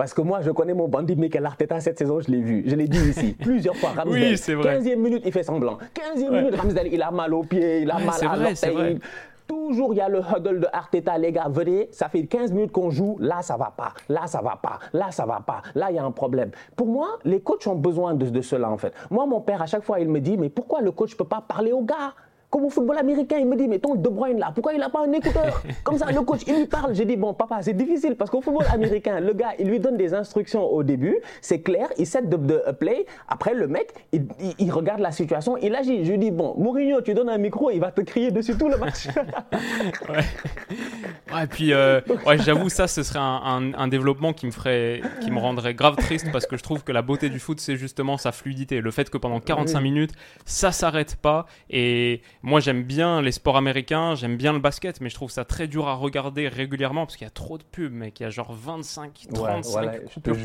Parce 0.00 0.14
que 0.14 0.22
moi, 0.22 0.40
je 0.40 0.50
connais 0.50 0.72
mon 0.72 0.88
bandit 0.88 1.14
Mikel 1.14 1.44
Arteta 1.44 1.78
cette 1.78 1.98
saison, 1.98 2.20
je 2.20 2.30
l'ai 2.30 2.40
vu. 2.40 2.64
Je 2.64 2.74
l'ai 2.74 2.88
dit 2.88 3.10
ici 3.10 3.36
plusieurs 3.38 3.76
fois. 3.76 3.90
Ramsdale, 3.90 4.30
oui, 4.30 4.38
c'est 4.38 4.54
vrai. 4.54 4.78
15e 4.78 4.96
minute, 4.96 5.22
il 5.26 5.30
fait 5.30 5.42
semblant. 5.42 5.76
15e 5.94 6.30
minute, 6.30 6.54
Ramsdale, 6.58 6.86
il 6.90 7.02
a 7.02 7.10
mal 7.10 7.34
au 7.34 7.42
pied, 7.42 7.82
il 7.82 7.90
a 7.90 7.98
mal 7.98 8.14
à 8.26 8.34
l'orteil. 8.34 8.98
Toujours, 9.46 9.92
il 9.92 9.98
y 9.98 10.00
a 10.00 10.08
le 10.08 10.20
huddle 10.20 10.60
de 10.60 10.66
Arteta, 10.72 11.18
les 11.18 11.32
gars, 11.32 11.48
venez, 11.50 11.90
ça 11.92 12.08
fait 12.08 12.24
15 12.24 12.50
minutes 12.52 12.72
qu'on 12.72 12.88
joue, 12.88 13.18
là, 13.20 13.42
ça 13.42 13.58
va 13.58 13.74
pas, 13.76 13.92
là, 14.08 14.26
ça 14.26 14.40
va 14.40 14.58
pas, 14.62 14.78
là, 14.94 15.10
ça 15.10 15.26
va 15.26 15.42
pas, 15.46 15.60
là, 15.74 15.90
il 15.90 15.96
y 15.96 15.98
a 15.98 16.04
un 16.04 16.12
problème. 16.12 16.50
Pour 16.76 16.86
moi, 16.86 17.18
les 17.26 17.40
coachs 17.40 17.66
ont 17.66 17.74
besoin 17.74 18.14
de, 18.14 18.24
de 18.24 18.40
cela, 18.40 18.70
en 18.70 18.78
fait. 18.78 18.94
Moi, 19.10 19.26
mon 19.26 19.42
père, 19.42 19.60
à 19.60 19.66
chaque 19.66 19.82
fois, 19.82 20.00
il 20.00 20.08
me 20.08 20.20
dit, 20.20 20.38
mais 20.38 20.48
pourquoi 20.48 20.80
le 20.80 20.92
coach 20.92 21.12
ne 21.12 21.16
peut 21.16 21.24
pas 21.26 21.44
parler 21.46 21.72
aux 21.72 21.82
gars? 21.82 22.14
Comme 22.50 22.64
au 22.64 22.70
football 22.70 22.98
américain, 22.98 23.36
il 23.38 23.46
me 23.46 23.54
dit, 23.56 23.68
mais 23.68 23.78
ton 23.78 23.94
De 23.94 24.08
Bruyne 24.08 24.38
là, 24.38 24.50
pourquoi 24.52 24.72
il 24.72 24.80
n'a 24.80 24.90
pas 24.90 25.04
un 25.06 25.12
écouteur? 25.12 25.62
Comme 25.84 25.96
ça, 25.96 26.10
le 26.10 26.20
coach, 26.22 26.40
il 26.48 26.56
lui 26.56 26.66
parle. 26.66 26.94
J'ai 26.94 27.04
dit, 27.04 27.16
bon, 27.16 27.32
papa, 27.32 27.58
c'est 27.62 27.74
difficile 27.74 28.16
parce 28.16 28.28
qu'au 28.28 28.40
football 28.40 28.66
américain, 28.72 29.20
le 29.20 29.32
gars, 29.32 29.52
il 29.60 29.68
lui 29.68 29.78
donne 29.78 29.96
des 29.96 30.14
instructions 30.14 30.64
au 30.64 30.82
début, 30.82 31.16
c'est 31.40 31.60
clair, 31.60 31.88
il 31.96 32.06
set 32.06 32.28
de, 32.28 32.36
play. 32.72 33.06
Après, 33.28 33.54
le 33.54 33.68
mec, 33.68 33.92
il, 34.12 34.72
regarde 34.72 35.00
la 35.00 35.12
situation, 35.12 35.56
il 35.58 35.74
agit. 35.76 36.04
Je 36.04 36.10
lui 36.10 36.18
dis, 36.18 36.32
bon, 36.32 36.54
Mourinho, 36.58 37.00
tu 37.02 37.14
donnes 37.14 37.28
un 37.28 37.38
micro, 37.38 37.70
il 37.70 37.78
va 37.78 37.92
te 37.92 38.00
crier 38.00 38.32
dessus 38.32 38.56
tout 38.58 38.68
le 38.68 38.78
match. 38.78 39.06
ouais. 40.08 41.44
et 41.44 41.46
puis, 41.46 41.72
euh, 41.72 42.00
ouais, 42.26 42.38
j'avoue, 42.38 42.68
ça, 42.68 42.88
ce 42.88 43.04
serait 43.04 43.20
un, 43.20 43.88
développement 43.88 44.32
qui 44.32 44.46
me 44.46 44.50
ferait, 44.50 45.02
qui 45.20 45.30
me 45.30 45.38
rendrait 45.38 45.74
grave 45.74 45.96
triste 45.96 46.30
parce 46.32 46.46
que 46.46 46.56
je 46.56 46.62
trouve 46.62 46.82
que 46.82 46.92
la 46.92 47.02
beauté 47.02 47.28
du 47.28 47.38
foot, 47.38 47.60
c'est 47.60 47.76
justement 47.76 48.16
sa 48.18 48.32
fluidité. 48.32 48.80
Le 48.80 48.90
fait 48.90 49.08
que 49.08 49.18
pendant 49.18 49.40
45 49.40 49.80
minutes, 49.80 50.12
ça 50.44 50.72
s'arrête 50.72 51.16
pas 51.16 51.46
et 51.68 52.22
moi, 52.42 52.60
j'aime 52.60 52.82
bien 52.84 53.20
les 53.20 53.32
sports 53.32 53.58
américains, 53.58 54.14
j'aime 54.14 54.36
bien 54.36 54.54
le 54.54 54.58
basket, 54.58 55.00
mais 55.02 55.10
je 55.10 55.14
trouve 55.14 55.30
ça 55.30 55.44
très 55.44 55.68
dur 55.68 55.88
à 55.88 55.94
regarder 55.94 56.48
régulièrement 56.48 57.04
parce 57.04 57.16
qu'il 57.16 57.26
y 57.26 57.28
a 57.28 57.32
trop 57.32 57.58
de 57.58 57.62
pubs, 57.62 57.92
mec. 57.92 58.18
Il 58.20 58.22
y 58.22 58.26
a 58.26 58.30
genre 58.30 58.52
25, 58.52 59.26
35 59.34 60.00
pubs. 60.22 60.36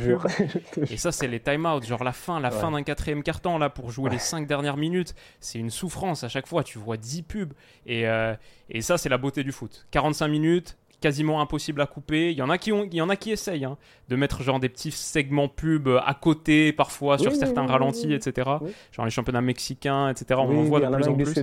Et 0.91 0.97
ça, 0.97 1.13
c'est 1.13 1.27
les 1.27 1.39
time-out, 1.39 1.85
genre 1.85 2.03
la 2.03 2.11
fin, 2.11 2.41
la 2.41 2.51
fin 2.51 2.71
d'un 2.71 2.83
quatrième 2.83 3.23
carton 3.23 3.57
là 3.57 3.69
pour 3.69 3.91
jouer 3.91 4.09
les 4.09 4.19
5 4.19 4.45
dernières 4.45 4.77
minutes. 4.77 5.15
C'est 5.39 5.59
une 5.59 5.69
souffrance 5.69 6.25
à 6.25 6.29
chaque 6.29 6.47
fois. 6.47 6.63
Tu 6.63 6.77
vois 6.77 6.97
10 6.97 7.23
pubs. 7.23 7.53
Et, 7.85 8.07
euh, 8.07 8.35
et 8.69 8.81
ça, 8.81 8.97
c'est 8.97 9.09
la 9.09 9.17
beauté 9.17 9.43
du 9.43 9.53
foot. 9.53 9.87
45 9.91 10.27
minutes, 10.27 10.77
quasiment 11.05 11.39
impossible 11.39 11.81
à 11.81 11.85
couper. 11.85 12.31
Il 12.31 12.37
y 12.37 12.41
en 12.41 12.49
a 12.49 12.57
qui, 12.57 12.71
ont, 12.71 12.83
il 12.83 12.95
y 12.95 13.01
en 13.01 13.09
a 13.09 13.15
qui 13.15 13.29
essayent 13.29 13.63
hein, 13.63 13.77
de 14.09 14.15
mettre 14.15 14.41
genre 14.41 14.59
des 14.59 14.69
petits 14.69 14.89
segments 14.89 15.47
pub 15.47 15.87
à 15.87 16.15
côté, 16.15 16.73
parfois 16.73 17.19
sur 17.19 17.31
certains 17.35 17.67
ralentis, 17.67 18.11
etc. 18.11 18.49
Genre 18.91 19.05
les 19.05 19.11
championnats 19.11 19.41
mexicains, 19.41 20.09
etc. 20.09 20.39
On 20.43 20.57
en 20.57 20.63
voit 20.63 20.79
de 20.79 20.87
plus 20.95 21.07
en 21.07 21.13
plus. 21.13 21.35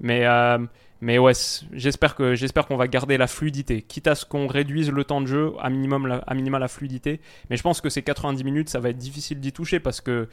Mais, 0.00 0.24
euh, 0.24 0.56
mais 1.02 1.18
ouais, 1.18 1.34
j'espère 1.74 2.14
que 2.14 2.34
j'espère 2.34 2.66
qu'on 2.66 2.78
va 2.78 2.88
garder 2.88 3.18
la 3.18 3.26
fluidité, 3.26 3.82
quitte 3.82 4.06
à 4.06 4.14
ce 4.14 4.24
qu'on 4.24 4.46
réduise 4.46 4.90
le 4.90 5.04
temps 5.04 5.20
de 5.20 5.26
jeu 5.26 5.52
à 5.60 5.68
minimum 5.68 6.06
la, 6.06 6.16
à 6.26 6.32
minima 6.32 6.58
la 6.58 6.68
fluidité. 6.68 7.20
Mais 7.50 7.58
je 7.58 7.62
pense 7.62 7.82
que 7.82 7.90
ces 7.90 8.00
90 8.00 8.42
minutes, 8.42 8.70
ça 8.70 8.80
va 8.80 8.88
être 8.88 8.96
difficile 8.96 9.38
d'y 9.38 9.52
toucher 9.52 9.80
parce 9.80 10.00
que 10.00 10.30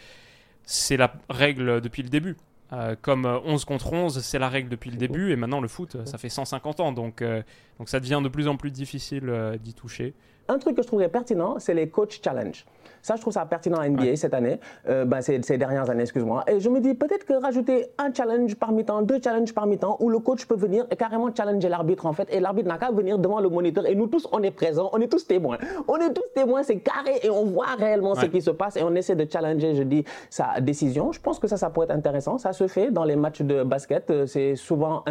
c'est 0.63 0.95
la 0.95 1.13
règle 1.29 1.81
depuis 1.81 2.03
le 2.03 2.09
début. 2.09 2.37
Euh, 2.73 2.95
comme 2.99 3.25
11 3.25 3.61
euh, 3.61 3.65
contre 3.65 3.93
11, 3.93 4.19
c'est 4.21 4.39
la 4.39 4.49
règle 4.49 4.69
depuis 4.69 4.89
le 4.89 4.97
début, 4.97 5.31
et 5.31 5.35
maintenant 5.35 5.61
le 5.61 5.67
foot, 5.67 5.97
ça 6.05 6.17
fait 6.17 6.29
150 6.29 6.79
ans, 6.79 6.91
donc, 6.91 7.21
euh, 7.21 7.43
donc 7.77 7.87
ça 7.89 7.99
devient 7.99 8.21
de 8.23 8.29
plus 8.29 8.47
en 8.47 8.57
plus 8.57 8.71
difficile 8.71 9.31
d'y 9.61 9.73
toucher. 9.73 10.13
Un 10.47 10.57
truc 10.57 10.75
que 10.75 10.81
je 10.81 10.87
trouverais 10.87 11.09
pertinent, 11.09 11.59
c'est 11.59 11.73
les 11.73 11.87
coach 11.87 12.19
challenge. 12.23 12.65
Ça, 13.03 13.17
je 13.17 13.21
trouve 13.21 13.33
ça 13.33 13.45
pertinent 13.45 13.77
à 13.77 13.87
NBA 13.87 14.15
cette 14.15 14.33
année, 14.33 14.59
euh, 14.87 15.03
ben, 15.03 15.21
ces, 15.21 15.41
ces, 15.43 15.57
dernières 15.57 15.89
années, 15.89 16.03
excuse-moi. 16.03 16.45
Et 16.47 16.61
je 16.61 16.69
me 16.69 16.79
dis 16.79 16.93
peut-être 16.93 17.25
que 17.25 17.33
rajouter 17.33 17.87
un 17.97 18.13
challenge 18.13 18.55
parmi 18.55 18.85
temps, 18.85 19.01
deux 19.01 19.19
challenges 19.21 19.53
parmi 19.53 19.77
temps, 19.77 19.97
où 19.99 20.09
le 20.09 20.19
coach 20.19 20.45
peut 20.45 20.55
venir 20.55 20.87
et 20.89 20.95
carrément 20.95 21.29
challenger 21.35 21.67
l'arbitre 21.67 22.05
en 22.05 22.13
fait, 22.13 22.27
et 22.31 22.39
l'arbitre 22.39 22.69
n'a 22.69 22.77
qu'à 22.77 22.91
venir 22.91 23.19
devant 23.19 23.41
le 23.41 23.49
moniteur 23.49 23.85
et 23.85 23.93
nous 23.93 24.07
tous, 24.07 24.25
on 24.31 24.41
est 24.41 24.51
présents, 24.51 24.89
on 24.93 25.01
est 25.01 25.09
tous 25.09 25.27
témoins. 25.27 25.57
On 25.87 25.97
est 25.97 26.13
tous 26.13 26.23
témoins, 26.33 26.63
c'est 26.63 26.77
carré 26.77 27.19
et 27.23 27.29
on 27.29 27.43
voit 27.43 27.75
réellement 27.77 28.15
ce 28.15 28.25
qui 28.25 28.41
se 28.41 28.51
passe 28.51 28.77
et 28.77 28.83
on 28.83 28.95
essaie 28.95 29.15
de 29.15 29.29
challenger, 29.29 29.75
je 29.75 29.83
dis, 29.83 30.05
sa 30.29 30.61
décision. 30.61 31.11
Je 31.11 31.19
pense 31.19 31.39
que 31.39 31.47
ça, 31.47 31.57
ça 31.57 31.69
pourrait 31.69 31.87
être 31.87 31.95
intéressant. 31.95 32.37
Ça 32.37 32.53
se 32.53 32.67
fait 32.67 32.89
dans 32.89 33.03
les 33.03 33.17
matchs 33.17 33.41
de 33.41 33.63
basket. 33.63 34.09
Euh, 34.09 34.25
c'est 34.25 34.55
souvent 34.55 35.03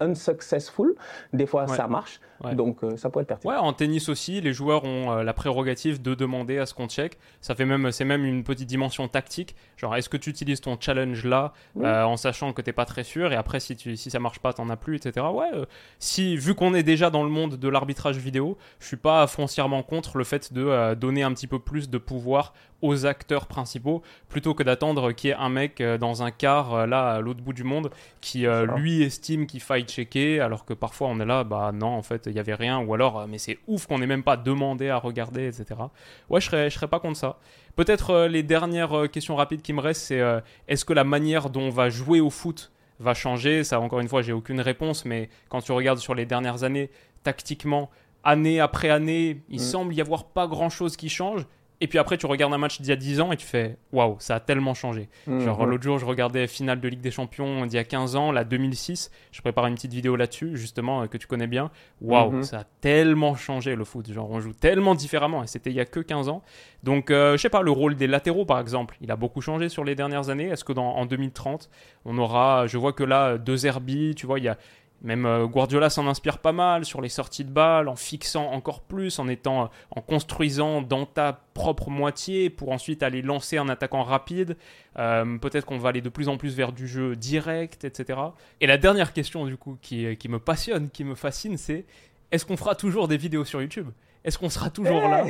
unsuccessful. 0.00 0.94
Des 1.34 1.46
fois, 1.46 1.66
ça 1.66 1.86
marche. 1.86 2.20
Donc, 2.54 2.82
euh, 2.82 2.96
ça 2.96 3.10
pourrait 3.10 3.22
être 3.22 3.28
pertinent. 3.28 3.52
Ouais, 3.52 3.58
en 3.58 3.72
tennis 3.72 4.08
aussi, 4.08 4.40
les 4.40 4.52
joueurs 4.52 4.84
ont 4.84 5.14
la 5.16 5.32
prérogative 5.32 6.02
de 6.02 6.14
demander 6.14 6.58
à 6.58 6.66
ce 6.66 6.74
qu'on 6.74 6.88
check. 6.88 7.18
Ça 7.44 7.54
fait 7.54 7.66
même, 7.66 7.92
c'est 7.92 8.06
même 8.06 8.24
une 8.24 8.42
petite 8.42 8.66
dimension 8.66 9.06
tactique. 9.06 9.54
Genre, 9.76 9.94
est-ce 9.94 10.08
que 10.08 10.16
tu 10.16 10.30
utilises 10.30 10.62
ton 10.62 10.78
challenge 10.80 11.26
là, 11.26 11.52
euh, 11.76 12.02
en 12.02 12.16
sachant 12.16 12.54
que 12.54 12.62
t'es 12.62 12.72
pas 12.72 12.86
très 12.86 13.04
sûr, 13.04 13.34
et 13.34 13.36
après 13.36 13.60
si 13.60 13.76
tu, 13.76 13.98
si 13.98 14.10
ça 14.10 14.18
marche 14.18 14.38
pas, 14.38 14.54
t'en 14.54 14.70
as 14.70 14.78
plus, 14.78 14.96
etc. 14.96 15.26
Ouais. 15.30 15.50
Euh, 15.52 15.66
si 15.98 16.38
vu 16.38 16.54
qu'on 16.54 16.72
est 16.72 16.82
déjà 16.82 17.10
dans 17.10 17.22
le 17.22 17.28
monde 17.28 17.56
de 17.56 17.68
l'arbitrage 17.68 18.16
vidéo, 18.16 18.56
je 18.80 18.86
suis 18.86 18.96
pas 18.96 19.26
foncièrement 19.26 19.82
contre 19.82 20.16
le 20.16 20.24
fait 20.24 20.54
de 20.54 20.64
euh, 20.64 20.94
donner 20.94 21.22
un 21.22 21.34
petit 21.34 21.46
peu 21.46 21.58
plus 21.58 21.90
de 21.90 21.98
pouvoir 21.98 22.54
aux 22.80 23.04
acteurs 23.04 23.46
principaux 23.46 24.02
plutôt 24.28 24.54
que 24.54 24.62
d'attendre 24.62 25.12
qu'il 25.12 25.28
y 25.28 25.32
ait 25.32 25.36
un 25.36 25.48
mec 25.48 25.82
dans 25.82 26.22
un 26.22 26.30
car 26.30 26.86
là 26.86 27.12
à 27.12 27.20
l'autre 27.20 27.40
bout 27.40 27.54
du 27.54 27.64
monde 27.64 27.90
qui 28.20 28.44
lui 28.76 29.02
estime 29.02 29.46
qu'il 29.46 29.60
faille 29.60 29.84
checker 29.84 30.40
alors 30.40 30.66
que 30.66 30.74
parfois 30.74 31.08
on 31.08 31.18
est 31.18 31.24
là 31.24 31.44
bah 31.44 31.72
non 31.72 31.86
en 31.86 32.02
fait 32.02 32.26
il 32.26 32.32
y 32.32 32.38
avait 32.38 32.52
rien 32.52 32.80
ou 32.80 32.92
alors 32.92 33.26
mais 33.26 33.38
c'est 33.38 33.58
ouf 33.68 33.86
qu'on 33.86 34.00
n'ait 34.00 34.06
même 34.06 34.22
pas 34.22 34.36
demandé 34.36 34.90
à 34.90 34.98
regarder 34.98 35.46
etc 35.46 35.80
ouais 36.28 36.42
je 36.42 36.46
serais 36.46 36.68
je 36.68 36.74
serais 36.74 36.88
pas 36.88 37.00
contre 37.00 37.16
ça 37.16 37.33
Peut-être 37.76 38.10
euh, 38.10 38.28
les 38.28 38.42
dernières 38.42 38.96
euh, 38.96 39.06
questions 39.08 39.34
rapides 39.36 39.62
qui 39.62 39.72
me 39.72 39.80
restent, 39.80 40.02
c'est 40.02 40.20
euh, 40.20 40.40
est-ce 40.68 40.84
que 40.84 40.92
la 40.92 41.04
manière 41.04 41.50
dont 41.50 41.62
on 41.62 41.70
va 41.70 41.90
jouer 41.90 42.20
au 42.20 42.30
foot 42.30 42.70
va 43.00 43.14
changer? 43.14 43.64
Ça, 43.64 43.80
encore 43.80 44.00
une 44.00 44.08
fois, 44.08 44.22
j'ai 44.22 44.32
aucune 44.32 44.60
réponse, 44.60 45.04
mais 45.04 45.28
quand 45.48 45.60
tu 45.60 45.72
regardes 45.72 45.98
sur 45.98 46.14
les 46.14 46.24
dernières 46.24 46.62
années, 46.62 46.90
tactiquement, 47.24 47.90
année 48.22 48.60
après 48.60 48.90
année, 48.90 49.42
il 49.48 49.56
mm. 49.56 49.64
semble 49.64 49.94
y 49.94 50.00
avoir 50.00 50.24
pas 50.24 50.46
grand-chose 50.46 50.96
qui 50.96 51.08
change. 51.08 51.46
Et 51.80 51.88
puis 51.88 51.98
après, 51.98 52.16
tu 52.16 52.26
regardes 52.26 52.52
un 52.52 52.58
match 52.58 52.80
d'il 52.80 52.88
y 52.88 52.92
a 52.92 52.96
10 52.96 53.20
ans 53.20 53.32
et 53.32 53.36
tu 53.36 53.46
fais 53.46 53.76
waouh, 53.92 54.16
ça 54.18 54.36
a 54.36 54.40
tellement 54.40 54.74
changé. 54.74 55.08
Mhm. 55.26 55.40
Genre, 55.40 55.66
l'autre 55.66 55.82
jour, 55.82 55.98
je 55.98 56.04
regardais 56.04 56.46
finale 56.46 56.80
de 56.80 56.88
Ligue 56.88 57.00
des 57.00 57.10
Champions 57.10 57.66
d'il 57.66 57.74
y 57.74 57.78
a 57.78 57.84
15 57.84 58.16
ans, 58.16 58.32
la 58.32 58.44
2006. 58.44 59.10
Je 59.32 59.40
prépare 59.40 59.66
une 59.66 59.74
petite 59.74 59.92
vidéo 59.92 60.16
là-dessus, 60.16 60.56
justement, 60.56 61.02
euh, 61.02 61.06
que 61.06 61.18
tu 61.18 61.26
connais 61.26 61.46
bien. 61.46 61.70
Waouh, 62.00 62.30
mhm. 62.30 62.42
ça 62.44 62.60
a 62.60 62.64
tellement 62.80 63.34
changé 63.34 63.74
le 63.74 63.84
foot. 63.84 64.10
Genre, 64.10 64.30
on 64.30 64.40
joue 64.40 64.52
tellement 64.52 64.94
différemment 64.94 65.42
et 65.42 65.46
c'était 65.46 65.70
il 65.70 65.76
y 65.76 65.80
a 65.80 65.84
que 65.84 66.00
15 66.00 66.28
ans. 66.28 66.42
Donc, 66.84 67.10
euh, 67.10 67.36
je 67.36 67.42
sais 67.42 67.48
pas, 67.48 67.62
le 67.62 67.70
rôle 67.70 67.96
des 67.96 68.06
latéraux, 68.06 68.44
par 68.44 68.60
exemple, 68.60 68.96
il 69.00 69.10
a 69.10 69.16
beaucoup 69.16 69.40
changé 69.40 69.68
sur 69.68 69.84
les 69.84 69.94
dernières 69.94 70.28
années. 70.28 70.48
Est-ce 70.48 70.64
que 70.64 70.72
dans, 70.72 70.94
en 70.94 71.06
2030, 71.06 71.70
on 72.04 72.16
aura, 72.18 72.66
je 72.66 72.78
vois 72.78 72.92
que 72.92 73.04
là, 73.04 73.36
deux 73.36 73.66
Herbie, 73.66 74.14
tu 74.14 74.26
vois, 74.26 74.38
il 74.38 74.44
y 74.44 74.48
a 74.48 74.58
même 75.04 75.26
euh, 75.26 75.46
Guardiola 75.46 75.90
s'en 75.90 76.06
inspire 76.06 76.38
pas 76.38 76.52
mal 76.52 76.86
sur 76.86 77.02
les 77.02 77.10
sorties 77.10 77.44
de 77.44 77.50
balles, 77.50 77.88
en 77.88 77.94
fixant 77.94 78.50
encore 78.50 78.80
plus, 78.80 79.18
en 79.18 79.28
étant, 79.28 79.64
euh, 79.64 79.66
en 79.90 80.00
construisant 80.00 80.80
dans 80.80 81.04
ta 81.04 81.40
propre 81.52 81.90
moitié 81.90 82.48
pour 82.48 82.72
ensuite 82.72 83.02
aller 83.02 83.20
lancer 83.20 83.58
un 83.58 83.68
attaquant 83.68 84.02
rapide. 84.02 84.56
Euh, 84.98 85.36
peut-être 85.36 85.66
qu'on 85.66 85.76
va 85.76 85.90
aller 85.90 86.00
de 86.00 86.08
plus 86.08 86.30
en 86.30 86.38
plus 86.38 86.56
vers 86.56 86.72
du 86.72 86.88
jeu 86.88 87.16
direct, 87.16 87.84
etc. 87.84 88.18
Et 88.62 88.66
la 88.66 88.78
dernière 88.78 89.12
question 89.12 89.44
du 89.44 89.58
coup 89.58 89.76
qui, 89.82 90.16
qui 90.16 90.28
me 90.30 90.38
passionne, 90.38 90.88
qui 90.88 91.04
me 91.04 91.14
fascine, 91.14 91.58
c'est 91.58 91.84
est-ce 92.32 92.46
qu'on 92.46 92.56
fera 92.56 92.74
toujours 92.74 93.06
des 93.06 93.18
vidéos 93.18 93.44
sur 93.44 93.60
YouTube? 93.60 93.90
Est-ce 94.24 94.38
qu'on 94.38 94.48
sera 94.48 94.70
toujours 94.70 95.02
là? 95.02 95.26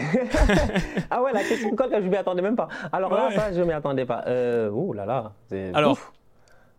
Ah 1.11 1.20
ouais, 1.20 1.33
la 1.33 1.43
question 1.43 1.75
que 1.75 1.85
je 1.91 2.07
m'y 2.09 2.16
attendais 2.16 2.43
même 2.43 2.55
pas. 2.55 2.68
Alors 2.93 3.12
là, 3.12 3.29
ça, 3.35 3.53
je 3.53 3.61
m'y 3.61 3.72
attendais 3.72 4.07
pas. 4.07 4.25
ouh 4.70 4.93
là 4.93 5.05
là. 5.05 5.33
Alors, 5.75 6.12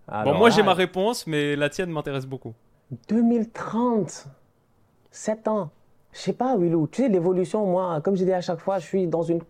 Alors, 0.08 0.34
bon, 0.34 0.40
moi 0.40 0.50
j'ai 0.50 0.64
ma 0.64 0.74
réponse, 0.74 1.28
mais 1.28 1.58
la 1.58 1.68
tienne 1.68 1.90
m'intéresse 1.90 2.26
beaucoup. 2.26 2.54
2030, 3.10 4.28
7 5.12 5.48
ans. 5.48 5.70
Je 6.12 6.20
sais 6.20 6.34
pas, 6.34 6.56
Willou. 6.56 6.88
Tu 6.88 7.04
sais, 7.04 7.10
l'évolution, 7.10 7.66
moi, 7.66 8.00
comme 8.02 8.16
je 8.16 8.24
dis 8.24 8.34
à 8.34 8.42
chaque 8.42 8.60
fois, 8.60 8.80
je 8.80 8.86
suis 8.86 9.08
dans 9.08 9.24
une 9.24 9.42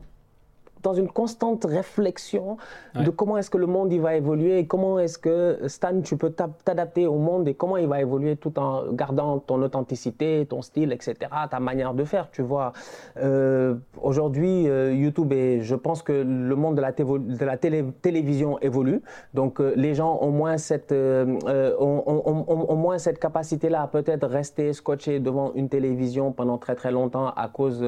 dans 0.85 0.93
une 0.93 1.09
constante 1.09 1.65
réflexion 1.65 2.57
de 2.93 3.09
comment 3.09 3.37
est-ce 3.37 3.49
que 3.49 3.57
le 3.57 3.65
monde 3.65 3.91
il 3.91 4.01
va 4.01 4.15
évoluer 4.15 4.59
et 4.59 4.67
comment 4.67 4.99
est-ce 4.99 5.17
que 5.17 5.57
Stan 5.67 5.99
tu 6.01 6.15
peux 6.15 6.29
t'adapter 6.29 7.07
au 7.07 7.17
monde 7.17 7.47
et 7.47 7.55
comment 7.55 7.77
il 7.77 7.87
va 7.87 7.99
évoluer 8.01 8.35
tout 8.35 8.57
en 8.59 8.91
gardant 8.93 9.39
ton 9.39 9.61
authenticité, 9.63 10.45
ton 10.47 10.61
style, 10.61 10.93
etc., 10.93 11.15
ta 11.49 11.59
manière 11.59 11.95
de 11.95 12.03
faire, 12.03 12.29
tu 12.31 12.43
vois. 12.43 12.71
Euh, 13.17 13.75
aujourd'hui, 14.01 14.69
euh, 14.69 14.93
YouTube 14.93 15.33
et 15.33 15.61
je 15.61 15.75
pense 15.75 16.03
que 16.03 16.13
le 16.13 16.55
monde 16.55 16.75
de 16.75 16.81
la, 16.81 16.91
de 16.91 17.45
la 17.45 17.57
télé 17.57 17.83
télévision 18.03 18.59
évolue, 18.59 19.01
donc 19.33 19.59
euh, 19.59 19.73
les 19.75 19.95
gens 19.95 20.19
ont 20.21 20.31
moins 20.31 20.57
cette, 20.57 20.93
ont, 20.93 22.03
ont, 22.05 22.45
ont, 22.47 22.75
moins 22.75 22.99
cette 22.99 23.19
capacité-là 23.19 23.81
à 23.81 23.87
peut-être 23.87 24.27
rester 24.27 24.71
scotché 24.73 25.19
devant 25.19 25.51
une 25.55 25.67
télévision 25.67 26.31
pendant 26.31 26.59
très 26.59 26.75
très 26.75 26.91
longtemps 26.91 27.29
à 27.29 27.47
cause, 27.47 27.83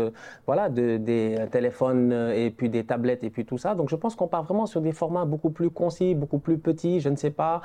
voilà, 0.48 0.70
de, 0.70 0.98
des 0.98 1.38
téléphones 1.52 2.32
et 2.34 2.50
puis 2.50 2.70
des 2.70 2.87
tablettes 2.88 3.24
et 3.24 3.30
puis 3.30 3.46
tout 3.46 3.58
ça. 3.58 3.76
Donc 3.76 3.90
je 3.90 3.96
pense 3.96 4.16
qu'on 4.16 4.28
part 4.28 4.44
vraiment 4.44 4.66
sur 4.66 4.82
des 4.82 4.92
formats 4.92 5.26
beaucoup 5.26 5.52
plus 5.52 5.70
concis, 5.70 6.16
beaucoup 6.16 6.40
plus 6.40 6.58
petits, 6.58 7.00
je 7.00 7.10
ne 7.10 7.16
sais 7.16 7.32
pas. 7.32 7.62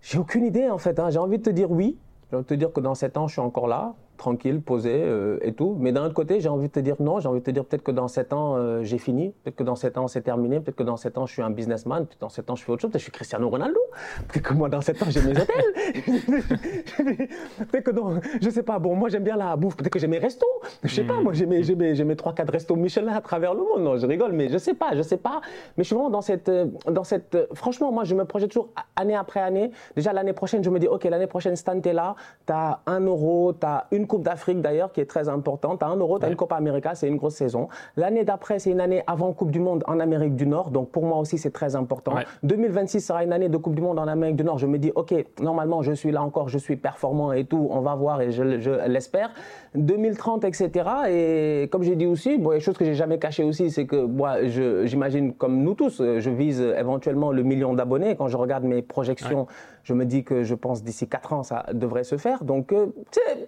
J'ai 0.00 0.18
aucune 0.18 0.44
idée 0.44 0.68
en 0.68 0.78
fait. 0.78 0.98
Hein. 0.98 1.10
J'ai 1.10 1.18
envie 1.18 1.38
de 1.38 1.42
te 1.42 1.50
dire 1.50 1.70
oui. 1.70 1.98
J'ai 2.30 2.36
envie 2.36 2.44
de 2.44 2.48
te 2.48 2.54
dire 2.54 2.72
que 2.72 2.80
dans 2.80 2.94
7 2.94 3.16
ans, 3.16 3.26
je 3.26 3.32
suis 3.34 3.40
encore 3.40 3.68
là 3.68 3.94
tranquille, 4.18 4.60
posé 4.60 4.92
euh, 4.94 5.38
et 5.42 5.52
tout. 5.52 5.76
Mais 5.80 5.92
d'un 5.92 6.04
autre 6.04 6.14
côté, 6.14 6.40
j'ai 6.40 6.48
envie 6.48 6.68
de 6.68 6.72
te 6.72 6.80
dire 6.80 6.96
non, 7.00 7.20
j'ai 7.20 7.28
envie 7.28 7.40
de 7.40 7.44
te 7.44 7.50
dire 7.50 7.64
peut-être 7.64 7.82
que 7.82 7.90
dans 7.90 8.08
7 8.08 8.32
ans, 8.34 8.56
euh, 8.56 8.82
j'ai 8.82 8.98
fini, 8.98 9.32
peut-être 9.42 9.56
que 9.56 9.62
dans 9.62 9.76
7 9.76 9.96
ans, 9.98 10.08
c'est 10.08 10.20
terminé, 10.20 10.60
peut-être 10.60 10.76
que 10.76 10.82
dans 10.82 10.96
7 10.96 11.16
ans, 11.18 11.26
je 11.26 11.32
suis 11.32 11.42
un 11.42 11.50
businessman, 11.50 12.04
peut-être 12.04 12.18
que 12.18 12.20
dans 12.20 12.28
7 12.28 12.50
ans, 12.50 12.56
je 12.56 12.64
fais 12.64 12.72
autre 12.72 12.82
chose, 12.82 12.90
peut-être 12.90 13.00
que 13.00 13.06
je 13.06 13.10
suis 13.10 13.12
Cristiano 13.12 13.48
Ronaldo, 13.48 13.80
peut-être 14.28 14.42
que 14.44 14.54
moi, 14.54 14.68
dans 14.68 14.80
7 14.80 15.02
ans, 15.02 15.06
j'ai 15.08 15.22
mes 15.22 15.32
hôtels, 15.32 15.72
peut-être 17.70 17.84
que 17.84 17.90
non, 17.92 18.20
je 18.40 18.50
sais 18.50 18.62
pas, 18.62 18.78
bon, 18.78 18.94
moi, 18.94 19.08
j'aime 19.08 19.24
bien 19.24 19.36
la 19.36 19.56
bouffe, 19.56 19.76
peut-être 19.76 19.92
que 19.92 19.98
j'ai 19.98 20.08
mes 20.08 20.18
restos, 20.18 20.46
je 20.82 20.94
sais 20.94 21.04
pas, 21.04 21.20
moi, 21.20 21.32
j'ai 21.32 21.46
mes, 21.46 21.62
mes, 21.74 22.04
mes 22.04 22.14
3-4 22.14 22.50
restos 22.50 22.76
Michelin 22.76 23.14
à 23.14 23.20
travers 23.20 23.54
le 23.54 23.60
monde, 23.60 23.82
non, 23.82 23.96
je 23.96 24.06
rigole, 24.06 24.32
mais 24.32 24.48
je 24.48 24.58
sais 24.58 24.74
pas, 24.74 24.94
je 24.94 25.02
sais 25.02 25.16
pas, 25.16 25.40
mais 25.76 25.84
je 25.84 25.88
suis 25.88 25.94
vraiment 25.94 26.10
dans 26.10 26.22
cette, 26.22 26.48
euh, 26.48 26.66
dans 26.90 27.04
cette, 27.04 27.48
franchement, 27.54 27.92
moi, 27.92 28.04
je 28.04 28.14
me 28.14 28.24
projette 28.24 28.50
toujours 28.50 28.70
année 28.96 29.14
après 29.14 29.40
année. 29.40 29.70
Déjà, 29.96 30.12
l'année 30.12 30.32
prochaine, 30.32 30.64
je 30.64 30.70
me 30.70 30.78
dis, 30.78 30.88
ok, 30.88 31.04
l'année 31.04 31.26
prochaine, 31.26 31.56
Stan, 31.56 31.80
t'es 31.80 31.92
là, 31.92 32.14
t'as 32.46 32.80
un 32.86 33.00
euro, 33.00 33.52
t'as 33.52 33.84
une 33.92 34.06
Coupe 34.08 34.24
d'Afrique 34.24 34.60
d'ailleurs, 34.60 34.90
qui 34.90 35.00
est 35.00 35.06
très 35.06 35.28
importante. 35.28 35.82
As 35.84 35.86
un 35.86 35.96
euro, 35.96 36.18
tu 36.18 36.24
as 36.24 36.28
une 36.28 36.34
Copa 36.34 36.56
América, 36.56 36.96
c'est 36.96 37.06
une 37.06 37.16
grosse 37.16 37.36
saison. 37.36 37.68
L'année 37.96 38.24
d'après, 38.24 38.58
c'est 38.58 38.70
une 38.70 38.80
année 38.80 39.04
avant 39.06 39.32
Coupe 39.32 39.52
du 39.52 39.60
Monde 39.60 39.84
en 39.86 40.00
Amérique 40.00 40.34
du 40.34 40.46
Nord. 40.46 40.70
Donc 40.70 40.90
pour 40.90 41.04
moi 41.04 41.18
aussi, 41.18 41.38
c'est 41.38 41.52
très 41.52 41.76
important. 41.76 42.14
2026 42.42 43.00
sera 43.00 43.22
une 43.22 43.32
année 43.32 43.48
de 43.48 43.56
Coupe 43.56 43.76
du 43.76 43.82
Monde 43.82 44.00
en 44.00 44.08
Amérique 44.08 44.34
du 44.36 44.42
Nord. 44.42 44.58
Je 44.58 44.66
me 44.66 44.78
dis, 44.78 44.90
OK, 44.96 45.14
normalement, 45.40 45.82
je 45.82 45.92
suis 45.92 46.10
là 46.10 46.22
encore, 46.22 46.48
je 46.48 46.58
suis 46.58 46.76
performant 46.76 47.32
et 47.32 47.44
tout. 47.44 47.68
On 47.70 47.80
va 47.80 47.94
voir 47.94 48.20
et 48.20 48.32
je, 48.32 48.42
l'espère. 48.88 49.30
2030, 49.74 50.44
etc. 50.44 50.88
Et 51.08 51.68
comme 51.70 51.82
j'ai 51.82 51.94
dit 51.94 52.06
aussi, 52.06 52.38
bon, 52.38 52.52
une 52.52 52.60
chose 52.60 52.76
que 52.76 52.84
j'ai 52.84 52.94
jamais 52.94 53.18
cachée 53.18 53.44
aussi, 53.44 53.70
c'est 53.70 53.86
que 53.86 53.96
moi, 53.96 54.46
j'imagine, 54.46 55.34
comme 55.34 55.62
nous 55.62 55.74
tous, 55.74 56.02
je 56.02 56.30
vise 56.30 56.60
éventuellement 56.60 57.30
le 57.30 57.42
million 57.42 57.74
d'abonnés. 57.74 58.16
Quand 58.16 58.28
je 58.28 58.36
regarde 58.36 58.64
mes 58.64 58.82
projections, 58.82 59.46
je 59.88 59.94
me 59.94 60.04
dis 60.04 60.22
que 60.22 60.42
je 60.42 60.54
pense 60.54 60.84
d'ici 60.84 61.08
4 61.08 61.32
ans, 61.32 61.42
ça 61.42 61.64
devrait 61.72 62.04
se 62.04 62.18
faire. 62.18 62.44
Donc, 62.44 62.72
euh, 62.72 62.88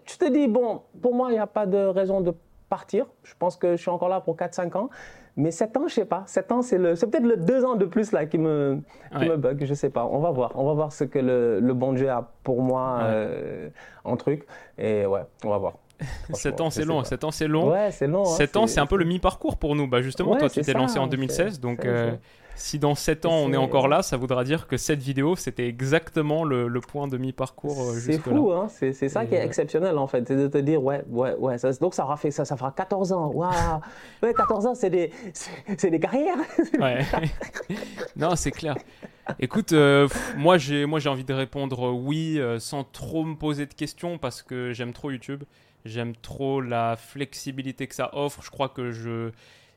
tu 0.07 0.17
te 0.17 0.33
dis, 0.33 0.49
bon, 0.49 0.81
pour 1.03 1.15
moi, 1.15 1.29
il 1.29 1.35
n'y 1.35 1.39
a 1.39 1.47
pas 1.47 1.67
de 1.67 1.77
raison 1.77 2.23
de 2.23 2.33
partir. 2.71 3.05
Je 3.25 3.35
pense 3.39 3.57
que 3.57 3.77
je 3.77 3.83
suis 3.83 3.91
encore 3.91 4.09
là 4.09 4.23
pour 4.23 4.37
4-5 4.37 4.75
ans. 4.75 4.89
Mais 5.37 5.51
7 5.51 5.77
ans, 5.77 5.87
je 5.87 5.93
sais 5.93 6.07
pas. 6.07 6.23
7 6.25 6.53
ans, 6.53 6.63
c'est 6.63 6.79
peut-être 6.79 7.25
le 7.25 7.37
2 7.37 7.65
ans 7.67 7.77
de 7.77 7.85
plus 7.85 8.13
là 8.13 8.25
qui 8.25 8.39
me, 8.39 8.81
me 9.13 9.37
bug. 9.37 9.63
Je 9.67 9.75
sais 9.75 9.91
pas. 9.91 10.07
On 10.07 10.21
va 10.21 10.31
voir. 10.31 10.53
On 10.55 10.65
va 10.65 10.73
voir 10.73 10.93
ce 10.95 11.05
que 11.05 11.19
le, 11.19 11.75
bon 11.75 11.93
Dieu 11.93 12.09
a 12.09 12.33
pour 12.43 12.63
moi 12.63 13.01
euh, 13.03 13.69
en 14.05 14.17
truc. 14.17 14.47
Et 14.79 15.05
ouais, 15.05 15.23
on 15.45 15.51
va 15.51 15.59
voir. 15.59 15.75
7 16.33 16.59
ans, 16.63 16.71
c'est 16.71 16.87
long. 16.87 17.05
7 17.05 17.23
ans, 17.25 17.31
c'est 17.31 17.49
long. 17.49 17.71
Ouais, 17.71 17.91
c'est 17.91 18.07
long. 18.07 18.25
7 18.25 18.57
hein, 18.57 18.61
ans, 18.61 18.67
c'est 18.67 18.81
un 18.81 18.87
peu 18.87 18.97
le 18.97 19.05
mi-parcours 19.05 19.59
pour 19.59 19.77
nous. 19.77 19.87
Bah, 19.87 20.01
justement, 20.01 20.37
toi, 20.37 20.49
tu 20.49 20.63
t'es 20.63 20.73
lancé 20.73 20.99
en 20.99 21.07
2016. 21.07 21.61
Donc, 21.61 21.87
si 22.61 22.79
dans 22.79 22.95
7 22.95 23.25
ans 23.25 23.37
on 23.37 23.53
est 23.53 23.57
encore 23.57 23.89
là, 23.89 24.03
ça 24.03 24.17
voudra 24.17 24.45
dire 24.45 24.67
que 24.67 24.77
cette 24.77 25.01
vidéo 25.01 25.35
c'était 25.35 25.67
exactement 25.67 26.45
le, 26.45 26.69
point 26.81 27.09
de 27.09 27.17
mi-parcours 27.17 27.91
euh, 27.91 27.95
C'est 27.99 28.19
fou, 28.19 28.53
hein 28.53 28.69
c'est 28.69 28.93
ça 29.09 29.25
qui 29.25 29.35
est 29.35 29.45
exceptionnel 29.45 29.97
en 29.97 30.07
fait, 30.07 30.29
c'est 30.29 30.37
de 30.37 30.47
te 30.47 30.59
dire 30.59 30.83
ouais, 30.83 31.03
ouais, 31.09 31.35
ouais. 31.39 31.57
donc 31.81 31.95
ça 31.95 32.05
aura 32.05 32.17
fait 32.17 32.31
ça, 32.31 32.45
ça 32.45 32.57
fera 32.57 32.71
14 32.71 33.13
ans. 33.13 33.31
Waouh 33.33 33.51
ouais, 34.23 34.35
14 34.35 34.67
ans, 34.67 34.75
c'est 34.75 34.91
des, 34.91 35.11
des 35.83 36.01
carrières. 36.01 36.37
Ouais. 36.79 37.05
non, 38.17 38.37
c'est 38.37 38.51
clair. 38.51 38.77
Écoute, 39.39 39.73
euh, 39.73 40.09
moi 40.37 40.57
j'ai 40.59 40.87
moi 40.87 40.99
j'ai 40.99 41.09
envie 41.09 41.25
de 41.25 41.33
répondre 41.33 41.93
oui 41.93 42.39
euh, 42.39 42.59
sans 42.59 42.85
trop 42.85 43.25
me 43.25 43.35
poser 43.35 43.67
de 43.67 43.75
questions 43.75 44.19
parce 44.19 44.43
que 44.43 44.73
j'aime 44.73 44.93
trop 44.93 45.11
YouTube. 45.11 45.45
J'aime 45.85 46.15
trop 46.15 46.61
la 46.61 46.97
flexibilité 46.97 47.87
que 47.87 47.95
ça 47.95 48.11
offre. 48.15 48.43
Je 48.43 48.51
crois 48.51 48.69
que 48.69 48.91
je 48.91 49.31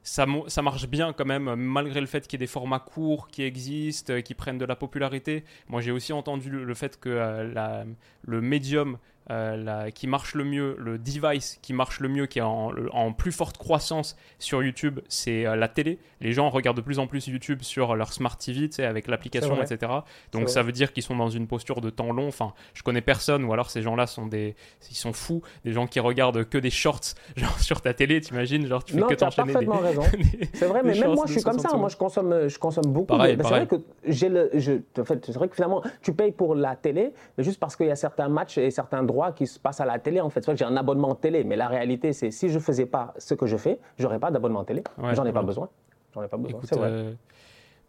ça, 0.03 0.25
ça, 0.47 0.61
marche 0.61 0.87
bien 0.87 1.13
quand 1.13 1.25
même, 1.25 1.55
malgré 1.55 2.01
le 2.01 2.07
fait 2.07 2.27
qu'il 2.27 2.39
y 2.39 2.43
ait 2.43 2.45
des 2.45 2.51
formats 2.51 2.79
courts 2.79 3.29
qui 3.29 3.43
existent, 3.43 4.21
qui 4.21 4.33
prennent 4.33 4.57
de 4.57 4.65
la 4.65 4.75
popularité. 4.75 5.43
Moi, 5.69 5.81
j'ai 5.81 5.91
aussi 5.91 6.11
entendu 6.13 6.49
le, 6.49 6.73
fait 6.73 6.99
que 6.99 7.09
euh, 7.09 7.83
le 8.23 8.41
médium 8.41 8.97
euh, 9.31 9.55
la- 9.57 9.91
qui 9.91 10.07
marche 10.07 10.35
le 10.35 10.43
mieux, 10.43 10.75
le 10.79 10.97
device 10.97 11.59
qui 11.61 11.73
marche 11.73 11.99
le 11.99 12.09
mieux, 12.09 12.25
qui 12.25 12.39
est 12.39 12.43
en, 12.43 12.71
en 12.91 13.13
plus 13.13 13.31
forte 13.31 13.57
croissance 13.57 14.15
sur 14.39 14.61
YouTube, 14.63 14.99
c'est 15.07 15.45
euh, 15.45 15.55
la 15.55 15.67
télé. 15.67 15.99
Les 16.21 16.31
gens 16.33 16.49
regardent 16.49 16.77
de 16.77 16.81
plus 16.81 16.99
en 16.99 17.07
plus 17.07 17.27
YouTube 17.27 17.59
sur 17.61 17.95
leur 17.95 18.13
smart 18.13 18.37
TV, 18.37 18.69
tu 18.69 18.75
sais, 18.75 18.85
avec 18.85 19.07
l'application, 19.07 19.61
etc. 19.61 19.91
Donc 20.31 20.49
ça 20.49 20.61
veut 20.63 20.71
dire 20.71 20.93
qu'ils 20.93 21.03
sont 21.03 21.15
dans 21.15 21.29
une 21.29 21.47
posture 21.47 21.81
de 21.81 21.89
temps 21.89 22.11
long. 22.11 22.27
Enfin, 22.27 22.53
je 22.73 22.83
connais 22.83 23.01
personne, 23.01 23.43
ou 23.43 23.53
alors 23.53 23.69
ces 23.69 23.81
gens-là 23.81 24.07
sont 24.07 24.25
des, 24.27 24.55
ils 24.89 24.95
sont 24.95 25.13
fous, 25.13 25.41
des 25.65 25.71
gens 25.73 25.87
qui 25.87 25.99
regardent 25.99 26.43
que 26.45 26.57
des 26.57 26.69
shorts, 26.69 26.99
genre 27.35 27.59
sur 27.59 27.81
ta 27.81 27.93
télé, 27.93 28.21
t'imagines, 28.21 28.65
genre 28.67 28.83
tu 28.83 28.93
fais 28.93 28.99
Non, 28.99 29.07
que 29.07 29.15
t'enchaîner 29.15 29.51
parfaitement 29.53 29.77
des- 29.81 29.87
raison. 29.87 30.03
C'est 30.53 30.65
vrai, 30.67 30.81
mais 30.83 30.97
même 30.97 31.13
moi, 31.13 31.25
je 31.27 31.33
suis 31.33 31.43
comme 31.43 31.53
60 31.53 31.71
ça. 31.71 31.77
Moi, 31.77 31.89
je 31.89 31.97
consomme, 31.97 32.47
je 32.47 32.59
consomme 32.59 32.91
beaucoup. 32.91 33.07
Pareil, 33.07 33.35
de- 33.37 33.41
pareil. 33.41 33.67
C'est 33.69 33.75
vrai 33.75 33.83
que 33.83 34.11
j'ai 34.11 34.29
le, 34.29 34.49
je, 34.53 34.73
en 34.99 35.05
fait, 35.05 35.25
c'est 35.25 35.33
vrai 35.35 35.47
que 35.49 35.55
finalement, 35.55 35.81
tu 36.01 36.13
payes 36.13 36.31
pour 36.31 36.55
la 36.55 36.75
télé, 36.75 37.13
mais 37.37 37.43
juste 37.43 37.59
parce 37.59 37.75
qu'il 37.75 37.87
y 37.87 37.91
a 37.91 37.95
certains 37.95 38.29
matchs 38.29 38.57
et 38.57 38.71
certains 38.71 39.03
droits 39.03 39.12
qui 39.35 39.47
se 39.47 39.59
passent 39.59 39.81
à 39.81 39.85
la 39.85 39.99
télé. 39.99 40.19
En 40.21 40.29
fait, 40.29 40.45
que 40.45 40.55
j'ai 40.55 40.65
un 40.65 40.75
abonnement 40.77 41.15
télé, 41.15 41.43
mais 41.43 41.55
la 41.55 41.67
réalité, 41.67 42.13
c'est 42.13 42.31
si 42.31 42.49
je 42.49 42.59
faisais 42.59 42.85
pas 42.85 43.13
ce 43.17 43.33
que 43.33 43.45
je 43.45 43.57
fais, 43.57 43.79
j'aurais 43.97 44.19
pas 44.19 44.31
d'abonnement 44.31 44.63
télé. 44.63 44.83
Ouais, 44.97 45.15
J'en 45.15 45.25
ai 45.25 45.31
pas 45.31 45.43
besoin. 45.43 45.69
J'en 46.13 46.23
ai 46.23 46.27
pas 46.27 46.37
besoin. 46.37 46.59
C'est 46.63 46.75
vrai. 46.75 46.89
euh, 46.89 47.13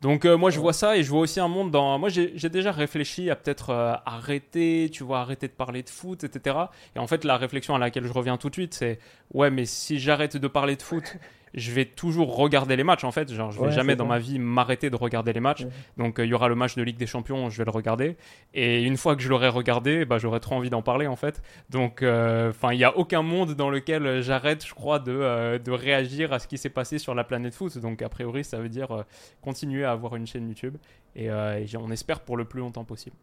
Donc 0.03 0.25
euh, 0.25 0.37
moi 0.37 0.51
je 0.51 0.59
vois 0.61 0.73
ça 0.73 0.97
et 0.97 1.03
je 1.03 1.11
vois 1.11 1.21
aussi 1.21 1.41
un 1.41 1.49
monde 1.49 1.71
dans... 1.71 1.99
Moi 1.99 2.09
j'ai 2.11 2.33
j'ai 2.37 2.49
déjà 2.51 2.73
réfléchi 2.73 3.31
à 3.31 3.37
peut-être 3.37 3.71
euh, 3.71 3.95
arrêter, 4.05 4.91
tu 4.93 5.03
vois, 5.05 5.21
arrêter 5.21 5.47
de 5.49 5.53
parler 5.53 5.83
de 5.83 5.89
foot, 5.89 6.25
etc. 6.25 6.57
Et 6.95 6.99
en 6.99 7.07
fait 7.07 7.25
la 7.25 7.37
réflexion 7.37 7.75
à 7.75 7.79
laquelle 7.79 8.05
je 8.07 8.13
reviens 8.13 8.37
tout 8.37 8.49
de 8.51 8.55
suite 8.55 8.75
c'est 8.75 8.99
ouais 9.33 9.51
mais 9.51 9.65
si 9.67 9.99
j'arrête 9.99 10.37
de 10.37 10.49
parler 10.49 10.77
de 10.77 10.83
foot, 10.83 11.17
je 11.55 11.71
vais 11.73 11.85
toujours 11.85 12.37
regarder 12.37 12.77
les 12.77 12.85
matchs 12.85 13.05
en 13.05 13.13
fait. 13.13 13.33
Genre 13.33 13.51
je 13.53 13.59
vais 13.61 13.67
Ouais, 13.67 13.73
jamais 13.73 13.97
dans 13.97 14.05
ça. 14.05 14.09
ma 14.09 14.19
vie 14.19 14.39
m'arrêter 14.39 14.91
de 14.91 14.97
regarder 14.97 15.33
les 15.33 15.41
matchs. 15.41 15.63
Ouais. 15.63 15.71
Donc 15.97 16.19
euh, 16.19 16.25
il 16.27 16.29
y 16.31 16.35
aura 16.35 16.49
le 16.49 16.55
match 16.55 16.75
de 16.75 16.83
Ligue 16.83 16.97
des 16.97 17.07
Champions, 17.07 17.49
je 17.51 17.59
vais 17.59 17.65
le 17.65 17.71
regarder. 17.71 18.17
Et 18.55 18.83
une 18.83 18.97
fois 18.97 19.15
que 19.17 19.23
je 19.23 19.29
l'aurai 19.29 19.49
regardé, 19.49 20.05
bah, 20.05 20.19
j'aurai 20.19 20.41
trop 20.41 20.57
envie 20.57 20.71
d'en 20.71 20.83
parler 20.83 21.07
en 21.07 21.17
fait. 21.17 21.43
Donc 21.71 22.03
euh, 22.03 22.51
enfin 22.51 22.73
il 22.73 22.79
n'y 22.79 22.85
a 22.85 22.97
aucun 22.97 23.23
monde 23.23 23.55
dans 23.55 23.71
lequel 23.71 24.21
j'arrête 24.23 24.67
je 24.67 24.75
crois 24.75 24.99
de, 24.99 25.13
euh, 25.13 25.59
de 25.59 25.71
réagir 25.71 26.33
à 26.33 26.39
ce 26.39 26.49
qui 26.49 26.59
s'est 26.59 26.71
passé 26.71 26.99
sur 26.99 27.15
la 27.15 27.25
planète 27.25 27.55
foot. 27.55 27.79
Donc 27.79 28.03
a 28.03 28.09
priori 28.09 28.45
ça 28.45 28.59
veut 28.59 28.69
dire 28.69 29.05
continuer 29.41 29.85
à 29.85 29.93
avoir 29.93 30.17
une 30.17 30.27
chaîne 30.27 30.49
YouTube 30.49 30.77
et, 31.17 31.27
et 31.27 31.77
on 31.79 31.91
espère 31.91 32.21
pour 32.21 32.37
le 32.37 32.45
plus 32.45 32.61
longtemps 32.61 32.85
possible. 32.85 33.17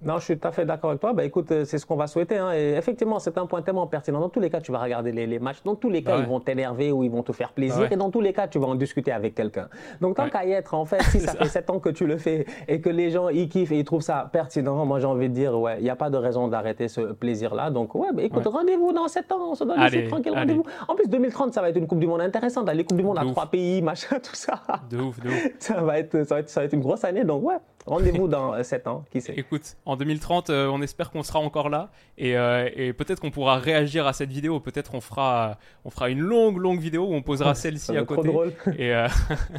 Non, 0.00 0.18
je 0.18 0.24
suis 0.26 0.38
tout 0.38 0.46
à 0.46 0.52
fait 0.52 0.64
d'accord 0.64 0.90
avec 0.90 1.00
toi. 1.00 1.12
Bah, 1.12 1.24
écoute, 1.24 1.50
euh, 1.50 1.64
c'est 1.64 1.76
ce 1.78 1.84
qu'on 1.84 1.96
va 1.96 2.06
souhaiter. 2.06 2.38
hein. 2.38 2.52
Et 2.52 2.74
effectivement, 2.76 3.18
c'est 3.18 3.36
un 3.36 3.46
point 3.46 3.62
tellement 3.62 3.86
pertinent. 3.88 4.20
Dans 4.20 4.28
tous 4.28 4.38
les 4.38 4.48
cas, 4.48 4.60
tu 4.60 4.70
vas 4.70 4.78
regarder 4.78 5.10
les, 5.10 5.26
les 5.26 5.40
matchs. 5.40 5.58
Dans 5.64 5.74
tous 5.74 5.90
les 5.90 6.02
cas, 6.04 6.12
Bah 6.12 6.16
ouais. 6.18 6.22
ils 6.22 6.28
vont 6.28 6.38
t'énerver 6.38 6.92
ou 6.92 7.02
ils 7.02 7.10
vont 7.10 7.24
te 7.24 7.32
faire 7.32 7.52
plaisir. 7.52 7.80
Ouais. 7.80 7.88
Et 7.90 7.96
dans 7.96 8.08
tous 8.08 8.20
les 8.20 8.32
cas, 8.32 8.46
tu 8.46 8.60
vas 8.60 8.68
en 8.68 8.76
discuter 8.76 9.10
avec 9.10 9.34
quelqu'un. 9.34 9.68
Donc, 10.00 10.14
tant 10.16 10.24
Ouais. 10.24 10.30
qu'à 10.30 10.44
y 10.46 10.52
être, 10.52 10.74
en 10.74 10.84
fait, 10.84 11.02
si 11.02 11.18
ça, 11.20 11.32
ça. 11.32 11.38
fait 11.38 11.46
7 11.46 11.70
ans 11.70 11.80
que 11.80 11.88
tu 11.88 12.06
le 12.06 12.16
fais 12.16 12.46
et 12.68 12.80
que 12.80 12.90
les 12.90 13.10
gens 13.10 13.28
y 13.28 13.48
kiffent 13.48 13.72
et 13.72 13.78
ils 13.80 13.84
trouvent 13.84 14.00
ça 14.02 14.28
pertinent, 14.32 14.86
moi, 14.86 15.00
j'ai 15.00 15.06
envie 15.06 15.28
de 15.28 15.34
dire, 15.34 15.58
ouais, 15.58 15.78
il 15.78 15.82
n'y 15.82 15.90
a 15.90 15.96
pas 15.96 16.10
de 16.10 16.16
raison 16.16 16.46
d'arrêter 16.46 16.86
ce 16.86 17.00
plaisir-là. 17.00 17.70
Donc, 17.70 17.96
ouais, 17.96 18.08
bah, 18.14 18.22
écoute, 18.22 18.46
rendez-vous 18.46 18.92
dans 18.92 19.08
7 19.08 19.32
ans. 19.32 19.50
On 19.50 19.54
se 19.56 19.64
donne 19.64 19.80
Allez, 19.80 19.98
ici 20.02 20.08
tranquille, 20.08 20.32
rendez-vous. 20.32 20.62
En 20.86 20.94
plus, 20.94 21.08
2030, 21.08 21.52
ça 21.52 21.60
va 21.60 21.70
être 21.70 21.76
une 21.76 21.88
Coupe 21.88 21.98
du 21.98 22.06
Monde 22.06 22.20
intéressante. 22.20 22.70
Les 22.72 22.84
Coupes 22.84 22.98
du 22.98 23.02
Monde 23.04 23.16
De 23.16 23.22
à 23.22 23.24
ouf. 23.24 23.32
trois 23.32 23.46
pays, 23.46 23.82
machin, 23.82 24.16
tout 24.22 24.36
ça. 24.36 24.60
De 24.90 24.98
ouf, 24.98 25.18
de 25.18 25.28
ouf. 25.28 25.48
Ça 25.58 25.80
va 25.80 25.98
être, 25.98 26.22
ça 26.24 26.36
va 26.36 26.40
être, 26.40 26.48
ça 26.50 26.60
va 26.60 26.66
être 26.66 26.72
une 26.74 26.82
grosse 26.82 27.02
année. 27.04 27.24
Donc, 27.24 27.42
ouais, 27.42 27.56
rendez-vous 27.88 28.28
dans 28.28 28.62
7 28.62 28.86
ans. 28.86 29.04
Qui 29.10 29.20
sait 29.20 29.34
Écoute, 29.36 29.76
en 29.86 29.96
2030, 29.96 30.50
euh, 30.50 30.68
on 30.68 30.80
espère 30.82 31.10
qu'on 31.10 31.22
sera 31.22 31.38
encore 31.40 31.68
là 31.68 31.90
et, 32.16 32.36
euh, 32.36 32.68
et 32.74 32.92
peut-être 32.92 33.20
qu'on 33.20 33.30
pourra 33.30 33.56
réagir 33.58 34.06
à 34.06 34.12
cette 34.12 34.30
vidéo. 34.30 34.60
Peut-être 34.60 34.94
on 34.94 35.00
fera, 35.00 35.58
on 35.84 35.90
fera 35.90 36.10
une 36.10 36.20
longue, 36.20 36.58
longue 36.58 36.80
vidéo 36.80 37.04
où 37.06 37.14
on 37.14 37.22
posera 37.22 37.54
celle-ci 37.56 37.92
à 37.96 38.00
être 38.00 38.06
trop 38.06 38.16
côté. 38.16 38.28
drôle. 38.28 38.52
Et 38.78 38.94
euh, 38.94 39.08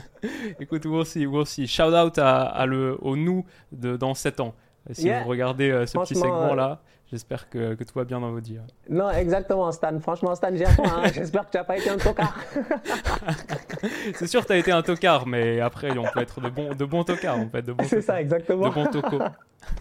écoute, 0.60 0.86
we'll 0.86 1.06
see, 1.06 1.26
we'll 1.26 1.46
see. 1.46 1.68
Shout 1.68 1.94
out 1.94 2.18
à, 2.18 2.42
à 2.44 2.66
le, 2.66 2.98
au 3.02 3.16
nous 3.16 3.46
de, 3.72 3.98
dans 3.98 4.14
7 4.14 4.40
ans. 4.40 4.54
Si 4.92 5.06
Yeah. 5.08 5.22
vous 5.24 5.30
regardez 5.30 5.70
euh, 5.70 5.86
ce 5.86 5.98
petit 6.00 6.16
segment-là, 6.16 6.82
j'espère 7.12 7.50
que, 7.50 7.74
que 7.76 7.84
tout 7.84 7.94
va 7.98 8.06
bien 8.06 8.20
dans 8.20 8.32
votre 8.32 8.46
vie. 8.48 8.60
Non, 8.90 9.10
exactement, 9.12 9.72
Stan. 9.72 10.00
Franchement, 10.00 10.36
Stan, 10.36 10.56
gère-toi. 10.56 10.86
hein. 10.88 11.04
J'espère 11.14 11.46
que 11.46 11.52
tu 11.52 11.58
n'as 11.58 11.64
pas 11.64 11.78
été 11.78 11.90
un 11.90 11.98
tocard. 11.98 12.38
C'est 14.16 14.28
sûr, 14.28 14.46
tu 14.46 14.54
as 14.54 14.58
été 14.58 14.72
un 14.72 14.82
tocard, 14.82 15.28
mais 15.28 15.60
après, 15.60 15.98
on 15.98 16.04
peut 16.04 16.22
être 16.22 16.42
de 16.42 16.50
bons, 16.50 16.74
de 16.74 16.86
bons 16.86 17.04
tocards, 17.04 17.40
de 17.40 17.72
bons, 17.72 17.84
C'est 17.88 18.02
ça, 18.02 18.22
exactement. 18.22 18.70
de 18.70 18.74
bons 18.74 18.86
tocos. 18.88 19.20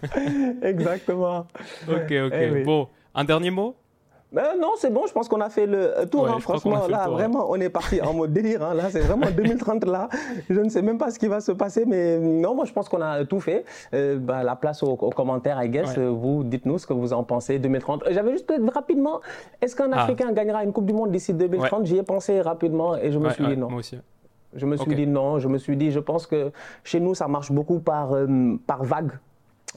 Exactement. 0.61 1.47
Ok, 1.87 2.11
ok. 2.11 2.33
Eh 2.33 2.49
oui. 2.51 2.63
Bon, 2.63 2.89
un 3.15 3.23
dernier 3.23 3.49
mot? 3.49 3.75
Euh, 4.37 4.41
non, 4.61 4.73
c'est 4.77 4.91
bon, 4.93 5.07
je 5.07 5.11
pense 5.13 5.27
qu'on 5.27 5.41
a 5.41 5.49
fait 5.49 5.65
le 5.65 5.97
euh, 5.97 6.05
tour. 6.05 6.23
Ouais, 6.23 6.29
hein. 6.29 6.39
Franchement, 6.39 6.87
là, 6.87 7.05
tour, 7.05 7.13
ouais. 7.15 7.19
vraiment, 7.21 7.47
on 7.49 7.55
est 7.59 7.69
parti 7.69 7.99
en 7.99 8.13
mode 8.13 8.31
délire. 8.31 8.63
hein. 8.63 8.75
Là, 8.75 8.91
c'est 8.91 8.99
vraiment 8.99 9.25
2030. 9.35 9.85
Là, 9.85 10.07
je 10.49 10.59
ne 10.59 10.69
sais 10.69 10.83
même 10.83 10.99
pas 10.99 11.09
ce 11.09 11.17
qui 11.17 11.27
va 11.27 11.39
se 11.41 11.51
passer, 11.51 11.83
mais 11.87 12.19
non, 12.19 12.53
moi, 12.53 12.65
je 12.65 12.71
pense 12.73 12.87
qu'on 12.89 13.01
a 13.01 13.25
tout 13.25 13.39
fait. 13.39 13.65
Euh, 13.95 14.19
bah, 14.19 14.43
la 14.43 14.55
place 14.55 14.83
aux, 14.83 14.91
aux 14.91 15.09
commentaires, 15.09 15.61
I 15.63 15.69
guess. 15.69 15.97
Ouais. 15.97 16.03
Euh, 16.03 16.09
Vous, 16.11 16.43
dites-nous 16.43 16.77
ce 16.77 16.85
que 16.85 16.93
vous 16.93 17.11
en 17.11 17.23
pensez. 17.23 17.57
2030. 17.57 18.03
Euh, 18.03 18.09
J'avais 18.11 18.31
juste 18.31 18.45
peut-être 18.45 18.71
rapidement, 18.71 19.19
est-ce 19.61 19.75
qu'un 19.75 19.91
Ah. 19.93 20.03
Africain 20.03 20.31
gagnera 20.31 20.63
une 20.63 20.73
Coupe 20.73 20.85
du 20.85 20.93
Monde 20.93 21.11
d'ici 21.11 21.33
2030 21.33 21.85
J'y 21.87 21.97
ai 21.97 22.03
pensé 22.03 22.39
rapidement 22.41 22.95
et 22.97 23.11
je 23.11 23.17
me 23.17 23.29
suis 23.31 23.45
dit 23.47 23.57
non. 23.57 23.69
Moi 23.69 23.79
aussi. 23.79 23.97
Je 24.53 24.65
me 24.65 24.77
suis 24.77 24.93
dit 24.95 25.05
non, 25.07 25.39
je 25.39 25.47
me 25.47 25.57
suis 25.59 25.75
dit, 25.77 25.91
je 25.91 25.99
pense 25.99 26.25
que 26.27 26.51
chez 26.83 26.99
nous, 26.99 27.13
ça 27.15 27.27
marche 27.27 27.51
beaucoup 27.51 27.79
par, 27.79 28.13
euh, 28.15 28.27
par 28.65 28.83
vague, 28.83 29.11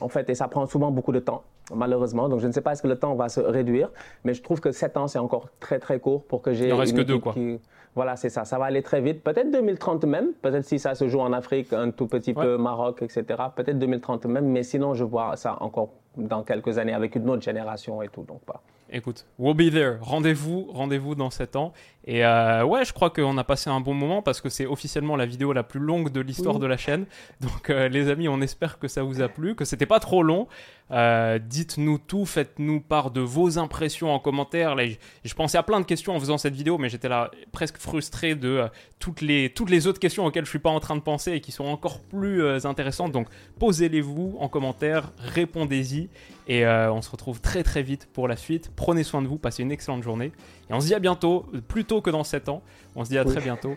en 0.01 0.09
fait, 0.09 0.29
et 0.31 0.35
ça 0.35 0.49
prend 0.49 0.65
souvent 0.67 0.91
beaucoup 0.91 1.13
de 1.13 1.19
temps, 1.19 1.43
malheureusement. 1.75 2.29
Donc, 2.29 2.41
je 2.41 2.47
ne 2.47 2.53
sais 2.53 2.61
pas 2.61 2.73
est-ce 2.73 2.83
que 2.83 2.89
le 2.89 2.97
temps 2.99 3.15
va 3.15 3.29
se 3.29 3.41
réduire, 3.41 3.91
mais 4.25 4.35
je 4.35 4.43
trouve 4.43 4.61
que 4.61 4.73
7 4.73 4.97
ans, 4.97 5.07
c'est 5.09 5.19
encore 5.19 5.49
très, 5.61 5.79
très 5.79 5.99
court 6.01 6.25
pour 6.25 6.43
que 6.43 6.53
j'ai. 6.53 6.69
Il 6.69 6.73
en 6.73 6.77
reste 6.79 6.93
une 6.93 6.99
que 6.99 7.03
deux, 7.03 7.19
quoi. 7.19 7.33
qui- 7.33 7.61
Voilà, 7.95 8.17
c'est 8.17 8.31
ça. 8.31 8.47
Ça 8.47 8.59
va 8.59 8.65
aller 8.65 8.83
très 8.83 9.03
vite. 9.03 9.23
Peut-être 9.23 9.51
2030 9.51 10.05
même. 10.07 10.29
Peut-être 10.41 10.65
si 10.65 10.79
ça 10.79 10.95
se 10.95 11.09
joue 11.09 11.21
en 11.21 11.33
Afrique, 11.35 11.75
un 11.75 11.91
tout 11.91 12.07
petit 12.07 12.33
Ouais. 12.35 12.43
peu 12.43 12.57
Maroc, 12.57 13.03
etc. 13.03 13.25
Peut-être 13.55 13.79
2030 13.79 14.25
même. 14.25 14.47
Mais 14.47 14.63
sinon, 14.63 14.95
je 14.95 15.05
vois 15.05 15.37
ça 15.37 15.59
encore 15.61 15.91
dans 16.17 16.43
quelques 16.43 16.79
années 16.79 16.95
avec 16.95 17.17
une 17.17 17.29
autre 17.29 17.43
génération 17.43 18.01
et 18.01 18.09
tout. 18.09 18.23
Donc, 18.23 18.41
pas. 18.47 18.63
Écoute, 18.95 19.25
we'll 19.39 19.55
be 19.55 19.73
there. 19.73 19.97
Rendez-vous, 20.03 20.67
rendez-vous 20.71 21.15
dans 21.15 21.31
7 21.31 21.57
ans. 21.57 21.73
Et 22.05 22.25
euh, 22.25 22.65
ouais, 22.65 22.85
je 22.85 22.93
crois 22.93 23.11
qu'on 23.11 23.39
a 23.39 23.45
passé 23.45 23.71
un 23.71 23.81
bon 23.81 23.95
moment 23.95 24.23
parce 24.23 24.41
que 24.41 24.49
c'est 24.49 24.67
officiellement 24.67 25.15
la 25.15 25.25
vidéo 25.25 25.53
la 25.53 25.63
plus 25.63 25.79
longue 25.79 26.11
de 26.11 26.21
l'histoire 26.21 26.59
de 26.59 26.67
la 26.67 26.77
chaîne. 26.77 27.07
Donc 27.41 27.71
euh, 27.71 27.89
les 27.89 28.09
amis, 28.09 28.29
on 28.29 28.41
espère 28.41 28.79
que 28.79 28.89
ça 28.89 29.03
vous 29.03 29.23
a 29.23 29.29
plu, 29.29 29.55
que 29.55 29.65
c'était 29.65 29.87
pas 29.87 30.01
trop 30.01 30.23
long. 30.23 30.49
Euh, 30.91 31.39
Dites-nous 31.39 31.99
tout, 31.99 32.27
faites-nous 32.27 32.81
part 32.81 33.13
de 33.13 33.21
vos 33.21 33.59
impressions 33.59 34.13
en 34.13 34.19
commentaire. 34.19 34.75
Là, 34.75 34.85
je, 35.25 35.35
pensais 35.35 35.57
à 35.59 35.63
plein 35.63 35.81
de 35.81 35.87
questions 35.87 36.15
en 36.15 36.21
faisant 36.21 36.39
cette 36.39 36.55
vidéo, 36.55 36.77
mais 36.77 36.89
j'étais 36.89 37.09
là 37.09 37.31
presque 37.53 37.79
frustré 37.79 38.35
de 38.35 38.65
toutes, 38.99 39.21
les, 39.21 39.51
toutes 39.51 39.71
les 39.71 39.87
autres 39.87 40.01
questions 40.01 40.27
auxquelles 40.27 40.45
je 40.45 40.51
suis 40.51 40.59
pas 40.59 40.71
en 40.71 40.81
train 40.81 40.97
de 40.97 41.01
penser 41.01 41.33
et 41.33 41.41
qui 41.41 41.53
sont 41.53 41.65
encore 41.65 42.01
plus 42.01 42.67
intéressantes. 42.67 43.13
Donc 43.13 43.29
posez-les-vous 43.61 44.37
en 44.41 44.49
commentaire, 44.49 45.13
répondez-y. 45.19 46.11
Et 46.49 46.67
on 46.67 47.01
se 47.01 47.11
retrouve 47.11 47.41
très 47.41 47.63
très 47.63 47.83
vite 47.83 48.09
pour 48.13 48.27
la 48.27 48.37
suite. 48.37 48.73
Prenez 48.83 49.05
soin 49.05 49.23
de 49.23 49.29
vous, 49.29 49.39
passez 49.39 49.63
une 49.63 49.71
excellente 49.71 50.03
journée. 50.03 50.33
Et 50.69 50.75
on 50.75 50.81
se 50.81 50.87
dit 50.87 50.95
à 50.95 50.99
bientôt, 50.99 51.47
plus 51.69 51.85
tôt 51.85 52.01
que 52.01 52.11
dans 52.11 52.25
7 52.25 52.49
ans. 52.49 52.63
On 52.97 53.05
se 53.05 53.11
dit 53.11 53.19
à 53.19 53.25
très 53.25 53.41
bientôt. 53.41 53.77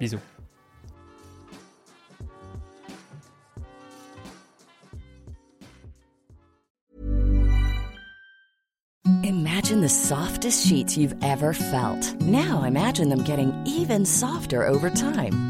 Bisous. 0.00 0.18
Imagine 9.22 9.80
the 9.80 9.88
softest 9.88 10.66
sheets 10.66 10.96
you've 10.96 11.14
ever 11.22 11.52
felt. 11.52 12.20
Now 12.20 12.64
imagine 12.64 13.08
them 13.08 13.22
getting 13.22 13.52
even 13.64 14.04
softer 14.04 14.66
over 14.66 14.90
time. 14.90 15.49